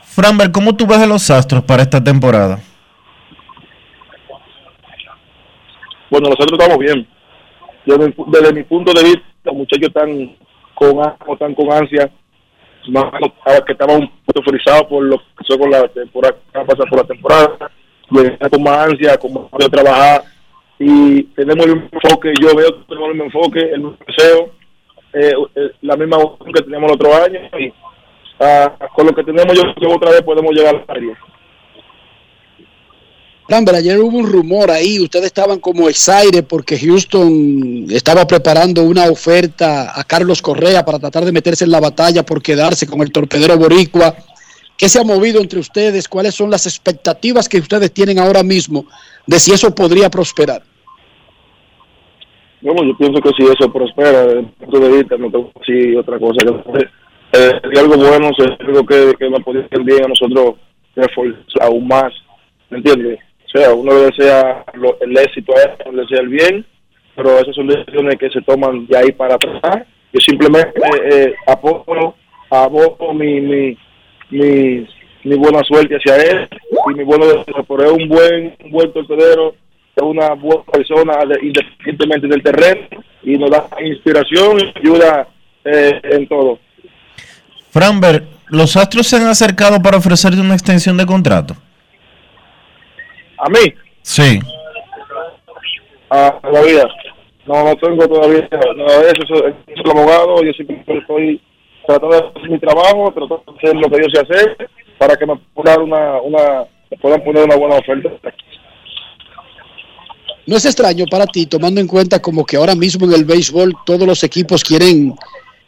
Framber, 0.05 0.53
¿cómo 0.53 0.73
tú 0.77 0.87
ves 0.87 0.99
a 0.99 1.07
los 1.07 1.29
Astros 1.33 1.65
para 1.65 1.83
esta 1.83 2.03
temporada? 2.03 2.61
Bueno, 6.11 6.29
nosotros 6.29 6.61
estamos 6.61 6.79
bien. 6.79 7.18
Desde, 7.89 8.15
desde 8.27 8.53
mi 8.53 8.65
punto 8.65 8.93
de 8.93 9.03
vista, 9.03 9.23
los 9.45 9.55
muchachos 9.55 9.89
están 9.89 10.37
con, 10.75 11.01
están 11.33 11.55
con 11.55 11.73
ansia, 11.73 12.11
que 13.67 13.73
estaban 13.73 14.03
un 14.03 14.11
poco 14.27 14.43
frisados 14.43 14.85
por 14.85 15.05
lo 15.05 15.17
que 15.17 15.25
pasó 15.37 15.59
con 15.59 15.71
la 15.71 15.89
temporada, 15.89 16.37
pasar 16.53 16.89
por 16.91 16.99
la 16.99 17.05
temporada, 17.05 17.71
con 18.51 18.63
más 18.63 18.91
ansia, 18.91 19.17
con 19.17 19.33
más 19.33 19.45
de 19.59 19.69
trabajar. 19.71 20.23
Y 20.79 21.23
tenemos 21.35 21.65
el 21.65 21.77
mismo 21.77 21.89
enfoque, 21.93 22.35
yo 22.41 22.55
veo 22.55 22.69
que 22.69 22.85
tenemos 22.89 23.09
el 23.09 23.15
mismo 23.15 23.25
enfoque, 23.25 23.61
el 23.61 23.81
mismo 23.81 23.97
deseo, 24.07 24.51
eh, 25.15 25.33
eh, 25.57 25.71
la 25.81 25.97
misma 25.97 26.19
que 26.55 26.63
teníamos 26.63 26.91
el 26.91 26.95
otro 26.95 27.15
año. 27.15 27.41
Y 27.59 27.73
ah, 28.39 28.77
con 28.95 29.07
lo 29.07 29.15
que 29.15 29.25
tenemos 29.25 29.55
yo 29.55 29.63
creo 29.75 29.75
que 29.75 29.97
otra 29.97 30.11
vez 30.11 30.23
podemos 30.23 30.53
llegar 30.53 30.75
a 30.75 30.79
la 30.79 30.95
serie. 30.95 31.17
Rambert, 33.49 33.79
ayer 33.79 33.99
hubo 33.99 34.19
un 34.19 34.31
rumor 34.31 34.71
ahí, 34.71 35.01
ustedes 35.01 35.27
estaban 35.27 35.59
como 35.59 35.89
exaire 35.89 36.43
porque 36.43 36.79
Houston 36.79 37.87
estaba 37.89 38.27
preparando 38.27 38.83
una 38.83 39.05
oferta 39.05 39.99
a 39.99 40.05
Carlos 40.05 40.43
Correa 40.43 40.85
para 40.85 40.99
tratar 40.99 41.25
de 41.25 41.33
meterse 41.33 41.65
en 41.65 41.71
la 41.71 41.81
batalla 41.81 42.25
por 42.25 42.43
quedarse 42.43 42.87
con 42.87 43.01
el 43.01 43.11
torpedero 43.11 43.57
boricua. 43.57 44.15
¿Qué 44.77 44.91
se 44.91 45.01
ha 45.01 45.03
movido 45.03 45.41
entre 45.41 45.61
ustedes? 45.61 46.09
¿Cuáles 46.09 46.35
son 46.35 46.51
las 46.51 46.67
expectativas 46.67 47.49
que 47.49 47.57
ustedes 47.57 47.91
tienen 47.91 48.19
ahora 48.19 48.43
mismo 48.43 48.85
de 49.27 49.41
si 49.41 49.53
eso 49.53 49.75
podría 49.75 50.11
prosperar? 50.11 50.63
Bueno, 52.61 52.85
yo 52.85 52.99
pienso 52.99 53.23
que 53.23 53.31
si 53.31 53.45
eso 53.45 53.73
prospera 53.73 54.27
desde 54.27 54.41
el 54.41 54.47
punto 54.47 54.79
de 54.79 54.89
vista, 54.91 55.17
no 55.17 55.31
tengo 55.31 55.51
así 55.63 55.97
otra 55.97 56.19
cosa. 56.19 56.45
Que, 56.45 56.81
eh, 57.33 57.79
algo 57.79 57.97
bueno, 57.97 58.31
sería 58.37 58.57
algo 58.61 58.85
que, 58.85 59.15
que 59.19 59.31
nos 59.31 59.43
podría 59.43 59.67
bien 59.83 60.05
a 60.05 60.09
nosotros 60.09 60.57
reforzar 60.95 61.63
aún 61.63 61.89
más, 61.89 62.13
¿me 62.69 62.77
entiendes? 62.77 63.19
O 63.49 63.59
sea, 63.59 63.73
uno 63.73 63.93
le 63.95 64.01
desea 64.11 64.65
lo- 64.75 64.99
el 65.01 65.17
éxito 65.17 65.53
a 65.57 65.63
él, 65.63 65.95
le 65.97 66.03
desea 66.03 66.21
el 66.21 66.29
bien, 66.29 66.67
pero 67.17 67.39
esas 67.39 67.55
son 67.55 67.67
decisiones 67.67 68.17
que 68.19 68.31
se 68.31 68.43
toman 68.43 68.87
de 68.87 68.97
ahí 68.99 69.13
para 69.13 69.35
atrás. 69.37 69.87
Yo 70.13 70.21
simplemente 70.21 70.71
eh, 70.79 71.09
eh, 71.11 71.35
apoyo, 71.47 72.15
abogo 72.51 73.13
mi, 73.15 73.41
mi, 73.41 73.77
mi, 74.31 75.37
buena 75.37 75.63
suerte 75.65 75.97
hacia 75.97 76.17
él 76.17 76.49
y 76.91 76.95
mi 76.95 77.05
buenos 77.05 77.29
deseos, 77.29 77.65
pero 77.69 77.85
es 77.85 77.93
un 77.93 78.09
buen, 78.09 78.55
un 78.65 78.71
buen 78.71 78.93
torpedero, 78.93 79.55
es 79.97 80.03
una 80.03 80.31
buena 80.35 80.63
persona 80.71 81.17
de- 81.27 81.47
independientemente 81.47 82.27
del 82.29 82.43
terreno 82.43 82.87
y 83.23 83.37
nos 83.37 83.51
da 83.51 83.67
inspiración 83.85 84.61
y 84.61 84.79
ayuda 84.79 85.27
eh, 85.65 86.01
en 86.05 86.27
todo. 86.29 86.59
Framber, 87.71 88.25
¿los 88.49 88.77
Astros 88.77 89.07
se 89.07 89.17
han 89.17 89.27
acercado 89.27 89.81
para 89.83 89.99
ofrecerte 89.99 90.41
una 90.41 90.55
extensión 90.55 90.97
de 90.97 91.05
contrato? 91.07 91.55
A 93.39 93.49
mí, 93.49 93.75
Sí. 94.03 94.39
ah, 96.11 96.39
todavía, 96.43 96.85
no, 97.47 97.65
no 97.65 97.77
tengo 97.77 98.09
todavía 98.09 98.49
nada 98.51 98.99
de 99.01 99.11
eso, 99.11 99.23
eso 99.23 99.47
es 99.47 99.55
el 99.85 99.91
abogado, 99.91 100.43
yo 100.43 100.53
siempre 100.53 100.99
estoy 100.99 101.41
tratando 101.87 102.17
de 102.17 102.27
hacer 102.29 102.51
mi 102.51 102.59
trabajo, 102.59 103.13
tratando 103.13 103.45
de 103.47 103.59
hacer 103.59 103.77
lo 103.77 103.89
que 103.91 104.03
yo 104.03 104.09
sé 104.11 104.21
hacer 104.21 104.71
para 104.99 105.17
que 105.17 105.27
me 105.27 105.37
puedan 105.55 105.83
una, 105.83 106.21
una, 106.21 106.65
me 106.91 106.97
puedan 106.99 107.23
poner 107.23 107.45
una 107.45 107.57
buena 107.57 107.77
oferta. 107.77 108.11
No 110.47 110.57
es 110.57 110.65
extraño 110.65 111.05
para 111.11 111.27
ti, 111.27 111.47
tomando 111.47 111.81
en 111.81 111.87
cuenta 111.87 112.21
como 112.21 112.45
que 112.45 112.57
ahora 112.57 112.75
mismo 112.75 113.07
en 113.07 113.13
el 113.13 113.25
béisbol 113.25 113.75
todos 113.85 114.07
los 114.07 114.25
equipos 114.25 114.65
quieren 114.65 115.15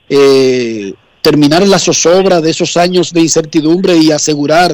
eh, 0.09 0.93
terminar 1.21 1.67
la 1.69 1.79
zozobra 1.79 2.41
de 2.41 2.51
esos 2.51 2.77
años 2.79 3.13
de 3.13 3.21
incertidumbre 3.21 3.95
y 3.97 4.11
asegurar 4.11 4.73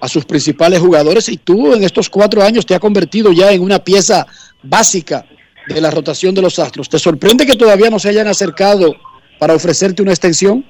a 0.00 0.08
sus 0.08 0.24
principales 0.24 0.80
jugadores. 0.80 1.28
Y 1.28 1.36
tú 1.36 1.74
en 1.74 1.84
estos 1.84 2.08
cuatro 2.08 2.42
años 2.42 2.66
te 2.66 2.74
has 2.74 2.80
convertido 2.80 3.32
ya 3.32 3.52
en 3.52 3.62
una 3.62 3.78
pieza 3.78 4.26
básica 4.62 5.24
de 5.66 5.80
la 5.80 5.90
rotación 5.90 6.34
de 6.34 6.42
los 6.42 6.58
Astros. 6.58 6.88
¿Te 6.88 6.98
sorprende 6.98 7.46
que 7.46 7.56
todavía 7.56 7.90
no 7.90 7.98
se 7.98 8.08
hayan 8.08 8.26
acercado 8.26 8.94
para 9.38 9.54
ofrecerte 9.54 10.02
una 10.02 10.12
extensión? 10.12 10.64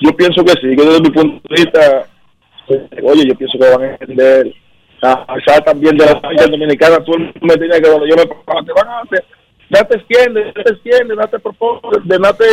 Yo 0.00 0.14
pienso 0.16 0.44
que 0.44 0.52
sí, 0.52 0.76
que 0.76 0.84
desde 0.84 1.00
mi 1.00 1.10
punto 1.10 1.40
de 1.48 1.62
vista, 1.62 2.08
oye, 3.02 3.26
yo 3.26 3.34
pienso 3.36 3.58
que 3.58 3.70
van 3.70 3.82
a 3.82 3.90
entender, 3.92 4.54
a 5.02 5.26
pasar 5.26 5.64
también 5.64 5.96
de 5.96 6.06
la 6.06 6.20
familia 6.20 6.46
dominicana, 6.46 6.98
mundo 7.06 7.32
me 7.40 7.56
tenía 7.56 7.80
que 7.80 7.88
cuando 7.88 8.06
yo 8.06 8.16
me 8.16 8.24
te 8.24 8.72
van 8.72 8.88
a 8.88 9.00
hacer, 9.00 9.24
date 9.70 9.96
extiende, 9.96 10.52
date 10.56 10.72
extiende, 10.72 11.14
date 11.14 11.38
propósito, 11.38 11.90
date, 12.04 12.44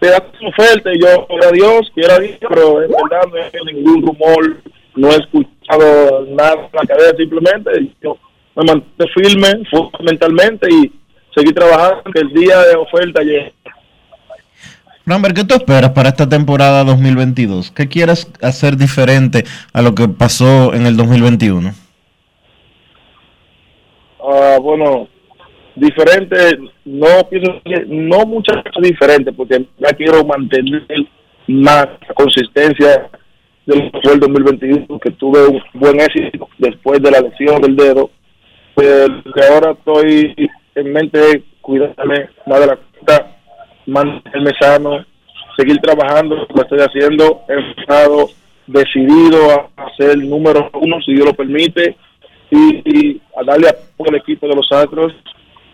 te 0.00 0.08
date 0.08 0.38
una 0.40 0.48
oferta, 0.50 0.90
y 0.92 1.00
yo, 1.00 1.26
quiera 1.26 1.50
Dios, 1.52 1.92
quiera 1.94 2.18
Dios, 2.18 2.38
pero 2.48 2.82
en 2.82 2.90
verdad 2.90 3.28
no 3.30 3.36
hay 3.36 3.74
ningún 3.74 4.06
rumor, 4.06 4.56
no 4.94 5.10
he 5.10 5.16
escuchado 5.16 6.26
nada 6.30 6.54
en 6.54 6.68
la 6.72 6.86
cadena, 6.86 7.16
simplemente 7.16 7.70
yo 8.02 8.16
me 8.56 8.64
mantuve 8.64 9.08
firme 9.14 9.48
fundamentalmente 9.70 10.68
y 10.70 10.92
seguí 11.34 11.52
trabajando, 11.52 12.10
que 12.12 12.20
el 12.20 12.32
día 12.32 12.60
de 12.62 12.76
oferta 12.76 13.22
llegue. 13.22 13.54
Framber, 15.04 15.32
¿qué 15.32 15.42
tú 15.42 15.54
esperas 15.54 15.92
para 15.92 16.10
esta 16.10 16.28
temporada 16.28 16.84
2022? 16.84 17.70
¿Qué 17.70 17.88
quieres 17.88 18.30
hacer 18.42 18.76
diferente 18.76 19.44
a 19.72 19.80
lo 19.80 19.94
que 19.94 20.06
pasó 20.06 20.74
en 20.74 20.84
el 20.84 20.98
2021? 20.98 21.72
Ah, 24.20 24.58
bueno, 24.60 25.08
diferente, 25.74 26.58
no 26.88 27.28
pienso 27.28 27.60
que 27.64 27.84
no 27.86 28.24
muchas 28.26 28.56
cosas 28.64 28.82
diferentes, 28.82 29.34
porque 29.34 29.64
ya 29.78 29.88
quiero 29.96 30.24
mantener 30.24 30.82
más 31.46 31.86
consistencia 32.14 33.08
del 33.66 33.90
el 34.02 34.20
2021, 34.20 34.98
que 34.98 35.10
tuve 35.12 35.46
un 35.46 35.62
buen 35.74 36.00
éxito 36.00 36.48
después 36.58 37.02
de 37.02 37.10
la 37.10 37.20
lesión 37.20 37.60
del 37.60 37.76
dedo. 37.76 38.10
Pero 38.74 39.22
que 39.22 39.44
ahora 39.44 39.72
estoy 39.72 40.34
en 40.74 40.92
mente 40.92 41.42
cuidarme 41.60 42.30
más 42.46 42.60
de 42.60 42.66
la 42.66 42.76
cuenta, 42.76 43.36
mantenerme 43.86 44.52
sano, 44.58 45.04
seguir 45.56 45.78
trabajando, 45.78 46.46
lo 46.54 46.62
estoy 46.62 46.78
haciendo, 46.78 47.42
enfocado, 47.48 48.28
decidido 48.66 49.50
a 49.50 49.84
hacer 49.84 50.10
el 50.12 50.30
número 50.30 50.70
uno, 50.74 50.96
si 51.04 51.12
Dios 51.12 51.26
lo 51.26 51.34
permite, 51.34 51.96
y, 52.50 52.82
y 52.84 53.20
a 53.36 53.44
darle 53.44 53.68
apoyo 53.68 54.10
al 54.10 54.16
equipo 54.16 54.48
de 54.48 54.54
los 54.54 54.70
Astros 54.72 55.12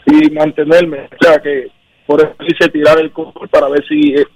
y 0.07 0.31
mantenerme. 0.31 1.09
O 1.21 1.25
sea 1.25 1.39
que 1.39 1.69
por 2.07 2.21
eso 2.21 2.35
hice 2.47 2.69
tirar 2.71 2.99
el 3.01 3.13
coco 3.13 3.47
para 3.49 3.69
ver 3.69 3.85
si 3.89 4.15
eh, 4.15 4.27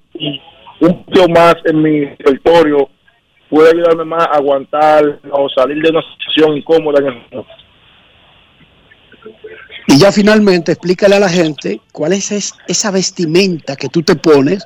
un 0.81 1.05
poquito 1.05 1.29
más 1.29 1.55
en 1.64 1.83
mi 1.83 2.07
territorio 2.16 2.89
puede 3.51 3.71
ayudarme 3.71 4.05
más 4.05 4.27
a 4.27 4.37
aguantar 4.37 5.19
o 5.31 5.49
salir 5.51 5.83
de 5.83 5.91
una 5.91 6.03
situación 6.03 6.57
incómoda. 6.57 7.01
En 7.01 7.07
el... 7.09 7.45
Y 9.89 9.99
ya 9.99 10.12
finalmente 10.12 10.73
explícale 10.73 11.16
a 11.16 11.21
la 11.21 11.29
gente 11.29 11.81
cuál 11.93 12.12
es 12.12 12.31
es- 12.33 12.55
esa 12.66 12.91
vestimenta 12.91 13.77
que 13.77 13.89
tú 13.89 14.03
te 14.03 14.16
pones 14.16 14.64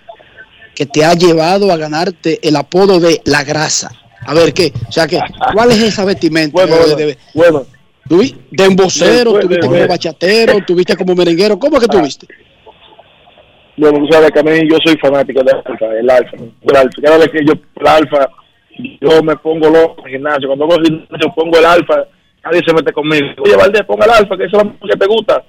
que 0.75 0.87
te 0.87 1.05
ha 1.05 1.13
llevado 1.15 1.71
a 1.71 1.77
ganarte 1.77 2.41
el 2.47 2.57
apodo 2.57 2.99
de 2.99 3.21
la 3.25 3.45
grasa. 3.45 3.91
A 4.25 4.35
ver, 4.35 4.55
¿qué? 4.55 4.73
O 4.89 4.93
sea, 4.93 5.07
que, 5.07 5.21
¿cuál 5.53 5.71
es 5.71 5.81
esa 5.83 6.05
vestimenta? 6.05 6.53
Bueno, 6.53 6.77
de, 6.97 7.07
de- 7.07 7.19
bueno. 7.35 7.67
¿Tú 8.09 8.19
vi- 8.19 8.35
de 8.51 8.65
embocero, 8.65 9.33
tuviste 9.41 9.61
como 9.61 9.87
bachatero, 9.89 10.53
tuviste 10.67 10.97
como 10.97 11.15
merenguero, 11.15 11.59
¿cómo 11.59 11.77
es 11.79 11.85
que 11.85 11.89
tuviste? 11.89 12.27
Bueno, 13.77 13.99
tú 14.01 14.09
sabes 14.13 14.31
que 14.33 14.41
a 14.41 14.43
mí 14.43 14.51
yo 14.71 14.77
soy 14.85 14.97
fanático 14.99 15.43
del 15.43 15.55
alfa, 15.57 15.99
el 15.99 16.11
alfa. 16.11 16.37
El 16.37 16.77
alfa. 16.77 17.03
Cada 17.03 17.19
vez 17.19 17.29
que 17.31 17.45
yo 17.45 17.53
el 17.81 17.87
alfa, 17.87 18.29
yo 19.01 19.23
me 19.23 19.35
pongo 19.37 19.71
loco 19.71 19.97
en 20.01 20.07
el 20.07 20.13
gimnasio. 20.13 20.47
Cuando 20.49 20.67
voy 20.67 20.77
al 20.79 20.85
gimnasio 20.85 21.33
pongo 21.35 21.59
el 21.59 21.65
alfa, 21.65 22.05
nadie 22.45 22.61
se 22.67 22.75
mete 22.75 22.93
conmigo. 22.93 23.27
Oye, 23.43 23.57
Valdés, 23.57 23.83
ponga 23.85 24.05
el 24.05 24.11
alfa, 24.11 24.37
que 24.37 24.45
eso 24.45 24.59
es 24.59 24.65
lo 24.65 24.89
que 24.89 24.97
te 24.99 25.07
gusta. 25.07 25.43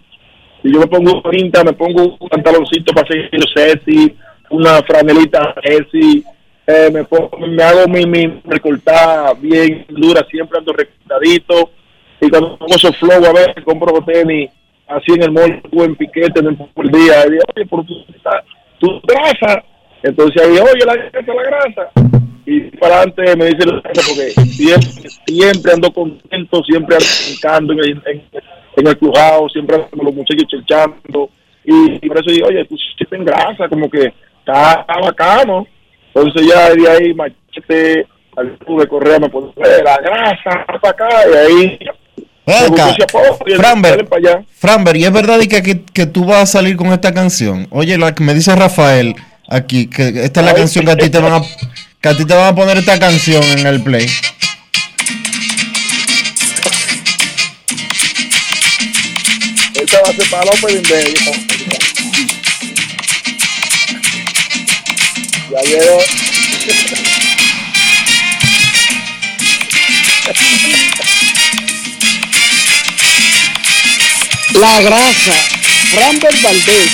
Y 0.63 0.73
yo 0.73 0.79
me 0.79 0.87
pongo 0.87 1.15
un 1.15 1.23
pinta, 1.31 1.63
me 1.65 1.73
pongo 1.73 2.15
un 2.17 2.29
pantaloncito 2.29 2.93
para 2.93 3.07
seguir 3.07 3.29
sexy, 3.53 4.15
una 4.51 4.81
franelita 4.83 5.53
sexy, 5.61 6.23
eh, 6.65 6.89
me, 6.93 7.03
pongo, 7.03 7.29
me 7.45 7.61
hago 7.61 7.87
mi, 7.89 8.05
mi 8.05 8.41
recortada 8.45 9.33
bien 9.33 9.85
dura, 9.89 10.25
siempre 10.31 10.59
ando 10.59 10.71
recortadito. 10.71 11.71
Y 12.25 12.29
cuando 12.29 12.57
pongo 12.57 12.75
esos 12.75 12.95
flow, 12.97 13.25
a 13.25 13.33
ver, 13.33 13.63
compro 13.65 14.01
tenis 14.05 14.49
así 14.87 15.11
en 15.13 15.23
el 15.23 15.31
mall, 15.31 15.61
en 15.71 15.95
piquete, 15.95 16.39
en 16.39 16.47
el, 16.47 16.55
por 16.55 16.89
día. 16.89 17.25
Y 17.27 17.31
digo, 17.31 17.43
oye, 17.55 17.65
tú, 17.85 18.05
estás- 18.15 18.43
tú 18.79 19.01
grasa. 19.07 19.63
Entonces 20.01 20.41
ahí, 20.41 20.51
oye, 20.57 20.85
la 20.85 20.95
grasa, 20.95 21.33
la 21.33 21.43
grasa. 21.43 21.89
Y 22.45 22.59
para 22.77 22.97
adelante 23.01 23.35
me 23.37 23.45
dice 23.47 23.65
la 23.65 23.81
grasa 23.81 24.01
porque 24.07 24.29
siempre, 25.25 25.71
ando 25.73 25.91
contento, 25.91 26.63
siempre 26.63 26.97
ando 27.49 27.73
en 27.73 27.79
el, 27.79 28.01
en, 28.05 28.23
siempre 29.49 29.77
con 29.89 30.05
los 30.05 30.13
muchachos 30.13 30.45
chelchando. 30.47 31.29
Y, 31.65 32.05
y 32.05 32.07
por 32.07 32.17
eso 32.19 32.31
digo, 32.31 32.47
oye, 32.47 32.65
tú 32.65 32.75
siempre 32.97 33.19
en 33.19 33.25
grasa, 33.25 33.67
como 33.69 33.89
que 33.89 34.13
está, 34.39 34.85
bacano. 35.01 35.67
Entonces 36.13 36.47
ya 36.47 36.69
de 36.73 36.89
ahí, 36.89 37.13
machete, 37.13 38.05
al 38.35 38.57
club 38.59 38.81
de 38.81 38.87
correa 38.87 39.19
me 39.19 39.29
pone 39.29 39.51
la 39.57 39.97
grasa, 39.97 40.65
para 40.65 40.89
acá, 40.89 41.09
y 41.31 41.35
ahí 41.35 41.79
acá, 42.45 42.89
ese 42.89 43.03
apodo, 43.03 43.39
y 44.97 45.05
es 45.05 45.11
verdad 45.13 45.39
y 45.41 45.47
que, 45.47 45.63
que, 45.63 45.81
que 45.81 46.05
tú 46.05 46.25
vas 46.25 46.41
a 46.41 46.45
salir 46.45 46.75
con 46.75 46.91
esta 46.91 47.13
canción. 47.13 47.67
Oye, 47.71 47.97
la 47.97 48.13
que 48.13 48.23
me 48.23 48.33
dice 48.33 48.53
Rafael 48.55 49.15
aquí, 49.47 49.87
que 49.87 50.07
esta 50.23 50.41
es 50.41 50.45
la 50.45 50.51
Ay. 50.51 50.57
canción 50.57 50.85
que 50.85 50.91
a 50.91 50.97
ti 50.97 51.09
te 51.09 51.19
van 51.19 51.33
a, 51.33 51.41
que 52.01 52.09
a 52.09 52.17
ti 52.17 52.25
te 52.25 52.33
van 52.33 52.47
a 52.47 52.55
poner 52.55 52.77
esta 52.77 52.99
canción 52.99 53.43
en 53.43 53.65
el 53.65 53.81
play. 53.81 54.09
Esta 59.75 60.01
va 60.01 60.09
a 60.09 60.13
ser 60.13 60.29
para. 60.29 60.51
Ya 65.51 65.61
llegó. 65.61 65.99
La 74.63 74.81
grasa, 74.81 75.33
Framber 75.91 76.33
Valdés. 76.41 76.91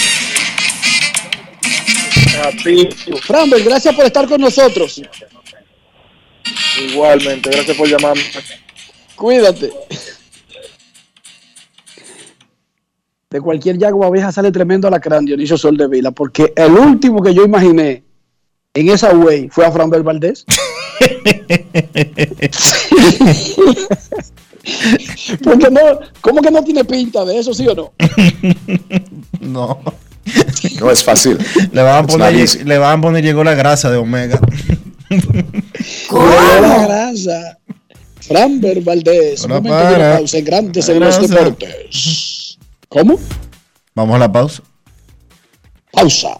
Framber, 3.22 3.63
gracias 3.63 3.93
por 3.93 4.05
estar 4.05 4.28
con 4.28 4.41
nosotros. 4.41 4.99
igualmente, 6.89 7.51
gracias 7.51 7.78
por 7.78 7.88
llamarme. 7.88 8.24
Cuídate. 9.15 9.72
De 13.30 13.39
cualquier 13.39 13.78
yagua 13.78 14.09
vieja 14.09 14.32
sale 14.32 14.51
tremendo 14.51 14.88
alacrán, 14.88 15.26
Dionisio 15.26 15.55
Sol 15.55 15.78
de 15.78 15.88
Vila, 15.88 16.09
porque 16.09 16.51
el 16.55 16.72
último 16.72 17.22
que 17.22 17.36
yo 17.36 17.43
imaginé 17.43 18.03
en 18.74 18.89
esa 18.89 19.11
way 19.11 19.47
fue 19.47 19.67
a 19.67 19.72
Framber 19.72 20.01
Valdés. 20.01 20.43
Porque 25.43 25.70
no, 25.70 25.80
¿Cómo 26.22 26.41
que 26.41 26.51
no 26.51 26.64
tiene 26.64 26.84
pinta 26.86 27.24
de 27.26 27.39
eso, 27.39 27.53
sí 27.53 27.68
o 27.68 27.76
no? 27.76 27.93
No. 29.39 29.82
No 30.80 30.91
es 30.91 31.03
fácil. 31.03 31.38
Le 31.72 31.82
van 31.82 32.03
a 32.03 32.07
poner, 32.07 32.66
le 32.66 32.78
van 32.78 32.99
a 32.99 33.01
poner 33.01 33.24
llegó 33.24 33.43
la 33.43 33.55
grasa 33.55 33.89
de 33.89 33.97
Omega. 33.97 34.39
Llegó 35.10 36.26
la 36.62 36.86
grasa. 36.86 37.57
Framber 38.22 38.82
Valdés. 38.82 39.43
Un 39.43 39.51
Ahora 39.53 39.64
momento 39.64 39.78
de 39.80 39.88
una 39.88 39.97
para. 39.97 40.18
pausa 40.18 40.38
en 40.38 40.45
Grandes 40.45 40.89
en 40.89 40.99
los. 40.99 41.20
Deportes. 41.30 42.57
¿Cómo? 42.89 43.20
Vamos 43.95 44.16
a 44.16 44.20
la 44.20 44.32
pausa. 44.32 44.62
Pausa. 45.91 46.39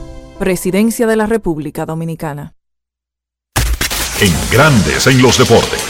Presidencia 0.41 1.05
de 1.05 1.15
la 1.15 1.27
República 1.27 1.85
Dominicana. 1.85 2.55
En 4.19 4.33
Grandes 4.51 5.05
en 5.05 5.21
los 5.21 5.37
deportes. 5.37 5.83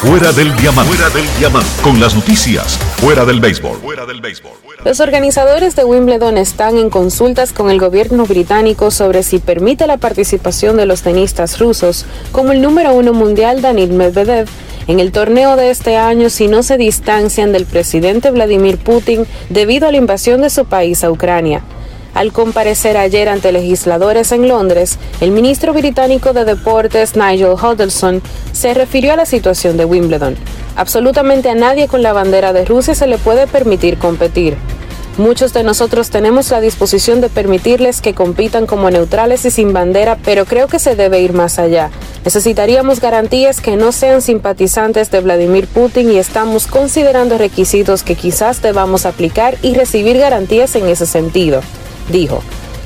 Fuera 0.00 0.32
del 0.32 0.56
diamante. 0.56 0.94
Fuera 0.94 1.10
del 1.10 1.26
diamante. 1.38 1.68
Con 1.82 2.00
las 2.00 2.14
noticias. 2.14 2.78
Fuera 2.96 3.26
del 3.26 3.40
béisbol. 3.40 3.76
Fuera 3.76 4.06
del 4.06 4.22
béisbol. 4.22 4.52
Los 4.86 5.00
organizadores 5.00 5.76
de 5.76 5.84
Wimbledon 5.84 6.38
están 6.38 6.78
en 6.78 6.88
consultas 6.88 7.52
con 7.52 7.70
el 7.70 7.78
gobierno 7.78 8.24
británico 8.24 8.90
sobre 8.90 9.22
si 9.22 9.38
permite 9.38 9.86
la 9.86 9.98
participación 9.98 10.78
de 10.78 10.86
los 10.86 11.02
tenistas 11.02 11.58
rusos, 11.58 12.06
como 12.32 12.52
el 12.52 12.62
número 12.62 12.94
uno 12.94 13.12
mundial 13.12 13.60
Danil 13.60 13.92
Medvedev, 13.92 14.48
en 14.86 14.98
el 14.98 15.12
torneo 15.12 15.56
de 15.56 15.68
este 15.68 15.98
año 15.98 16.30
si 16.30 16.48
no 16.48 16.62
se 16.62 16.78
distancian 16.78 17.52
del 17.52 17.66
presidente 17.66 18.30
Vladimir 18.30 18.78
Putin 18.78 19.26
debido 19.50 19.86
a 19.86 19.90
la 19.90 19.98
invasión 19.98 20.40
de 20.40 20.48
su 20.48 20.64
país 20.64 21.04
a 21.04 21.10
Ucrania. 21.10 21.62
Al 22.14 22.32
comparecer 22.32 22.96
ayer 22.96 23.28
ante 23.28 23.52
legisladores 23.52 24.32
en 24.32 24.48
Londres, 24.48 24.98
el 25.20 25.30
ministro 25.30 25.72
británico 25.72 26.32
de 26.32 26.44
Deportes 26.44 27.16
Nigel 27.16 27.54
Huddleston 27.54 28.20
se 28.52 28.74
refirió 28.74 29.12
a 29.12 29.16
la 29.16 29.26
situación 29.26 29.76
de 29.76 29.84
Wimbledon. 29.84 30.36
Absolutamente 30.76 31.50
a 31.50 31.54
nadie 31.54 31.88
con 31.88 32.02
la 32.02 32.12
bandera 32.12 32.52
de 32.52 32.64
Rusia 32.64 32.94
se 32.94 33.06
le 33.06 33.18
puede 33.18 33.46
permitir 33.46 33.98
competir. 33.98 34.56
Muchos 35.18 35.52
de 35.52 35.62
nosotros 35.64 36.08
tenemos 36.08 36.50
la 36.50 36.60
disposición 36.60 37.20
de 37.20 37.28
permitirles 37.28 38.00
que 38.00 38.14
compitan 38.14 38.66
como 38.66 38.90
neutrales 38.90 39.44
y 39.44 39.50
sin 39.50 39.72
bandera, 39.72 40.16
pero 40.24 40.46
creo 40.46 40.66
que 40.66 40.78
se 40.78 40.96
debe 40.96 41.20
ir 41.20 41.32
más 41.32 41.58
allá. 41.58 41.90
Necesitaríamos 42.24 43.00
garantías 43.00 43.60
que 43.60 43.76
no 43.76 43.92
sean 43.92 44.22
simpatizantes 44.22 45.10
de 45.10 45.20
Vladimir 45.20 45.66
Putin 45.66 46.10
y 46.10 46.18
estamos 46.18 46.66
considerando 46.66 47.38
requisitos 47.38 48.02
que 48.02 48.14
quizás 48.14 48.62
debamos 48.62 49.04
aplicar 49.04 49.56
y 49.62 49.74
recibir 49.74 50.16
garantías 50.16 50.74
en 50.76 50.88
ese 50.88 51.06
sentido, 51.06 51.60
dijo. 52.10 52.42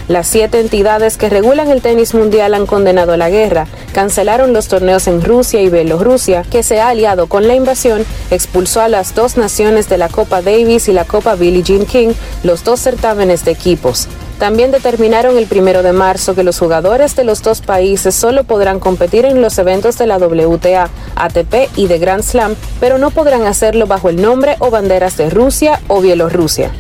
Las 0.07 0.27
siete 0.27 0.61
entidades 0.61 1.17
que 1.17 1.31
regulan 1.31 1.71
el 1.71 1.81
tenis 1.81 2.13
mundial 2.13 2.53
han 2.53 2.67
condenado 2.67 3.17
la 3.17 3.31
guerra, 3.31 3.67
cancelaron 3.95 4.53
los 4.53 4.69
torneos 4.69 5.07
en 5.07 5.23
Rusia 5.23 5.63
y 5.63 5.71
Bielorrusia, 5.71 6.43
que 6.43 6.63
se 6.63 6.79
ha 6.79 6.89
aliado 6.89 7.27
con 7.27 7.49
la 7.49 7.55
invasión, 7.55 8.05
expulsó 8.31 8.83
a 8.83 8.89
las 8.89 9.15
dos 9.15 9.39
naciones 9.39 9.89
de 9.89 9.97
la 9.97 10.11
Copa 10.11 10.43
Davis 10.43 10.89
y 10.89 10.93
la 10.93 11.07
Copa 11.07 11.37
Billie 11.37 11.63
Jean 11.63 11.87
King, 11.87 12.13
los 12.43 12.65
dos 12.65 12.81
certámenes 12.81 13.47
de 13.47 13.53
equipos. 13.53 14.07
También 14.39 14.73
determinaron 14.73 15.39
el 15.39 15.47
primero 15.47 15.83
de 15.83 15.95
marzo 15.95 16.35
que 16.35 16.43
los 16.43 16.59
jugadores 16.59 17.17
de 17.17 17.25
los 17.25 17.43
dos 17.43 17.63
países 17.63 18.15
solo 18.15 18.45
podrán 18.45 18.81
competir 18.81 19.25
en 19.25 19.41
los 19.41 19.57
eventos 19.59 19.97
de 19.97 20.07
la 20.07 20.19
WTA, 20.19 20.91
ATP 21.17 21.71
y 21.77 21.87
de 21.87 21.99
Grand 21.99 22.23
Slam, 22.23 22.57
pero 22.79 22.99
no 22.99 23.11
podrán 23.11 23.47
hacerlo 23.47 23.87
bajo 23.87 24.11
el 24.11 24.21
nombre 24.21 24.57
o 24.59 24.71
banderas 24.71 25.17
de 25.17 25.31
Rusia 25.31 25.81
o 25.89 26.03
Bielorrusia. 26.03 26.73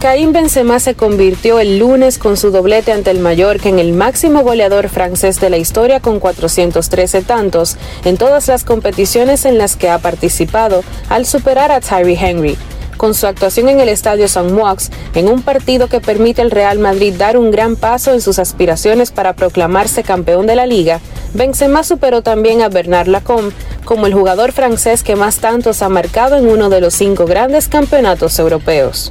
Karim 0.00 0.32
Benzema 0.32 0.78
se 0.78 0.94
convirtió 0.94 1.58
el 1.58 1.78
lunes 1.78 2.18
con 2.18 2.36
su 2.36 2.50
doblete 2.50 2.92
ante 2.92 3.10
el 3.10 3.18
Mallorca 3.18 3.70
en 3.70 3.78
el 3.78 3.94
máximo 3.94 4.42
goleador 4.42 4.90
francés 4.90 5.40
de 5.40 5.48
la 5.48 5.56
historia 5.56 6.00
con 6.00 6.20
413 6.20 7.22
tantos 7.22 7.78
en 8.04 8.18
todas 8.18 8.46
las 8.48 8.62
competiciones 8.62 9.46
en 9.46 9.56
las 9.56 9.74
que 9.76 9.88
ha 9.88 9.98
participado, 9.98 10.84
al 11.08 11.24
superar 11.24 11.72
a 11.72 11.80
Thierry 11.80 12.14
Henry. 12.20 12.58
Con 12.98 13.14
su 13.14 13.26
actuación 13.26 13.70
en 13.70 13.80
el 13.80 13.88
Estadio 13.88 14.28
San 14.28 14.52
Moix, 14.52 14.90
en 15.14 15.28
un 15.28 15.40
partido 15.40 15.88
que 15.88 16.00
permite 16.00 16.42
al 16.42 16.50
Real 16.50 16.78
Madrid 16.78 17.14
dar 17.16 17.38
un 17.38 17.50
gran 17.50 17.74
paso 17.74 18.12
en 18.12 18.20
sus 18.20 18.38
aspiraciones 18.38 19.10
para 19.12 19.32
proclamarse 19.32 20.02
campeón 20.02 20.46
de 20.46 20.56
la 20.56 20.66
liga, 20.66 21.00
Benzema 21.32 21.82
superó 21.84 22.20
también 22.20 22.60
a 22.60 22.68
Bernard 22.68 23.08
Lacombe 23.08 23.54
como 23.86 24.06
el 24.06 24.12
jugador 24.14 24.52
francés 24.52 25.02
que 25.02 25.16
más 25.16 25.38
tantos 25.38 25.80
ha 25.80 25.88
marcado 25.88 26.36
en 26.36 26.48
uno 26.48 26.68
de 26.68 26.82
los 26.82 26.92
cinco 26.92 27.24
grandes 27.24 27.68
campeonatos 27.68 28.38
europeos. 28.38 29.10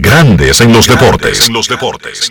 Grandes 0.00 0.60
en 0.60 0.72
los 0.72 0.88
deportes. 0.88 1.46
En 1.46 1.54
los 1.54 1.68
deportes. 1.68 2.28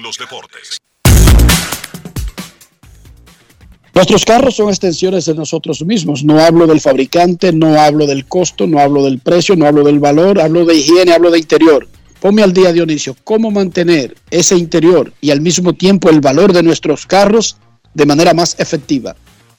Nuestros 3.96 4.26
carros 4.26 4.58
son 4.58 4.68
extensiones 4.68 5.26
de 5.26 5.34
nosotros 5.34 5.82
mismos. 5.86 6.26
No 6.26 6.40
hablo 6.40 6.68
del 6.68 6.82
fabricante, 6.82 7.54
no 7.54 7.80
hablo 7.80 8.06
del 8.06 8.26
costo, 8.26 8.68
no 8.68 8.80
hablo 8.80 9.06
del 9.06 9.20
precio, 9.20 9.56
no 9.56 9.66
hablo 9.66 9.86
del 9.86 10.00
valor, 10.00 10.42
hablo 10.42 10.66
de 10.66 10.76
higiene, 10.76 11.14
hablo 11.14 11.32
de 11.32 11.40
interior. 11.40 11.88
Ponme 12.20 12.44
al 12.44 12.52
día, 12.52 12.74
Dionisio, 12.74 13.16
cómo 13.24 13.50
mantener 13.50 14.18
ese 14.30 14.58
interior 14.58 15.14
y 15.22 15.32
al 15.32 15.40
mismo 15.40 15.72
tiempo 15.72 16.10
el 16.10 16.20
valor 16.20 16.52
de 16.52 16.64
nuestros 16.64 17.06
carros 17.06 17.56
de 17.94 18.06
manera 18.06 18.34
más 18.34 18.60
efectiva. 18.60 19.16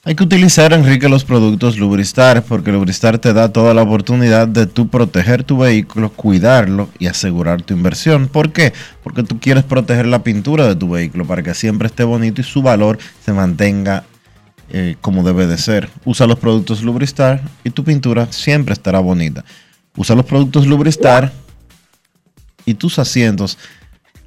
Hay 0.07 0.13
que 0.13 0.23
utilizar, 0.23 0.71
Enrique, 0.71 1.09
los 1.09 1.25
productos 1.25 1.79
Lubristar, 1.79 2.43
porque 2.43 2.71
Lubristar 2.71 3.17
te 3.17 3.33
da 3.33 3.51
toda 3.51 3.73
la 3.73 3.81
oportunidad 3.81 4.47
de 4.47 4.67
tú 4.67 4.87
proteger 4.87 5.43
tu 5.43 5.57
vehículo, 5.57 6.11
cuidarlo 6.11 6.89
y 6.99 7.07
asegurar 7.07 7.63
tu 7.63 7.73
inversión. 7.73 8.27
¿Por 8.27 8.51
qué? 8.51 8.71
Porque 9.03 9.23
tú 9.23 9.39
quieres 9.39 9.63
proteger 9.63 10.05
la 10.05 10.21
pintura 10.21 10.67
de 10.67 10.75
tu 10.75 10.91
vehículo 10.91 11.25
para 11.25 11.41
que 11.41 11.55
siempre 11.55 11.87
esté 11.87 12.03
bonito 12.03 12.39
y 12.39 12.43
su 12.43 12.61
valor 12.61 12.99
se 13.25 13.33
mantenga 13.33 14.03
eh, 14.69 14.95
como 15.01 15.23
debe 15.23 15.47
de 15.47 15.57
ser. 15.57 15.89
Usa 16.05 16.27
los 16.27 16.37
productos 16.37 16.83
Lubristar 16.83 17.41
y 17.63 17.71
tu 17.71 17.83
pintura 17.83 18.31
siempre 18.31 18.73
estará 18.73 18.99
bonita. 18.99 19.43
Usa 19.95 20.15
los 20.15 20.25
productos 20.25 20.67
Lubristar 20.67 21.33
y 22.63 22.75
tus 22.75 22.99
asientos 22.99 23.57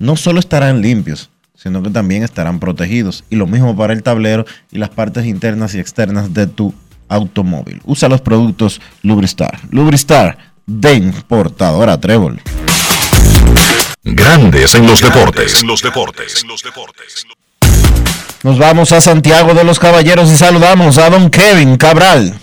no 0.01 0.17
solo 0.17 0.41
estarán 0.41 0.83
limpios, 0.83 1.31
sino 1.59 1.83
que 1.83 1.91
también 1.91 2.23
estarán 2.23 2.61
protegidos. 2.61 3.25
Y 3.31 3.37
lo 3.37 3.47
mismo 3.47 3.77
para 3.77 3.93
el 3.93 4.03
tablero 4.03 4.47
y 4.71 4.79
las 4.79 4.91
partes 4.91 5.27
internas 5.27 5.75
y 5.75 5.81
externas 5.81 6.33
de 6.33 6.47
tu 6.47 6.73
automóvil. 7.09 7.83
Usa 7.85 8.09
los 8.09 8.21
productos 8.21 8.81
Lubristar. 9.03 9.59
Lubristar 9.71 10.39
de 10.67 10.95
importadora 10.95 11.99
Trébol. 11.99 12.41
Grandes 14.05 14.75
en 14.77 14.87
los 14.87 15.01
deportes. 15.01 15.61
En 15.61 15.67
los 15.67 15.83
deportes. 15.83 16.45
Nos 18.45 18.57
vamos 18.57 18.93
a 18.93 19.01
Santiago 19.01 19.53
de 19.53 19.65
los 19.65 19.81
Caballeros 19.81 20.31
y 20.31 20.37
saludamos 20.37 20.97
a 20.99 21.11
don 21.11 21.29
Kevin 21.29 21.77
Cabral. 21.77 22.35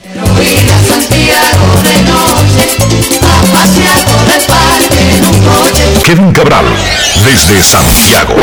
Kevin 6.03 6.31
Cabral, 6.33 6.65
desde 7.23 7.63
Santiago. 7.63 8.35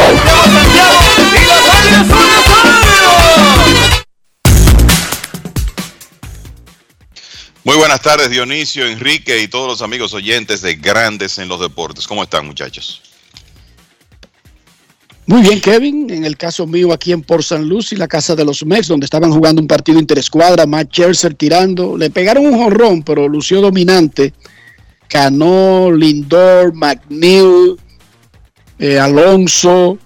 Muy 7.65 7.77
buenas 7.77 8.01
tardes, 8.01 8.31
Dionisio, 8.31 8.87
Enrique 8.87 9.41
y 9.41 9.47
todos 9.47 9.69
los 9.69 9.83
amigos 9.83 10.13
oyentes 10.15 10.61
de 10.63 10.75
Grandes 10.75 11.39
en 11.39 11.47
los 11.47 11.61
Deportes. 11.61 12.09
¿Cómo 12.09 12.25
están, 12.25 12.45
muchachos? 12.45 13.12
Muy 15.27 15.43
bien, 15.43 15.61
Kevin. 15.61 16.11
En 16.11 16.25
el 16.25 16.37
caso 16.37 16.67
mío, 16.67 16.93
aquí 16.93 17.13
en 17.13 17.23
Port 17.23 17.45
San 17.45 17.69
Lucie, 17.69 17.97
la 17.97 18.09
casa 18.09 18.35
de 18.35 18.45
los 18.45 18.67
Mets, 18.67 18.89
donde 18.89 19.05
estaban 19.05 19.33
jugando 19.33 19.63
un 19.63 19.69
partido 19.69 20.01
interescuadra, 20.01 20.67
Matt 20.67 20.89
Scherzer 20.91 21.35
tirando. 21.35 21.97
Le 21.97 22.11
pegaron 22.11 22.47
un 22.47 22.59
jonrón, 22.59 23.03
pero 23.03 23.29
lució 23.29 23.61
dominante. 23.61 24.33
Cano, 25.09 25.93
Lindor, 25.93 26.75
McNeil, 26.75 27.77
eh, 28.79 28.99
Alonso, 28.99 29.99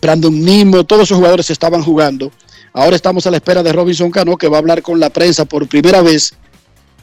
Brandon 0.00 0.44
Nimo, 0.44 0.84
todos 0.84 1.04
esos 1.04 1.16
jugadores 1.16 1.50
estaban 1.50 1.82
jugando. 1.82 2.30
Ahora 2.72 2.94
estamos 2.94 3.26
a 3.26 3.30
la 3.30 3.38
espera 3.38 3.62
de 3.62 3.72
Robinson 3.72 4.10
Cano, 4.10 4.36
que 4.36 4.46
va 4.46 4.58
a 4.58 4.60
hablar 4.60 4.82
con 4.82 5.00
la 5.00 5.10
prensa 5.10 5.44
por 5.44 5.66
primera 5.66 6.02
vez 6.02 6.34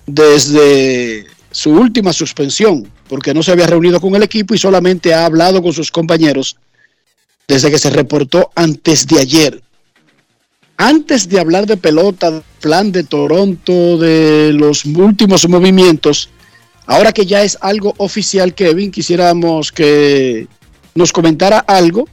desde 0.05 1.25
su 1.51 1.71
última 1.71 2.13
suspensión, 2.13 2.89
porque 3.09 3.33
no 3.33 3.43
se 3.43 3.51
había 3.51 3.67
reunido 3.67 3.99
con 3.99 4.15
el 4.15 4.23
equipo 4.23 4.53
y 4.53 4.57
solamente 4.57 5.13
ha 5.13 5.25
hablado 5.25 5.61
con 5.61 5.73
sus 5.73 5.91
compañeros 5.91 6.55
desde 7.47 7.71
que 7.71 7.77
se 7.77 7.89
reportó 7.89 8.51
antes 8.55 9.07
de 9.07 9.19
ayer. 9.19 9.61
Antes 10.77 11.29
de 11.29 11.39
hablar 11.39 11.65
de 11.65 11.77
pelota, 11.77 12.43
plan 12.59 12.91
de 12.91 13.03
Toronto, 13.03 13.97
de 13.97 14.51
los 14.53 14.83
últimos 14.85 15.47
movimientos, 15.47 16.29
ahora 16.85 17.13
que 17.13 17.25
ya 17.25 17.43
es 17.43 17.57
algo 17.61 17.93
oficial, 17.97 18.53
Kevin, 18.53 18.91
quisiéramos 18.91 19.71
que 19.71 20.47
nos 20.93 21.13
comentara 21.13 21.59
algo 21.59 22.07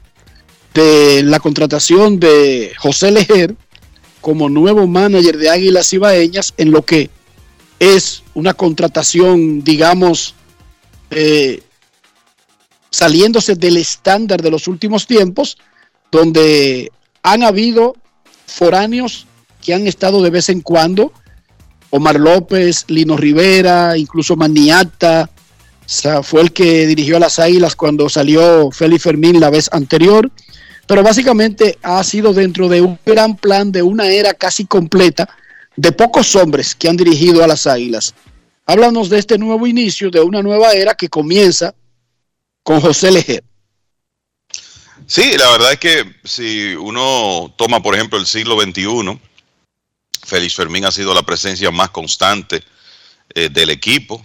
de 0.74 1.22
la 1.24 1.40
contratación 1.40 2.20
de 2.20 2.72
José 2.78 3.10
Lejer 3.10 3.56
como 4.20 4.48
nuevo 4.48 4.86
manager 4.86 5.36
de 5.36 5.50
Águilas 5.50 5.92
Ibaeñas 5.92 6.54
en 6.56 6.70
lo 6.70 6.82
que 6.82 7.10
es 7.80 8.22
una 8.34 8.54
contratación, 8.54 9.64
digamos, 9.64 10.36
saliéndose 12.92 13.56
del 13.56 13.78
estándar 13.78 14.42
de 14.42 14.50
los 14.50 14.68
últimos 14.68 15.06
tiempos, 15.06 15.56
donde 16.12 16.92
han 17.22 17.42
habido 17.42 17.96
foráneos 18.46 19.26
que 19.60 19.74
han 19.74 19.86
estado 19.86 20.22
de 20.22 20.30
vez 20.30 20.50
en 20.50 20.60
cuando, 20.60 21.12
Omar 21.90 22.20
López, 22.20 22.84
Lino 22.88 23.16
Rivera, 23.16 23.96
incluso 23.96 24.36
Maniata, 24.36 25.30
fue 26.22 26.42
el 26.42 26.52
que 26.52 26.86
dirigió 26.86 27.16
a 27.16 27.20
las 27.20 27.38
Águilas 27.38 27.76
cuando 27.76 28.08
salió 28.08 28.70
Félix 28.70 29.02
Fermín 29.02 29.40
la 29.40 29.50
vez 29.50 29.68
anterior, 29.72 30.30
pero 30.86 31.02
básicamente 31.02 31.78
ha 31.82 32.02
sido 32.04 32.32
dentro 32.32 32.68
de 32.68 32.82
un 32.82 32.98
gran 33.04 33.36
plan 33.36 33.72
de 33.72 33.82
una 33.82 34.08
era 34.08 34.34
casi 34.34 34.66
completa 34.66 35.28
de 35.76 35.92
pocos 35.92 36.36
hombres 36.36 36.74
que 36.74 36.88
han 36.88 36.96
dirigido 36.96 37.42
a 37.42 37.46
las 37.46 37.66
Águilas. 37.66 38.14
Háblanos 38.66 39.08
de 39.08 39.18
este 39.18 39.38
nuevo 39.38 39.66
inicio, 39.66 40.10
de 40.10 40.20
una 40.20 40.42
nueva 40.42 40.72
era 40.72 40.94
que 40.94 41.08
comienza 41.08 41.74
con 42.62 42.80
José 42.80 43.10
Lejer. 43.10 43.44
Sí, 45.06 45.36
la 45.36 45.50
verdad 45.50 45.72
es 45.72 45.78
que 45.78 46.14
si 46.24 46.74
uno 46.74 47.52
toma, 47.56 47.82
por 47.82 47.94
ejemplo, 47.94 48.18
el 48.18 48.26
siglo 48.26 48.60
XXI, 48.60 49.18
Félix 50.24 50.54
Fermín 50.54 50.84
ha 50.84 50.92
sido 50.92 51.12
la 51.12 51.22
presencia 51.22 51.70
más 51.70 51.90
constante 51.90 52.62
eh, 53.34 53.48
del 53.50 53.70
equipo 53.70 54.24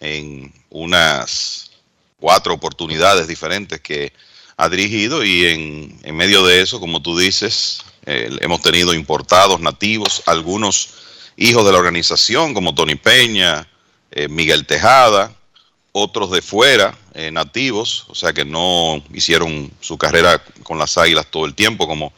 en 0.00 0.52
unas 0.70 1.70
cuatro 2.18 2.54
oportunidades 2.54 3.26
diferentes 3.26 3.80
que 3.80 4.12
ha 4.56 4.68
dirigido 4.68 5.24
y 5.24 5.46
en, 5.46 6.16
medio 6.16 6.44
de 6.44 6.60
eso, 6.60 6.80
como 6.80 7.00
tú 7.00 7.16
dices, 7.16 7.84
hemos 8.04 8.60
tenido 8.60 8.92
importados, 8.92 9.60
nativos, 9.60 10.22
algunos 10.26 10.90
hijos 11.36 11.64
de 11.64 11.72
la 11.72 11.78
organización 11.78 12.54
como 12.54 12.74
Tony 12.74 12.96
Peña, 12.96 13.68
eh, 14.10 14.28
Miguel 14.28 14.66
Tejada, 14.66 15.32
otros 15.92 16.30
de 16.30 16.42
fuera, 16.42 16.96
eh, 17.18 17.32
nativos, 17.32 18.04
o 18.06 18.14
sea 18.14 18.32
que 18.32 18.44
no 18.44 19.02
hicieron 19.12 19.72
su 19.80 19.98
carrera 19.98 20.40
con 20.62 20.78
las 20.78 20.96
águilas 20.96 21.26
todo 21.26 21.46
el 21.46 21.54
tiempo, 21.56 21.88
como 21.88 22.12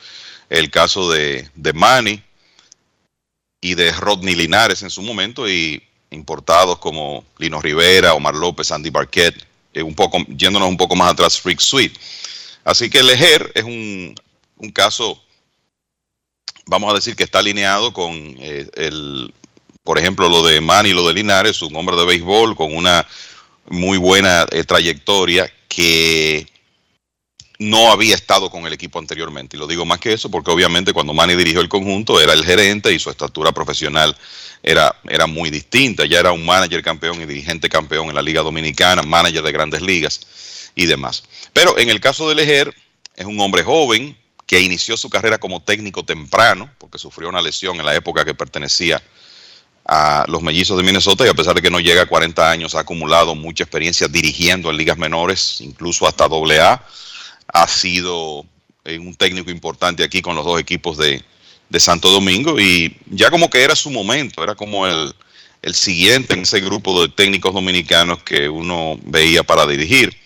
el 0.50 0.70
caso 0.70 1.10
de, 1.10 1.48
de 1.54 1.72
Manny 1.72 2.22
y 3.62 3.74
de 3.76 3.92
Rodney 3.92 4.34
Linares 4.34 4.82
en 4.82 4.90
su 4.90 5.00
momento, 5.00 5.48
y 5.48 5.82
importados 6.10 6.78
como 6.80 7.24
Lino 7.38 7.62
Rivera, 7.62 8.12
Omar 8.12 8.34
López, 8.34 8.70
Andy 8.72 8.90
Barquet, 8.90 9.34
eh, 9.72 9.82
un 9.82 9.94
poco, 9.94 10.18
yéndonos 10.36 10.68
un 10.68 10.76
poco 10.76 10.94
más 10.94 11.12
atrás, 11.12 11.40
Freak 11.40 11.60
Sweet. 11.60 11.96
Así 12.64 12.90
que 12.90 13.02
Lejer 13.02 13.50
es 13.54 13.64
un, 13.64 14.14
un 14.58 14.70
caso, 14.70 15.18
vamos 16.66 16.90
a 16.90 16.96
decir 16.96 17.16
que 17.16 17.24
está 17.24 17.38
alineado 17.38 17.94
con 17.94 18.12
eh, 18.38 18.68
el, 18.74 19.32
por 19.82 19.98
ejemplo, 19.98 20.28
lo 20.28 20.46
de 20.46 20.60
Manny, 20.60 20.92
lo 20.92 21.08
de 21.08 21.14
Linares, 21.14 21.62
un 21.62 21.74
hombre 21.74 21.96
de 21.96 22.04
béisbol 22.04 22.54
con 22.54 22.76
una 22.76 23.06
muy 23.70 23.98
buena 23.98 24.46
eh, 24.50 24.64
trayectoria 24.64 25.50
que 25.68 26.46
no 27.58 27.92
había 27.92 28.14
estado 28.14 28.50
con 28.50 28.66
el 28.66 28.72
equipo 28.72 28.98
anteriormente. 28.98 29.56
Y 29.56 29.60
lo 29.60 29.66
digo 29.66 29.86
más 29.86 30.00
que 30.00 30.12
eso 30.12 30.30
porque 30.30 30.50
obviamente 30.50 30.92
cuando 30.92 31.14
Manny 31.14 31.36
dirigió 31.36 31.60
el 31.60 31.68
conjunto 31.68 32.20
era 32.20 32.32
el 32.32 32.44
gerente 32.44 32.92
y 32.92 32.98
su 32.98 33.10
estatura 33.10 33.52
profesional 33.52 34.16
era, 34.62 34.94
era 35.08 35.26
muy 35.26 35.50
distinta. 35.50 36.04
Ya 36.04 36.18
era 36.18 36.32
un 36.32 36.44
manager 36.44 36.82
campeón 36.82 37.22
y 37.22 37.26
dirigente 37.26 37.68
campeón 37.68 38.08
en 38.08 38.14
la 38.14 38.22
Liga 38.22 38.42
Dominicana, 38.42 39.02
manager 39.02 39.42
de 39.42 39.52
grandes 39.52 39.82
ligas 39.82 40.20
y 40.74 40.86
demás. 40.86 41.22
Pero 41.52 41.78
en 41.78 41.90
el 41.90 42.00
caso 42.00 42.28
de 42.28 42.34
Lejer, 42.34 42.74
es 43.14 43.26
un 43.26 43.38
hombre 43.40 43.62
joven 43.62 44.16
que 44.46 44.60
inició 44.60 44.96
su 44.96 45.08
carrera 45.08 45.38
como 45.38 45.62
técnico 45.62 46.04
temprano, 46.04 46.68
porque 46.78 46.98
sufrió 46.98 47.28
una 47.28 47.40
lesión 47.40 47.78
en 47.78 47.86
la 47.86 47.94
época 47.94 48.24
que 48.24 48.34
pertenecía 48.34 48.96
a 48.96 49.02
los 50.28 50.42
mellizos 50.42 50.76
de 50.76 50.84
Minnesota 50.84 51.26
y 51.26 51.28
a 51.28 51.34
pesar 51.34 51.54
de 51.54 51.62
que 51.62 51.70
no 51.70 51.80
llega 51.80 52.02
a 52.02 52.06
40 52.06 52.50
años, 52.50 52.74
ha 52.74 52.80
acumulado 52.80 53.34
mucha 53.34 53.64
experiencia 53.64 54.08
dirigiendo 54.08 54.70
en 54.70 54.76
ligas 54.76 54.98
menores, 54.98 55.60
incluso 55.60 56.06
hasta 56.06 56.24
AA. 56.24 56.84
Ha 57.52 57.66
sido 57.66 58.44
eh, 58.84 58.98
un 58.98 59.14
técnico 59.14 59.50
importante 59.50 60.04
aquí 60.04 60.22
con 60.22 60.36
los 60.36 60.44
dos 60.44 60.60
equipos 60.60 60.96
de, 60.96 61.22
Santo 61.78 62.10
Domingo 62.10 62.58
y 62.58 62.96
ya 63.06 63.30
como 63.30 63.48
que 63.48 63.62
era 63.62 63.76
su 63.76 63.92
momento, 63.92 64.42
era 64.42 64.56
como 64.56 64.88
el, 64.88 65.14
el 65.62 65.74
siguiente 65.76 66.34
en 66.34 66.40
ese 66.40 66.60
grupo 66.60 67.00
de 67.00 67.08
técnicos 67.08 67.54
dominicanos 67.54 68.24
que 68.24 68.48
uno 68.48 68.98
veía 69.04 69.44
para 69.44 69.66
dirigir. 69.66 70.16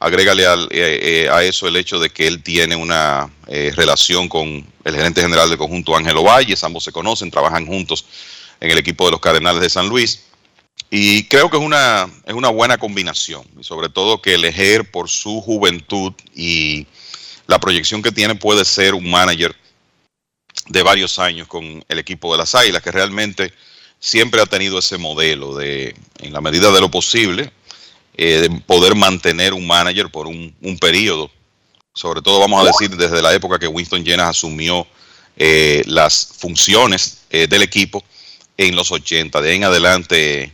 Agrégale 0.00 0.46
al, 0.46 0.64
eh, 0.70 1.24
eh, 1.26 1.28
a 1.30 1.44
eso 1.44 1.68
el 1.68 1.76
hecho 1.76 1.98
de 1.98 2.08
que 2.08 2.26
él 2.26 2.42
tiene 2.42 2.74
una 2.74 3.30
relación 3.46 4.28
con 4.28 4.66
el 4.82 4.96
gerente 4.96 5.20
general 5.20 5.50
del 5.50 5.58
conjunto 5.58 5.94
Ángelo 5.94 6.22
Valles, 6.22 6.64
ambos 6.64 6.84
se 6.84 6.92
conocen, 6.92 7.30
trabajan 7.30 7.66
juntos 7.66 8.06
en 8.64 8.70
el 8.70 8.78
equipo 8.78 9.04
de 9.04 9.10
los 9.10 9.20
Cardenales 9.20 9.60
de 9.60 9.68
San 9.68 9.90
Luis. 9.90 10.24
Y 10.90 11.24
creo 11.24 11.50
que 11.50 11.58
es 11.58 11.62
una, 11.62 12.08
es 12.24 12.32
una 12.32 12.48
buena 12.48 12.78
combinación, 12.78 13.44
y 13.60 13.62
sobre 13.62 13.90
todo 13.90 14.22
que 14.22 14.34
el 14.34 14.44
Ejer 14.44 14.90
por 14.90 15.10
su 15.10 15.42
juventud 15.42 16.14
y 16.34 16.86
la 17.46 17.58
proyección 17.58 18.02
que 18.02 18.10
tiene 18.10 18.34
puede 18.34 18.64
ser 18.64 18.94
un 18.94 19.10
manager 19.10 19.54
de 20.68 20.82
varios 20.82 21.18
años 21.18 21.46
con 21.46 21.84
el 21.86 21.98
equipo 21.98 22.32
de 22.32 22.38
las 22.38 22.54
Águilas, 22.54 22.82
que 22.82 22.90
realmente 22.90 23.52
siempre 24.00 24.40
ha 24.40 24.46
tenido 24.46 24.78
ese 24.78 24.96
modelo 24.96 25.54
de, 25.54 25.94
en 26.20 26.32
la 26.32 26.40
medida 26.40 26.70
de 26.70 26.80
lo 26.80 26.90
posible, 26.90 27.52
eh, 28.16 28.48
de 28.48 28.50
poder 28.60 28.94
mantener 28.94 29.52
un 29.52 29.66
manager 29.66 30.08
por 30.10 30.26
un, 30.26 30.54
un, 30.62 30.78
periodo. 30.78 31.30
Sobre 31.92 32.22
todo, 32.22 32.40
vamos 32.40 32.62
a 32.62 32.66
decir, 32.66 32.96
desde 32.96 33.20
la 33.20 33.34
época 33.34 33.58
que 33.58 33.68
Winston 33.68 34.04
Llenas 34.04 34.30
asumió 34.30 34.86
eh, 35.36 35.82
las 35.86 36.28
funciones 36.38 37.24
eh, 37.28 37.46
del 37.46 37.62
equipo 37.62 38.02
en 38.56 38.76
los 38.76 38.92
80. 38.92 39.40
De 39.40 39.50
ahí 39.50 39.56
en 39.56 39.64
adelante, 39.64 40.52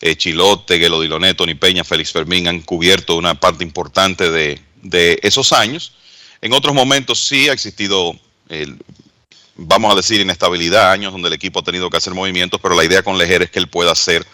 eh, 0.00 0.16
Chilote, 0.16 0.78
Guelo 0.78 1.00
Diloné, 1.00 1.34
Tony 1.34 1.54
Peña, 1.54 1.84
Félix 1.84 2.12
Fermín 2.12 2.48
han 2.48 2.60
cubierto 2.60 3.16
una 3.16 3.38
parte 3.38 3.64
importante 3.64 4.30
de, 4.30 4.60
de 4.82 5.18
esos 5.22 5.52
años. 5.52 5.94
En 6.40 6.52
otros 6.52 6.74
momentos 6.74 7.26
sí 7.26 7.48
ha 7.48 7.52
existido 7.52 8.18
el, 8.48 8.78
vamos 9.56 9.92
a 9.92 9.96
decir, 9.96 10.20
inestabilidad, 10.20 10.92
años 10.92 11.12
donde 11.12 11.28
el 11.28 11.34
equipo 11.34 11.60
ha 11.60 11.64
tenido 11.64 11.90
que 11.90 11.96
hacer 11.96 12.14
movimientos, 12.14 12.60
pero 12.60 12.74
la 12.74 12.84
idea 12.84 13.02
con 13.02 13.18
Lejer 13.18 13.42
es 13.42 13.50
que 13.50 13.58
él 13.58 13.68
pueda 13.68 13.94
ser 13.94 14.26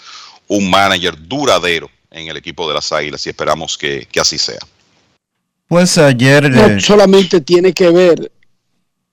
un 0.48 0.68
manager 0.70 1.16
duradero 1.16 1.90
en 2.11 2.28
el 2.28 2.36
equipo 2.36 2.66
de 2.68 2.74
las 2.74 2.90
Águilas 2.92 3.24
y 3.26 3.30
esperamos 3.30 3.78
que, 3.78 4.06
que 4.11 4.20
así 4.20 4.38
sea. 4.38 4.58
Pues 5.68 5.96
ayer... 5.98 6.50
No 6.50 6.66
eh, 6.66 6.80
solamente 6.80 7.40
tiene 7.40 7.72
que 7.72 7.90
ver, 7.90 8.32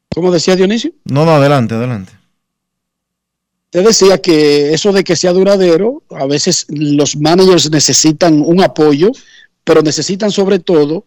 ¿cómo 0.09 0.31
decía 0.31 0.55
Dionisio? 0.55 0.91
No, 1.05 1.25
no, 1.25 1.31
adelante, 1.31 1.75
adelante. 1.75 2.16
Te 3.69 3.81
decía 3.81 4.17
que 4.19 4.73
eso 4.73 4.93
de 4.93 5.03
que 5.03 5.15
sea 5.15 5.33
duradero, 5.33 6.03
a 6.09 6.25
veces 6.25 6.65
los 6.69 7.17
managers 7.17 7.69
necesitan 7.69 8.41
un 8.45 8.61
apoyo, 8.61 9.11
pero 9.63 9.81
necesitan 9.81 10.31
sobre 10.31 10.59
todo 10.59 11.05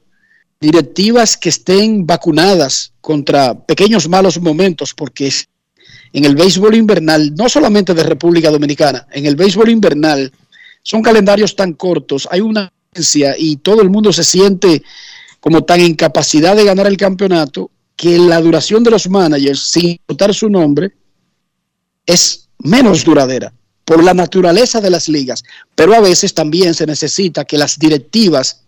directivas 0.60 1.38
que 1.38 1.48
estén 1.48 2.06
vacunadas 2.06 2.92
contra 3.00 3.58
pequeños 3.58 4.08
malos 4.08 4.38
momentos, 4.40 4.92
porque 4.92 5.32
en 6.12 6.24
el 6.24 6.36
béisbol 6.36 6.74
invernal, 6.74 7.34
no 7.34 7.48
solamente 7.48 7.94
de 7.94 8.02
República 8.02 8.50
Dominicana, 8.50 9.06
en 9.10 9.24
el 9.24 9.36
béisbol 9.36 9.70
invernal 9.70 10.30
son 10.82 11.02
calendarios 11.02 11.56
tan 11.56 11.72
cortos, 11.72 12.28
hay 12.30 12.40
una 12.40 12.70
y 13.38 13.56
todo 13.56 13.82
el 13.82 13.88
mundo 13.88 14.12
se 14.12 14.24
siente 14.24 14.82
como 15.38 15.62
tan 15.62 15.80
incapacidad 15.80 16.56
de 16.56 16.64
ganar 16.64 16.88
el 16.88 16.96
campeonato 16.96 17.70
que 17.94 18.18
la 18.18 18.40
duración 18.40 18.82
de 18.82 18.90
los 18.90 19.08
managers, 19.08 19.60
sin 19.60 19.90
importar 19.90 20.34
su 20.34 20.50
nombre, 20.50 20.92
es 22.04 22.49
menos 22.62 23.04
duradera 23.04 23.52
por 23.84 24.04
la 24.04 24.14
naturaleza 24.14 24.80
de 24.80 24.90
las 24.90 25.08
ligas. 25.08 25.42
Pero 25.74 25.94
a 25.94 26.00
veces 26.00 26.32
también 26.32 26.74
se 26.74 26.86
necesita 26.86 27.44
que 27.44 27.58
las 27.58 27.78
directivas 27.78 28.62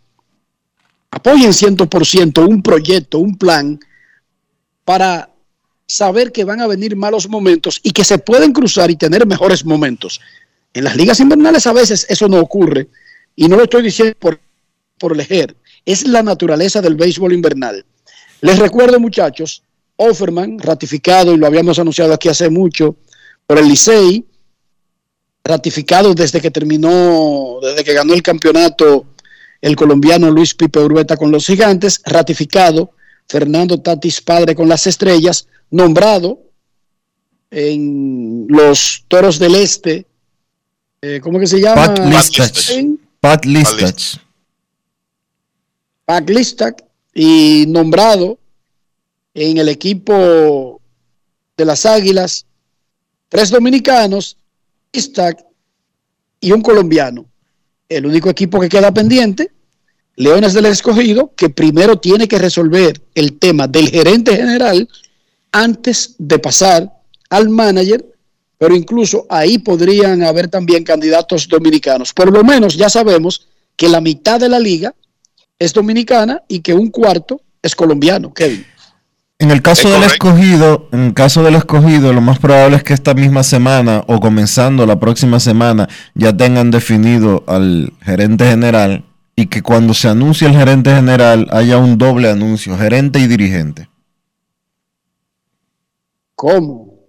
apoyen 1.11 1.53
100% 1.53 2.47
un 2.49 2.63
proyecto, 2.63 3.19
un 3.19 3.37
plan, 3.37 3.79
para 4.85 5.31
saber 5.87 6.33
que 6.33 6.45
van 6.45 6.61
a 6.61 6.67
venir 6.67 6.97
malos 6.97 7.29
momentos 7.29 7.79
y 7.83 7.93
que 7.93 8.03
se 8.03 8.19
pueden 8.19 8.53
cruzar 8.53 8.91
y 8.91 8.97
tener 8.97 9.27
mejores 9.27 9.65
momentos. 9.65 10.21
En 10.75 10.85
las 10.85 10.97
ligas 10.97 11.21
invernales 11.21 11.67
a 11.67 11.73
veces 11.73 12.07
eso 12.09 12.29
no 12.29 12.41
ocurre 12.41 12.89
y 13.37 13.47
no 13.47 13.57
lo 13.57 13.65
estoy 13.65 13.83
diciendo 13.83 14.15
por, 14.19 14.41
por 14.99 15.13
elegir, 15.13 15.55
es 15.85 16.07
la 16.07 16.23
naturaleza 16.23 16.81
del 16.81 16.97
béisbol 16.97 17.33
invernal. 17.33 17.85
Les 18.41 18.59
recuerdo 18.59 18.99
muchachos, 18.99 19.63
Offerman, 19.97 20.59
ratificado 20.59 21.35
y 21.35 21.37
lo 21.37 21.47
habíamos 21.47 21.79
anunciado 21.79 22.15
aquí 22.15 22.29
hace 22.29 22.49
mucho 22.49 22.97
por 23.53 23.59
el 23.59 23.69
Licey, 23.69 24.25
ratificado 25.45 26.15
desde 26.15 26.41
que 26.41 26.51
terminó, 26.51 27.59
desde 27.61 27.85
que 27.85 27.93
ganó 27.93 28.15
el 28.15 28.23
campeonato 28.23 29.05
el 29.61 29.77
colombiano 29.77 30.31
Luis 30.31 30.55
Pipe 30.55 30.79
Urbeta 30.79 31.19
con 31.19 31.31
los 31.31 31.45
gigantes, 31.45 32.01
ratificado 32.07 32.93
Fernando 33.29 33.79
Tatis 33.79 34.23
Padre 34.23 34.55
con 34.55 34.71
las 34.71 34.87
estrellas, 34.87 35.49
nombrado 35.71 36.41
en 37.51 38.47
los 38.49 39.05
Toros 39.07 39.39
del 39.39 39.57
Este, 39.57 40.07
eh, 41.03 41.21
¿cómo 41.23 41.39
que 41.39 41.47
se 41.47 41.61
llama? 41.61 41.95
Pat 41.95 41.99
Listach. 42.07 42.71
Pat 43.21 43.45
Listach. 43.45 44.17
Pat 46.07 46.31
Listach 46.31 46.83
y 47.13 47.67
nombrado 47.69 48.39
en 49.35 49.59
el 49.59 49.69
equipo 49.69 50.81
de 51.55 51.65
las 51.67 51.85
Águilas, 51.85 52.47
tres 53.33 53.49
dominicanos, 53.49 54.37
Stack 54.95 55.43
y 56.39 56.53
un 56.53 56.61
colombiano. 56.61 57.25
El 57.89 58.05
único 58.05 58.29
equipo 58.29 58.61
que 58.61 58.69
queda 58.69 58.93
pendiente, 58.93 59.51
Leones 60.17 60.53
del 60.53 60.67
Escogido, 60.67 61.33
que 61.35 61.49
primero 61.49 61.99
tiene 61.99 62.29
que 62.29 62.39
resolver 62.39 63.01
el 63.15 63.39
tema 63.39 63.67
del 63.67 63.89
gerente 63.89 64.37
general 64.37 64.87
antes 65.51 66.15
de 66.19 66.39
pasar 66.39 66.93
al 67.31 67.49
manager, 67.49 68.05
pero 68.59 68.77
incluso 68.77 69.25
ahí 69.31 69.57
podrían 69.57 70.23
haber 70.23 70.49
también 70.49 70.85
candidatos 70.85 71.49
dominicanos. 71.49 72.13
Por 72.13 72.31
lo 72.31 72.45
menos 72.45 72.77
ya 72.77 72.91
sabemos 72.91 73.49
que 73.77 73.89
la 73.89 74.03
mitad 74.03 74.41
de 74.41 74.51
la 74.51 74.61
liga 74.61 74.95
es 75.59 75.73
dominicana 75.73 76.43
y 76.49 76.61
que 76.61 76.75
un 76.75 76.91
cuarto 76.91 77.41
es 77.63 77.75
colombiano, 77.75 78.35
Kevin. 78.35 78.67
En 79.43 79.51
el 79.51 79.61
caso 79.61 79.91
del 79.91 80.05
escogido, 80.05 80.87
en 80.93 81.01
el 81.01 81.15
caso 81.15 81.43
del 81.43 81.57
escogido, 81.57 82.13
lo 82.13 82.21
más 82.21 82.39
probable 82.39 82.77
es 82.77 82.85
que 82.85 82.95
esta 82.95 83.13
misma 83.13 83.43
semana 83.43 84.05
o 84.07 84.21
comenzando 84.21 84.87
la 84.87 85.01
próxima 85.01 85.41
semana 85.41 85.89
ya 86.15 86.33
tengan 86.37 86.71
definido 86.71 87.43
al 87.49 87.93
gerente 88.03 88.45
general 88.45 89.05
y 89.35 89.47
que 89.49 89.61
cuando 89.61 89.95
se 89.95 90.07
anuncie 90.07 90.47
el 90.47 90.55
gerente 90.55 90.95
general 90.95 91.49
haya 91.51 91.79
un 91.79 91.99
doble 91.99 92.31
anuncio, 92.31 92.79
gerente 92.79 93.19
y 93.19 93.27
dirigente. 93.27 93.89
¿Cómo? 96.37 97.01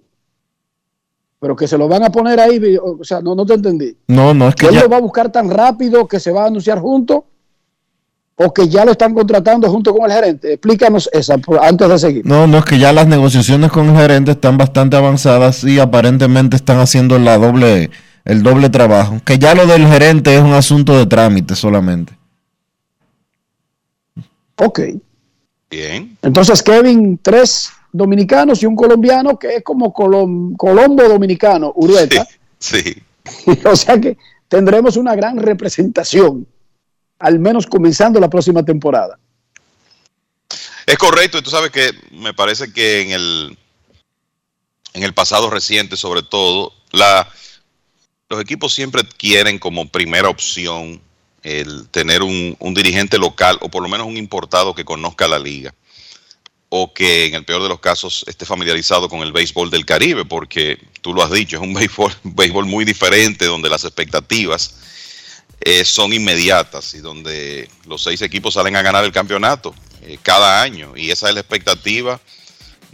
Pero 1.40 1.56
que 1.56 1.68
se 1.68 1.78
lo 1.78 1.88
van 1.88 2.02
a 2.02 2.10
poner 2.10 2.40
ahí, 2.40 2.60
o 2.82 3.04
sea, 3.04 3.22
no, 3.22 3.36
no 3.36 3.46
te 3.46 3.54
entendí. 3.54 3.96
No, 4.08 4.34
no 4.34 4.48
es 4.48 4.56
que, 4.56 4.70
él 4.70 4.76
lo 4.78 4.90
va 4.90 4.98
a 4.98 5.02
buscar 5.02 5.32
tan 5.32 5.52
rápido 5.52 6.08
que 6.08 6.20
se 6.20 6.32
va 6.32 6.46
a 6.46 6.48
anunciar 6.48 6.80
junto 6.80 7.28
o 8.36 8.54
que 8.54 8.68
ya 8.68 8.84
lo 8.86 8.92
están 8.92 9.14
contratando 9.14 9.70
junto 9.70 9.94
con 9.94 10.10
el 10.10 10.16
gerente. 10.16 10.54
Explícanos 10.54 11.10
esa 11.14 11.36
antes 11.62 11.90
de 11.90 12.00
seguir. 12.00 12.26
No, 12.26 12.48
no 12.48 12.60
es 12.60 12.66
que 12.66 12.80
ya 12.80 12.92
las 12.92 13.08
negociaciones 13.08 13.72
con 13.72 13.90
el 13.90 13.96
gerente 13.96 14.32
están 14.32 14.58
bastante 14.58 14.98
avanzadas 14.98 15.64
y 15.64 15.80
aparentemente 15.80 16.56
están 16.56 16.80
haciendo 16.80 17.20
la 17.20 17.38
doble 17.38 17.92
el 18.26 18.42
doble 18.42 18.70
trabajo. 18.70 19.20
Que 19.26 19.38
ya 19.38 19.54
lo 19.54 19.68
del 19.68 19.88
gerente 19.88 20.36
es 20.36 20.42
un 20.42 20.54
asunto 20.54 20.98
de 20.98 21.06
trámite 21.06 21.56
solamente. 21.56 22.14
Ok. 24.58 24.80
Bien. 25.70 26.18
Entonces, 26.22 26.62
Kevin, 26.64 27.20
tres 27.22 27.72
dominicanos 27.92 28.62
y 28.64 28.66
un 28.66 28.76
colombiano 28.76 29.38
que 29.38 29.58
es 29.58 29.64
como 29.64 29.94
Colombo 29.94 31.04
dominicano, 31.08 31.72
Urueta. 31.76 32.28
Sí. 32.60 32.96
o 33.66 33.76
sea 33.76 34.00
que 34.00 34.18
tendremos 34.48 34.96
una 34.96 35.16
gran 35.16 35.38
representación, 35.38 36.48
al 37.24 37.40
menos 37.40 37.66
comenzando 37.66 38.20
la 38.20 38.30
próxima 38.30 38.64
temporada. 38.64 39.18
Es 40.86 40.98
correcto, 40.98 41.38
y 41.38 41.42
tú 41.42 41.50
sabes 41.50 41.72
que 41.72 41.92
me 42.12 42.34
parece 42.34 42.74
que 42.74 43.02
en 43.02 43.12
el, 43.12 43.58
en 44.94 45.04
el 45.04 45.14
pasado 45.14 45.50
reciente, 45.50 45.96
sobre 45.96 46.22
todo, 46.22 46.74
la, 46.92 47.26
los 48.28 48.42
equipos 48.42 48.74
siempre 48.74 49.04
quieren 49.18 49.58
como 49.58 49.88
primera 49.88 50.28
opción 50.28 51.02
el 51.44 51.88
tener 51.90 52.24
un, 52.24 52.58
un 52.60 52.74
dirigente 52.74 53.18
local 53.18 53.58
o 53.62 53.70
por 53.70 53.82
lo 53.82 53.88
menos 53.88 54.06
un 54.06 54.18
importado 54.18 54.76
que 54.76 54.84
conozca 54.84 55.26
la 55.26 55.40
liga 55.40 55.74
o 56.68 56.94
que 56.94 57.28
en 57.28 57.36
el 57.36 57.46
peor 57.46 57.64
de 57.64 57.70
los 57.70 57.80
casos 57.80 58.26
esté 58.28 58.46
familiarizado 58.46 59.08
con 59.08 59.22
el 59.22 59.32
béisbol 59.32 59.70
del 59.70 59.86
Caribe, 59.86 60.26
porque 60.26 60.80
tú 61.02 61.14
lo 61.14 61.24
has 61.24 61.32
dicho, 61.32 61.56
es 61.56 61.62
un 61.62 61.74
béisbol, 61.74 62.12
béisbol 62.24 62.66
muy 62.66 62.84
diferente 62.84 63.46
donde 63.46 63.70
las 63.70 63.86
expectativas 63.86 64.76
eh, 65.66 65.86
son 65.86 66.12
inmediatas 66.14 66.94
y 66.94 67.00
donde 67.00 67.70
los 67.86 68.04
seis 68.04 68.22
equipos 68.22 68.56
salen 68.56 68.76
a 68.76 68.82
ganar 68.82 69.06
el 69.06 69.12
campeonato 69.14 69.74
eh, 70.02 70.18
cada 70.22 70.62
año 70.62 70.94
y 70.96 71.10
esa 71.10 71.30
es 71.30 71.36
la 71.36 71.40
expectativa 71.40 72.20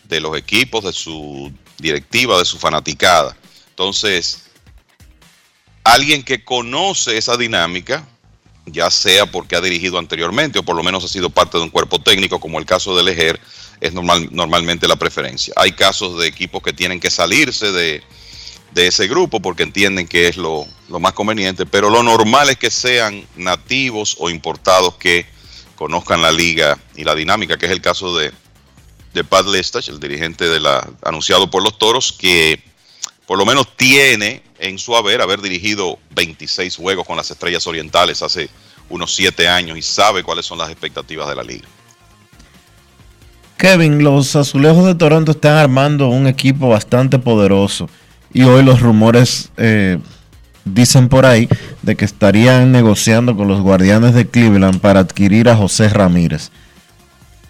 de 0.03 0.19
los 0.19 0.37
equipos, 0.37 0.83
de 0.83 0.93
su 0.93 1.51
directiva, 1.79 2.37
de 2.37 2.45
su 2.45 2.59
fanaticada. 2.59 3.35
Entonces, 3.69 4.43
alguien 5.83 6.21
que 6.21 6.43
conoce 6.43 7.17
esa 7.17 7.37
dinámica, 7.37 8.07
ya 8.65 8.91
sea 8.91 9.25
porque 9.25 9.55
ha 9.55 9.61
dirigido 9.61 9.97
anteriormente 9.97 10.59
o 10.59 10.63
por 10.63 10.75
lo 10.75 10.83
menos 10.83 11.03
ha 11.03 11.07
sido 11.07 11.31
parte 11.31 11.57
de 11.57 11.63
un 11.63 11.69
cuerpo 11.71 11.99
técnico, 11.99 12.39
como 12.39 12.59
el 12.59 12.65
caso 12.65 12.95
de 12.95 13.03
Lejer, 13.03 13.39
es 13.81 13.93
normal, 13.93 14.27
normalmente 14.31 14.87
la 14.87 14.97
preferencia. 14.97 15.53
Hay 15.55 15.71
casos 15.71 16.19
de 16.19 16.27
equipos 16.27 16.61
que 16.61 16.73
tienen 16.73 16.99
que 16.99 17.09
salirse 17.09 17.71
de, 17.71 18.03
ese 18.75 19.07
grupo 19.07 19.39
porque 19.39 19.63
entienden 19.63 20.07
que 20.07 20.27
es 20.27 20.37
lo, 20.37 20.65
más 20.87 21.13
conveniente, 21.13 21.65
pero 21.65 21.89
lo 21.89 22.03
normal 22.03 22.49
es 22.49 22.57
que 22.57 22.71
sean 22.71 23.25
nativos 23.35 24.15
o 24.19 24.29
importados 24.29 24.95
que 24.95 25.25
conozcan 25.75 26.21
la 26.21 26.31
liga 26.31 26.77
y 26.95 27.03
la 27.03 27.15
dinámica, 27.15 27.57
que 27.57 27.65
es 27.65 27.71
el 27.71 27.81
caso 27.81 28.17
de, 28.17 28.31
de 29.13 29.23
Pat 29.23 29.45
Lestach, 29.45 29.87
el 29.87 29.99
dirigente 29.99 30.47
de 30.47 30.59
la 30.59 30.87
anunciado 31.03 31.49
por 31.49 31.63
los 31.63 31.77
Toros, 31.77 32.11
que 32.11 32.61
por 33.25 33.37
lo 33.37 33.45
menos 33.45 33.75
tiene 33.75 34.43
en 34.59 34.77
su 34.77 34.95
haber 34.95 35.21
haber 35.21 35.41
dirigido 35.41 35.99
26 36.11 36.75
juegos 36.75 37.05
con 37.05 37.15
las 37.15 37.29
Estrellas 37.31 37.65
Orientales 37.67 38.21
hace 38.21 38.49
unos 38.89 39.15
7 39.15 39.47
años 39.47 39.77
y 39.77 39.81
sabe 39.81 40.23
cuáles 40.23 40.45
son 40.45 40.57
las 40.57 40.69
expectativas 40.69 41.29
de 41.29 41.35
la 41.35 41.43
liga. 41.43 41.67
Kevin, 43.57 44.03
los 44.03 44.35
azulejos 44.35 44.85
de 44.85 44.95
Toronto 44.95 45.31
están 45.31 45.57
armando 45.57 46.07
un 46.07 46.27
equipo 46.27 46.69
bastante 46.69 47.19
poderoso 47.19 47.89
y 48.33 48.43
hoy 48.43 48.63
los 48.63 48.81
rumores 48.81 49.49
eh, 49.57 49.97
dicen 50.65 51.09
por 51.09 51.25
ahí 51.25 51.47
de 51.81 51.95
que 51.95 52.05
estarían 52.05 52.71
negociando 52.71 53.35
con 53.35 53.47
los 53.47 53.61
guardianes 53.61 54.13
de 54.13 54.27
Cleveland 54.27 54.79
para 54.79 54.99
adquirir 54.99 55.49
a 55.49 55.55
José 55.55 55.89
Ramírez. 55.89 56.51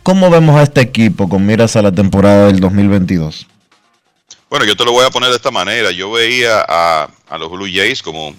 ¿Cómo 0.04 0.30
vemos 0.30 0.58
a 0.58 0.64
este 0.64 0.82
equipo 0.82 1.28
con 1.28 1.46
miras 1.46 1.76
a 1.76 1.82
la 1.82 1.92
temporada 1.92 2.48
del 2.48 2.60
2022? 2.60 3.48
Bueno, 4.50 4.66
yo 4.66 4.76
te 4.76 4.86
lo 4.86 4.92
voy 4.92 5.06
a 5.06 5.12
poner 5.12 5.30
de 5.30 5.36
esta 5.36 5.52
manera. 5.52 5.92
Yo 5.92 6.12
veía 6.12 6.66
a, 6.68 7.10
a 7.30 7.38
los 7.38 7.52
Blue 7.52 7.70
Jays 7.72 8.02
como 8.02 8.34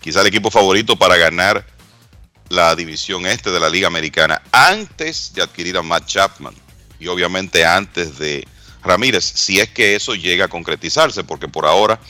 quizá 0.00 0.22
el 0.22 0.26
equipo 0.26 0.50
favorito 0.50 0.96
para 0.96 1.16
ganar 1.16 1.64
la 2.48 2.74
división 2.74 3.26
este 3.26 3.50
de 3.50 3.60
la 3.60 3.68
Liga 3.68 3.86
Americana 3.86 4.42
antes 4.52 5.32
de 5.34 5.42
adquirir 5.42 5.76
a 5.76 5.82
Matt 5.82 6.06
Chapman 6.06 6.54
y 6.98 7.08
obviamente 7.08 7.64
antes 7.64 8.18
de 8.18 8.46
Ramírez, 8.86 9.24
si 9.24 9.60
es 9.60 9.68
que 9.68 9.96
eso 9.96 10.14
llega 10.14 10.46
a 10.46 10.48
concretizarse, 10.48 11.24
porque 11.24 11.48
por 11.48 11.66
ahora 11.66 12.00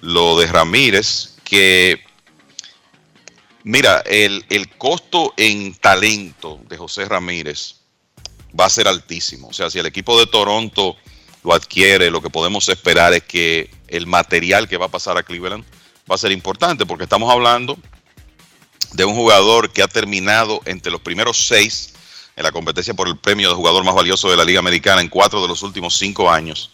lo 0.00 0.38
de 0.38 0.46
Ramírez, 0.46 1.36
que 1.44 2.02
mira, 3.64 4.02
el, 4.06 4.44
el 4.48 4.68
costo 4.76 5.34
en 5.36 5.74
talento 5.74 6.60
de 6.68 6.76
José 6.76 7.04
Ramírez 7.04 7.76
va 8.58 8.66
a 8.66 8.70
ser 8.70 8.88
altísimo. 8.88 9.48
O 9.48 9.52
sea, 9.52 9.70
si 9.70 9.78
el 9.78 9.86
equipo 9.86 10.18
de 10.18 10.26
Toronto 10.26 10.96
lo 11.44 11.54
adquiere, 11.54 12.10
lo 12.10 12.22
que 12.22 12.30
podemos 12.30 12.68
esperar 12.68 13.12
es 13.12 13.24
que 13.24 13.70
el 13.88 14.06
material 14.06 14.68
que 14.68 14.76
va 14.76 14.86
a 14.86 14.90
pasar 14.90 15.16
a 15.18 15.22
Cleveland 15.22 15.64
va 16.10 16.14
a 16.14 16.18
ser 16.18 16.32
importante, 16.32 16.86
porque 16.86 17.04
estamos 17.04 17.30
hablando 17.30 17.78
de 18.92 19.04
un 19.04 19.14
jugador 19.14 19.72
que 19.72 19.82
ha 19.82 19.88
terminado 19.88 20.60
entre 20.64 20.92
los 20.92 21.00
primeros 21.00 21.46
seis 21.46 21.91
la 22.42 22.52
competencia 22.52 22.94
por 22.94 23.08
el 23.08 23.16
premio 23.16 23.48
de 23.48 23.54
jugador 23.54 23.84
más 23.84 23.94
valioso 23.94 24.30
de 24.30 24.36
la 24.36 24.44
Liga 24.44 24.58
Americana 24.58 25.00
en 25.00 25.08
cuatro 25.08 25.42
de 25.42 25.48
los 25.48 25.62
últimos 25.62 25.96
cinco 25.96 26.30
años, 26.30 26.70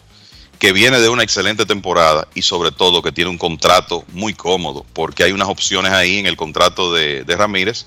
que 0.58 0.72
viene 0.72 1.00
de 1.00 1.08
una 1.08 1.22
excelente 1.22 1.66
temporada 1.66 2.26
y 2.34 2.42
sobre 2.42 2.72
todo 2.72 3.02
que 3.02 3.12
tiene 3.12 3.30
un 3.30 3.38
contrato 3.38 4.04
muy 4.12 4.34
cómodo, 4.34 4.84
porque 4.92 5.22
hay 5.22 5.32
unas 5.32 5.48
opciones 5.48 5.92
ahí 5.92 6.18
en 6.18 6.26
el 6.26 6.36
contrato 6.36 6.92
de, 6.92 7.24
Ramírez, 7.26 7.86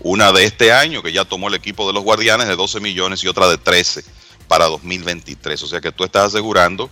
una 0.00 0.32
de 0.32 0.44
este 0.44 0.72
año 0.72 1.02
que 1.02 1.12
ya 1.12 1.24
tomó 1.24 1.48
el 1.48 1.54
equipo 1.54 1.86
de 1.86 1.92
los 1.92 2.02
Guardianes 2.02 2.48
de 2.48 2.56
12 2.56 2.80
millones 2.80 3.22
y 3.24 3.28
otra 3.28 3.48
de 3.48 3.58
13 3.58 4.04
para 4.48 4.66
2023. 4.66 5.62
O 5.62 5.66
sea 5.66 5.80
que 5.80 5.92
tú 5.92 6.04
estás 6.04 6.26
asegurando 6.26 6.90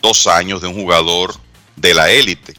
dos 0.00 0.26
años 0.26 0.60
de 0.60 0.68
un 0.68 0.74
jugador 0.74 1.34
de 1.76 1.94
la 1.94 2.10
élite. 2.10 2.54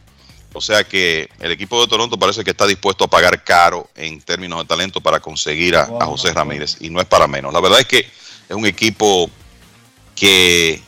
O 0.54 0.62
sea 0.62 0.84
que 0.84 1.30
el 1.40 1.52
equipo 1.52 1.80
de 1.82 1.88
Toronto 1.88 2.20
parece 2.20 2.44
que 2.44 2.52
está 2.52 2.68
dispuesto 2.68 3.06
a 3.06 3.08
pagar 3.08 3.44
caro 3.44 3.90
en 3.96 4.22
términos 4.22 4.60
de 4.60 4.66
talento 4.66 5.00
para 5.00 5.20
conseguir 5.20 5.76
a, 5.76 5.86
José 6.06 6.34
Ramírez. 6.34 6.78
Y 6.82 6.90
no 6.90 7.00
es 7.00 7.06
para 7.06 7.28
menos. 7.28 7.54
La 7.54 7.62
verdad 7.62 7.80
es 7.80 7.88
que 7.88 8.00
es 8.00 8.56
un 8.56 8.66
equipo 8.66 9.30
que 10.16 10.82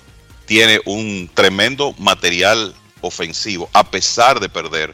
tiene 0.45 0.81
un 0.85 1.29
tremendo 1.33 1.93
material 1.97 2.75
ofensivo, 3.01 3.69
a 3.73 3.89
pesar 3.89 4.39
de 4.39 4.49
perder 4.49 4.93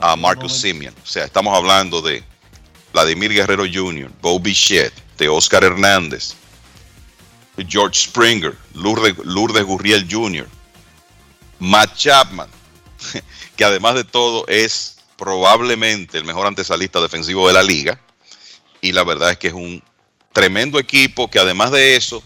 a 0.00 0.16
Marcus 0.16 0.60
Simeon. 0.60 0.94
O 1.02 1.06
sea, 1.06 1.24
estamos 1.24 1.56
hablando 1.56 2.02
de 2.02 2.22
Vladimir 2.92 3.32
Guerrero 3.32 3.64
Jr., 3.72 4.10
Bobby 4.20 4.50
Bichette, 4.50 4.94
de 5.16 5.28
Oscar 5.28 5.64
Hernández, 5.64 6.34
George 7.68 8.00
Springer, 8.00 8.56
Lourdes, 8.74 9.16
Lourdes 9.24 9.64
Gurriel 9.64 10.06
Jr., 10.10 10.46
Matt 11.58 11.96
Chapman, 11.96 12.48
que 13.56 13.64
además 13.64 13.94
de 13.94 14.04
todo 14.04 14.46
es 14.48 14.98
probablemente 15.16 16.18
el 16.18 16.24
mejor 16.24 16.46
antesalista 16.46 17.00
defensivo 17.00 17.48
de 17.48 17.54
la 17.54 17.62
liga. 17.62 18.00
Y 18.80 18.92
la 18.92 19.04
verdad 19.04 19.30
es 19.30 19.38
que 19.38 19.48
es 19.48 19.54
un 19.54 19.82
tremendo 20.32 20.78
equipo 20.78 21.30
que 21.30 21.38
además 21.38 21.70
de 21.70 21.96
eso, 21.96 22.22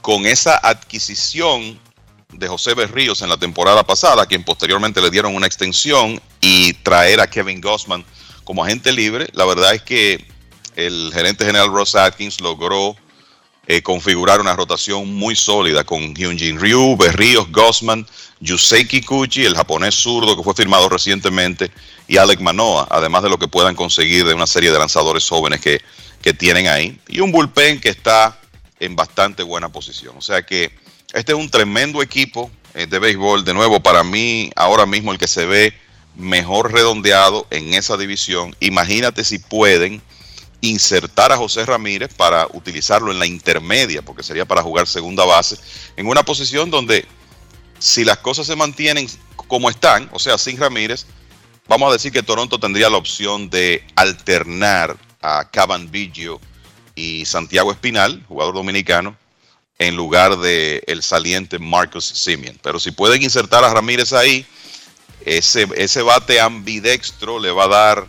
con 0.00 0.26
esa 0.26 0.56
adquisición 0.56 1.78
de 2.32 2.48
José 2.48 2.74
Berríos 2.74 3.22
en 3.22 3.28
la 3.28 3.36
temporada 3.36 3.82
pasada, 3.82 4.22
a 4.22 4.26
quien 4.26 4.44
posteriormente 4.44 5.00
le 5.00 5.10
dieron 5.10 5.34
una 5.34 5.46
extensión 5.46 6.20
y 6.40 6.72
traer 6.74 7.20
a 7.20 7.26
Kevin 7.26 7.60
Gossman 7.60 8.04
como 8.44 8.64
agente 8.64 8.92
libre, 8.92 9.28
la 9.32 9.44
verdad 9.44 9.74
es 9.74 9.82
que 9.82 10.24
el 10.76 11.10
gerente 11.12 11.44
general 11.44 11.70
Ross 11.70 11.94
Atkins 11.94 12.40
logró 12.40 12.96
eh, 13.66 13.82
configurar 13.82 14.40
una 14.40 14.56
rotación 14.56 15.14
muy 15.14 15.36
sólida 15.36 15.84
con 15.84 16.14
Hyunjin 16.14 16.58
Ryu, 16.58 16.96
Berríos, 16.96 17.50
Gossman, 17.50 18.06
Yusei 18.40 18.86
Kikuchi, 18.86 19.44
el 19.44 19.54
japonés 19.54 19.94
zurdo 19.94 20.36
que 20.36 20.42
fue 20.42 20.54
firmado 20.54 20.88
recientemente, 20.88 21.70
y 22.08 22.16
Alec 22.16 22.40
Manoa, 22.40 22.88
además 22.90 23.22
de 23.22 23.30
lo 23.30 23.38
que 23.38 23.48
puedan 23.48 23.74
conseguir 23.74 24.26
de 24.26 24.34
una 24.34 24.46
serie 24.46 24.72
de 24.72 24.78
lanzadores 24.78 25.28
jóvenes 25.28 25.60
que, 25.60 25.80
que 26.20 26.34
tienen 26.34 26.66
ahí. 26.66 26.98
Y 27.08 27.20
un 27.20 27.30
bullpen 27.30 27.80
que 27.80 27.88
está 27.88 28.38
en 28.80 28.96
bastante 28.96 29.42
buena 29.44 29.68
posición. 29.68 30.16
O 30.18 30.20
sea 30.20 30.42
que 30.42 30.72
este 31.12 31.32
es 31.32 31.38
un 31.38 31.48
tremendo 31.48 32.02
equipo 32.02 32.50
eh, 32.74 32.86
de 32.86 32.98
béisbol. 32.98 33.44
De 33.44 33.54
nuevo, 33.54 33.80
para 33.80 34.02
mí, 34.02 34.50
ahora 34.56 34.86
mismo 34.86 35.12
el 35.12 35.18
que 35.18 35.28
se 35.28 35.46
ve 35.46 35.72
mejor 36.16 36.72
redondeado 36.72 37.46
en 37.50 37.74
esa 37.74 37.96
división. 37.96 38.56
Imagínate 38.60 39.24
si 39.24 39.38
pueden 39.38 40.02
insertar 40.62 41.32
a 41.32 41.36
José 41.36 41.66
Ramírez 41.66 42.14
para 42.14 42.46
utilizarlo 42.52 43.10
en 43.12 43.18
la 43.18 43.26
intermedia, 43.26 44.00
porque 44.00 44.22
sería 44.22 44.46
para 44.46 44.62
jugar 44.62 44.86
segunda 44.86 45.24
base, 45.24 45.58
en 45.96 46.06
una 46.06 46.22
posición 46.22 46.70
donde 46.70 47.04
si 47.78 48.04
las 48.04 48.18
cosas 48.18 48.46
se 48.46 48.56
mantienen 48.56 49.08
como 49.48 49.68
están, 49.68 50.08
o 50.12 50.18
sea, 50.18 50.38
sin 50.38 50.56
Ramírez, 50.56 51.04
vamos 51.66 51.90
a 51.90 51.92
decir 51.92 52.12
que 52.12 52.22
Toronto 52.22 52.58
tendría 52.58 52.88
la 52.88 52.96
opción 52.96 53.50
de 53.50 53.84
alternar 53.96 54.96
a 55.20 55.50
Cavan 55.50 55.90
Biggio 55.90 56.40
y 56.94 57.24
Santiago 57.24 57.72
Espinal, 57.72 58.24
jugador 58.28 58.54
dominicano, 58.54 59.16
en 59.78 59.96
lugar 59.96 60.38
de 60.38 60.84
el 60.86 61.02
saliente 61.02 61.58
Marcus 61.58 62.04
Simeon. 62.04 62.56
Pero 62.62 62.78
si 62.78 62.92
pueden 62.92 63.20
insertar 63.20 63.64
a 63.64 63.74
Ramírez 63.74 64.12
ahí, 64.12 64.46
ese, 65.24 65.66
ese 65.76 66.02
bate 66.02 66.40
ambidextro 66.40 67.40
le 67.40 67.50
va 67.50 67.64
a 67.64 67.68
dar 67.68 68.06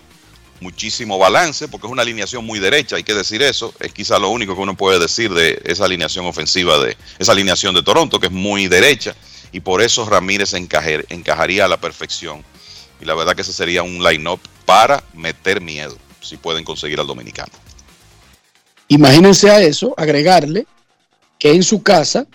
muchísimo 0.64 1.20
balance, 1.20 1.68
porque 1.68 1.86
es 1.86 1.92
una 1.92 2.02
alineación 2.02 2.46
muy 2.46 2.58
derecha, 2.58 2.96
hay 2.96 3.04
que 3.04 3.14
decir 3.14 3.42
eso, 3.44 3.74
es 3.80 3.94
quizá 3.94 4.18
lo 4.18 4.30
único 4.30 4.56
que 4.56 4.62
uno 4.62 4.76
puede 4.76 4.98
decir 4.98 5.32
de 5.34 5.62
esa 5.66 5.86
alineación 5.86 6.26
ofensiva, 6.26 6.80
de 6.80 6.98
esa 7.20 7.34
alineación 7.34 7.76
de 7.76 7.84
Toronto, 7.84 8.20
que 8.20 8.28
es 8.28 8.32
muy 8.32 8.68
derecha, 8.68 9.14
y 9.52 9.60
por 9.60 9.82
eso 9.82 10.06
Ramírez 10.10 10.54
encajar, 10.54 11.06
encajaría 11.10 11.66
a 11.66 11.68
la 11.68 11.78
perfección. 11.80 12.44
Y 13.00 13.06
la 13.06 13.14
verdad 13.14 13.36
que 13.36 13.42
ese 13.42 13.54
sería 13.54 13.84
un 13.84 14.02
line-up 14.04 14.40
para 14.66 15.04
meter 15.14 15.62
miedo, 15.62 15.98
si 16.22 16.38
pueden 16.38 16.64
conseguir 16.64 17.00
al 17.00 17.08
dominicano. 17.08 17.52
Imagínense 18.88 19.52
a 19.52 19.62
eso, 19.62 19.94
agregarle 19.98 20.66
que 21.38 21.52
en 21.52 21.64
su 21.64 21.84
casa 21.84 22.26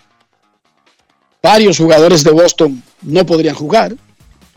varios 1.42 1.78
jugadores 1.78 2.22
de 2.22 2.30
Boston 2.30 2.82
no 3.02 3.24
podrían 3.24 3.54
jugar, 3.54 3.94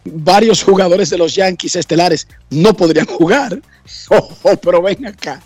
varios 0.05 0.63
jugadores 0.63 1.09
de 1.09 1.17
los 1.17 1.35
Yankees 1.35 1.75
estelares 1.75 2.27
no 2.49 2.73
podrían 2.73 3.05
jugar. 3.05 3.61
Oh, 4.09 4.37
oh, 4.43 4.55
pero 4.57 4.81
ven 4.81 5.05
acá. 5.07 5.41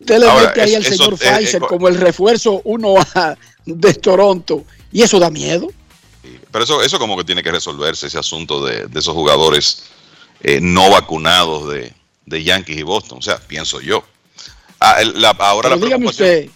Usted 0.00 0.20
le 0.20 0.26
Ahora, 0.28 0.46
mete 0.48 0.62
ahí 0.62 0.70
es- 0.74 0.76
al 0.86 0.92
eso- 0.92 1.04
señor 1.04 1.14
eh, 1.20 1.36
Pfizer 1.38 1.62
eh, 1.62 1.66
como 1.68 1.88
el 1.88 1.96
refuerzo 1.96 2.62
1A 2.64 3.36
de 3.66 3.94
Toronto 3.94 4.64
y 4.92 5.02
eso 5.02 5.18
da 5.18 5.28
miedo. 5.28 5.68
Pero 6.50 6.64
eso, 6.64 6.82
eso 6.82 6.98
como 6.98 7.16
que 7.16 7.24
tiene 7.24 7.42
que 7.42 7.50
resolverse, 7.50 8.06
ese 8.06 8.18
asunto 8.18 8.64
de, 8.64 8.86
de 8.86 9.00
esos 9.00 9.12
jugadores 9.14 9.82
eh, 10.40 10.60
no 10.62 10.88
vacunados 10.90 11.68
de, 11.70 11.92
de 12.26 12.44
Yankees 12.44 12.78
y 12.78 12.82
Boston. 12.82 13.18
O 13.18 13.22
sea, 13.22 13.38
pienso 13.38 13.80
yo. 13.80 14.04
Ah, 14.80 14.96
el- 15.00 15.20
la- 15.20 15.30
ahora 15.30 15.68
Pero 15.70 15.80
la 15.80 15.86
dígame 15.86 16.06
preocupación- 16.06 16.10
usted, 16.46 16.50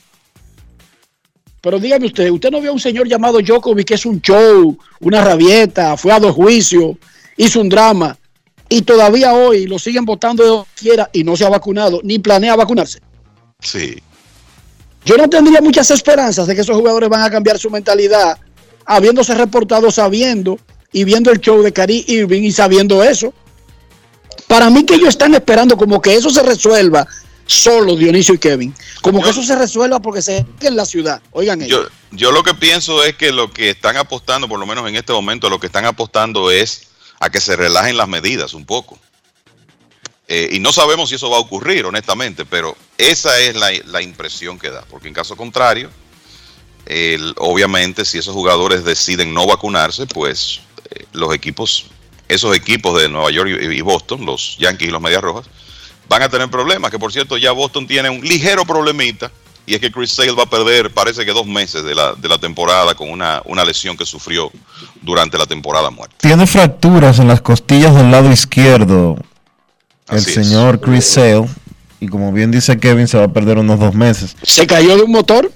pero 1.60 1.78
dígame 1.78 2.06
usted, 2.06 2.30
usted 2.30 2.50
no 2.50 2.60
vio 2.60 2.70
a 2.70 2.74
un 2.74 2.80
señor 2.80 3.08
llamado 3.08 3.40
Djokovic 3.40 3.88
que 3.88 3.94
es 3.94 4.06
un 4.06 4.20
show, 4.20 4.76
una 5.00 5.24
rabieta, 5.24 5.96
fue 5.96 6.12
a 6.12 6.20
dos 6.20 6.34
juicios, 6.34 6.96
hizo 7.36 7.60
un 7.60 7.68
drama 7.68 8.16
y 8.68 8.82
todavía 8.82 9.34
hoy 9.34 9.66
lo 9.66 9.78
siguen 9.78 10.04
votando 10.04 10.42
de 10.42 10.48
donde 10.48 10.68
quiera 10.74 11.10
y 11.12 11.24
no 11.24 11.36
se 11.36 11.44
ha 11.44 11.48
vacunado 11.48 12.00
ni 12.02 12.18
planea 12.18 12.56
vacunarse. 12.56 13.00
Sí. 13.60 13.96
Yo 15.04 15.16
no 15.16 15.28
tendría 15.28 15.60
muchas 15.60 15.90
esperanzas 15.90 16.46
de 16.46 16.54
que 16.54 16.62
esos 16.62 16.76
jugadores 16.76 17.08
van 17.08 17.22
a 17.22 17.30
cambiar 17.30 17.58
su 17.58 17.70
mentalidad, 17.70 18.38
habiéndose 18.84 19.34
reportado 19.34 19.90
sabiendo 19.90 20.58
y 20.92 21.04
viendo 21.04 21.30
el 21.30 21.40
show 21.40 21.62
de 21.62 21.72
Cari 21.72 22.04
Irving 22.08 22.42
y 22.42 22.52
sabiendo 22.52 23.02
eso. 23.02 23.32
Para 24.48 24.68
mí 24.70 24.84
que 24.84 24.94
ellos 24.94 25.10
están 25.10 25.34
esperando 25.34 25.76
como 25.76 26.00
que 26.00 26.14
eso 26.14 26.30
se 26.30 26.42
resuelva 26.42 27.06
solo 27.46 27.94
Dionisio 27.96 28.34
y 28.34 28.38
Kevin, 28.38 28.74
como 29.02 29.22
que 29.22 29.30
eso 29.30 29.42
se 29.42 29.54
resuelva 29.56 30.00
porque 30.00 30.20
se 30.22 30.44
en 30.60 30.76
la 30.76 30.84
ciudad. 30.84 31.20
Oigan 31.32 31.62
ellos. 31.62 31.88
Yo, 32.10 32.16
yo 32.18 32.32
lo 32.32 32.42
que 32.42 32.54
pienso 32.54 33.04
es 33.04 33.14
que 33.16 33.32
lo 33.32 33.52
que 33.52 33.70
están 33.70 33.96
apostando, 33.96 34.48
por 34.48 34.58
lo 34.58 34.66
menos 34.66 34.88
en 34.88 34.96
este 34.96 35.12
momento, 35.12 35.48
lo 35.48 35.60
que 35.60 35.66
están 35.68 35.84
apostando 35.84 36.50
es 36.50 36.88
a 37.20 37.30
que 37.30 37.40
se 37.40 37.56
relajen 37.56 37.96
las 37.96 38.08
medidas 38.08 38.52
un 38.54 38.66
poco. 38.66 38.98
Eh, 40.28 40.48
y 40.52 40.58
no 40.58 40.72
sabemos 40.72 41.08
si 41.08 41.14
eso 41.14 41.30
va 41.30 41.36
a 41.36 41.40
ocurrir, 41.40 41.84
honestamente, 41.86 42.44
pero 42.44 42.76
esa 42.98 43.38
es 43.38 43.54
la, 43.54 43.70
la 43.84 44.02
impresión 44.02 44.58
que 44.58 44.70
da, 44.70 44.84
porque 44.90 45.06
en 45.06 45.14
caso 45.14 45.36
contrario, 45.36 45.88
el- 46.86 47.32
obviamente 47.38 48.04
si 48.04 48.18
esos 48.18 48.34
jugadores 48.34 48.84
deciden 48.84 49.32
no 49.32 49.46
vacunarse, 49.46 50.06
pues 50.06 50.60
eh, 50.90 51.04
los 51.12 51.32
equipos, 51.32 51.86
esos 52.28 52.56
equipos 52.56 53.00
de 53.00 53.08
Nueva 53.08 53.30
York 53.30 53.50
y, 53.62 53.66
y 53.76 53.80
Boston, 53.82 54.26
los 54.26 54.56
Yankees 54.58 54.88
y 54.88 54.90
los 54.90 55.00
Medias 55.00 55.22
Rojas, 55.22 55.46
van 56.08 56.22
a 56.22 56.28
tener 56.28 56.48
problemas, 56.50 56.90
que 56.90 56.98
por 56.98 57.12
cierto 57.12 57.36
ya 57.36 57.52
Boston 57.52 57.86
tiene 57.86 58.10
un 58.10 58.20
ligero 58.20 58.64
problemita, 58.64 59.30
y 59.66 59.74
es 59.74 59.80
que 59.80 59.90
Chris 59.90 60.12
Sale 60.12 60.30
va 60.32 60.44
a 60.44 60.50
perder, 60.50 60.92
parece 60.92 61.24
que 61.24 61.32
dos 61.32 61.46
meses 61.46 61.82
de 61.82 61.94
la, 61.94 62.14
de 62.14 62.28
la 62.28 62.38
temporada 62.38 62.94
con 62.94 63.10
una, 63.10 63.42
una 63.46 63.64
lesión 63.64 63.96
que 63.96 64.06
sufrió 64.06 64.50
durante 65.02 65.36
la 65.36 65.46
temporada 65.46 65.90
muerta. 65.90 66.16
Tiene 66.20 66.46
fracturas 66.46 67.18
en 67.18 67.26
las 67.26 67.40
costillas 67.40 67.94
del 67.94 68.10
lado 68.10 68.30
izquierdo 68.30 69.16
el 70.08 70.18
Así 70.18 70.30
es. 70.30 70.46
señor 70.46 70.80
Chris 70.80 71.04
Sale. 71.06 71.46
Y 71.98 72.08
como 72.08 72.30
bien 72.30 72.50
dice 72.50 72.78
Kevin, 72.78 73.08
se 73.08 73.18
va 73.18 73.24
a 73.24 73.28
perder 73.32 73.58
unos 73.58 73.80
dos 73.80 73.94
meses. 73.94 74.36
¿Se 74.42 74.66
cayó 74.66 74.96
de 74.96 75.02
un 75.02 75.10
motor? 75.10 75.50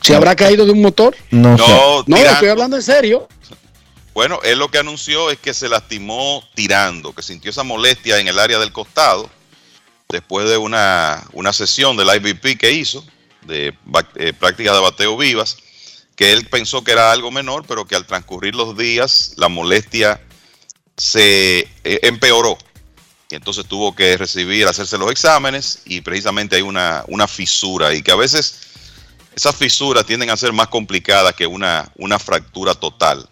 ¿Se 0.00 0.14
habrá 0.14 0.36
caído 0.36 0.64
de 0.64 0.72
un 0.72 0.80
motor? 0.80 1.16
No, 1.30 1.56
No, 1.56 1.66
sé. 1.66 2.04
No, 2.06 2.16
estoy 2.16 2.48
hablando 2.48 2.76
en 2.76 2.82
serio. 2.82 3.28
Bueno, 4.14 4.38
él 4.42 4.58
lo 4.58 4.68
que 4.68 4.78
anunció 4.78 5.30
es 5.30 5.38
que 5.38 5.52
se 5.52 5.68
lastimó 5.68 6.42
tirando, 6.54 7.12
que 7.12 7.22
sintió 7.22 7.50
esa 7.50 7.62
molestia 7.64 8.18
en 8.18 8.28
el 8.28 8.38
área 8.38 8.58
del 8.58 8.72
costado 8.72 9.28
después 10.08 10.48
de 10.48 10.56
una, 10.56 11.22
una 11.32 11.52
sesión 11.52 11.96
del 11.96 12.08
IVP 12.08 12.56
que 12.56 12.72
hizo, 12.72 13.04
de 13.42 13.74
eh, 14.16 14.32
práctica 14.32 14.72
de 14.72 14.80
bateo 14.80 15.16
vivas, 15.16 15.58
que 16.16 16.32
él 16.32 16.46
pensó 16.46 16.82
que 16.82 16.92
era 16.92 17.12
algo 17.12 17.30
menor, 17.30 17.64
pero 17.66 17.86
que 17.86 17.94
al 17.94 18.06
transcurrir 18.06 18.54
los 18.54 18.76
días 18.76 19.34
la 19.36 19.48
molestia 19.48 20.20
se 20.96 21.60
eh, 21.84 22.00
empeoró. 22.02 22.56
Y 23.30 23.34
entonces 23.34 23.66
tuvo 23.66 23.94
que 23.94 24.16
recibir, 24.16 24.66
hacerse 24.66 24.96
los 24.96 25.10
exámenes 25.10 25.82
y 25.84 26.00
precisamente 26.00 26.56
hay 26.56 26.62
una, 26.62 27.04
una 27.08 27.28
fisura 27.28 27.92
y 27.92 28.00
que 28.02 28.10
a 28.10 28.16
veces 28.16 28.60
esas 29.36 29.54
fisuras 29.54 30.06
tienden 30.06 30.30
a 30.30 30.36
ser 30.38 30.54
más 30.54 30.68
complicadas 30.68 31.34
que 31.34 31.46
una, 31.46 31.92
una 31.96 32.18
fractura 32.18 32.74
total. 32.74 33.28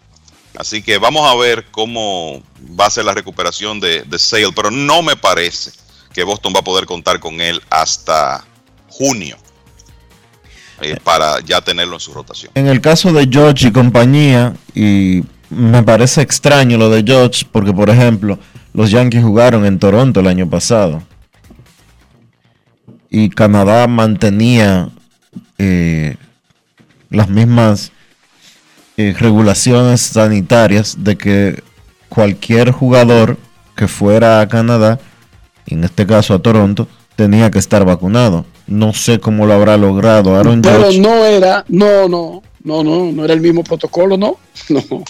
Así 0.55 0.83
que 0.83 0.99
vamos 0.99 1.27
a 1.27 1.35
ver 1.35 1.65
cómo 1.71 2.43
va 2.79 2.85
a 2.85 2.91
ser 2.91 3.05
la 3.05 3.15
recuperación 3.15 3.79
de, 3.79 4.03
de 4.03 4.19
Sale, 4.19 4.53
pero 4.55 4.69
no 4.69 5.01
me 5.01 5.15
parece 5.15 5.71
que 6.17 6.23
Boston 6.23 6.51
va 6.55 6.61
a 6.61 6.63
poder 6.63 6.87
contar 6.87 7.19
con 7.19 7.39
él 7.39 7.61
hasta 7.69 8.43
junio 8.87 9.37
eh, 10.81 10.97
para 11.03 11.39
ya 11.41 11.61
tenerlo 11.61 11.93
en 11.93 11.99
su 11.99 12.11
rotación. 12.11 12.51
En 12.55 12.65
el 12.65 12.81
caso 12.81 13.13
de 13.13 13.29
George 13.31 13.67
y 13.67 13.71
compañía, 13.71 14.55
y 14.73 15.23
me 15.51 15.83
parece 15.83 16.23
extraño 16.23 16.79
lo 16.79 16.89
de 16.89 17.03
George, 17.05 17.45
porque 17.51 17.71
por 17.71 17.91
ejemplo, 17.91 18.39
los 18.73 18.89
Yankees 18.89 19.21
jugaron 19.21 19.63
en 19.63 19.77
Toronto 19.77 20.21
el 20.21 20.25
año 20.25 20.49
pasado. 20.49 21.03
Y 23.11 23.29
Canadá 23.29 23.85
mantenía 23.85 24.89
eh, 25.59 26.15
las 27.11 27.29
mismas 27.29 27.91
eh, 28.97 29.13
regulaciones 29.19 30.01
sanitarias 30.01 30.95
de 30.97 31.15
que 31.15 31.63
cualquier 32.09 32.71
jugador 32.71 33.37
que 33.75 33.87
fuera 33.87 34.41
a 34.41 34.47
Canadá, 34.47 34.99
y 35.67 35.75
en 35.75 35.83
este 35.83 36.07
caso 36.07 36.33
a 36.33 36.39
Toronto, 36.39 36.87
tenía 37.15 37.51
que 37.51 37.59
estar 37.59 37.85
vacunado. 37.85 38.45
No 38.67 38.93
sé 38.93 39.19
cómo 39.19 39.45
lo 39.45 39.53
habrá 39.53 39.77
logrado 39.77 40.35
Aaron 40.35 40.61
Pero 40.61 40.91
no 40.99 41.25
era, 41.25 41.63
no, 41.67 42.07
no, 42.09 42.41
no, 42.63 42.83
no, 42.83 43.11
no 43.11 43.25
era 43.25 43.33
el 43.33 43.41
mismo 43.41 43.63
protocolo, 43.63 44.17
no, 44.17 44.37
no. 44.69 45.03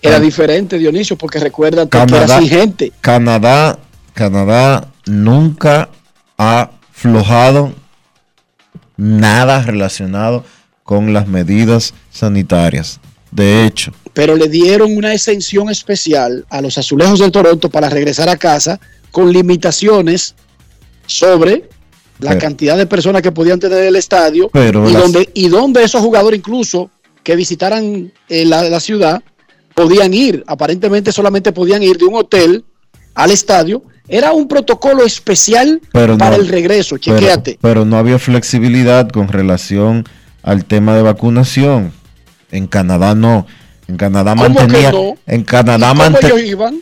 Era 0.00 0.16
Ah. 0.16 0.20
diferente, 0.20 0.78
Dionisio, 0.78 1.16
porque 1.16 1.38
recuerda 1.38 1.88
que 1.88 1.96
era 1.98 2.38
sin 2.38 2.48
gente. 2.48 2.92
Canadá, 3.00 3.78
Canadá 4.14 4.88
nunca 5.06 5.88
ha 6.38 6.70
aflojado 6.92 7.72
nada 8.96 9.62
relacionado 9.62 10.44
con 10.82 11.12
las 11.12 11.26
medidas 11.28 11.94
sanitarias. 12.10 13.00
De 13.30 13.64
hecho, 13.64 13.92
pero 14.12 14.36
le 14.36 14.48
dieron 14.48 14.94
una 14.96 15.14
exención 15.14 15.70
especial 15.70 16.44
a 16.50 16.60
los 16.60 16.76
azulejos 16.76 17.18
del 17.20 17.30
Toronto 17.32 17.70
para 17.70 17.88
regresar 17.88 18.28
a 18.28 18.36
casa 18.36 18.78
con 19.12 19.32
limitaciones 19.32 20.34
sobre 21.06 21.68
la 22.18 22.30
Pero- 22.30 22.40
cantidad 22.40 22.76
de 22.76 22.86
personas 22.86 23.22
que 23.22 23.30
podían 23.32 23.60
tener 23.60 23.78
el 23.84 23.96
estadio 23.96 24.48
Pero 24.52 24.88
y, 24.88 24.92
las- 24.92 25.02
donde, 25.02 25.28
y 25.34 25.48
donde 25.48 25.84
esos 25.84 26.00
jugadores 26.00 26.38
incluso 26.38 26.90
que 27.22 27.36
visitaran 27.36 28.12
eh, 28.28 28.44
la, 28.44 28.64
la 28.64 28.80
ciudad 28.80 29.22
podían 29.74 30.12
ir. 30.12 30.42
Aparentemente 30.46 31.12
solamente 31.12 31.52
podían 31.52 31.82
ir 31.82 31.96
de 31.98 32.04
un 32.06 32.16
hotel 32.16 32.64
al 33.14 33.30
estadio 33.30 33.82
era 34.08 34.32
un 34.32 34.48
protocolo 34.48 35.04
especial 35.04 35.80
Pero 35.92 36.18
para 36.18 36.36
no- 36.36 36.42
el 36.42 36.48
regreso, 36.48 36.98
chequéate. 36.98 37.58
Pero, 37.60 37.84
no 37.84 37.96
había 37.96 38.18
flexibilidad 38.18 39.08
con 39.08 39.28
relación 39.28 40.04
al 40.42 40.64
tema 40.64 40.94
de 40.96 41.02
vacunación. 41.02 41.92
En 42.50 42.66
Canadá 42.66 43.14
no. 43.14 43.46
En 43.88 43.96
Canadá 43.96 44.34
¿Cómo 44.34 44.48
que 44.48 44.54
mantenía. 44.60 44.90
no? 44.92 45.14
En 45.26 45.44
Canadá 45.44 45.88
¿Cómo 45.90 46.02
ellos 46.04 46.58
mantenía. 46.58 46.78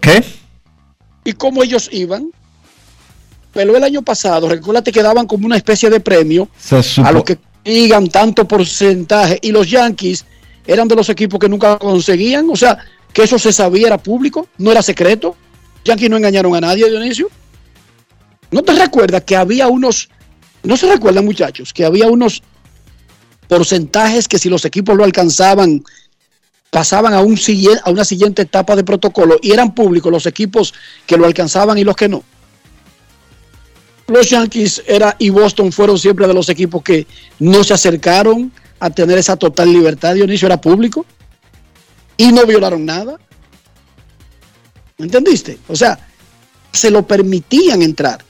¿Qué? 0.00 0.24
¿Y 1.24 1.32
cómo 1.34 1.62
ellos 1.62 1.88
iban? 1.92 2.30
Pero 3.52 3.76
el 3.76 3.82
año 3.82 4.02
pasado, 4.02 4.48
recuérdate 4.48 4.92
que 4.92 5.02
daban 5.02 5.26
como 5.26 5.46
una 5.46 5.56
especie 5.56 5.90
de 5.90 6.00
premio 6.00 6.48
a 7.04 7.12
los 7.12 7.24
que 7.24 7.38
digan 7.64 8.08
tanto 8.08 8.46
porcentaje. 8.46 9.38
Y 9.42 9.50
los 9.50 9.68
Yankees 9.68 10.24
eran 10.66 10.88
de 10.88 10.96
los 10.96 11.08
equipos 11.08 11.40
que 11.40 11.48
nunca 11.48 11.78
conseguían. 11.78 12.48
O 12.48 12.56
sea, 12.56 12.78
que 13.12 13.24
eso 13.24 13.38
se 13.38 13.52
sabía, 13.52 13.88
era 13.88 13.98
público, 13.98 14.46
no 14.58 14.70
era 14.70 14.82
secreto. 14.82 15.36
Yankees 15.84 16.10
no 16.10 16.16
engañaron 16.16 16.54
a 16.54 16.60
nadie, 16.60 16.88
Dionisio. 16.88 17.28
¿No 18.50 18.62
te 18.62 18.72
recuerdas 18.72 19.24
que 19.24 19.36
había 19.36 19.68
unos, 19.68 20.08
no 20.62 20.76
se 20.76 20.90
recuerdan 20.90 21.24
muchachos, 21.24 21.72
que 21.72 21.84
había 21.84 22.08
unos 22.08 22.42
porcentajes 23.48 24.28
que 24.28 24.38
si 24.38 24.48
los 24.48 24.64
equipos 24.64 24.96
lo 24.96 25.04
alcanzaban, 25.04 25.82
pasaban 26.70 27.12
a, 27.14 27.20
un, 27.20 27.36
siguiente- 27.36 27.82
a 27.84 27.90
una 27.90 28.04
siguiente 28.04 28.42
etapa 28.42 28.76
de 28.76 28.84
protocolo 28.84 29.36
y 29.42 29.52
eran 29.52 29.74
públicos 29.74 30.10
los 30.10 30.26
equipos 30.26 30.72
que 31.06 31.16
lo 31.16 31.26
alcanzaban 31.26 31.76
y 31.78 31.84
los 31.84 31.96
que 31.96 32.08
no? 32.08 32.22
Los 34.06 34.30
Yankees 34.30 34.82
era, 34.86 35.14
y 35.18 35.30
Boston 35.30 35.70
fueron 35.70 35.98
siempre 35.98 36.26
de 36.26 36.34
los 36.34 36.48
equipos 36.48 36.82
que 36.82 37.06
no 37.38 37.62
se 37.62 37.74
acercaron 37.74 38.52
a 38.80 38.90
tener 38.90 39.18
esa 39.18 39.36
total 39.36 39.72
libertad. 39.72 40.14
Dionisio 40.14 40.46
era 40.46 40.60
público 40.60 41.06
y 42.16 42.32
no 42.32 42.44
violaron 42.44 42.84
nada. 42.84 43.18
¿Entendiste? 44.98 45.58
O 45.68 45.76
sea, 45.76 45.98
se 46.72 46.90
lo 46.90 47.06
permitían 47.06 47.82
entrar. 47.82 48.24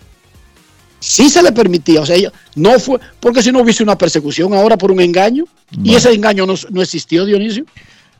Sí 0.98 1.30
se 1.30 1.42
le 1.42 1.50
permitía, 1.50 2.02
o 2.02 2.06
sea, 2.06 2.30
no 2.56 2.78
fue, 2.78 3.00
porque 3.20 3.42
si 3.42 3.50
no 3.50 3.60
hubiese 3.60 3.82
una 3.82 3.96
persecución 3.96 4.52
ahora 4.52 4.76
por 4.76 4.90
un 4.90 5.00
engaño, 5.00 5.44
y 5.82 5.94
ese 5.94 6.12
engaño 6.12 6.44
no, 6.44 6.54
no 6.68 6.82
existió, 6.82 7.24
Dionisio. 7.24 7.64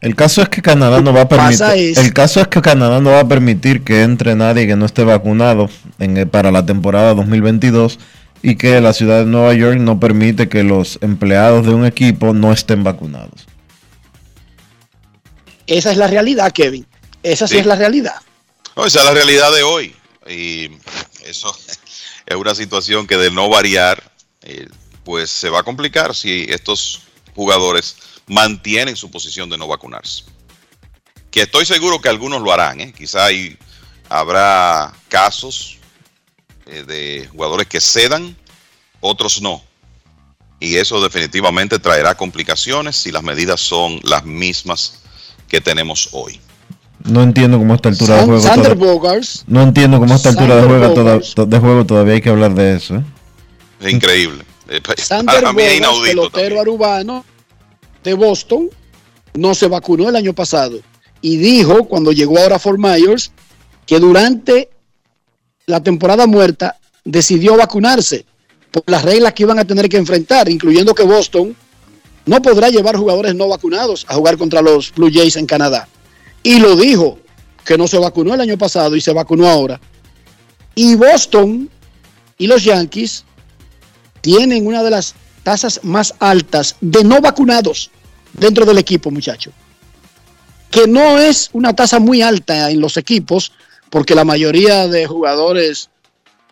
El 0.01 0.17
caso 0.17 0.41
es 0.41 0.49
que 0.49 0.63
Canadá 0.63 1.01
no 1.03 1.13
va 1.13 1.23
a 1.23 1.29
permitir. 1.29 1.99
El 1.99 2.13
caso 2.15 2.41
es 2.41 2.49
que 2.49 2.63
Canadá 2.63 3.01
no 3.01 3.11
va 3.11 3.21
a 3.21 3.29
permitir 3.29 3.83
que 3.85 4.03
entre 4.03 4.35
nadie 4.35 4.67
que 4.67 4.75
no 4.77 4.87
esté 4.87 5.05
vacunado 5.05 5.69
en 5.99 6.17
el- 6.17 6.27
para 6.29 6.51
la 6.51 6.65
temporada 6.65 7.13
2022 7.15 7.99
y 8.43 8.57
que 8.57 8.81
la 8.81 8.95
ciudad 8.95 9.19
de 9.21 9.27
Nueva 9.27 9.53
York 9.53 9.79
no 9.79 10.01
permite 10.01 10.49
que 10.49 10.63
los 10.63 10.99
empleados 11.03 11.67
de 11.67 11.75
un 11.75 11.85
equipo 11.85 12.33
no 12.33 12.51
estén 12.53 12.83
vacunados. 12.83 13.47
Esa 15.67 15.91
es 15.93 15.99
la 15.99 16.07
realidad, 16.07 16.53
Kevin. 16.53 16.87
Esa 17.23 17.47
sí, 17.47 17.55
Sí. 17.55 17.61
es 17.61 17.67
la 17.67 17.77
realidad. 17.77 18.15
No, 18.77 18.87
esa 18.87 19.01
es 19.01 19.05
la 19.05 19.13
realidad 19.13 19.53
de 19.55 19.63
hoy. 19.63 19.95
Y 20.29 20.71
eso 21.27 21.55
es 22.27 22.37
una 22.37 22.55
situación 22.55 23.07
que 23.07 23.17
de 23.17 23.31
no 23.31 23.49
variar, 23.49 24.03
eh, 24.43 24.67
pues 25.05 25.31
se 25.31 25.51
va 25.51 25.61
a 25.61 25.63
complicar 25.63 26.15
si 26.15 26.47
estos 26.49 27.03
jugadores 27.35 27.97
mantienen 28.31 28.95
su 28.95 29.11
posición 29.11 29.51
de 29.51 29.59
no 29.59 29.67
vacunarse. 29.67 30.23
Que 31.33 31.43
estoy 31.43 31.67
seguro 31.67 32.01
que 32.01 32.09
algunos 32.09 32.41
lo 32.41 32.53
harán. 32.53 32.81
¿eh? 32.81 32.95
Quizá 32.97 33.27
hay, 33.27 33.59
habrá 34.09 34.93
casos 35.09 35.79
eh, 36.67 36.85
de 36.87 37.29
jugadores 37.31 37.67
que 37.67 37.81
cedan, 37.81 38.37
otros 39.01 39.43
no. 39.43 39.61
Y 40.61 40.77
eso 40.77 41.03
definitivamente 41.03 41.79
traerá 41.81 42.15
complicaciones 42.15 42.95
si 42.97 43.11
las 43.11 43.23
medidas 43.25 43.61
son 43.61 43.99
las 44.05 44.25
mismas 44.25 45.01
que 45.49 45.61
tenemos 45.61 46.11
hoy. 46.13 46.41
No 47.03 47.23
entiendo 47.23 47.59
cómo 47.59 47.73
a 47.73 47.77
esta 47.77 47.89
altura 47.89 48.15
de 48.15 48.19
San- 48.21 48.27
juego. 48.29 48.43
Sander 48.43 48.79
toda- 48.79 49.45
no 49.49 49.63
entiendo 49.63 49.99
cómo 49.99 50.13
a 50.13 50.17
esta 50.17 50.29
altura 50.29 50.57
de 50.57 50.63
juego, 50.69 50.95
toda- 50.95 51.47
de 51.47 51.59
juego 51.59 51.85
todavía 51.87 52.15
hay 52.15 52.21
que 52.21 52.29
hablar 52.29 52.55
de 52.55 52.77
eso. 52.77 52.97
¿eh? 52.97 53.05
Es 53.81 53.93
increíble. 53.93 54.45
Eh, 54.69 54.81
pa- 54.81 54.95
Sander 54.97 55.35
Para 55.35 55.53
mí 55.53 55.63
es 55.63 55.79
inaudito. 55.79 56.31
pelotero 56.31 56.61
arubano 56.61 57.25
de 58.05 58.15
Boston, 58.15 58.71
no 59.35 59.55
se 59.55 59.69
vacunó 59.69 60.09
el 60.09 60.17
año 60.17 60.35
pasado 60.35 60.81
y 61.23 61.37
dijo 61.37 61.85
cuando 61.85 62.13
llegó 62.13 62.39
ahora 62.39 62.57
a 62.57 62.59
Fort 62.59 62.79
Myers 62.79 63.33
que 63.87 63.99
durante 63.99 64.71
la 65.67 65.83
temporada 65.83 66.27
muerta 66.27 66.79
decidió 67.05 67.57
vacunarse 67.57 68.25
por 68.71 68.85
las 68.87 69.03
reglas 69.03 69.33
que 69.35 69.43
iban 69.43 69.59
a 69.59 69.65
tener 69.65 69.89
que 69.89 69.97
enfrentar, 69.97 70.49
incluyendo 70.49 70.95
que 70.95 71.03
Boston 71.03 71.57
no 72.27 72.43
podrá 72.43 72.69
llevar 72.69 72.97
jugadores 72.97 73.35
no 73.35 73.49
vacunados 73.49 74.05
a 74.09 74.15
jugar 74.15 74.37
contra 74.37 74.63
los 74.63 74.93
Blue 74.95 75.11
Jays 75.13 75.37
en 75.37 75.47
Canadá. 75.47 75.89
Y 76.43 76.61
lo 76.61 76.77
dijo, 76.77 77.19
que 77.65 77.79
no 77.79 77.87
se 77.87 77.99
vacunó 77.99 78.35
el 78.35 78.41
año 78.41 78.59
pasado 78.59 78.97
y 78.97 79.01
se 79.01 79.13
vacunó 79.13 79.49
ahora. 79.49 79.81
Y 80.75 80.95
Boston 80.95 81.69
y 82.39 82.47
los 82.47 82.65
Yankees 82.65 83.25
tienen 84.21 84.67
una 84.67 84.83
de 84.83 84.91
las 84.91 85.15
tasas 85.43 85.81
más 85.83 86.15
altas 86.19 86.77
de 86.81 87.05
no 87.05 87.21
vacunados 87.21 87.91
dentro 88.33 88.65
del 88.65 88.79
equipo, 88.79 89.11
muchachos. 89.11 89.53
Que 90.71 90.87
no 90.87 91.19
es 91.19 91.51
una 91.53 91.75
tasa 91.75 91.99
muy 91.99 92.23
alta 92.23 92.71
en 92.71 92.81
los 92.81 92.97
equipos, 92.97 93.53
porque 93.91 94.15
la 94.15 94.25
mayoría 94.25 94.87
de 94.87 95.07
jugadores 95.07 95.91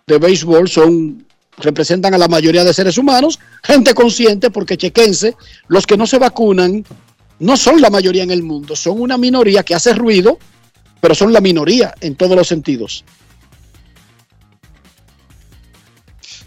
de 0.06 0.19
béisbol 0.19 0.69
son 0.69 1.24
representan 1.59 2.15
a 2.15 2.19
la 2.19 2.28
mayoría 2.28 2.65
de 2.65 2.73
seres 2.73 2.98
humanos, 2.98 3.39
gente 3.62 3.94
consciente, 3.94 4.51
porque 4.51 4.77
chequense, 4.77 5.36
los 5.66 5.86
que 5.86 5.97
no 5.97 6.06
se 6.06 6.19
vacunan 6.19 6.85
no 7.40 7.56
son 7.56 7.81
la 7.81 7.90
mayoría 7.90 8.23
en 8.23 8.31
el 8.31 8.43
mundo, 8.43 8.77
son 8.77 9.01
una 9.01 9.19
minoría 9.19 9.62
que 9.62 9.74
hace 9.74 9.93
ruido, 9.93 10.39
pero 11.01 11.15
son 11.15 11.32
la 11.32 11.40
minoría 11.40 11.94
en 12.01 12.16
todos 12.16 12.36
los 12.36 12.48
sentidos. 12.48 13.05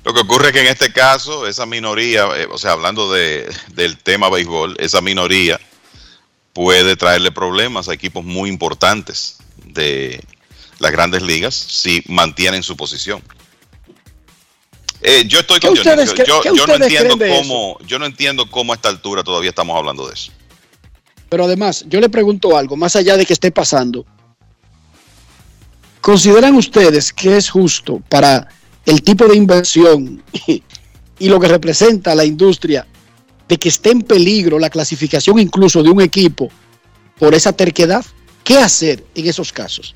Lo 0.03 0.13
que 0.13 0.21
ocurre 0.21 0.47
es 0.47 0.53
que 0.53 0.61
en 0.61 0.67
este 0.67 0.91
caso, 0.91 1.47
esa 1.47 1.65
minoría, 1.65 2.27
eh, 2.35 2.47
o 2.51 2.57
sea, 2.57 2.71
hablando 2.71 3.11
de, 3.11 3.53
del 3.73 3.97
tema 3.97 4.29
béisbol, 4.29 4.75
esa 4.79 4.99
minoría 5.01 5.59
puede 6.53 6.95
traerle 6.95 7.31
problemas 7.31 7.87
a 7.87 7.93
equipos 7.93 8.23
muy 8.23 8.49
importantes 8.49 9.37
de 9.63 10.23
las 10.79 10.91
grandes 10.91 11.21
ligas 11.21 11.53
si 11.53 12.03
mantienen 12.07 12.63
su 12.63 12.75
posición. 12.75 13.21
Eh, 15.03 15.23
yo 15.27 15.39
estoy 15.39 15.59
¿Qué 15.59 15.67
con 15.67 15.77
ustedes 15.77 16.13
Yo, 16.25 16.41
qué 16.41 16.51
yo 16.55 16.67
no 16.67 16.75
entiendo 16.75 17.17
cómo, 17.17 17.77
yo 17.85 17.99
no 17.99 18.05
entiendo 18.05 18.49
cómo 18.49 18.73
a 18.73 18.75
esta 18.75 18.89
altura 18.89 19.23
todavía 19.23 19.49
estamos 19.49 19.75
hablando 19.77 20.07
de 20.07 20.13
eso. 20.13 20.31
Pero 21.29 21.45
además, 21.45 21.85
yo 21.87 21.99
le 22.01 22.09
pregunto 22.09 22.57
algo, 22.57 22.75
más 22.75 22.95
allá 22.95 23.17
de 23.17 23.25
que 23.25 23.33
esté 23.33 23.51
pasando. 23.51 24.05
¿Consideran 26.01 26.55
ustedes 26.55 27.13
que 27.13 27.37
es 27.37 27.49
justo 27.49 28.01
para 28.09 28.47
el 28.85 29.01
tipo 29.03 29.27
de 29.27 29.35
inversión 29.35 30.23
y, 30.47 30.63
y 31.19 31.29
lo 31.29 31.39
que 31.39 31.47
representa 31.47 32.15
la 32.15 32.25
industria 32.25 32.87
de 33.47 33.57
que 33.57 33.69
esté 33.69 33.91
en 33.91 34.01
peligro 34.01 34.57
la 34.59 34.69
clasificación 34.69 35.37
incluso 35.37 35.83
de 35.83 35.89
un 35.89 36.01
equipo 36.01 36.49
por 37.19 37.35
esa 37.35 37.53
terquedad? 37.53 38.03
¿Qué 38.43 38.57
hacer 38.57 39.05
en 39.13 39.27
esos 39.27 39.53
casos? 39.53 39.95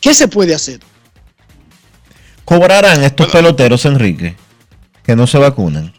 ¿Qué 0.00 0.14
se 0.14 0.28
puede 0.28 0.54
hacer? 0.54 0.80
¿Cobrarán 2.44 3.02
estos 3.04 3.28
peloteros, 3.28 3.84
Enrique, 3.84 4.36
que 5.02 5.16
no 5.16 5.26
se 5.26 5.38
vacunan? 5.38 5.94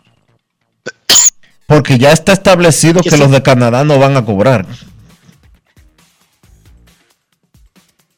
Porque 1.66 1.98
ya 1.98 2.12
está 2.12 2.34
establecido 2.34 3.02
que, 3.02 3.12
sí. 3.12 3.18
los 3.18 3.32
de 3.32 3.42
Canadá 3.42 3.86
no 3.86 3.98
van 3.98 4.18
a 4.18 4.26
cobrar. 4.26 4.68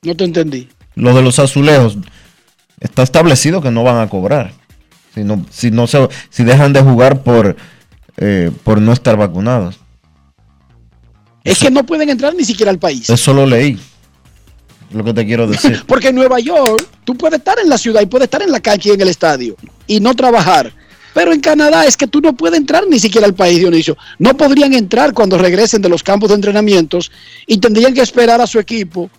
No 0.01 0.15
te 0.15 0.23
entendí. 0.23 0.69
Los 0.95 1.15
de 1.15 1.21
los 1.21 1.37
azulejos, 1.39 1.97
está 2.83 3.01
establecido 3.01 3.61
que 3.61 3.71
no 3.71 3.83
van 3.83 3.97
a 3.97 4.09
cobrar. 4.09 4.53
Si 5.13 5.23
no, 5.23 5.45
si 5.49 5.71
no 5.71 5.87
se, 5.87 6.07
si 6.29 6.43
dejan 6.43 6.73
de 6.73 6.81
jugar 6.81 7.23
por, 7.23 7.55
eh, 8.17 8.51
por 8.63 8.81
no 8.81 8.91
estar 8.93 9.15
vacunados. 9.17 9.79
Es 11.43 11.59
que 11.59 11.71
no 11.71 11.85
pueden 11.85 12.09
entrar 12.09 12.35
ni 12.35 12.45
siquiera 12.45 12.71
al 12.71 12.79
país. 12.79 13.09
Eso 13.09 13.33
lo 13.33 13.45
leí. 13.45 13.79
Lo 14.91 15.03
que 15.03 15.13
te 15.13 15.25
quiero 15.25 15.47
decir. 15.47 15.83
Porque 15.87 16.09
en 16.09 16.15
Nueva 16.15 16.39
York 16.39 16.87
tú 17.03 17.15
puedes 17.15 17.39
estar 17.39 17.57
en 17.59 17.69
la 17.69 17.77
ciudad 17.77 18.01
y 18.01 18.05
puedes 18.05 18.25
estar 18.25 18.41
en 18.41 18.51
la 18.51 18.59
calle 18.59 18.91
y 18.91 18.93
en 18.93 19.01
el 19.01 19.09
estadio 19.09 19.55
y 19.87 19.99
no 19.99 20.13
trabajar. 20.13 20.71
Pero 21.13 21.31
en 21.31 21.41
Canadá 21.41 21.85
es 21.85 21.95
que 21.95 22.07
tú 22.07 22.21
no 22.21 22.33
puedes 22.33 22.57
entrar 22.57 22.85
ni 22.89 22.97
siquiera 22.97 23.27
al 23.27 23.35
país, 23.35 23.59
Dionisio. 23.59 23.95
No 24.17 24.35
podrían 24.35 24.73
entrar 24.73 25.13
cuando 25.13 25.37
regresen 25.37 25.81
de 25.81 25.89
los 25.89 26.01
campos 26.01 26.29
de 26.29 26.35
entrenamientos 26.35 27.11
y 27.45 27.57
tendrían 27.57 27.93
que 27.93 28.01
esperar 28.01 28.41
a 28.41 28.47
su 28.47 28.57
equipo 28.57 29.11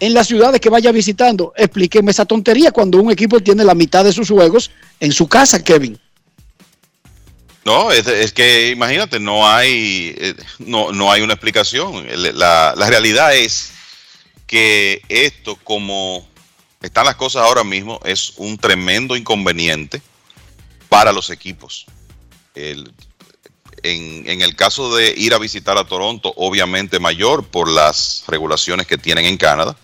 en 0.00 0.14
las 0.14 0.28
ciudades 0.28 0.60
que 0.60 0.70
vaya 0.70 0.92
visitando. 0.92 1.52
Explíqueme 1.56 2.10
esa 2.10 2.24
tontería 2.24 2.70
cuando 2.70 2.98
un 2.98 3.10
equipo 3.10 3.40
tiene 3.40 3.64
la 3.64 3.74
mitad 3.74 4.04
de 4.04 4.12
sus 4.12 4.28
juegos 4.28 4.70
en 5.00 5.12
su 5.12 5.28
casa, 5.28 5.62
Kevin. 5.62 5.98
No, 7.64 7.92
es, 7.92 8.32
que 8.32 8.70
imagínate, 8.70 9.20
no 9.20 9.46
hay, 9.46 10.14
eh, 10.16 10.34
no, 10.58 10.90
no 10.92 11.12
hay 11.12 11.20
una 11.20 11.34
explicación. 11.34 12.06
La, 12.38 12.74
la 12.76 12.88
realidad 12.88 13.36
es 13.36 13.72
que 14.46 15.02
esto, 15.08 15.56
como 15.62 16.26
están 16.80 17.04
las 17.04 17.16
cosas 17.16 17.42
ahora 17.42 17.64
mismo, 17.64 18.00
es 18.04 18.32
un 18.36 18.56
tremendo 18.56 19.16
inconveniente 19.16 20.00
para 20.88 21.12
los 21.12 21.28
equipos. 21.28 21.84
El- 22.54 22.90
en, 23.82 24.40
el 24.40 24.56
caso 24.56 24.94
de 24.96 25.14
ir 25.16 25.34
a 25.34 25.38
visitar 25.38 25.78
a 25.78 25.84
Toronto, 25.84 26.32
obviamente 26.36 26.98
mayor 26.98 27.46
por 27.46 27.70
las 27.70 28.24
regulaciones 28.26 28.86
que 28.86 28.98
tienen 28.98 29.24
en 29.24 29.36
Canadá, 29.36 29.76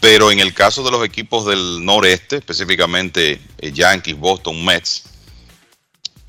Pero 0.00 0.30
en 0.30 0.40
el 0.40 0.54
caso 0.54 0.82
de 0.82 0.90
los 0.90 1.04
equipos 1.04 1.44
del 1.46 1.84
noreste, 1.84 2.36
específicamente 2.36 3.40
eh, 3.58 3.72
Yankees, 3.72 4.18
Boston, 4.18 4.64
Mets, 4.64 5.02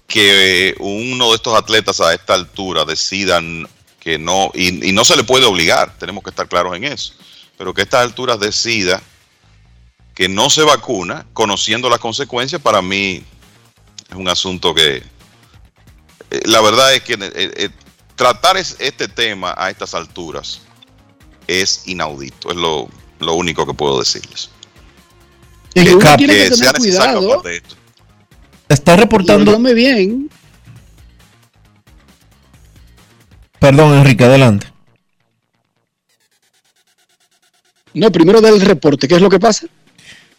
que 0.07 0.76
uno 0.80 1.30
de 1.30 1.35
estos 1.35 1.57
atletas 1.57 2.02
a 2.02 2.14
esta 2.14 2.34
altura 2.34 2.84
decidan 2.84 3.68
que 4.02 4.18
no, 4.18 4.52
y, 4.53 4.91
no 4.91 5.06
se 5.06 5.15
le 5.15 5.23
puede 5.23 5.45
obligar, 5.45 5.98
tenemos 5.98 6.23
que 6.23 6.31
estar 6.31 6.49
claros 6.49 6.76
en 6.76 6.84
eso, 6.84 7.14
pero 7.57 7.73
que 7.73 7.81
a 7.81 7.84
estas 7.84 8.02
alturas 8.02 8.39
decida 8.39 9.02
que 10.14 10.27
no 10.27 10.49
se 10.49 10.64
vacuna, 10.64 11.27
conociendo 11.34 11.89
las 11.89 11.99
consecuencias, 11.99 12.61
para 12.61 12.81
mí 12.81 13.23
es 14.10 14.15
un 14.15 14.27
asunto 14.27 14.73
que 14.73 15.02
la 16.45 16.62
verdad 16.62 16.94
es 16.94 17.02
que 17.02 17.14
eh, 17.14 17.20
eh, 17.36 17.70
tratar 18.16 18.58
es- 18.58 18.76
este 18.80 19.08
tema 19.08 19.53
a 19.58 19.70
estas 19.70 19.94
alturas 19.94 20.62
es 21.48 21.84
inaudito, 21.88 22.49
es 22.52 22.56
lo, 22.58 22.88
lo 23.20 23.34
único 23.34 23.66
que 23.66 23.74
puedo 23.74 23.99
decirles. 23.99 24.49
Y 25.74 25.84
Que- 25.86 25.95
uno 25.95 26.18
tiene 26.18 26.34
que 26.34 26.49
que 26.49 26.56
sea 26.56 26.74
tener 26.74 26.82
necesario 26.88 27.20
cuidado. 27.20 27.41
de 27.41 27.58
esto. 27.58 27.76
Está 28.70 28.95
reportando. 28.95 29.58
Bien. 29.60 30.30
Perdón, 33.60 33.94
Enrique, 33.99 34.24
adelante. 34.24 34.68
No, 37.94 38.12
primero 38.12 38.40
del 38.41 38.62
reporte, 38.62 39.08
¿qué 39.08 39.16
es 39.16 39.22
lo 39.22 39.30
que 39.30 39.40
pasa? 39.40 39.68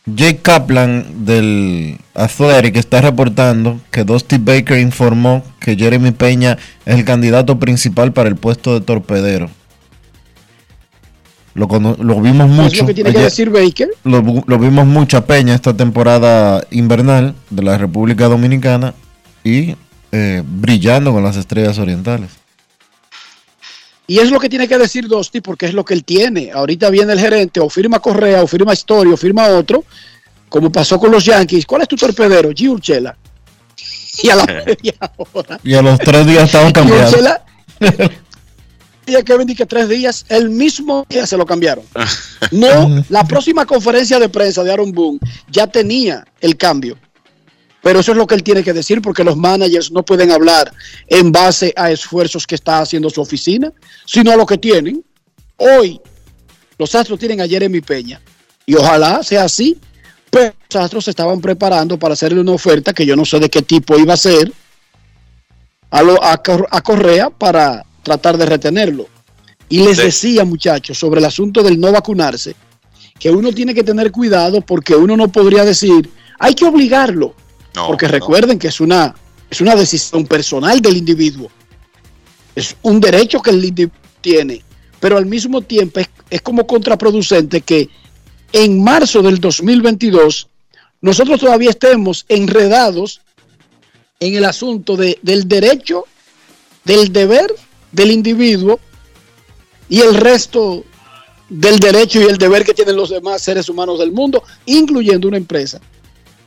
Jake 0.05 0.41
Kaplan 0.43 1.25
del 1.25 1.99
Athletic 2.15 2.77
está 2.77 3.01
reportando 3.01 3.81
que 3.91 4.03
Dusty 4.03 4.39
Baker 4.39 4.79
informó 4.79 5.45
que 5.61 5.77
Jeremy 5.77 6.11
Peña 6.11 6.59
es 6.85 6.97
el 6.97 7.05
candidato 7.05 7.59
principal 7.61 8.13
para 8.13 8.29
el 8.29 8.37
puesto 8.37 8.75
de 8.75 8.85
torpedero. 8.85 9.49
Lo, 11.55 11.67
vimos 11.69 12.47
¿Qué 12.47 12.53
es 12.53 12.63
mucho. 12.63 12.81
lo 12.83 12.87
que 12.87 12.95
tiene 12.95 13.13
que 13.13 13.21
decir 13.21 13.51
Baker? 13.51 13.91
lo 14.05 14.59
vimos 14.59 14.87
mucho 14.87 15.19
a 15.19 15.27
Peña 15.27 15.55
esta 15.55 15.77
temporada 15.77 16.65
invernal 16.71 17.35
de 17.51 17.63
la 17.63 17.77
República 17.77 18.27
Dominicana 18.27 18.95
y 19.45 19.77
eh, 20.13 20.43
brillando 20.45 21.13
con 21.13 21.23
las 21.23 21.37
estrellas 21.37 21.79
orientales. 21.79 22.42
Y 24.07 24.19
es 24.19 24.31
lo 24.31 24.41
que 24.41 24.49
tiene 24.49 24.69
que 24.69 24.79
decir 24.79 25.07
Dosti 25.09 25.41
porque 25.41 25.67
es 25.67 25.75
lo 25.75 25.85
que 25.85 25.95
él 25.95 26.05
tiene. 26.05 26.51
Ahorita 26.53 26.91
viene 26.91 27.13
el 27.13 27.21
gerente, 27.21 27.61
o 27.61 27.69
firma 27.69 28.01
Correa, 28.01 28.43
o 28.43 28.47
firma 28.47 28.73
Story, 28.73 29.13
o 29.13 29.17
firma 29.17 29.47
otro, 29.49 29.85
como 30.49 30.71
pasó 30.71 30.99
con 30.99 31.11
los 31.11 31.25
Yankees. 31.25 31.67
¿Cuál 31.67 31.83
es 31.83 31.89
tu 31.89 31.97
torpedero? 31.97 32.51
G. 32.51 32.69
Urchela. 32.69 33.17
Y 34.23 34.29
a 34.29 34.37
la 34.37 34.45
media 34.45 34.95
hora. 35.33 35.61
Y 35.63 35.75
a 35.75 35.83
los 35.83 35.99
tres 35.99 36.27
días 36.27 36.45
estaba 36.45 36.73
cambiado. 36.73 37.09
Urchela, 37.09 37.45
y 39.07 39.17
a 39.17 39.23
Kevin 39.23 39.55
que 39.55 39.67
tres 39.67 39.89
días, 39.89 40.25
el 40.29 40.51
mismo 40.51 41.07
día 41.09 41.27
se 41.27 41.37
lo 41.37 41.47
cambiaron. 41.47 41.85
No, 42.51 43.03
la 43.09 43.25
próxima 43.25 43.65
conferencia 43.65 44.19
de 44.19 44.29
prensa 44.29 44.63
de 44.63 44.73
Aaron 44.73 44.93
Boone 44.93 45.21
ya 45.49 45.69
tenía 45.69 46.27
el 46.41 46.57
cambio. 46.59 46.99
Pero 47.83 48.01
eso 48.01 48.13
es 48.13 48.19
lo 48.19 48.27
que 48.27 48.35
él 48.37 48.43
tiene 48.43 48.63
que 48.63 48.73
decir 48.73 49.03
porque 49.03 49.25
los 49.25 49.37
managers 49.37 49.91
no 49.91 50.05
pueden 50.05 50.31
hablar 50.31 50.73
en 51.09 51.33
base 51.33 51.73
a 51.77 51.91
esfuerzos 51.91 52.47
que 52.47 52.55
está 52.55 52.79
haciendo 52.79 53.11
su 53.11 53.21
oficina, 53.21 53.73
sino 54.07 54.31
a 54.31 54.37
lo 54.37 54.47
que 54.47 54.57
tienen. 54.59 55.05
Hoy 55.57 56.01
los 56.79 56.95
Astros 56.95 57.19
tienen 57.19 57.41
a 57.41 57.47
Jeremy 57.49 57.81
Peña 57.81 58.21
y 58.67 58.75
ojalá 58.77 59.23
sea 59.25 59.45
así, 59.45 59.79
pero 60.31 60.55
los 60.73 60.83
Astros 60.85 61.05
se 61.05 61.11
estaban 61.11 61.41
preparando 61.41 61.99
para 61.99 62.15
hacerle 62.15 62.41
una 62.41 62.53
oferta 62.53 62.93
que 62.93 63.05
yo 63.05 63.17
no 63.17 63.25
sé 63.25 63.41
de 63.41 63.51
qué 63.51 63.63
tipo 63.63 63.99
iba 63.99 64.15
a 64.15 64.17
ser 64.17 64.53
a, 65.91 66.03
lo- 66.03 66.23
a 66.23 66.37
Cor- 66.43 66.69
a 66.71 66.81
Correa 66.81 67.31
para 67.31 67.85
tratar 68.03 68.37
de 68.39 68.47
retenerlo. 68.47 69.07
Y 69.69 69.83
les 69.85 69.97
decía, 70.05 70.45
muchachos, 70.45 70.99
sobre 70.99 71.19
el 71.21 71.27
asunto 71.27 71.63
del 71.63 71.81
no 71.81 71.91
vacunarse, 71.93 72.55
que 73.19 73.31
uno 73.31 73.53
tiene 73.53 73.75
que 73.75 73.83
tener 73.85 74.11
cuidado 74.13 74.61
porque 74.61 74.95
uno 74.95 75.17
no 75.17 75.29
podría 75.33 75.65
decir, 75.65 76.11
hay 76.39 76.55
que 76.55 76.65
obligarlo. 76.65 77.35
No, 77.75 77.87
porque 77.87 78.07
no. 78.07 78.13
recuerden 78.13 78.59
que 78.59 78.69
es 78.69 78.81
una, 78.81 79.15
es 79.51 79.61
una 79.61 79.75
decisión 79.75 80.27
personal 80.27 80.81
del 80.81 80.97
individuo. 80.97 81.51
Es 82.55 82.77
un 82.83 83.01
derecho 83.01 83.41
que 83.41 83.51
el 83.51 83.65
individuo 83.65 83.97
tiene. 84.21 84.63
Pero 85.01 85.17
al 85.17 85.27
mismo 85.27 85.63
tiempo 85.63 86.01
es, 86.01 86.09
es 86.31 86.43
como 86.43 86.67
contraproducente 86.67 87.61
que 87.63 87.89
en 88.53 88.83
marzo 88.85 89.23
del 89.23 89.41
2022 89.41 90.49
nosotros 91.01 91.41
todavía 91.41 91.71
estemos 91.71 92.25
enredados 92.29 93.21
en 94.21 94.35
el 94.37 94.45
asunto 94.45 94.97
de- 94.97 95.19
del 95.23 95.49
derecho, 95.49 96.05
del 96.85 97.13
deber 97.13 97.53
del 97.91 98.11
individuo 98.13 98.79
y 99.89 100.01
el 100.01 100.15
resto 100.15 100.85
del 101.49 101.79
derecho 101.81 102.21
y 102.21 102.25
el 102.25 102.39
deber 102.39 102.65
que 102.65 102.73
tienen 102.73 102.97
los 102.97 103.11
demás 103.11 103.43
seres 103.43 103.69
humanos 103.69 103.99
del 103.99 104.13
mundo, 104.13 104.43
incluyendo 104.67 105.27
una 105.29 105.37
empresa 105.39 105.81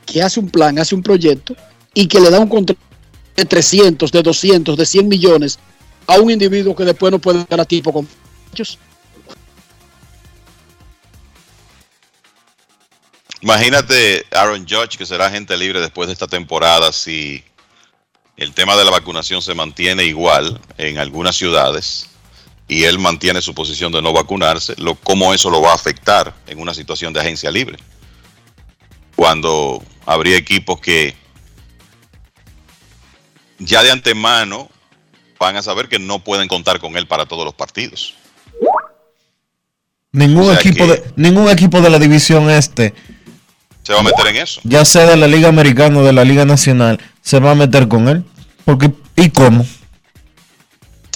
que 0.06 0.22
hace 0.22 0.40
un 0.40 0.48
plan, 0.48 0.78
hace 0.78 0.94
un 0.94 1.02
proyecto 1.02 1.54
y 1.92 2.06
que 2.06 2.20
le 2.20 2.30
da 2.30 2.40
un 2.40 2.48
contrato 2.48 2.80
de 3.36 3.44
300, 3.44 4.10
de 4.10 4.22
200, 4.22 4.76
de 4.76 4.86
100 4.86 5.08
millones 5.08 5.58
a 6.06 6.18
un 6.18 6.30
individuo 6.30 6.74
que 6.74 6.84
después 6.84 7.12
no 7.12 7.18
puede 7.18 7.44
dar 7.48 7.60
a 7.60 7.64
tipo 7.64 7.92
con 7.92 8.08
ellos. 8.54 8.78
Imagínate 13.42 14.24
Aaron 14.32 14.66
Judge, 14.66 14.96
que 14.96 15.06
será 15.06 15.26
agente 15.26 15.56
libre 15.56 15.80
después 15.80 16.06
de 16.06 16.14
esta 16.14 16.26
temporada, 16.26 16.92
si 16.92 17.44
el 18.36 18.52
tema 18.52 18.76
de 18.76 18.84
la 18.84 18.90
vacunación 18.90 19.42
se 19.42 19.54
mantiene 19.54 20.04
igual 20.04 20.60
en 20.78 20.98
algunas 20.98 21.36
ciudades 21.36 22.08
y 22.68 22.84
él 22.84 22.98
mantiene 22.98 23.40
su 23.42 23.54
posición 23.54 23.92
de 23.92 24.02
no 24.02 24.12
vacunarse, 24.12 24.74
lo, 24.78 24.94
cómo 24.96 25.32
eso 25.32 25.50
lo 25.50 25.60
va 25.60 25.72
a 25.72 25.74
afectar 25.74 26.34
en 26.46 26.58
una 26.58 26.74
situación 26.74 27.12
de 27.12 27.20
agencia 27.20 27.50
libre. 27.50 27.78
Cuando 29.16 29.82
habría 30.04 30.36
equipos 30.36 30.80
que 30.80 31.16
ya 33.58 33.82
de 33.82 33.90
antemano 33.90 34.68
van 35.38 35.56
a 35.56 35.62
saber 35.62 35.88
que 35.88 35.98
no 35.98 36.18
pueden 36.20 36.48
contar 36.48 36.78
con 36.80 36.96
él 36.96 37.06
para 37.06 37.26
todos 37.26 37.44
los 37.44 37.54
partidos. 37.54 38.14
Ningún, 40.12 40.44
O 40.44 40.52
sea 40.52 40.60
equipo 40.60 40.86
de, 40.86 41.02
ningún 41.16 41.48
equipo 41.50 41.80
de 41.80 41.90
la 41.90 41.98
división 41.98 42.48
este, 42.48 42.94
Se 43.82 43.92
va 43.92 44.00
a 44.00 44.02
meter 44.02 44.26
en 44.28 44.36
eso. 44.36 44.60
ya 44.64 44.84
sea 44.84 45.04
de 45.06 45.16
la 45.16 45.26
Liga 45.26 45.48
Americana 45.48 45.98
o 45.98 46.04
de 46.04 46.12
la 46.12 46.24
Liga 46.24 46.44
Nacional, 46.46 47.00
se 47.20 47.38
va 47.38 47.50
a 47.50 47.54
meter 47.54 47.88
con 47.88 48.08
él. 48.08 48.24
Porque, 48.64 48.90
¿Y 49.16 49.30
cómo? 49.30 49.66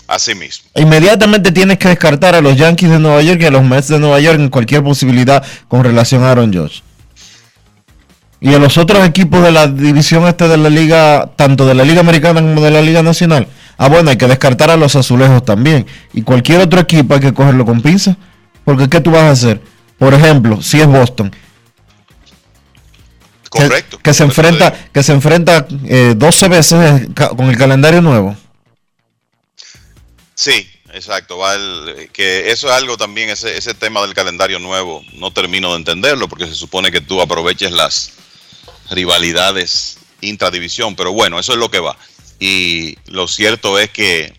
Así 0.06 0.35
mismo. 0.35 0.68
Inmediatamente 0.74 1.52
tienes 1.52 1.78
que 1.78 1.89
descartar 1.89 2.35
a 2.35 2.40
los 2.40 2.56
Yankees 2.56 2.90
de 2.90 2.98
Nueva 2.98 3.22
York 3.22 3.40
y 3.43 3.47
a 3.47 3.51
los 3.51 3.62
Mets 3.62 3.89
de 3.89 3.98
Nueva 3.98 4.20
York 4.20 4.39
en 4.39 4.48
cualquier 4.48 4.82
posibilidad 4.82 5.44
con 5.68 5.85
relación 5.85 6.24
a 6.24 6.32
Aaron 6.32 6.52
Judge. 6.52 6.82
Y 8.40 8.54
a 8.54 8.58
los 8.58 8.78
otros 8.78 9.06
equipos 9.06 9.42
de 9.42 9.52
la 9.52 9.66
división 9.66 10.26
este 10.26 10.48
de 10.48 10.56
la 10.56 10.70
liga, 10.70 11.30
tanto 11.36 11.66
de 11.66 11.74
la 11.74 11.84
liga 11.84 12.00
americana 12.00 12.40
como 12.40 12.60
de 12.62 12.70
la 12.70 12.80
liga 12.80 13.02
nacional. 13.02 13.46
Ah, 13.76 13.88
bueno, 13.88 14.10
hay 14.10 14.16
que 14.16 14.26
descartar 14.26 14.70
a 14.70 14.76
los 14.76 14.96
azulejos 14.96 15.44
también. 15.44 15.86
Y 16.14 16.22
cualquier 16.22 16.60
otro 16.60 16.80
equipo 16.80 17.14
hay 17.14 17.20
que 17.20 17.34
cogerlo 17.34 17.64
con 17.66 17.82
pinza. 17.82 18.16
Porque 18.64 18.88
¿qué 18.88 19.00
tú 19.00 19.10
vas 19.10 19.22
a 19.22 19.30
hacer? 19.30 19.60
Por 19.98 20.14
ejemplo, 20.14 20.62
si 20.62 20.80
es 20.80 20.86
Boston. 20.86 21.30
que- 21.30 21.38
Correcto. 23.50 23.98
Que, 23.98 24.14
se 24.14 24.22
enfrenta, 24.22 24.72
que 24.92 25.02
se 25.02 25.12
enfrenta 25.12 25.66
eh, 25.86 26.14
12 26.16 26.48
veces 26.48 27.02
eh, 27.02 27.08
con 27.36 27.50
el 27.50 27.56
calendario 27.58 28.00
nuevo. 28.00 28.36
Sí, 30.34 30.66
exacto. 30.94 31.36
Va 31.38 31.54
el- 31.54 32.08
que 32.12 32.50
eso 32.50 32.68
es 32.68 32.72
algo 32.74 32.96
también, 32.96 33.28
ese, 33.28 33.56
ese 33.56 33.74
tema 33.74 34.00
del 34.02 34.14
calendario 34.14 34.58
nuevo, 34.60 35.02
no 35.14 35.30
termino 35.32 35.70
de 35.72 35.76
entenderlo 35.78 36.28
porque 36.28 36.46
se 36.46 36.54
supone 36.54 36.90
que 36.90 37.00
tú 37.00 37.20
aproveches 37.20 37.72
las 37.72 38.12
rivalidades 38.90 39.98
intradivisión, 40.20 40.96
pero 40.96 41.12
bueno, 41.12 41.38
eso 41.38 41.52
es 41.52 41.58
lo 41.58 41.70
que 41.70 41.80
va. 41.80 41.96
Y 42.38 42.96
lo 43.06 43.28
cierto 43.28 43.78
es 43.78 43.90
que 43.90 44.32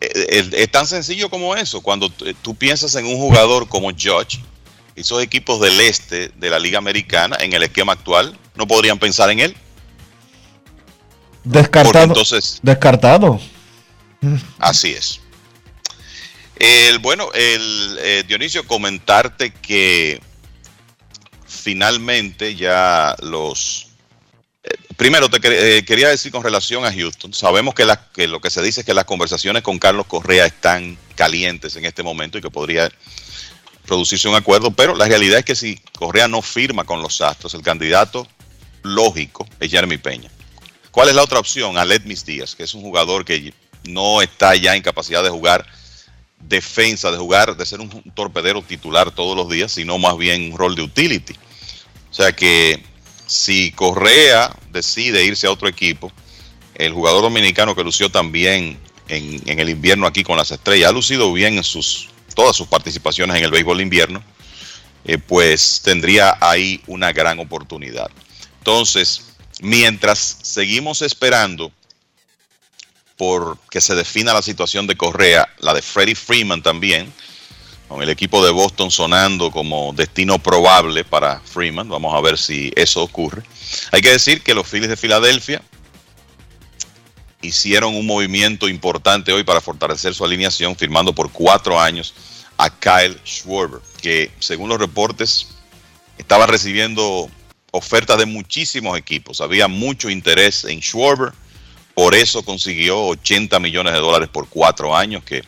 eh, 0.00 0.50
es, 0.52 0.70
tan 0.70 0.86
sencillo 0.86 1.28
como 1.30 1.54
eso. 1.56 1.80
Cuando 1.80 2.10
tú 2.10 2.54
piensas 2.54 2.94
en 2.94 3.06
un 3.06 3.16
jugador 3.16 3.68
como 3.68 3.90
Judge, 3.90 4.40
esos 4.96 5.22
equipos 5.22 5.60
del 5.60 5.80
este 5.80 6.28
de 6.28 6.50
la 6.50 6.58
Liga 6.58 6.78
Americana, 6.78 7.36
en 7.40 7.52
el 7.52 7.62
esquema 7.62 7.92
actual, 7.92 8.36
no 8.54 8.66
podrían 8.66 8.98
pensar 8.98 9.30
en 9.30 9.40
él. 9.40 9.56
Descartado. 11.44 11.92
Porque 11.92 12.20
entonces- 12.20 12.60
Descartado. 12.62 13.40
Así 14.58 14.92
es. 14.92 15.20
El, 16.56 17.00
bueno, 17.00 17.28
el, 17.34 17.98
eh, 18.00 18.24
Dionisio, 18.26 18.66
comentarte 18.66 19.52
que 19.52 20.20
finalmente 21.62 22.56
ya 22.56 23.16
los... 23.20 23.88
eh, 24.64 24.70
primero, 24.96 25.30
te 25.30 25.38
eh, 25.78 25.84
quería 25.84 26.08
decir 26.08 26.32
con 26.32 26.42
relación 26.42 26.84
a 26.84 26.92
Houston, 26.92 27.32
sabemos 27.32 27.74
que, 27.74 27.86
que 28.12 28.26
lo 28.26 28.40
que 28.40 28.50
se 28.50 28.62
dice 28.62 28.80
es 28.80 28.86
que 28.86 28.94
las 28.94 29.04
conversaciones 29.04 29.62
con 29.62 29.78
Carlos 29.78 30.06
Correa 30.06 30.46
están 30.46 30.98
calientes 31.14 31.76
en 31.76 31.84
este 31.84 32.02
momento 32.02 32.38
y 32.38 32.42
que 32.42 32.50
podría 32.50 32.90
producirse 33.86 34.28
un 34.28 34.34
acuerdo, 34.34 34.70
pero 34.72 34.94
la 34.94 35.06
realidad 35.06 35.38
es 35.38 35.44
que 35.44 35.56
si 35.56 35.76
Correa 35.98 36.28
no 36.28 36.42
firma 36.42 36.84
con 36.84 37.02
los 37.02 37.20
Astros, 37.20 37.54
el 37.54 37.62
candidato 37.62 38.26
lógico 38.82 39.46
es 39.60 39.70
Jeremy 39.70 39.98
Peña. 39.98 40.30
¿Cuál 40.90 41.08
es 41.08 41.14
la 41.14 41.22
otra 41.22 41.38
opción? 41.38 41.78
Alet 41.78 42.04
Mis 42.04 42.24
Díaz, 42.24 42.54
que 42.54 42.64
es 42.64 42.74
un 42.74 42.82
jugador 42.82 43.24
que 43.24 43.54
no 43.84 44.20
está 44.20 44.54
ya 44.56 44.74
en 44.76 44.82
capacidad 44.82 45.22
de 45.22 45.30
jugar 45.30 45.66
defensa, 46.38 47.10
de 47.10 47.18
jugar, 47.18 47.56
de 47.56 47.64
ser 47.64 47.80
un 47.80 47.88
torpedero 48.14 48.62
titular 48.62 49.10
todos 49.10 49.36
los 49.36 49.48
días, 49.48 49.72
sino 49.72 49.98
más 49.98 50.16
bien 50.16 50.52
un 50.52 50.58
rol 50.58 50.74
de 50.74 50.82
utility. 50.82 51.34
O 52.12 52.14
sea 52.14 52.30
que 52.32 52.80
si 53.26 53.72
Correa 53.72 54.54
decide 54.70 55.24
irse 55.24 55.48
a 55.48 55.50
otro 55.50 55.66
equipo, 55.66 56.12
el 56.76 56.92
jugador 56.92 57.22
dominicano 57.22 57.74
que 57.74 57.82
lució 57.82 58.08
también 58.10 58.78
en, 59.08 59.42
en 59.46 59.58
el 59.58 59.68
invierno 59.68 60.06
aquí 60.06 60.22
con 60.22 60.36
las 60.36 60.52
estrellas, 60.52 60.90
ha 60.90 60.92
lucido 60.92 61.32
bien 61.32 61.56
en 61.56 61.64
sus 61.64 62.08
todas 62.32 62.56
sus 62.56 62.66
participaciones 62.66 63.36
en 63.36 63.44
el 63.44 63.50
béisbol 63.50 63.78
de 63.78 63.82
invierno, 63.82 64.22
eh, 65.04 65.18
pues 65.18 65.80
tendría 65.84 66.36
ahí 66.40 66.82
una 66.86 67.12
gran 67.12 67.38
oportunidad. 67.38 68.10
Entonces, 68.58 69.22
mientras 69.60 70.38
seguimos 70.42 71.02
esperando 71.02 71.72
por 73.16 73.58
que 73.70 73.80
se 73.80 73.94
defina 73.94 74.32
la 74.32 74.42
situación 74.42 74.86
de 74.86 74.96
Correa, 74.96 75.48
la 75.58 75.74
de 75.74 75.82
Freddie 75.82 76.14
Freeman 76.14 76.62
también, 76.62 77.12
con 77.92 78.02
el 78.02 78.08
equipo 78.08 78.42
de 78.42 78.50
Boston 78.50 78.90
sonando 78.90 79.50
como 79.50 79.92
destino 79.92 80.38
probable 80.38 81.04
para 81.04 81.40
Freeman, 81.40 81.90
vamos 81.90 82.14
a 82.14 82.22
ver 82.22 82.38
si 82.38 82.72
eso 82.74 83.02
ocurre. 83.02 83.42
Hay 83.90 84.00
que 84.00 84.10
decir 84.10 84.42
que 84.42 84.54
los 84.54 84.66
Phillies 84.66 84.88
de 84.88 84.96
Filadelfia 84.96 85.60
hicieron 87.42 87.94
un 87.94 88.06
movimiento 88.06 88.66
importante 88.66 89.30
hoy 89.30 89.44
para 89.44 89.60
fortalecer 89.60 90.14
su 90.14 90.24
alineación, 90.24 90.74
firmando 90.74 91.14
por 91.14 91.30
cuatro 91.32 91.78
años 91.78 92.14
a 92.56 92.70
Kyle 92.70 93.20
Schwarber, 93.26 93.82
que 94.00 94.30
según 94.38 94.70
los 94.70 94.78
reportes 94.78 95.48
estaba 96.16 96.46
recibiendo 96.46 97.28
ofertas 97.72 98.16
de 98.16 98.24
muchísimos 98.24 98.96
equipos. 98.96 99.42
Había 99.42 99.68
mucho 99.68 100.08
interés 100.08 100.64
en 100.64 100.80
Schwarber, 100.80 101.34
por 101.92 102.14
eso 102.14 102.42
consiguió 102.42 103.04
80 103.08 103.60
millones 103.60 103.92
de 103.92 104.00
dólares 104.00 104.30
por 104.32 104.48
cuatro 104.48 104.96
años, 104.96 105.22
que 105.24 105.42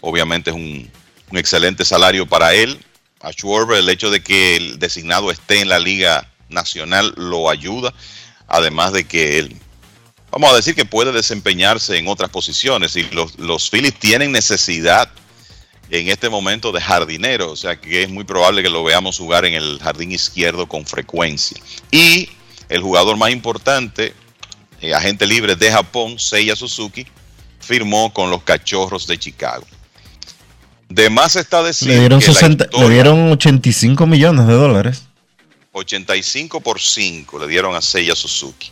obviamente 0.00 0.48
es 0.48 0.56
un, 0.56 0.90
un 1.30 1.38
excelente 1.38 1.84
salario 1.84 2.26
para 2.26 2.54
él. 2.54 2.78
A 3.20 3.32
Schwarber 3.32 3.78
el 3.78 3.88
hecho 3.88 4.10
de 4.10 4.22
que 4.22 4.56
el 4.56 4.78
designado 4.78 5.30
esté 5.30 5.60
en 5.60 5.68
la 5.68 5.78
Liga 5.78 6.30
Nacional 6.48 7.12
lo 7.16 7.50
ayuda, 7.50 7.92
además 8.46 8.92
de 8.92 9.04
que 9.04 9.38
él 9.38 9.56
vamos 10.30 10.52
a 10.52 10.56
decir 10.56 10.74
que 10.74 10.84
puede 10.84 11.12
desempeñarse 11.12 11.96
en 11.96 12.08
otras 12.08 12.28
posiciones 12.30 12.94
y 12.96 13.04
los, 13.04 13.38
los 13.38 13.70
Phillies 13.70 13.98
tienen 13.98 14.32
necesidad 14.32 15.08
en 15.88 16.08
este 16.08 16.28
momento 16.28 16.72
de 16.72 16.80
jardinero, 16.80 17.52
o 17.52 17.56
sea 17.56 17.80
que 17.80 18.02
es 18.02 18.10
muy 18.10 18.24
probable 18.24 18.62
que 18.62 18.68
lo 18.68 18.84
veamos 18.84 19.18
jugar 19.18 19.44
en 19.44 19.54
el 19.54 19.78
jardín 19.80 20.12
izquierdo 20.12 20.66
con 20.66 20.84
frecuencia. 20.84 21.58
Y 21.90 22.28
el 22.68 22.82
jugador 22.82 23.16
más 23.16 23.30
importante, 23.30 24.12
eh, 24.80 24.94
agente 24.94 25.26
libre 25.26 25.54
de 25.54 25.70
Japón, 25.70 26.18
Seiya 26.18 26.56
Suzuki, 26.56 27.06
firmó 27.60 28.12
con 28.12 28.30
los 28.30 28.42
Cachorros 28.42 29.06
de 29.06 29.18
Chicago. 29.18 29.66
De 30.88 31.10
más 31.10 31.36
está 31.36 31.62
decir 31.62 31.88
Le 31.88 31.98
dieron, 32.00 32.20
que 32.20 32.28
la 32.28 32.32
60 32.34 32.64
historia- 32.64 32.88
le 32.88 32.94
dieron 32.94 33.32
85 33.32 34.06
millones 34.06 34.46
de 34.46 34.54
dólares. 34.54 35.02
85 35.72 36.60
por 36.60 36.80
5 36.80 37.38
le 37.40 37.46
dieron 37.48 37.74
a 37.74 37.82
Seiya 37.82 38.14
Suzuki, 38.14 38.70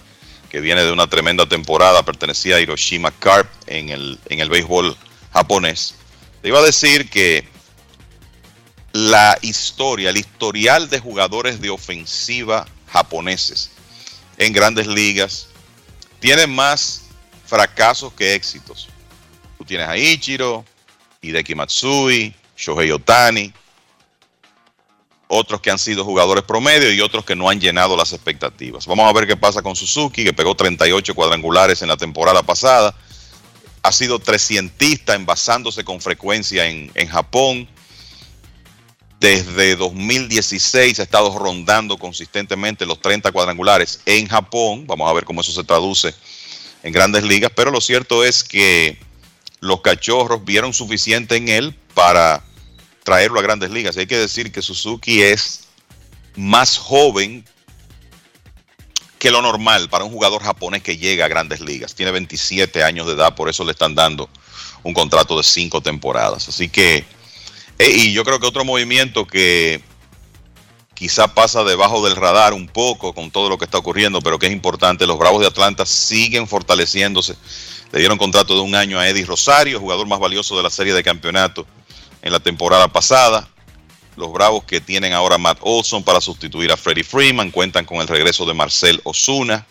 que 0.48 0.60
viene 0.60 0.82
de 0.84 0.92
una 0.92 1.06
tremenda 1.06 1.46
temporada, 1.46 2.02
pertenecía 2.04 2.56
a 2.56 2.60
Hiroshima 2.60 3.10
Carp 3.10 3.48
en 3.66 3.90
el, 3.90 4.18
en 4.26 4.40
el 4.40 4.48
béisbol 4.48 4.96
japonés. 5.32 5.94
Te 6.40 6.48
iba 6.48 6.60
a 6.60 6.62
decir 6.62 7.10
que 7.10 7.46
la 8.92 9.36
historia, 9.42 10.10
el 10.10 10.16
historial 10.16 10.88
de 10.88 11.00
jugadores 11.00 11.60
de 11.60 11.70
ofensiva 11.70 12.64
japoneses 12.86 13.70
en 14.38 14.52
grandes 14.52 14.86
ligas 14.86 15.48
tiene 16.20 16.46
más 16.46 17.02
fracasos 17.44 18.12
que 18.14 18.34
éxitos. 18.34 18.88
Tú 19.58 19.64
tienes 19.64 19.88
a 19.88 19.96
Ichiro, 19.96 20.64
Hideki 21.28 21.55
Matsui, 21.55 22.34
Shohei 22.56 22.90
Otani, 22.90 23.52
otros 25.28 25.60
que 25.60 25.70
han 25.70 25.78
sido 25.78 26.05
jugadores 26.05 26.44
promedio 26.44 26.92
y 26.92 27.01
otros 27.01 27.24
que 27.24 27.34
no 27.34 27.48
han 27.48 27.60
llenado 27.60 27.96
las 27.96 28.12
expectativas. 28.12 28.86
Vamos 28.86 29.09
a 29.09 29.12
ver 29.12 29.26
qué 29.26 29.36
pasa 29.36 29.62
con 29.62 29.74
Suzuki, 29.74 30.24
que 30.24 30.32
pegó 30.32 30.55
38 30.55 31.14
cuadrangulares 31.14 31.82
en 31.82 31.88
la 31.88 31.96
temporada 31.96 32.42
pasada. 32.42 32.94
Ha 33.82 33.92
sido 33.92 34.18
trescientista 34.18 35.14
envasándose 35.14 35.84
con 35.84 36.01
frecuencia 36.01 36.66
en, 36.66 36.90
en 36.94 37.09
Japón. 37.09 37.68
Desde 39.20 39.76
2016 39.76 41.01
ha 41.01 41.02
estado 41.02 41.36
rondando 41.38 41.96
consistentemente 41.96 42.86
los 42.86 43.01
30 43.01 43.32
cuadrangulares 43.32 44.01
en 44.06 44.28
Japón. 44.28 44.86
Vamos 44.86 45.10
a 45.10 45.14
ver 45.14 45.24
cómo 45.24 45.40
eso 45.40 45.52
se 45.52 45.64
traduce 45.64 46.14
en 46.82 46.92
grandes 46.92 47.24
ligas. 47.24 47.51
Pero 47.55 47.70
lo 47.70 47.80
cierto 47.80 48.24
es 48.24 48.44
que 48.44 48.98
los 49.64 49.80
cachorros 49.80 50.44
vieron 50.44 50.74
suficiente 50.74 51.36
en 51.36 51.48
él 51.48 51.74
para 51.94 52.44
traerlo 53.02 53.40
a 53.40 53.42
grandes 53.42 53.70
ligas. 53.70 53.96
Hay 53.96 54.06
que 54.06 54.18
decir 54.18 54.52
que 54.52 54.60
Suzuki 54.60 55.22
es 55.22 55.68
más 56.36 56.76
joven 56.76 57.44
que 59.18 59.30
lo 59.30 59.40
normal 59.40 59.88
para 59.88 60.04
un 60.04 60.10
jugador 60.10 60.42
japonés 60.42 60.82
que 60.82 60.98
llega 60.98 61.24
a 61.24 61.28
grandes 61.28 61.60
ligas. 61.60 61.94
Tiene 61.94 62.12
27 62.12 62.84
años 62.84 63.06
de 63.06 63.14
edad, 63.14 63.34
por 63.34 63.48
eso 63.48 63.64
le 63.64 63.72
están 63.72 63.94
dando 63.94 64.28
un 64.82 64.92
contrato 64.92 65.38
de 65.38 65.42
cinco 65.42 65.80
temporadas. 65.80 66.46
Así 66.46 66.68
que, 66.68 67.06
eh, 67.78 67.88
y 67.88 68.12
yo 68.12 68.22
creo 68.22 68.38
que 68.38 68.46
otro 68.46 68.66
movimiento 68.66 69.26
que 69.26 69.80
quizá 70.92 71.28
pasa 71.28 71.64
debajo 71.64 72.06
del 72.06 72.16
radar 72.16 72.52
un 72.52 72.68
poco 72.68 73.14
con 73.14 73.30
todo 73.30 73.48
lo 73.48 73.56
que 73.56 73.64
está 73.64 73.78
ocurriendo, 73.78 74.20
pero 74.20 74.38
que 74.38 74.46
es 74.46 74.52
importante, 74.52 75.06
los 75.06 75.18
Bravos 75.18 75.40
de 75.40 75.46
Atlanta 75.46 75.86
siguen 75.86 76.46
fortaleciéndose. 76.46 77.34
Le 77.93 78.01
dieron 78.01 78.19
contrato 78.19 78.55
de 78.55 78.61
un 78.61 78.74
año 78.74 78.98
a 78.98 79.09
Eddie 79.09 79.24
Rosario, 79.24 79.81
jugador 79.81 80.06
más 80.06 80.19
valioso 80.19 80.56
de 80.56 80.62
la 80.62 80.70
serie 80.70 80.94
de 80.94 81.02
campeonato 81.02 81.66
en 82.23 82.32
la 82.32 82.40
temporada 82.40 82.89
pasada. 82.89 83.48
Los 84.16 84.32
Bravos 84.32 84.65
que 84.65 84.81
tienen 84.81 85.12
ahora 85.12 85.39
Matt 85.39 85.59
Olson 85.61 86.02
para 86.02 86.20
sustituir 86.20 86.70
a 86.73 86.77
Freddie 86.77 87.05
Freeman 87.05 87.51
cuentan 87.51 87.85
con 87.85 87.98
el 88.01 88.09
regreso 88.09 88.47
de 88.47 88.55
Marcel 88.55 89.01
Osuna. 89.05 89.66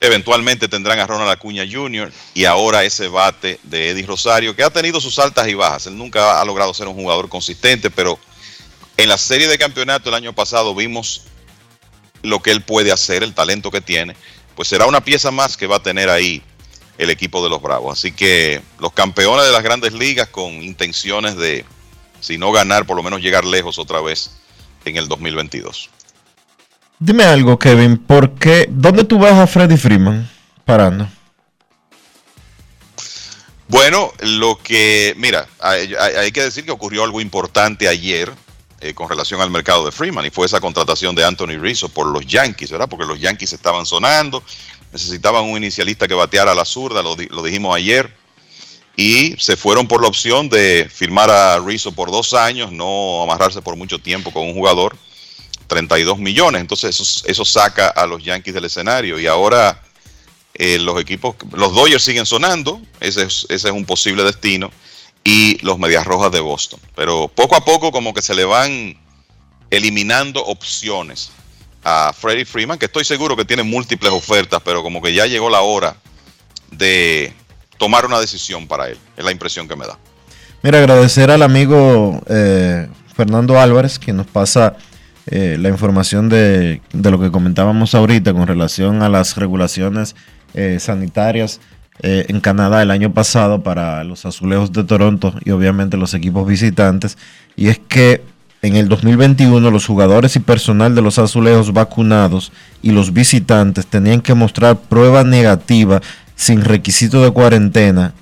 Eventualmente 0.00 0.68
tendrán 0.68 0.98
a 0.98 1.06
Ronald 1.06 1.30
Acuña 1.30 1.64
Jr. 1.70 2.12
y 2.34 2.44
ahora 2.44 2.84
ese 2.84 3.08
bate 3.08 3.58
de 3.62 3.90
Eddie 3.90 4.06
Rosario 4.06 4.54
que 4.54 4.62
ha 4.62 4.70
tenido 4.70 5.00
sus 5.00 5.18
altas 5.18 5.48
y 5.48 5.54
bajas. 5.54 5.86
Él 5.86 5.96
nunca 5.96 6.40
ha 6.40 6.44
logrado 6.44 6.74
ser 6.74 6.86
un 6.86 6.94
jugador 6.94 7.28
consistente, 7.28 7.90
pero 7.90 8.18
en 8.96 9.08
la 9.08 9.16
serie 9.16 9.48
de 9.48 9.56
campeonato 9.56 10.10
el 10.10 10.14
año 10.14 10.34
pasado 10.34 10.74
vimos 10.74 11.22
lo 12.22 12.42
que 12.42 12.50
él 12.50 12.60
puede 12.60 12.92
hacer, 12.92 13.22
el 13.22 13.34
talento 13.34 13.70
que 13.70 13.80
tiene. 13.80 14.16
Pues 14.54 14.68
será 14.68 14.86
una 14.86 15.02
pieza 15.02 15.30
más 15.30 15.56
que 15.56 15.66
va 15.66 15.76
a 15.76 15.82
tener 15.82 16.10
ahí 16.10 16.42
el 16.98 17.10
equipo 17.10 17.42
de 17.42 17.50
los 17.50 17.60
Bravos. 17.62 17.98
Así 17.98 18.12
que 18.12 18.62
los 18.78 18.92
campeones 18.92 19.46
de 19.46 19.52
las 19.52 19.62
grandes 19.62 19.92
ligas 19.92 20.28
con 20.28 20.62
intenciones 20.62 21.36
de, 21.36 21.64
si 22.20 22.38
no 22.38 22.52
ganar, 22.52 22.86
por 22.86 22.96
lo 22.96 23.02
menos 23.02 23.20
llegar 23.20 23.44
lejos 23.44 23.78
otra 23.78 24.00
vez 24.00 24.30
en 24.84 24.96
el 24.96 25.08
2022. 25.08 25.90
Dime 26.98 27.24
algo, 27.24 27.58
Kevin, 27.58 27.98
¿por 27.98 28.34
qué? 28.34 28.66
¿Dónde 28.70 29.04
tú 29.04 29.18
ves 29.18 29.32
a 29.32 29.46
Freddie 29.46 29.76
Freeman 29.76 30.30
parando? 30.64 31.08
Bueno, 33.68 34.12
lo 34.20 34.58
que, 34.62 35.14
mira, 35.18 35.46
hay 35.58 36.30
que 36.32 36.42
decir 36.42 36.64
que 36.64 36.70
ocurrió 36.70 37.02
algo 37.02 37.20
importante 37.20 37.88
ayer 37.88 38.32
eh, 38.80 38.94
con 38.94 39.08
relación 39.08 39.40
al 39.40 39.50
mercado 39.50 39.84
de 39.84 39.90
Freeman 39.90 40.26
y 40.26 40.30
fue 40.30 40.46
esa 40.46 40.60
contratación 40.60 41.14
de 41.14 41.24
Anthony 41.24 41.58
Rizzo 41.58 41.88
por 41.88 42.06
los 42.06 42.26
Yankees, 42.26 42.70
¿verdad? 42.70 42.88
Porque 42.88 43.06
los 43.06 43.18
Yankees 43.18 43.54
estaban 43.54 43.86
sonando, 43.86 44.42
necesitaban 44.96 45.44
un 45.44 45.56
inicialista 45.58 46.08
que 46.08 46.14
bateara 46.14 46.52
a 46.52 46.54
la 46.54 46.64
zurda, 46.64 47.02
lo, 47.02 47.14
di- 47.16 47.26
lo 47.26 47.42
dijimos 47.42 47.76
ayer, 47.76 48.12
y 48.96 49.36
se 49.38 49.56
fueron 49.56 49.86
por 49.86 50.00
la 50.00 50.08
opción 50.08 50.48
de 50.48 50.88
firmar 50.90 51.30
a 51.30 51.58
Rizzo 51.60 51.92
por 51.92 52.10
dos 52.10 52.32
años, 52.32 52.72
no 52.72 53.22
amarrarse 53.22 53.60
por 53.60 53.76
mucho 53.76 53.98
tiempo 53.98 54.32
con 54.32 54.44
un 54.44 54.54
jugador, 54.54 54.96
32 55.66 56.18
millones, 56.18 56.60
entonces 56.60 57.22
eso, 57.26 57.44
saca 57.44 57.88
a 57.88 58.06
los 58.06 58.22
Yankees 58.24 58.54
del 58.54 58.64
escenario. 58.64 59.18
Y 59.18 59.26
ahora 59.26 59.82
eh, 60.54 60.78
los 60.78 60.98
equipos, 61.00 61.34
los 61.52 61.74
Dodgers 61.74 62.04
siguen 62.04 62.24
sonando, 62.24 62.80
ese 63.00 63.24
es, 63.24 63.46
ese 63.50 63.68
es 63.68 63.74
un 63.74 63.84
posible 63.84 64.22
destino, 64.22 64.70
y 65.24 65.58
los 65.62 65.78
Medias 65.78 66.06
Rojas 66.06 66.30
de 66.32 66.40
Boston. 66.40 66.80
Pero 66.94 67.28
poco 67.28 67.56
a 67.56 67.64
poco 67.64 67.92
como 67.92 68.14
que 68.14 68.22
se 68.22 68.34
le 68.34 68.44
van 68.44 68.96
eliminando 69.68 70.42
opciones 70.44 71.30
a 71.88 72.12
Freddie 72.12 72.44
Freeman, 72.44 72.80
que 72.80 72.86
estoy 72.86 73.04
seguro 73.04 73.36
que 73.36 73.44
tiene 73.44 73.62
múltiples 73.62 74.10
ofertas, 74.10 74.60
pero 74.64 74.82
como 74.82 75.00
que 75.00 75.14
ya 75.14 75.26
llegó 75.26 75.48
la 75.48 75.60
hora 75.60 75.94
de 76.72 77.32
tomar 77.78 78.04
una 78.04 78.18
decisión 78.18 78.66
para 78.66 78.88
él, 78.88 78.98
es 79.16 79.24
la 79.24 79.30
impresión 79.30 79.68
que 79.68 79.76
me 79.76 79.86
da. 79.86 79.96
Mira, 80.62 80.78
agradecer 80.78 81.30
al 81.30 81.42
amigo 81.42 82.20
eh, 82.28 82.88
Fernando 83.14 83.60
Álvarez, 83.60 84.00
que 84.00 84.12
nos 84.12 84.26
pasa 84.26 84.74
eh, 85.26 85.58
la 85.60 85.68
información 85.68 86.28
de, 86.28 86.82
de 86.92 87.10
lo 87.12 87.20
que 87.20 87.30
comentábamos 87.30 87.94
ahorita 87.94 88.32
con 88.32 88.48
relación 88.48 89.04
a 89.04 89.08
las 89.08 89.36
regulaciones 89.36 90.16
eh, 90.54 90.78
sanitarias 90.80 91.60
en 92.02 92.40
Canadá 92.40 92.82
el 92.82 92.90
año 92.90 93.14
pasado 93.14 93.62
para 93.62 94.04
los 94.04 94.26
azulejos 94.26 94.70
de 94.70 94.84
Toronto 94.84 95.32
y 95.46 95.52
obviamente 95.52 95.96
los 95.96 96.12
equipos 96.12 96.46
visitantes. 96.46 97.16
Y 97.56 97.68
es 97.68 97.78
que 97.78 98.22
en 98.66 98.76
el 98.76 98.88
2021 98.88 99.70
los 99.70 99.86
jugadores 99.86 100.34
y 100.36 100.40
personal 100.40 100.94
de 100.94 101.02
los 101.02 101.18
azulejos 101.18 101.72
vacunados 101.72 102.52
y 102.82 102.90
los 102.90 103.12
visitantes 103.12 103.86
tenían 103.86 104.20
que 104.20 104.34
mostrar 104.34 104.76
prueba 104.76 105.22
negativa 105.22 106.00
sin 106.34 106.64
requisito 106.64 107.22
de 107.22 107.30
cuarentena 107.30 108.12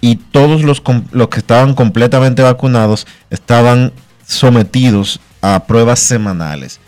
y 0.00 0.16
todos 0.16 0.62
los, 0.62 0.82
los 1.12 1.28
que 1.28 1.38
estaban 1.38 1.74
completamente 1.74 2.42
vacunados 2.42 3.06
estaban 3.30 3.92
sometidos 4.26 5.20
a 5.42 5.64
pruebas 5.66 6.00
semanales. 6.00 6.80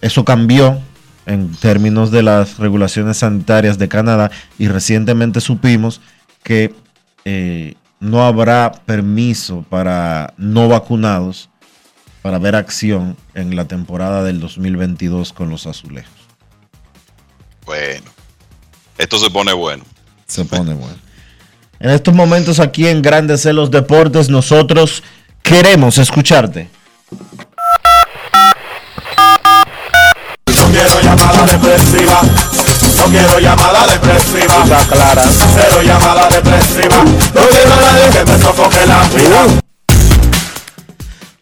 Eso 0.00 0.24
cambió 0.24 0.78
en 1.26 1.52
términos 1.52 2.10
de 2.12 2.22
las 2.22 2.58
regulaciones 2.58 3.18
sanitarias 3.18 3.78
de 3.78 3.88
Canadá 3.88 4.30
y 4.58 4.68
recientemente 4.68 5.40
supimos 5.40 6.00
que 6.44 6.72
eh, 7.24 7.74
no 7.98 8.24
habrá 8.24 8.72
permiso 8.86 9.64
para 9.68 10.32
no 10.36 10.68
vacunados 10.68 11.50
para 12.26 12.40
ver 12.40 12.56
acción 12.56 13.16
en 13.34 13.54
la 13.54 13.66
temporada 13.66 14.24
del 14.24 14.40
2022 14.40 15.32
con 15.32 15.48
los 15.48 15.64
azulejos. 15.68 16.10
Bueno, 17.64 18.10
esto 18.98 19.16
se 19.20 19.30
pone 19.30 19.52
bueno. 19.52 19.84
Se 20.26 20.44
pone 20.44 20.74
bueno. 20.74 20.98
En 21.78 21.90
estos 21.90 22.12
momentos 22.12 22.58
aquí 22.58 22.88
en 22.88 23.00
Grandes 23.00 23.42
Celos 23.42 23.70
Deportes 23.70 24.28
nosotros 24.28 25.04
queremos 25.40 25.98
escucharte. 25.98 26.68
No 30.48 30.66
quiero 30.72 31.00
llamada 31.00 31.46
depresiva. 31.46 32.22
No 32.96 33.04
quiero 33.04 33.38
llamada 33.38 33.86
depresiva. 33.86 34.64
Está 34.64 34.78
clara. 34.88 35.22
Cero 35.54 35.80
llamada 35.84 36.28
depresiva. 36.28 37.04
No 37.04 37.48
quiero 37.50 37.72
a 37.72 37.80
nadie 37.82 38.10
que 38.10 38.24
me 38.24 38.38
sofoque 38.42 38.84
la 38.84 39.04
vida. 39.10 39.65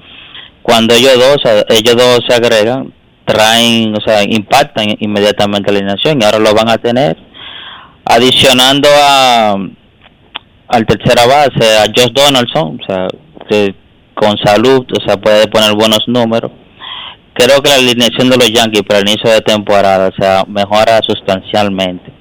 cuando 0.63 0.95
ellos 0.95 1.15
dos, 1.15 1.37
eh, 1.45 1.65
ellos 1.69 1.97
dos 1.97 2.21
se 2.27 2.35
agregan, 2.35 2.95
traen, 3.27 3.95
o 3.95 4.01
sea, 4.01 4.23
impactan 4.23 4.97
inmediatamente 5.01 5.71
la 5.71 5.79
alineación 5.79 6.19
y 6.21 6.25
ahora 6.25 6.39
lo 6.39 6.55
van 6.55 6.71
a 6.71 6.79
tener 6.79 7.17
adicionando 8.07 8.89
a 8.91 9.57
al 10.69 10.87
tercera 10.87 11.27
base, 11.27 11.79
a 11.79 11.85
Josh 11.87 12.13
Donaldson, 12.13 12.79
o 12.81 12.87
sea, 12.87 13.07
que 13.49 13.75
con 14.15 14.37
salud, 14.39 14.87
o 14.97 15.07
sea, 15.07 15.17
puede 15.17 15.47
poner 15.49 15.75
buenos 15.75 16.01
números. 16.07 16.53
Creo 17.39 17.63
que 17.63 17.71
la 17.71 17.77
alineación 17.77 18.29
de 18.31 18.37
los 18.37 18.51
Yankees 18.51 18.83
para 18.83 18.99
el 18.99 19.09
inicio 19.09 19.31
de 19.31 19.41
temporada, 19.41 20.09
o 20.09 20.13
sea, 20.21 20.45
mejora 20.49 20.99
sustancialmente. 21.07 22.13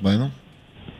Bueno. 0.00 0.30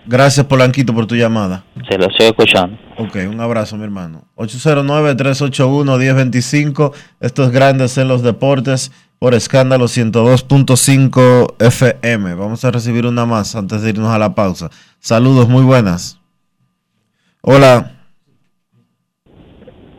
Gracias, 0.04 0.44
Polanquito, 0.44 0.92
por 0.92 1.06
tu 1.06 1.16
llamada. 1.16 1.64
Se 1.88 1.96
lo 1.96 2.10
estoy 2.10 2.26
escuchando. 2.26 2.76
Ok, 2.98 3.16
un 3.26 3.40
abrazo, 3.40 3.78
mi 3.78 3.84
hermano. 3.84 4.24
809-381-1025. 4.36 6.92
Estos 7.20 7.50
grandes 7.50 7.96
en 7.96 8.08
los 8.08 8.22
deportes 8.22 8.92
por 9.18 9.32
escándalo 9.32 9.86
102.5 9.86 11.54
FM. 11.58 12.34
Vamos 12.34 12.66
a 12.66 12.70
recibir 12.70 13.06
una 13.06 13.24
más 13.24 13.56
antes 13.56 13.80
de 13.80 13.88
irnos 13.88 14.10
a 14.10 14.18
la 14.18 14.34
pausa. 14.34 14.68
Saludos, 15.00 15.48
muy 15.48 15.62
buenas. 15.62 16.18
Hola. 17.40 17.93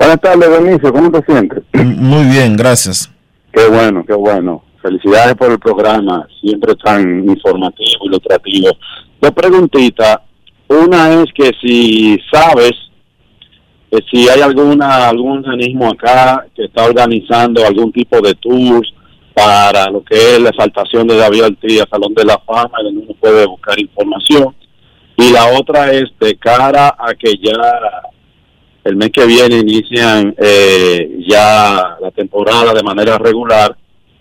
Buenas 0.05 0.21
tardes, 0.21 0.49
Benicio. 0.51 0.93
¿Cómo 0.93 1.11
te 1.11 1.25
sientes? 1.25 1.63
Muy 1.73 2.25
bien, 2.25 2.55
gracias. 2.55 3.11
Qué 3.51 3.65
bueno, 3.67 4.05
qué 4.05 4.13
bueno. 4.13 4.63
Felicidades 4.79 5.33
por 5.33 5.49
el 5.49 5.57
programa, 5.57 6.27
siempre 6.39 6.75
tan 6.75 7.27
informativo 7.27 8.03
y 8.03 8.07
ilustrativo. 8.09 8.69
Dos 9.19 9.31
preguntitas. 9.31 10.17
Una 10.67 11.11
es 11.11 11.25
que 11.33 11.49
si 11.59 12.19
sabes 12.31 12.73
que 13.89 13.97
si 14.11 14.29
hay 14.29 14.41
alguna 14.41 15.09
algún 15.09 15.39
organismo 15.39 15.89
acá 15.89 16.45
que 16.55 16.65
está 16.65 16.85
organizando 16.85 17.65
algún 17.65 17.91
tipo 17.91 18.21
de 18.21 18.35
tours 18.35 18.93
para 19.33 19.89
lo 19.89 20.03
que 20.03 20.35
es 20.35 20.39
la 20.39 20.49
exaltación 20.49 21.07
de 21.07 21.17
David 21.17 21.45
Ortiz 21.45 21.81
al 21.81 21.89
Salón 21.89 22.13
de 22.13 22.25
la 22.25 22.37
Fama, 22.45 22.77
donde 22.83 23.01
uno 23.01 23.15
puede 23.19 23.47
buscar 23.47 23.79
información. 23.79 24.55
Y 25.17 25.31
la 25.31 25.47
otra 25.47 25.91
es 25.93 26.11
de 26.19 26.37
cara 26.37 26.95
a 26.95 27.15
que 27.15 27.33
ya 27.41 27.57
el 28.85 28.95
mes 28.95 29.09
que 29.09 29.25
viene 29.25 29.57
inician 29.57 30.33
eh, 30.37 31.17
ya 31.27 31.97
la 31.99 32.11
temporada 32.11 32.71
de 32.71 32.83
manera 32.83 33.17
regular. 33.17 33.75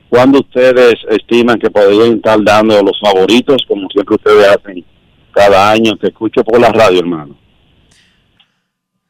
¿Cuándo 0.09 0.39
ustedes 0.41 0.95
estiman 1.11 1.59
que 1.59 1.71
podrían 1.71 2.17
estar 2.17 2.43
dando 2.43 2.83
los 2.83 2.99
favoritos, 2.99 3.63
como 3.69 3.89
siempre 3.91 4.17
ustedes 4.17 4.49
hacen 4.49 4.85
cada 5.33 5.71
año? 5.71 5.97
Te 5.97 6.09
escucho 6.09 6.43
por 6.43 6.61
la 6.61 6.71
radio, 6.71 7.01
hermano. 7.01 7.37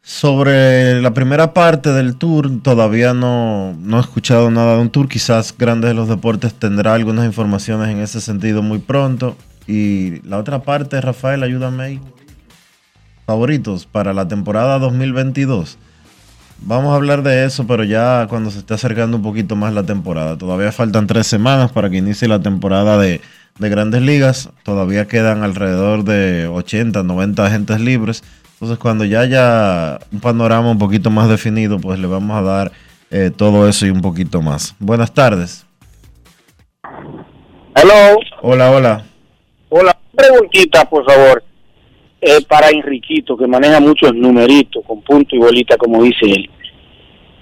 Sobre 0.02 1.00
la 1.00 1.14
primera 1.14 1.54
parte 1.54 1.90
del 1.90 2.18
tour, 2.18 2.62
todavía 2.62 3.14
no, 3.14 3.74
no 3.78 3.98
he 3.98 4.00
escuchado 4.00 4.50
nada 4.50 4.74
de 4.74 4.82
un 4.82 4.90
tour. 4.90 5.08
Quizás 5.08 5.56
Grandes 5.56 5.90
de 5.90 5.94
los 5.94 6.08
Deportes 6.08 6.54
tendrá 6.54 6.94
algunas 6.94 7.26
informaciones 7.26 7.90
en 7.90 8.00
ese 8.00 8.20
sentido 8.20 8.60
muy 8.60 8.78
pronto. 8.78 9.36
Y 9.68 10.20
la 10.28 10.38
otra 10.38 10.62
parte, 10.62 11.00
Rafael, 11.00 11.42
ayúdame 11.44 11.84
ahí. 11.84 12.00
Favoritos 13.26 13.86
para 13.86 14.12
la 14.12 14.28
temporada 14.28 14.78
2022. 14.78 15.78
Vamos 16.58 16.92
a 16.92 16.96
hablar 16.96 17.22
de 17.22 17.44
eso, 17.44 17.66
pero 17.66 17.84
ya 17.84 18.26
cuando 18.28 18.50
se 18.50 18.58
esté 18.58 18.74
acercando 18.74 19.16
un 19.16 19.22
poquito 19.22 19.56
más 19.56 19.72
la 19.72 19.82
temporada. 19.82 20.38
Todavía 20.38 20.72
faltan 20.72 21.06
tres 21.06 21.26
semanas 21.26 21.72
para 21.72 21.90
que 21.90 21.98
inicie 21.98 22.28
la 22.28 22.40
temporada 22.40 22.98
de, 22.98 23.20
de 23.58 23.68
grandes 23.68 24.02
ligas. 24.02 24.50
Todavía 24.62 25.06
quedan 25.06 25.42
alrededor 25.42 26.04
de 26.04 26.46
80, 26.48 27.02
90 27.02 27.46
agentes 27.46 27.80
libres. 27.80 28.22
Entonces, 28.54 28.78
cuando 28.78 29.04
ya 29.04 29.20
haya 29.20 29.98
un 30.12 30.20
panorama 30.20 30.70
un 30.70 30.78
poquito 30.78 31.10
más 31.10 31.28
definido, 31.28 31.78
pues 31.78 31.98
le 31.98 32.06
vamos 32.06 32.36
a 32.36 32.42
dar 32.42 32.72
eh, 33.10 33.30
todo 33.34 33.68
eso 33.68 33.86
y 33.86 33.90
un 33.90 34.00
poquito 34.00 34.40
más. 34.40 34.74
Buenas 34.78 35.12
tardes. 35.12 35.66
Hello. 37.74 38.18
Hola, 38.42 38.70
hola. 38.70 39.04
Hola, 39.68 39.96
preguntita, 40.14 40.84
por 40.88 41.04
favor. 41.04 41.42
Eh, 42.26 42.40
para 42.48 42.70
Enriquito, 42.70 43.36
que 43.36 43.46
maneja 43.46 43.80
muchos 43.80 44.14
numeritos 44.14 44.82
con 44.86 45.02
punto 45.02 45.36
y 45.36 45.38
bolita, 45.38 45.76
como 45.76 46.02
dice 46.02 46.24
él. 46.24 46.48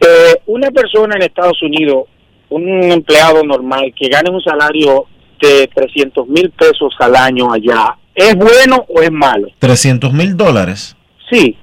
Eh, 0.01 0.41
una 0.47 0.73
persona 0.73 1.15
en 1.15 1.23
Estados 1.23 1.63
Unidos, 1.63 2.07
un 2.49 2.91
empleado 2.91 3.45
normal, 3.45 3.95
que 3.97 4.09
gane 4.09 4.31
un 4.31 4.43
salario 4.43 5.07
de 5.41 5.71
300 5.73 6.27
mil 6.27 6.51
pesos 6.51 6.93
al 6.99 7.15
año 7.15 7.53
allá, 7.53 7.97
¿es 8.13 8.35
bueno 8.35 8.85
o 8.89 9.01
es 9.01 9.13
malo? 9.13 9.47
300 9.61 10.13
mil 10.13 10.37
dólares. 10.37 10.97
Sí, 11.31 11.57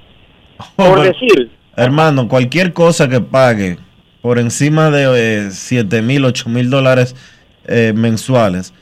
por 0.77 1.01
decir. 1.01 1.51
Hermano, 1.75 2.29
cualquier 2.29 2.71
cosa 2.71 3.09
que 3.09 3.19
pague 3.19 3.77
por 4.21 4.39
encima 4.39 4.91
de 4.91 5.51
7 5.51 6.01
mil, 6.01 6.23
8 6.23 6.47
mil 6.47 6.69
dólares 6.69 7.17
eh, 7.67 7.91
mensuales, 7.93 8.73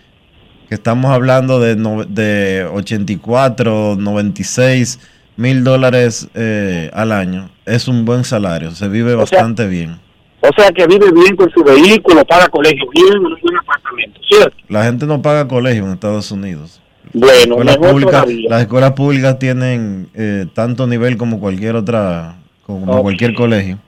que 0.70 0.76
estamos 0.76 1.12
hablando 1.12 1.60
de, 1.60 1.76
no- 1.76 2.04
de 2.04 2.68
84, 2.74 3.96
96 3.98 5.00
mil 5.38 5.64
dólares 5.64 6.28
eh, 6.34 6.90
al 6.94 7.12
año 7.12 7.50
es 7.66 7.88
un 7.88 8.06
buen 8.06 8.24
salario, 8.24 8.72
se 8.72 8.88
vive 8.88 9.14
O 9.14 9.26
sea- 9.26 9.40
bastante 9.40 9.68
bien. 9.68 10.00
O 10.40 10.50
sea 10.56 10.72
que 10.72 10.86
vive 10.88 11.12
bien 11.12 11.36
con 11.36 11.50
su 11.52 11.64
vehículo, 11.64 12.24
paga 12.26 12.48
colegio 12.48 12.86
bien, 12.94 13.08
en 13.14 13.26
un 13.26 13.36
buen 13.42 13.58
apartamento, 13.58 14.20
¿cierto? 14.30 14.56
La 14.70 14.84
gente 14.86 15.06
no 15.06 15.22
paga 15.22 15.48
colegio 15.48 15.84
en 15.86 15.92
Estados 15.94 16.32
Unidos. 16.32 16.80
Bueno, 17.14 17.64
Las 17.64 17.76
escuelas 17.76 17.78
públicas, 17.92 18.26
las 18.50 18.62
escuelas 18.62 18.92
públicas 18.94 19.40
tienen 19.40 20.08
eh, 20.14 20.46
tanto 20.54 20.86
nivel 20.88 21.18
como 21.18 21.40
cualquier 21.40 21.76
otra, 21.76 22.36
como 22.66 23.02
cualquier 23.02 23.34
colegio. 23.34 23.80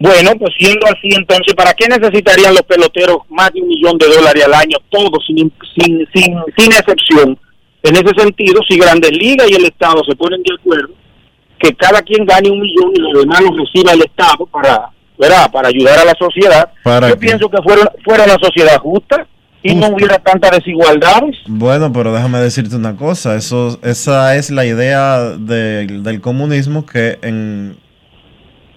Bueno, 0.00 0.30
pues 0.38 0.54
siendo 0.58 0.86
así, 0.86 1.08
entonces, 1.16 1.54
¿para 1.54 1.74
qué 1.74 1.88
necesitarían 1.88 2.52
los 2.54 2.62
peloteros 2.62 3.18
más 3.30 3.52
de 3.52 3.60
un 3.62 3.68
millón 3.68 3.98
de 3.98 4.06
dólares 4.06 4.44
al 4.44 4.54
año, 4.54 4.76
todos, 4.90 5.24
sin, 5.26 5.52
sin, 5.76 6.06
sin, 6.14 6.36
sin 6.56 6.72
excepción? 6.72 7.38
En 7.82 7.94
ese 7.94 8.12
sentido, 8.16 8.60
si 8.68 8.78
Grandes 8.78 9.10
Ligas 9.12 9.50
y 9.50 9.54
el 9.54 9.64
Estado 9.64 10.02
se 10.08 10.14
ponen 10.14 10.42
de 10.42 10.54
acuerdo, 10.54 10.94
que 11.58 11.74
cada 11.74 12.00
quien 12.02 12.24
gane 12.24 12.50
un 12.50 12.60
millón 12.60 12.92
y 12.94 13.00
los 13.00 13.22
demás 13.22 13.40
los 13.40 13.56
reciba 13.58 13.92
el 13.92 14.02
Estado 14.02 14.46
para, 14.46 14.90
¿verdad? 15.18 15.50
para 15.50 15.68
ayudar 15.68 15.98
a 15.98 16.04
la 16.04 16.14
sociedad, 16.16 16.70
¿Para 16.84 17.08
yo 17.08 17.14
qué? 17.14 17.20
pienso 17.26 17.48
que 17.48 17.60
fuera, 17.62 17.90
fuera 18.04 18.24
una 18.24 18.36
sociedad 18.40 18.78
justa 18.78 19.26
y 19.64 19.74
no 19.74 19.88
hubiera 19.88 20.18
tantas 20.20 20.52
desigualdades. 20.52 21.36
Bueno, 21.48 21.92
pero 21.92 22.12
déjame 22.12 22.38
decirte 22.38 22.76
una 22.76 22.94
cosa, 22.96 23.34
eso, 23.34 23.80
esa 23.82 24.36
es 24.36 24.50
la 24.52 24.64
idea 24.64 25.18
de- 25.36 25.86
del 25.88 26.20
comunismo 26.20 26.86
que 26.86 27.18
en, 27.22 27.76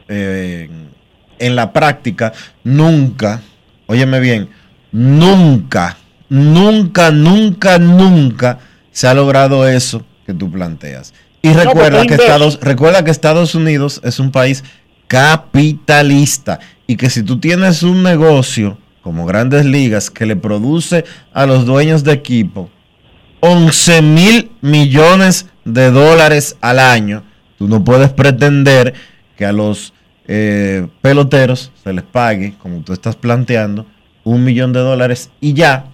eh, 0.07 0.68
en 0.69 0.91
la 1.49 1.73
práctica 1.73 2.34
nunca, 2.63 3.41
óyeme 3.88 4.19
bien, 4.19 4.49
nunca, 4.91 5.97
nunca, 6.30 7.11
nunca, 7.11 7.80
nunca 7.80 8.59
se 8.91 9.07
ha 9.07 9.13
logrado 9.13 9.68
eso 9.68 10.05
que 10.26 10.34
tú 10.34 10.51
planteas. 10.51 11.13
Y 11.41 11.53
recuerda 11.53 12.05
que. 12.05 12.13
Estados, 12.13 12.59
recuerda 12.61 13.03
que 13.03 13.11
Estados 13.11 13.55
Unidos 13.55 13.99
es 14.03 14.19
un 14.19 14.31
país 14.31 14.63
capitalista 15.07 16.59
y 16.88 16.95
que 16.95 17.09
si 17.09 17.23
tú 17.23 17.39
tienes 17.39 17.84
un 17.84 18.03
negocio 18.03 18.77
como 19.01 19.26
Grandes 19.26 19.65
Ligas 19.65 20.09
que 20.09 20.26
le 20.26 20.35
produce 20.35 21.03
a 21.34 21.45
los 21.45 21.65
dueños 21.65 22.03
de 22.03 22.13
equipo 22.13 22.69
11 23.41 24.01
mil 24.03 24.51
millones 24.61 25.47
de 25.65 25.91
dólares 25.91 26.57
al 26.61 26.80
año, 26.80 27.23
tú 27.57 27.68
no 27.68 27.84
puedes 27.84 28.11
pretender 28.11 28.93
que 29.35 29.45
a 29.45 29.51
los 29.51 29.93
eh, 30.34 30.88
peloteros 31.02 31.72
se 31.84 31.91
les 31.91 32.03
pague, 32.06 32.53
como 32.58 32.80
tú 32.84 32.94
estás 32.94 33.18
planteando, 33.18 33.86
un 34.24 34.45
millón 34.45 34.72
de 34.72 34.80
dólares 34.80 35.30
y 35.41 35.53
ya, 35.53 35.88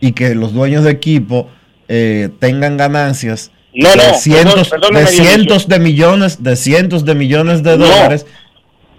y 0.00 0.12
que 0.12 0.36
los 0.36 0.52
dueños 0.54 0.84
de 0.84 0.92
equipo 0.92 1.48
eh, 1.88 2.28
tengan 2.38 2.76
ganancias 2.76 3.50
No, 3.74 3.88
no, 3.96 4.02
de 4.02 4.14
cientos, 4.14 4.70
perdón- 4.70 4.94
de 4.94 5.06
cientos 5.08 5.66
de 5.66 5.78
millones, 5.80 6.40
de 6.42 6.54
cientos 6.54 7.04
de 7.04 7.14
millones 7.16 7.64
de 7.64 7.76
No. 7.76 7.86
dólares, 7.86 8.26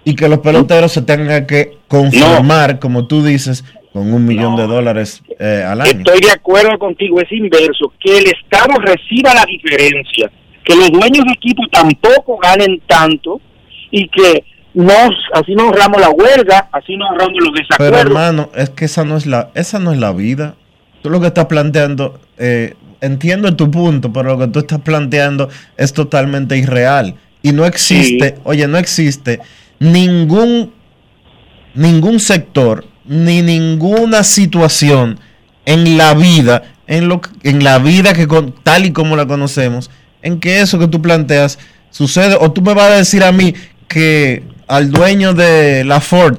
y 0.03 0.15
que 0.15 0.27
los 0.27 0.39
peloteros 0.39 0.91
se 0.91 1.03
tengan 1.03 1.45
que 1.45 1.77
conformar, 1.87 2.79
como 2.79 3.07
tú 3.07 3.23
dices, 3.23 3.63
con 3.93 4.11
un 4.13 4.25
millón 4.25 4.55
de 4.57 4.63
dólares 4.67 5.21
eh, 5.39 5.63
al 5.65 5.81
año. 5.81 5.91
Estoy 5.91 6.19
de 6.19 6.31
acuerdo 6.31 6.77
contigo, 6.79 7.21
es 7.21 7.31
inverso, 7.31 7.93
que 7.99 8.17
el 8.17 8.25
Estado 8.27 8.73
reciba 8.79 9.33
la 9.33 9.45
diferencia, 9.45 10.29
que 10.65 10.75
los 10.75 10.91
dueños 10.91 11.23
de 11.25 11.31
equipo 11.33 11.63
tampoco 11.71 12.37
ganen 12.37 12.81
tanto 12.87 13.39
y 13.91 14.07
que 14.09 14.43
nos, 14.73 15.09
así 15.33 15.53
nos 15.55 15.65
ahorramos 15.65 15.99
la 16.01 16.09
huelga, 16.09 16.69
así 16.71 16.95
nos 16.95 17.09
ahorramos 17.09 17.33
los 17.39 17.49
Pero 17.51 17.63
desacuerdos. 17.67 17.99
hermano, 18.01 18.49
es 18.55 18.69
que 18.69 18.85
esa 18.85 19.03
no 19.03 19.17
es 19.17 19.25
la, 19.25 19.49
esa 19.55 19.79
no 19.79 19.91
es 19.91 19.97
la 19.99 20.11
vida. 20.13 20.55
Tú 21.01 21.09
lo 21.09 21.19
que 21.19 21.27
estás 21.27 21.45
planteando, 21.45 22.19
eh, 22.37 22.75
entiendo 23.01 23.55
tu 23.55 23.71
punto, 23.71 24.11
pero 24.13 24.29
lo 24.31 24.37
que 24.39 24.47
tú 24.47 24.59
estás 24.59 24.79
planteando 24.81 25.49
es 25.77 25.93
totalmente 25.93 26.57
irreal. 26.57 27.15
Y 27.41 27.51
no 27.53 27.65
existe, 27.65 28.35
oye, 28.43 28.67
no 28.67 28.77
existe 28.77 29.39
ningún, 29.79 30.73
ningún 31.73 32.19
sector, 32.19 32.85
ni 33.05 33.41
ninguna 33.41 34.23
situación 34.23 35.19
en 35.65 35.97
la 35.97 36.13
vida, 36.13 36.63
en, 36.87 37.07
lo, 37.07 37.21
en 37.43 37.63
la 37.63 37.79
vida 37.79 38.13
que 38.13 38.27
con- 38.27 38.53
tal 38.63 38.85
y 38.85 38.91
como 38.91 39.15
la 39.15 39.25
conocemos, 39.25 39.89
en 40.21 40.39
que 40.39 40.59
eso 40.61 40.77
que 40.79 40.87
tú 40.87 41.01
planteas 41.01 41.59
sucede. 41.91 42.35
O 42.39 42.51
tú 42.51 42.61
me 42.61 42.73
vas 42.73 42.91
a 42.91 42.95
decir 42.97 43.23
a 43.23 43.31
mí 43.31 43.53
que 43.89 44.43
al 44.67 44.91
dueño 44.91 45.33
de 45.33 45.83
la 45.83 45.99
Ford, 45.99 46.37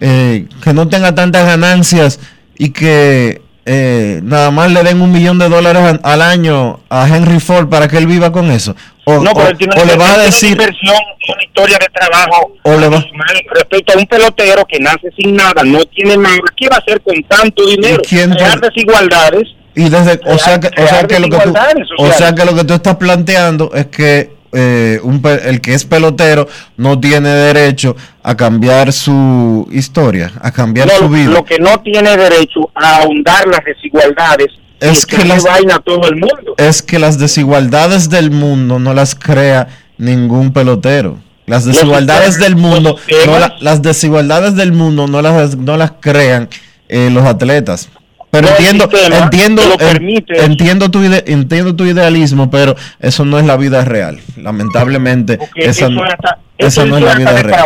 eh, 0.00 0.46
que 0.62 0.72
no 0.74 0.88
tenga 0.88 1.14
tantas 1.14 1.46
ganancias 1.46 2.20
y 2.58 2.70
que 2.70 3.40
eh, 3.64 4.20
nada 4.24 4.50
más 4.50 4.70
le 4.72 4.82
den 4.82 5.00
un 5.00 5.12
millón 5.12 5.38
de 5.38 5.48
dólares 5.48 6.00
al 6.02 6.20
año 6.22 6.80
a 6.90 7.06
Henry 7.08 7.38
Ford 7.40 7.68
para 7.68 7.88
que 7.88 7.96
él 7.98 8.06
viva 8.06 8.32
con 8.32 8.50
eso. 8.50 8.74
O, 9.04 9.20
no, 9.20 9.32
pero 9.32 9.56
tiene 9.56 9.74
o 9.80 9.84
le 9.84 9.96
vas 9.96 10.18
a 10.18 10.22
decir, 10.22 10.54
una 10.54 10.64
inversión, 10.64 10.96
una 11.34 11.44
historia 11.44 11.78
de 11.78 11.86
trabajo 11.88 12.52
o 12.62 12.76
le 12.76 12.88
va- 12.88 12.96
abismal 12.98 13.36
respecto 13.54 13.92
a 13.92 13.96
un 13.98 14.06
pelotero 14.06 14.64
que 14.66 14.78
nace 14.80 15.08
sin 15.16 15.34
nada, 15.36 15.62
no 15.64 15.84
tiene 15.86 16.16
nada. 16.16 16.36
¿Qué 16.56 16.68
va 16.68 16.76
a 16.76 16.78
hacer 16.80 17.00
con 17.02 17.22
tanto 17.24 17.66
dinero? 17.66 18.00
¿Y 18.04 18.06
quién 18.08 18.30
Crear 18.30 18.60
desigualdades. 18.60 19.48
Y 19.74 19.88
desde, 19.88 20.20
o 20.26 20.36
sea 20.38 20.58
que, 20.58 20.68
o 20.82 20.86
sea 20.86 21.04
que 21.06 21.20
lo 21.20 21.28
que 21.28 21.38
tú, 21.38 21.54
o 21.98 22.12
sea 22.12 22.34
que 22.34 22.44
lo 22.44 22.54
que 22.54 22.64
tú 22.64 22.74
estás 22.74 22.96
planteando 22.96 23.70
es 23.74 23.86
que 23.86 24.39
eh, 24.52 24.98
un 25.02 25.22
el 25.44 25.60
que 25.60 25.74
es 25.74 25.84
pelotero 25.84 26.48
no 26.76 26.98
tiene 26.98 27.28
derecho 27.28 27.96
a 28.22 28.36
cambiar 28.36 28.92
su 28.92 29.68
historia, 29.72 30.32
a 30.40 30.50
cambiar 30.50 30.88
No, 30.88 30.94
su 30.98 31.08
vida. 31.08 31.30
lo 31.30 31.44
que 31.44 31.58
no 31.58 31.78
tiene 31.80 32.16
derecho 32.16 32.70
a 32.74 32.96
ahondar 33.02 33.46
las 33.46 33.60
desigualdades 33.64 34.48
Es 34.80 35.06
que 35.06 35.16
que 35.18 35.24
las- 35.24 35.44
vaina 35.44 35.78
todo 35.78 36.08
el 36.08 36.16
mundo. 36.16 36.54
es 36.56 36.82
que 36.82 36.98
las 36.98 37.18
desigualdades 37.18 38.08
del 38.10 38.30
mundo 38.30 38.78
no 38.78 38.92
las 38.94 39.14
crea 39.14 39.68
ningún 39.98 40.52
pelotero. 40.52 41.18
Las 41.46 41.64
desigualdades 41.64 42.38
del 42.38 42.54
mundo, 42.56 42.96
no 43.26 43.38
la- 43.38 43.54
las 43.60 43.82
desigualdades 43.82 44.54
del 44.54 44.72
mundo 44.72 45.06
no 45.08 45.20
las, 45.20 45.56
no 45.56 45.76
las 45.76 45.92
crean 46.00 46.48
eh, 46.88 47.08
los 47.12 47.24
atletas. 47.24 47.88
Pero 48.30 48.46
No, 48.46 48.52
entiendo, 48.56 48.84
sistema 48.88 49.16
entiendo, 49.24 49.62
lo 49.68 49.76
permite 49.76 50.44
entiendo 50.44 50.88
tu 50.90 51.00
ide- 51.02 51.24
entiendo 51.26 51.74
tu 51.74 51.84
idealismo, 51.84 52.48
pero 52.48 52.76
eso 53.00 53.24
no 53.24 53.40
es 53.40 53.44
la 53.44 53.56
vida 53.56 53.84
real. 53.84 54.20
Lamentablemente, 54.36 55.38
esa, 55.56 55.70
eso 55.70 55.90
no, 55.90 56.04
es 56.06 56.12
hasta- 56.12 56.38
esa 56.56 56.68
eso 56.82 56.86
no 56.86 56.98
es 56.98 57.02
la 57.02 57.14
vida 57.16 57.32
real. 57.42 57.60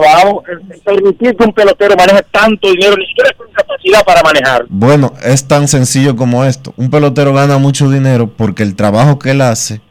eh, 0.48 0.80
permitir 0.82 1.36
que 1.36 1.44
un 1.44 1.52
pelotero 1.52 1.94
maneje 1.96 2.24
tanto 2.30 2.70
dinero, 2.70 2.96
ni 2.96 3.06
siquiera 3.06 3.30
con 3.36 3.46
capacidad 3.52 4.02
para 4.06 4.22
manejar. 4.22 4.64
Bueno, 4.70 5.12
es 5.22 5.46
tan 5.46 5.68
sencillo 5.68 6.16
como 6.16 6.44
esto. 6.46 6.72
Un 6.78 6.88
pelotero 6.88 7.34
gana 7.34 7.58
mucho 7.58 7.90
dinero 7.90 8.30
porque 8.34 8.62
el 8.62 8.74
trabajo 8.74 9.18
que 9.18 9.32
él 9.32 9.42
hace 9.42 9.82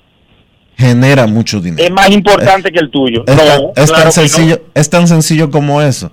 genera 0.76 1.28
mucho 1.28 1.60
dinero. 1.62 1.84
Es 1.84 1.92
más 1.92 2.10
importante 2.10 2.72
que 2.72 2.80
el 2.80 2.90
tuyo. 2.90 3.24
Es, 3.28 3.36
no, 3.36 3.44
tan, 3.44 3.62
es 3.76 3.92
claro 3.92 3.94
tan 3.96 4.06
que 4.06 4.12
sencillo, 4.30 4.62
es 4.74 4.90
tan 4.90 5.08
sencillo 5.08 5.52
como 5.52 5.84
eso. 5.84 6.12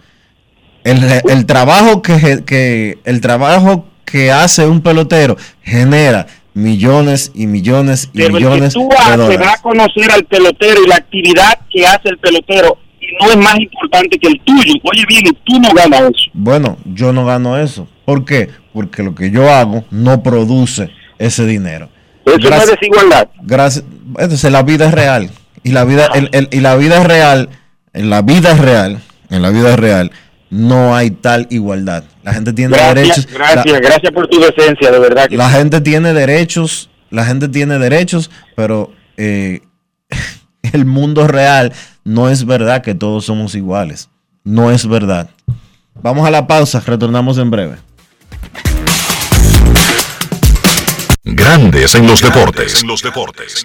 El, 0.85 1.03
el 1.28 1.47
trabajo 1.47 2.03
que, 2.03 2.43
que 2.45 2.99
el 3.05 3.20
trabajo 3.20 3.87
que 4.11 4.31
hace 4.32 4.66
un 4.66 4.81
pelotero 4.81 5.37
genera 5.62 6.27
millones 6.55 7.31
y 7.35 7.47
millones 7.47 8.11
y 8.12 8.19
Pero 8.19 8.27
el 8.28 8.32
que 8.32 8.39
millones 8.49 8.74
tú 8.74 8.89
de 8.89 8.97
haces 8.97 9.41
va 9.41 9.53
a 9.53 9.62
conocer 9.62 10.11
al 10.11 10.24
pelotero 10.24 10.85
y 10.85 10.89
la 10.89 10.97
actividad 10.97 11.59
que 11.73 11.87
hace 11.87 12.09
el 12.09 12.19
pelotero 12.19 12.77
y 13.01 13.07
no 13.24 13.31
es 13.31 13.37
más 13.39 13.59
importante 13.59 14.19
que 14.19 14.28
el 14.28 14.41
tuyo. 14.45 14.74
Oye 14.85 15.05
bien, 15.09 15.27
y 15.27 15.32
tú 15.32 15.59
no 15.61 15.73
ganas 15.73 16.01
eso. 16.03 16.31
Bueno, 16.35 16.77
yo 16.85 17.12
no 17.12 17.24
gano 17.24 17.59
eso. 17.59 17.89
¿Por 18.05 18.24
qué? 18.24 18.51
Porque 18.73 19.03
lo 19.03 19.15
que 19.15 19.31
yo 19.31 19.51
hago 19.53 19.85
no 19.91 20.23
produce 20.23 20.91
ese 21.19 21.47
dinero. 21.47 21.89
Eso 22.27 22.51
no 22.51 22.57
es 22.57 22.70
desigualdad. 22.70 23.28
Gracias. 23.43 23.85
Entonces 24.19 24.53
la 24.53 24.62
vida 24.62 24.87
es 24.87 24.93
real 24.93 25.31
y 25.62 25.70
la 25.73 25.85
vida 25.85 26.07
el- 26.15 26.28
el- 26.32 26.49
y 26.53 26.61
la 26.61 26.77
vida 26.77 26.99
es 26.99 27.05
real. 27.07 27.49
En 27.93 28.11
la 28.11 28.23
vida 28.23 28.55
real, 28.55 29.01
en 29.31 29.43
la 29.43 29.51
vida 29.51 29.74
real 29.77 30.12
no 30.51 30.94
hay 30.94 31.10
tal 31.10 31.47
igualdad. 31.51 32.05
La 32.22 32.35
gente 32.35 32.52
tiene 32.52 32.77
Gracias, 32.77 32.94
derechos. 32.94 33.27
gracias, 33.32 33.66
la- 33.66 33.81
gracias 33.81 34.12
por 34.12 34.27
tu 34.28 34.40
decencia, 34.40 34.90
de 34.90 34.98
verdad. 34.98 35.28
que 35.28 35.36
la 35.36 35.48
gente 35.51 35.81
tiene 35.81 36.12
derechos, 36.12 36.90
la 37.10 37.24
gente 37.24 37.48
tiene 37.48 37.78
derechos, 37.78 38.31
pero 38.56 38.93
eh, 39.16 39.60
el 40.72 40.85
mundo 40.85 41.27
real 41.28 41.72
no 42.05 42.28
es 42.28 42.44
verdad 42.44 42.82
que 42.82 42.94
todos 42.94 43.24
somos 43.24 43.55
iguales. 43.55 44.09
No 44.44 44.70
es 44.70 44.86
verdad. 44.89 45.31
Vamos 46.02 46.27
a 46.27 46.31
la 46.31 46.47
pausa, 46.47 46.81
retornamos 46.85 47.39
en 47.39 47.51
breve. 47.51 47.77
Grandes 51.22 51.94
en 51.94 52.06
los 52.06 52.20
deportes. 52.22 52.82
los 52.85 53.02
deportes. 53.02 53.64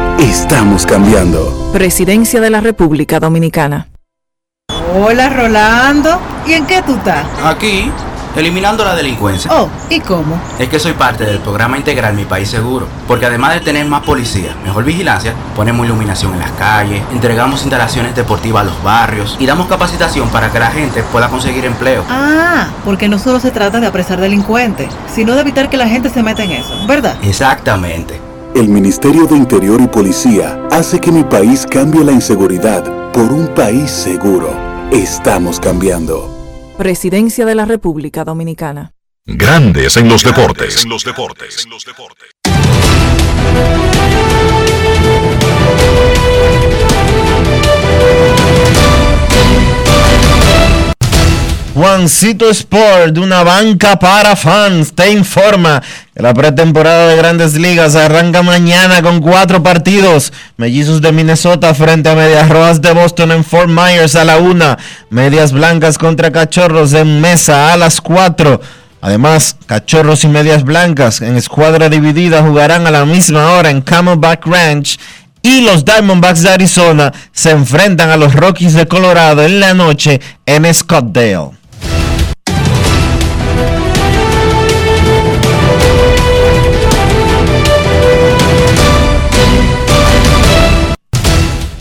Estamos 0.19 0.85
cambiando. 0.85 1.71
Presidencia 1.73 2.39
de 2.41 2.49
la 2.49 2.61
República 2.61 3.19
Dominicana. 3.19 3.89
Hola 4.93 5.29
Rolando, 5.29 6.19
¿y 6.45 6.53
en 6.53 6.65
qué 6.65 6.81
tú 6.81 6.95
estás? 6.95 7.25
Aquí, 7.43 7.89
eliminando 8.35 8.83
la 8.83 8.95
delincuencia. 8.95 9.51
Oh, 9.53 9.69
¿y 9.89 9.99
cómo? 9.99 10.39
Es 10.59 10.69
que 10.69 10.79
soy 10.79 10.93
parte 10.93 11.25
del 11.25 11.39
programa 11.39 11.77
integral 11.77 12.13
Mi 12.13 12.25
País 12.25 12.49
Seguro, 12.49 12.87
porque 13.07 13.25
además 13.25 13.53
de 13.53 13.61
tener 13.61 13.85
más 13.87 14.03
policía, 14.03 14.55
mejor 14.63 14.83
vigilancia, 14.83 15.33
ponemos 15.55 15.85
iluminación 15.85 16.33
en 16.33 16.39
las 16.39 16.51
calles, 16.51 17.01
entregamos 17.11 17.61
instalaciones 17.61 18.15
deportivas 18.15 18.61
a 18.61 18.65
los 18.65 18.83
barrios 18.83 19.37
y 19.39 19.45
damos 19.45 19.67
capacitación 19.67 20.29
para 20.29 20.51
que 20.51 20.59
la 20.59 20.71
gente 20.71 21.03
pueda 21.03 21.29
conseguir 21.29 21.65
empleo. 21.65 22.03
Ah, 22.09 22.67
porque 22.85 23.07
no 23.07 23.17
solo 23.17 23.39
se 23.39 23.51
trata 23.51 23.79
de 23.79 23.87
apresar 23.87 24.19
delincuentes, 24.19 24.89
sino 25.13 25.35
de 25.35 25.41
evitar 25.41 25.69
que 25.69 25.77
la 25.77 25.87
gente 25.87 26.09
se 26.09 26.21
meta 26.21 26.43
en 26.43 26.51
eso, 26.51 26.75
¿verdad? 26.85 27.15
Exactamente. 27.23 28.30
El 28.53 28.67
Ministerio 28.67 29.25
de 29.27 29.37
Interior 29.37 29.79
y 29.79 29.87
Policía 29.87 30.67
hace 30.71 30.99
que 30.99 31.09
mi 31.09 31.23
país 31.23 31.65
cambie 31.65 32.03
la 32.03 32.11
inseguridad 32.11 32.83
por 33.13 33.31
un 33.31 33.47
país 33.47 33.89
seguro. 33.89 34.53
Estamos 34.91 35.57
cambiando. 35.57 36.29
Presidencia 36.77 37.45
de 37.45 37.55
la 37.55 37.63
República 37.63 38.25
Dominicana. 38.25 38.93
Grandes 39.25 39.95
en 39.95 40.09
los 40.09 40.23
deportes. 40.23 40.85
los 40.85 41.05
deportes. 41.05 41.65
Juancito 51.73 52.49
Sport, 52.49 53.17
una 53.17 53.43
banca 53.43 53.97
para 53.97 54.35
fans, 54.35 54.93
te 54.93 55.09
informa 55.09 55.81
que 56.13 56.21
la 56.21 56.33
pretemporada 56.33 57.07
de 57.07 57.15
grandes 57.15 57.53
ligas 57.53 57.95
arranca 57.95 58.43
mañana 58.43 59.01
con 59.01 59.21
cuatro 59.21 59.63
partidos. 59.63 60.33
Mellizos 60.57 61.01
de 61.01 61.13
Minnesota 61.13 61.73
frente 61.73 62.09
a 62.09 62.15
Medias 62.15 62.49
Rojas 62.49 62.81
de 62.81 62.91
Boston 62.91 63.31
en 63.31 63.45
Fort 63.45 63.69
Myers 63.69 64.17
a 64.17 64.25
la 64.25 64.37
una. 64.37 64.77
Medias 65.09 65.53
Blancas 65.53 65.97
contra 65.97 66.29
Cachorros 66.29 66.91
en 66.91 67.21
Mesa 67.21 67.71
a 67.71 67.77
las 67.77 68.01
cuatro. 68.01 68.59
Además, 68.99 69.55
Cachorros 69.65 70.25
y 70.25 70.27
Medias 70.27 70.65
Blancas 70.65 71.21
en 71.21 71.37
escuadra 71.37 71.87
dividida 71.87 72.43
jugarán 72.43 72.85
a 72.85 72.91
la 72.91 73.05
misma 73.05 73.53
hora 73.53 73.69
en 73.69 73.81
Camelback 73.81 74.45
Ranch 74.45 74.99
y 75.41 75.61
los 75.61 75.85
Diamondbacks 75.85 76.43
de 76.43 76.49
Arizona 76.49 77.13
se 77.31 77.51
enfrentan 77.51 78.09
a 78.09 78.17
los 78.17 78.35
Rockies 78.35 78.73
de 78.73 78.87
Colorado 78.87 79.41
en 79.43 79.61
la 79.61 79.73
noche 79.73 80.19
en 80.45 80.71
Scottsdale. 80.73 81.60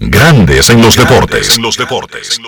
Grandes 0.00 0.70
en 0.70 0.80
los 0.80 0.94
deportes. 0.94 1.58
los 1.58 1.76
deportes. 1.76 2.38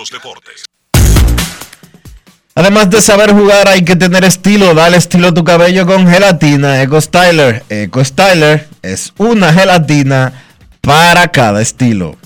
Además 2.55 2.89
de 2.89 3.01
saber 3.01 3.33
jugar, 3.33 3.67
hay 3.67 3.83
que 3.83 3.97
tener 3.97 4.23
estilo. 4.23 4.73
Dale 4.73 4.95
estilo 4.95 5.27
a 5.27 5.33
tu 5.33 5.43
cabello 5.43 5.85
con 5.85 6.07
gelatina 6.07 6.81
Eco 6.81 7.01
Styler. 7.01 7.65
Eco 7.67 8.05
Styler 8.05 8.69
es 8.81 9.11
una 9.17 9.51
gelatina 9.53 10.45
para 10.79 11.27
cada 11.29 11.61
estilo. 11.61 12.17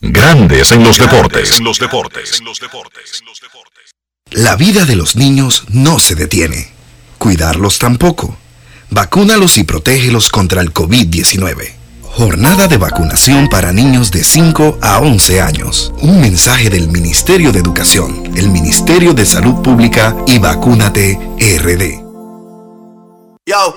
Grandes 0.00 0.72
en 0.72 0.82
los 0.82 0.98
deportes. 0.98 1.60
los 1.60 1.78
deportes. 1.78 2.42
La 4.32 4.56
vida 4.56 4.84
de 4.84 4.96
los 4.96 5.14
niños 5.14 5.62
no 5.68 6.00
se 6.00 6.16
detiene. 6.16 6.72
Cuidarlos 7.18 7.78
tampoco. 7.78 8.36
Vacúnalos 8.90 9.58
y 9.58 9.64
protégelos 9.64 10.28
contra 10.28 10.60
el 10.60 10.74
COVID-19. 10.74 11.83
Jornada 12.16 12.68
de 12.68 12.76
vacunación 12.76 13.48
para 13.48 13.72
niños 13.72 14.12
de 14.12 14.22
5 14.22 14.78
a 14.80 15.00
11 15.00 15.40
años. 15.40 15.92
Un 16.00 16.20
mensaje 16.20 16.70
del 16.70 16.88
Ministerio 16.88 17.50
de 17.50 17.58
Educación, 17.58 18.30
el 18.36 18.50
Ministerio 18.50 19.14
de 19.14 19.26
Salud 19.26 19.60
Pública 19.62 20.14
y 20.24 20.38
Vacúnate 20.38 21.18
RD. 21.40 22.04
Yo, 23.46 23.76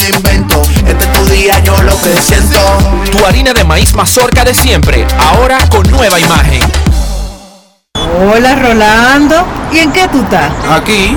invento. 0.00 0.62
Este 0.86 1.04
es 1.04 1.12
tu 1.12 1.24
día, 1.26 1.58
yo 1.60 1.76
lo 1.82 2.00
que 2.00 2.14
siento. 2.20 2.58
Tu 3.10 3.24
harina 3.24 3.52
de 3.52 3.64
maíz 3.64 3.94
mazorca 3.94 4.44
de 4.44 4.54
siempre, 4.54 5.06
ahora 5.18 5.58
con 5.68 5.88
nueva 5.90 6.18
imagen. 6.18 6.60
Hola 7.94 8.54
Rolando, 8.56 9.44
¿y 9.72 9.78
en 9.78 9.92
qué 9.92 10.08
tú 10.08 10.22
estás? 10.22 10.52
Aquí, 10.70 11.16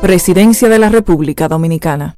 Presidencia 0.00 0.70
de 0.70 0.78
la 0.78 0.88
República 0.88 1.46
Dominicana. 1.46 2.16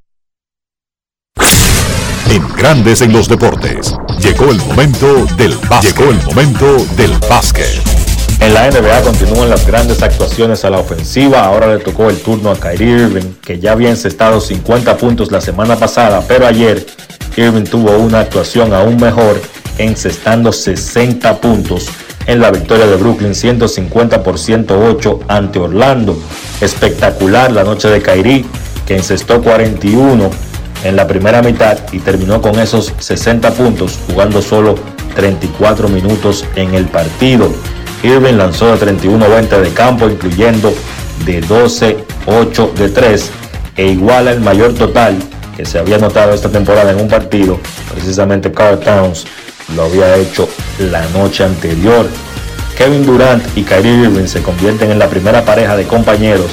En 2.30 2.48
Grandes 2.56 3.02
en 3.02 3.12
los 3.12 3.28
deportes. 3.28 3.96
Llegó 4.20 4.52
el 4.52 4.58
momento 4.58 5.26
del 5.36 5.56
básquet. 5.68 5.98
Llegó 5.98 6.10
el 6.12 6.22
momento 6.22 6.76
del 6.96 7.10
básquet. 7.28 7.82
En 8.38 8.54
la 8.54 8.70
NBA 8.70 9.02
continúan 9.02 9.50
las 9.50 9.66
grandes 9.66 10.00
actuaciones 10.00 10.64
a 10.64 10.70
la 10.70 10.78
ofensiva. 10.78 11.44
Ahora 11.44 11.74
le 11.74 11.82
tocó 11.82 12.08
el 12.08 12.18
turno 12.18 12.52
a 12.52 12.56
Kyrie 12.56 13.02
Irving, 13.02 13.34
que 13.42 13.58
ya 13.58 13.72
había 13.72 13.90
encestado 13.90 14.40
50 14.40 14.96
puntos 14.96 15.32
la 15.32 15.40
semana 15.40 15.74
pasada, 15.74 16.24
pero 16.28 16.46
ayer 16.46 16.86
Irving 17.36 17.64
tuvo 17.64 17.98
una 17.98 18.20
actuación 18.20 18.72
aún 18.72 18.96
mejor, 18.96 19.42
encestando 19.78 20.52
60 20.52 21.40
puntos 21.40 21.88
en 22.26 22.40
la 22.40 22.50
victoria 22.50 22.86
de 22.86 22.96
Brooklyn 22.96 23.34
150 23.34 24.22
por 24.22 24.38
108 24.38 25.20
ante 25.28 25.58
Orlando. 25.58 26.16
Espectacular 26.60 27.52
la 27.52 27.64
noche 27.64 27.88
de 27.88 28.02
Kyrie, 28.02 28.44
que 28.86 28.96
encestó 28.96 29.42
41 29.42 30.30
en 30.84 30.96
la 30.96 31.06
primera 31.06 31.42
mitad 31.42 31.78
y 31.92 31.98
terminó 31.98 32.42
con 32.42 32.58
esos 32.58 32.92
60 32.98 33.50
puntos 33.52 33.98
jugando 34.08 34.42
solo 34.42 34.74
34 35.14 35.88
minutos 35.88 36.44
en 36.56 36.74
el 36.74 36.86
partido. 36.86 37.52
Irving 38.02 38.34
lanzó 38.34 38.76
de 38.76 38.86
31-20 38.86 39.60
de 39.60 39.70
campo, 39.70 40.08
incluyendo 40.08 40.72
de 41.24 41.42
12-8 41.42 42.72
de 42.72 42.88
3 42.88 43.30
e 43.76 43.86
iguala 43.86 44.32
el 44.32 44.40
mayor 44.40 44.74
total 44.74 45.16
que 45.56 45.64
se 45.64 45.78
había 45.78 45.98
notado 45.98 46.32
esta 46.32 46.48
temporada 46.48 46.90
en 46.90 47.00
un 47.00 47.08
partido. 47.08 47.58
Precisamente 47.92 48.50
Carl 48.50 48.80
Towns 48.80 49.24
lo 49.74 49.84
había 49.84 50.16
hecho 50.16 50.48
la 50.78 51.06
noche 51.10 51.44
anterior. 51.44 52.08
Kevin 52.76 53.04
Durant 53.04 53.44
y 53.56 53.62
Kyrie 53.62 54.04
Irving 54.04 54.26
se 54.26 54.42
convierten 54.42 54.90
en 54.90 54.98
la 54.98 55.08
primera 55.08 55.44
pareja 55.44 55.76
de 55.76 55.84
compañeros 55.84 56.50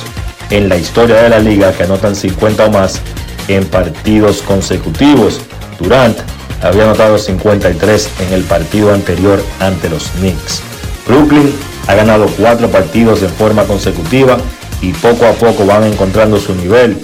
en 0.50 0.68
la 0.70 0.78
historia 0.78 1.22
de 1.22 1.30
la 1.30 1.40
liga 1.40 1.72
que 1.72 1.84
anotan 1.84 2.16
50 2.16 2.66
o 2.66 2.72
más 2.72 3.02
en 3.48 3.66
partidos 3.66 4.42
consecutivos. 4.42 5.42
Durant 5.80 6.18
había 6.62 6.84
anotado 6.84 7.18
53 7.18 8.10
en 8.28 8.34
el 8.34 8.44
partido 8.44 8.94
anterior 8.94 9.42
ante 9.60 9.90
los 9.90 10.04
Knicks. 10.20 10.62
Brooklyn 11.08 11.54
ha 11.88 11.96
ganado 11.96 12.28
cuatro 12.38 12.70
partidos 12.70 13.24
en 13.24 13.30
forma 13.30 13.64
consecutiva 13.64 14.38
y 14.82 14.92
poco 14.94 15.26
a 15.26 15.32
poco 15.32 15.66
van 15.66 15.84
encontrando 15.84 16.40
su 16.40 16.54
nivel. 16.56 16.98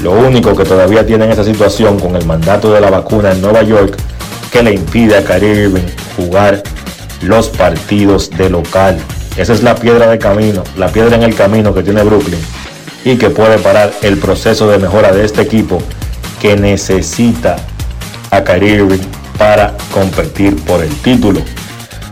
Lo 0.00 0.12
único 0.12 0.56
que 0.56 0.64
todavía 0.64 1.06
tienen 1.06 1.30
esa 1.30 1.44
situación 1.44 1.98
con 1.98 2.16
el 2.16 2.24
mandato 2.24 2.72
de 2.72 2.80
la 2.80 2.90
vacuna 2.90 3.32
en 3.32 3.42
Nueva 3.42 3.62
York 3.62 3.96
que 4.50 4.62
le 4.62 4.74
impide 4.74 5.16
a 5.16 5.38
Irving 5.38 5.86
jugar 6.16 6.62
los 7.22 7.48
partidos 7.48 8.30
de 8.30 8.50
local. 8.50 8.98
Esa 9.36 9.52
es 9.52 9.62
la 9.62 9.74
piedra 9.74 10.08
de 10.08 10.18
camino, 10.18 10.64
la 10.76 10.88
piedra 10.88 11.16
en 11.16 11.22
el 11.22 11.34
camino 11.34 11.74
que 11.74 11.82
tiene 11.82 12.02
Brooklyn 12.02 12.40
y 13.04 13.16
que 13.16 13.30
puede 13.30 13.58
parar 13.58 13.92
el 14.02 14.18
proceso 14.18 14.68
de 14.68 14.78
mejora 14.78 15.12
de 15.12 15.24
este 15.24 15.42
equipo 15.42 15.82
que 16.40 16.56
necesita 16.56 17.56
a 18.30 18.42
Kyrie 18.42 18.84
para 19.38 19.76
competir 19.92 20.56
por 20.64 20.82
el 20.82 20.90
título. 20.96 21.40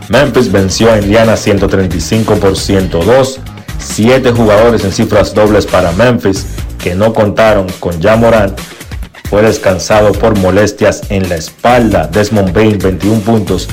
Memphis 0.09 0.51
venció 0.51 0.91
a 0.91 0.97
Indiana 0.97 1.37
135 1.37 2.35
por 2.35 2.57
102. 2.57 3.39
Siete 3.77 4.31
jugadores 4.31 4.83
en 4.83 4.91
cifras 4.91 5.33
dobles 5.33 5.65
para 5.65 5.91
Memphis 5.91 6.47
que 6.79 6.95
no 6.95 7.13
contaron 7.13 7.67
con 7.79 8.01
Ja 8.01 8.15
Morant 8.15 8.59
fue 9.29 9.43
descansado 9.43 10.11
por 10.11 10.37
molestias 10.39 11.03
en 11.09 11.29
la 11.29 11.35
espalda. 11.35 12.07
Desmond 12.07 12.51
Bain 12.51 12.79
21 12.79 13.21
puntos, 13.21 13.67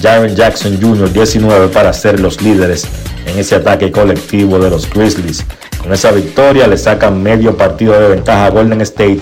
Jaren 0.00 0.36
Jackson 0.36 0.78
Jr. 0.80 1.12
19 1.12 1.68
para 1.68 1.92
ser 1.92 2.20
los 2.20 2.40
líderes 2.40 2.86
en 3.26 3.38
ese 3.38 3.56
ataque 3.56 3.90
colectivo 3.90 4.58
de 4.58 4.70
los 4.70 4.88
Grizzlies. 4.88 5.44
Con 5.82 5.92
esa 5.92 6.12
victoria 6.12 6.66
le 6.66 6.76
sacan 6.76 7.22
medio 7.22 7.56
partido 7.56 7.98
de 7.98 8.08
ventaja 8.08 8.46
a 8.46 8.50
Golden 8.50 8.80
State 8.82 9.20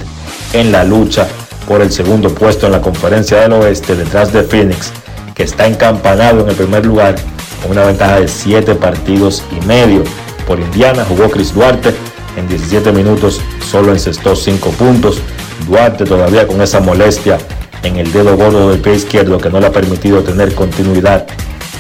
en 0.53 0.73
la 0.73 0.85
lucha 0.85 1.27
por 1.67 1.81
el 1.81 1.91
segundo 1.91 2.35
puesto 2.35 2.67
en 2.67 2.73
la 2.73 2.81
conferencia 2.81 3.41
del 3.41 3.53
oeste 3.53 3.95
detrás 3.95 4.33
de 4.33 4.43
Phoenix, 4.43 4.93
que 5.35 5.45
está 5.45 5.67
encampanado 5.67 6.43
en 6.43 6.51
el 6.51 6.57
primer 6.57 6.85
lugar 6.85 7.15
con 7.63 7.73
una 7.73 7.85
ventaja 7.85 8.21
de 8.21 8.29
7 8.29 8.75
partidos 8.75 9.43
y 9.57 9.65
medio. 9.67 10.03
Por 10.47 10.61
Indiana 10.61 11.05
jugó 11.09 11.31
Chris 11.31 11.55
Duarte 11.55 11.95
en 12.39 12.49
17 12.49 12.93
minutos, 12.93 13.41
solo 13.69 13.93
encestó 13.93 14.35
5 14.35 14.71
puntos. 14.71 15.21
Duarte 15.67 16.05
todavía 16.05 16.47
con 16.47 16.61
esa 16.63 16.81
molestia 16.81 17.39
en 17.83 17.97
el 17.97 18.13
dedo 18.13 18.37
gordo 18.37 18.71
del 18.71 18.81
pie 18.81 18.95
izquierdo 18.95 19.39
que 19.39 19.51
no 19.51 19.61
le 19.61 19.67
ha 19.67 19.73
permitido 19.73 20.23
tener 20.23 20.55
continuidad 20.55 21.27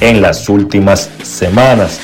en 0.00 0.20
las 0.20 0.48
últimas 0.48 1.10
semanas. 1.22 2.00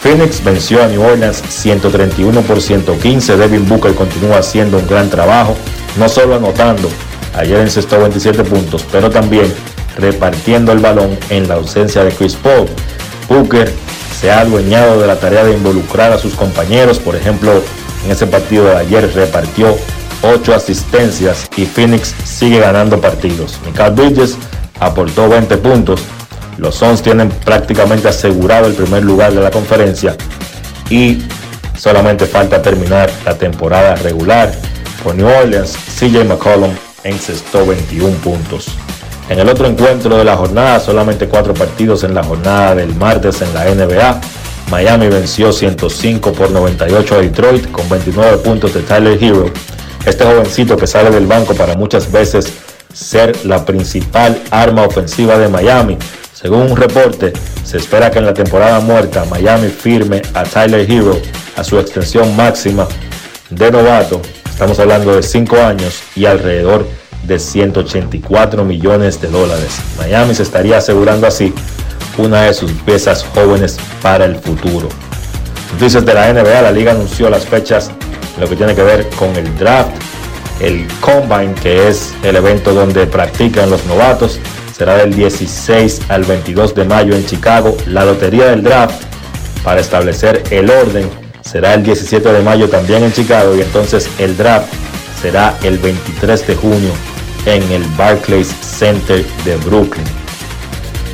Phoenix 0.00 0.44
venció 0.44 0.82
a 0.82 0.88
New 0.88 1.02
Orleans 1.02 1.42
131 1.48 2.42
por 2.42 2.60
115. 2.60 3.36
Devin 3.36 3.66
Booker 3.68 3.94
continúa 3.94 4.38
haciendo 4.38 4.78
un 4.78 4.86
gran 4.86 5.08
trabajo, 5.08 5.56
no 5.96 6.08
solo 6.08 6.34
anotando, 6.34 6.90
ayer 7.34 7.60
encestó 7.60 7.98
27 8.00 8.44
puntos, 8.44 8.84
pero 8.92 9.08
también 9.08 9.52
repartiendo 9.96 10.72
el 10.72 10.80
balón 10.80 11.16
en 11.30 11.48
la 11.48 11.54
ausencia 11.54 12.04
de 12.04 12.10
Chris 12.10 12.34
Paul. 12.34 12.66
Booker 13.28 13.72
se 14.20 14.30
ha 14.30 14.40
adueñado 14.40 15.00
de 15.00 15.06
la 15.06 15.16
tarea 15.16 15.44
de 15.44 15.54
involucrar 15.54 16.12
a 16.12 16.18
sus 16.18 16.34
compañeros, 16.34 16.98
por 16.98 17.16
ejemplo, 17.16 17.62
en 18.04 18.10
ese 18.10 18.26
partido 18.26 18.66
de 18.66 18.76
ayer 18.76 19.10
repartió 19.14 19.76
8 20.22 20.54
asistencias 20.54 21.48
y 21.56 21.66
Phoenix 21.66 22.14
sigue 22.24 22.60
ganando 22.60 23.00
partidos. 23.00 23.58
Michael 23.66 23.92
Bridges 23.92 24.36
aportó 24.80 25.28
20 25.28 25.56
puntos. 25.58 26.02
Los 26.58 26.76
Suns 26.76 27.02
tienen 27.02 27.28
prácticamente 27.28 28.08
asegurado 28.08 28.66
el 28.66 28.74
primer 28.74 29.02
lugar 29.02 29.32
de 29.34 29.40
la 29.40 29.50
conferencia 29.50 30.16
y 30.88 31.22
solamente 31.76 32.26
falta 32.26 32.62
terminar 32.62 33.10
la 33.24 33.36
temporada 33.36 33.96
regular. 33.96 34.52
Por 35.02 35.14
New 35.14 35.26
Orleans, 35.26 35.76
CJ 35.98 36.24
McCollum 36.24 36.70
encestó 37.02 37.66
21 37.66 38.16
puntos. 38.18 38.68
En 39.28 39.38
el 39.38 39.48
otro 39.48 39.66
encuentro 39.66 40.16
de 40.16 40.24
la 40.24 40.36
jornada, 40.36 40.80
solamente 40.80 41.28
cuatro 41.28 41.54
partidos 41.54 42.04
en 42.04 42.14
la 42.14 42.22
jornada 42.22 42.74
del 42.74 42.94
martes 42.94 43.40
en 43.42 43.52
la 43.54 43.64
NBA. 43.64 44.20
Miami 44.70 45.08
venció 45.08 45.52
105 45.52 46.32
por 46.32 46.50
98 46.50 47.14
a 47.14 47.18
Detroit 47.18 47.70
con 47.70 47.88
29 47.88 48.38
puntos 48.38 48.74
de 48.74 48.80
Tyler 48.80 49.22
Hero 49.22 49.52
este 50.06 50.24
jovencito 50.24 50.76
que 50.76 50.86
sale 50.86 51.10
del 51.10 51.26
banco 51.26 51.54
para 51.54 51.76
muchas 51.76 52.10
veces 52.12 52.52
ser 52.92 53.44
la 53.46 53.64
principal 53.64 54.40
arma 54.50 54.82
ofensiva 54.82 55.38
de 55.38 55.48
Miami. 55.48 55.96
Según 56.32 56.70
un 56.72 56.76
reporte, 56.76 57.32
se 57.64 57.78
espera 57.78 58.10
que 58.10 58.18
en 58.18 58.26
la 58.26 58.34
temporada 58.34 58.80
muerta 58.80 59.24
Miami 59.24 59.68
firme 59.68 60.20
a 60.34 60.44
Tyler 60.44 60.90
Hero 60.90 61.18
a 61.56 61.64
su 61.64 61.78
extensión 61.78 62.36
máxima 62.36 62.86
de 63.48 63.70
novato. 63.70 64.20
Estamos 64.48 64.78
hablando 64.78 65.16
de 65.16 65.22
5 65.22 65.56
años 65.56 66.02
y 66.14 66.26
alrededor 66.26 66.86
de 67.24 67.38
184 67.38 68.64
millones 68.64 69.20
de 69.20 69.28
dólares. 69.28 69.78
Miami 69.96 70.34
se 70.34 70.42
estaría 70.42 70.76
asegurando 70.76 71.26
así 71.26 71.54
una 72.18 72.42
de 72.42 72.54
sus 72.54 72.72
piezas 72.72 73.24
jóvenes 73.34 73.78
para 74.02 74.24
el 74.24 74.36
futuro. 74.36 74.88
Noticias 75.72 76.04
de 76.04 76.14
la 76.14 76.32
NBA, 76.32 76.62
la 76.62 76.70
liga 76.70 76.92
anunció 76.92 77.28
las 77.28 77.46
fechas 77.46 77.90
lo 78.38 78.48
que 78.48 78.56
tiene 78.56 78.74
que 78.74 78.82
ver 78.82 79.08
con 79.10 79.34
el 79.36 79.56
draft, 79.58 79.90
el 80.60 80.86
combine, 81.00 81.54
que 81.54 81.88
es 81.88 82.14
el 82.22 82.36
evento 82.36 82.72
donde 82.72 83.06
practican 83.06 83.70
los 83.70 83.84
novatos, 83.86 84.38
será 84.76 84.96
del 84.96 85.14
16 85.14 86.02
al 86.08 86.24
22 86.24 86.74
de 86.74 86.84
mayo 86.84 87.14
en 87.14 87.24
Chicago. 87.26 87.76
La 87.86 88.04
lotería 88.04 88.46
del 88.46 88.62
draft 88.62 89.02
para 89.62 89.80
establecer 89.80 90.42
el 90.50 90.70
orden 90.70 91.08
será 91.42 91.74
el 91.74 91.82
17 91.82 92.32
de 92.32 92.42
mayo 92.42 92.68
también 92.68 93.04
en 93.04 93.12
Chicago 93.12 93.54
y 93.54 93.60
entonces 93.60 94.08
el 94.18 94.36
draft 94.36 94.72
será 95.20 95.56
el 95.62 95.78
23 95.78 96.46
de 96.46 96.54
junio 96.56 96.90
en 97.46 97.62
el 97.70 97.84
Barclays 97.96 98.48
Center 98.48 99.24
de 99.44 99.56
Brooklyn. 99.58 100.23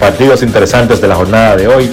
Partidos 0.00 0.42
interesantes 0.42 1.00
de 1.00 1.06
la 1.06 1.14
jornada 1.14 1.56
de 1.56 1.68
hoy. 1.68 1.90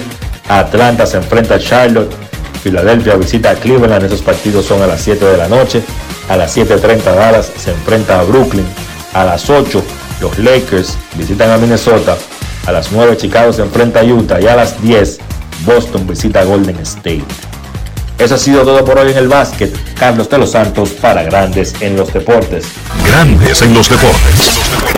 Atlanta 0.48 1.06
se 1.06 1.18
enfrenta 1.18 1.54
a 1.54 1.58
Charlotte 1.60 2.12
Filadelfia 2.58 3.16
visita 3.16 3.50
a 3.50 3.54
Cleveland, 3.54 4.04
esos 4.04 4.20
partidos 4.20 4.66
son 4.66 4.82
a 4.82 4.86
las 4.86 5.00
7 5.00 5.24
de 5.24 5.36
la 5.36 5.48
noche. 5.48 5.82
A 6.28 6.36
las 6.36 6.56
7.30 6.56 7.02
Dallas 7.14 7.50
se 7.56 7.70
enfrenta 7.70 8.20
a 8.20 8.24
Brooklyn. 8.24 8.66
A 9.14 9.24
las 9.24 9.48
8 9.48 9.82
los 10.20 10.38
Lakers 10.38 10.96
visitan 11.14 11.50
a 11.50 11.56
Minnesota. 11.56 12.16
A 12.66 12.72
las 12.72 12.92
9 12.92 13.16
Chicago 13.16 13.52
se 13.52 13.62
enfrenta 13.62 14.00
a 14.00 14.04
Utah. 14.04 14.40
Y 14.40 14.46
a 14.46 14.56
las 14.56 14.80
10 14.82 15.18
Boston 15.64 16.06
visita 16.06 16.40
a 16.40 16.44
Golden 16.44 16.76
State. 16.80 17.24
Eso 18.18 18.34
ha 18.34 18.38
sido 18.38 18.62
todo 18.64 18.84
por 18.84 18.98
hoy 18.98 19.12
en 19.12 19.18
el 19.18 19.28
básquet. 19.28 19.74
Carlos 19.94 20.28
de 20.28 20.38
los 20.38 20.50
Santos 20.50 20.90
para 20.90 21.22
Grandes 21.22 21.74
en 21.80 21.96
los 21.96 22.12
Deportes. 22.12 22.66
Grandes 23.06 23.62
en 23.62 23.72
los 23.72 23.88
Deportes. 23.88 24.97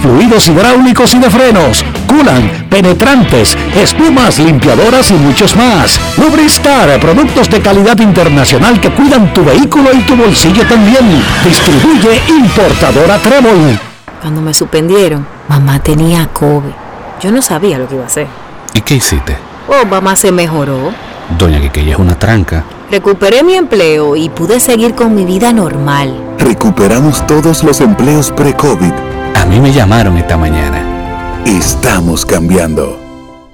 fluidos 0.00 0.48
hidráulicos 0.48 1.14
y 1.14 1.18
de 1.18 1.30
frenos, 1.30 1.84
culan, 2.06 2.66
penetrantes, 2.68 3.56
espumas, 3.76 4.38
limpiadoras 4.38 5.10
y 5.10 5.14
muchos 5.14 5.56
más. 5.56 6.00
Lubristar, 6.18 7.00
productos 7.00 7.48
de 7.50 7.60
calidad 7.60 7.98
internacional 8.00 8.80
que 8.80 8.90
cuidan 8.90 9.32
tu 9.32 9.44
vehículo 9.44 9.90
y 9.92 10.00
tu 10.02 10.16
bolsillo 10.16 10.66
también. 10.66 11.22
Distribuye 11.44 12.20
importadora 12.28 13.18
Trébol. 13.18 13.78
Cuando 14.20 14.40
me 14.40 14.54
suspendieron, 14.54 15.26
mamá 15.48 15.80
tenía 15.80 16.26
COVID. 16.28 16.72
Yo 17.20 17.30
no 17.30 17.42
sabía 17.42 17.78
lo 17.78 17.88
que 17.88 17.94
iba 17.94 18.04
a 18.04 18.06
hacer. 18.06 18.26
¿Y 18.74 18.80
qué 18.80 18.94
hiciste? 18.94 19.36
Oh, 19.68 19.86
mamá 19.86 20.16
se 20.16 20.32
mejoró. 20.32 20.92
Doña 21.38 21.60
Quiqueya 21.60 21.92
es 21.92 21.98
una 21.98 22.18
tranca. 22.18 22.64
Recuperé 22.90 23.42
mi 23.42 23.54
empleo 23.54 24.16
y 24.16 24.28
pude 24.28 24.60
seguir 24.60 24.94
con 24.94 25.14
mi 25.14 25.24
vida 25.24 25.52
normal. 25.52 26.14
Recuperamos 26.38 27.26
todos 27.26 27.64
los 27.64 27.80
empleos 27.80 28.30
pre-COVID. 28.32 28.92
A 29.34 29.46
mí 29.46 29.60
me 29.60 29.72
llamaron 29.72 30.16
esta 30.18 30.36
mañana. 30.36 31.42
Estamos 31.46 32.24
cambiando. 32.24 33.00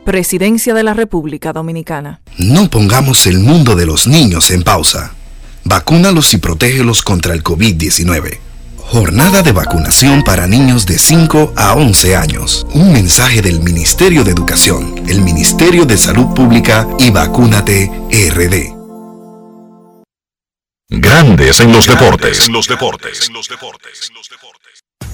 Presidencia 0.04 0.74
de 0.74 0.82
la 0.82 0.94
República 0.94 1.52
Dominicana. 1.52 2.20
No 2.38 2.70
pongamos 2.70 3.26
el 3.26 3.38
mundo 3.38 3.74
de 3.74 3.86
los 3.86 4.06
niños 4.06 4.50
en 4.50 4.62
pausa. 4.62 5.14
Vacúnalos 5.64 6.32
y 6.34 6.38
protégelos 6.38 7.02
contra 7.02 7.34
el 7.34 7.42
COVID-19. 7.42 8.38
Jornada 8.78 9.42
de 9.42 9.52
vacunación 9.52 10.22
para 10.22 10.46
niños 10.46 10.86
de 10.86 10.98
5 10.98 11.52
a 11.56 11.74
11 11.74 12.16
años. 12.16 12.66
Un 12.72 12.92
mensaje 12.92 13.42
del 13.42 13.60
Ministerio 13.60 14.24
de 14.24 14.30
Educación, 14.30 14.94
el 15.06 15.20
Ministerio 15.20 15.84
de 15.84 15.98
Salud 15.98 16.34
Pública 16.34 16.88
y 16.98 17.10
Vacúnate 17.10 17.90
RD. 18.10 18.78
Grandes 20.90 21.60
en 21.60 21.70
los 21.70 21.86
deportes. 21.86 22.48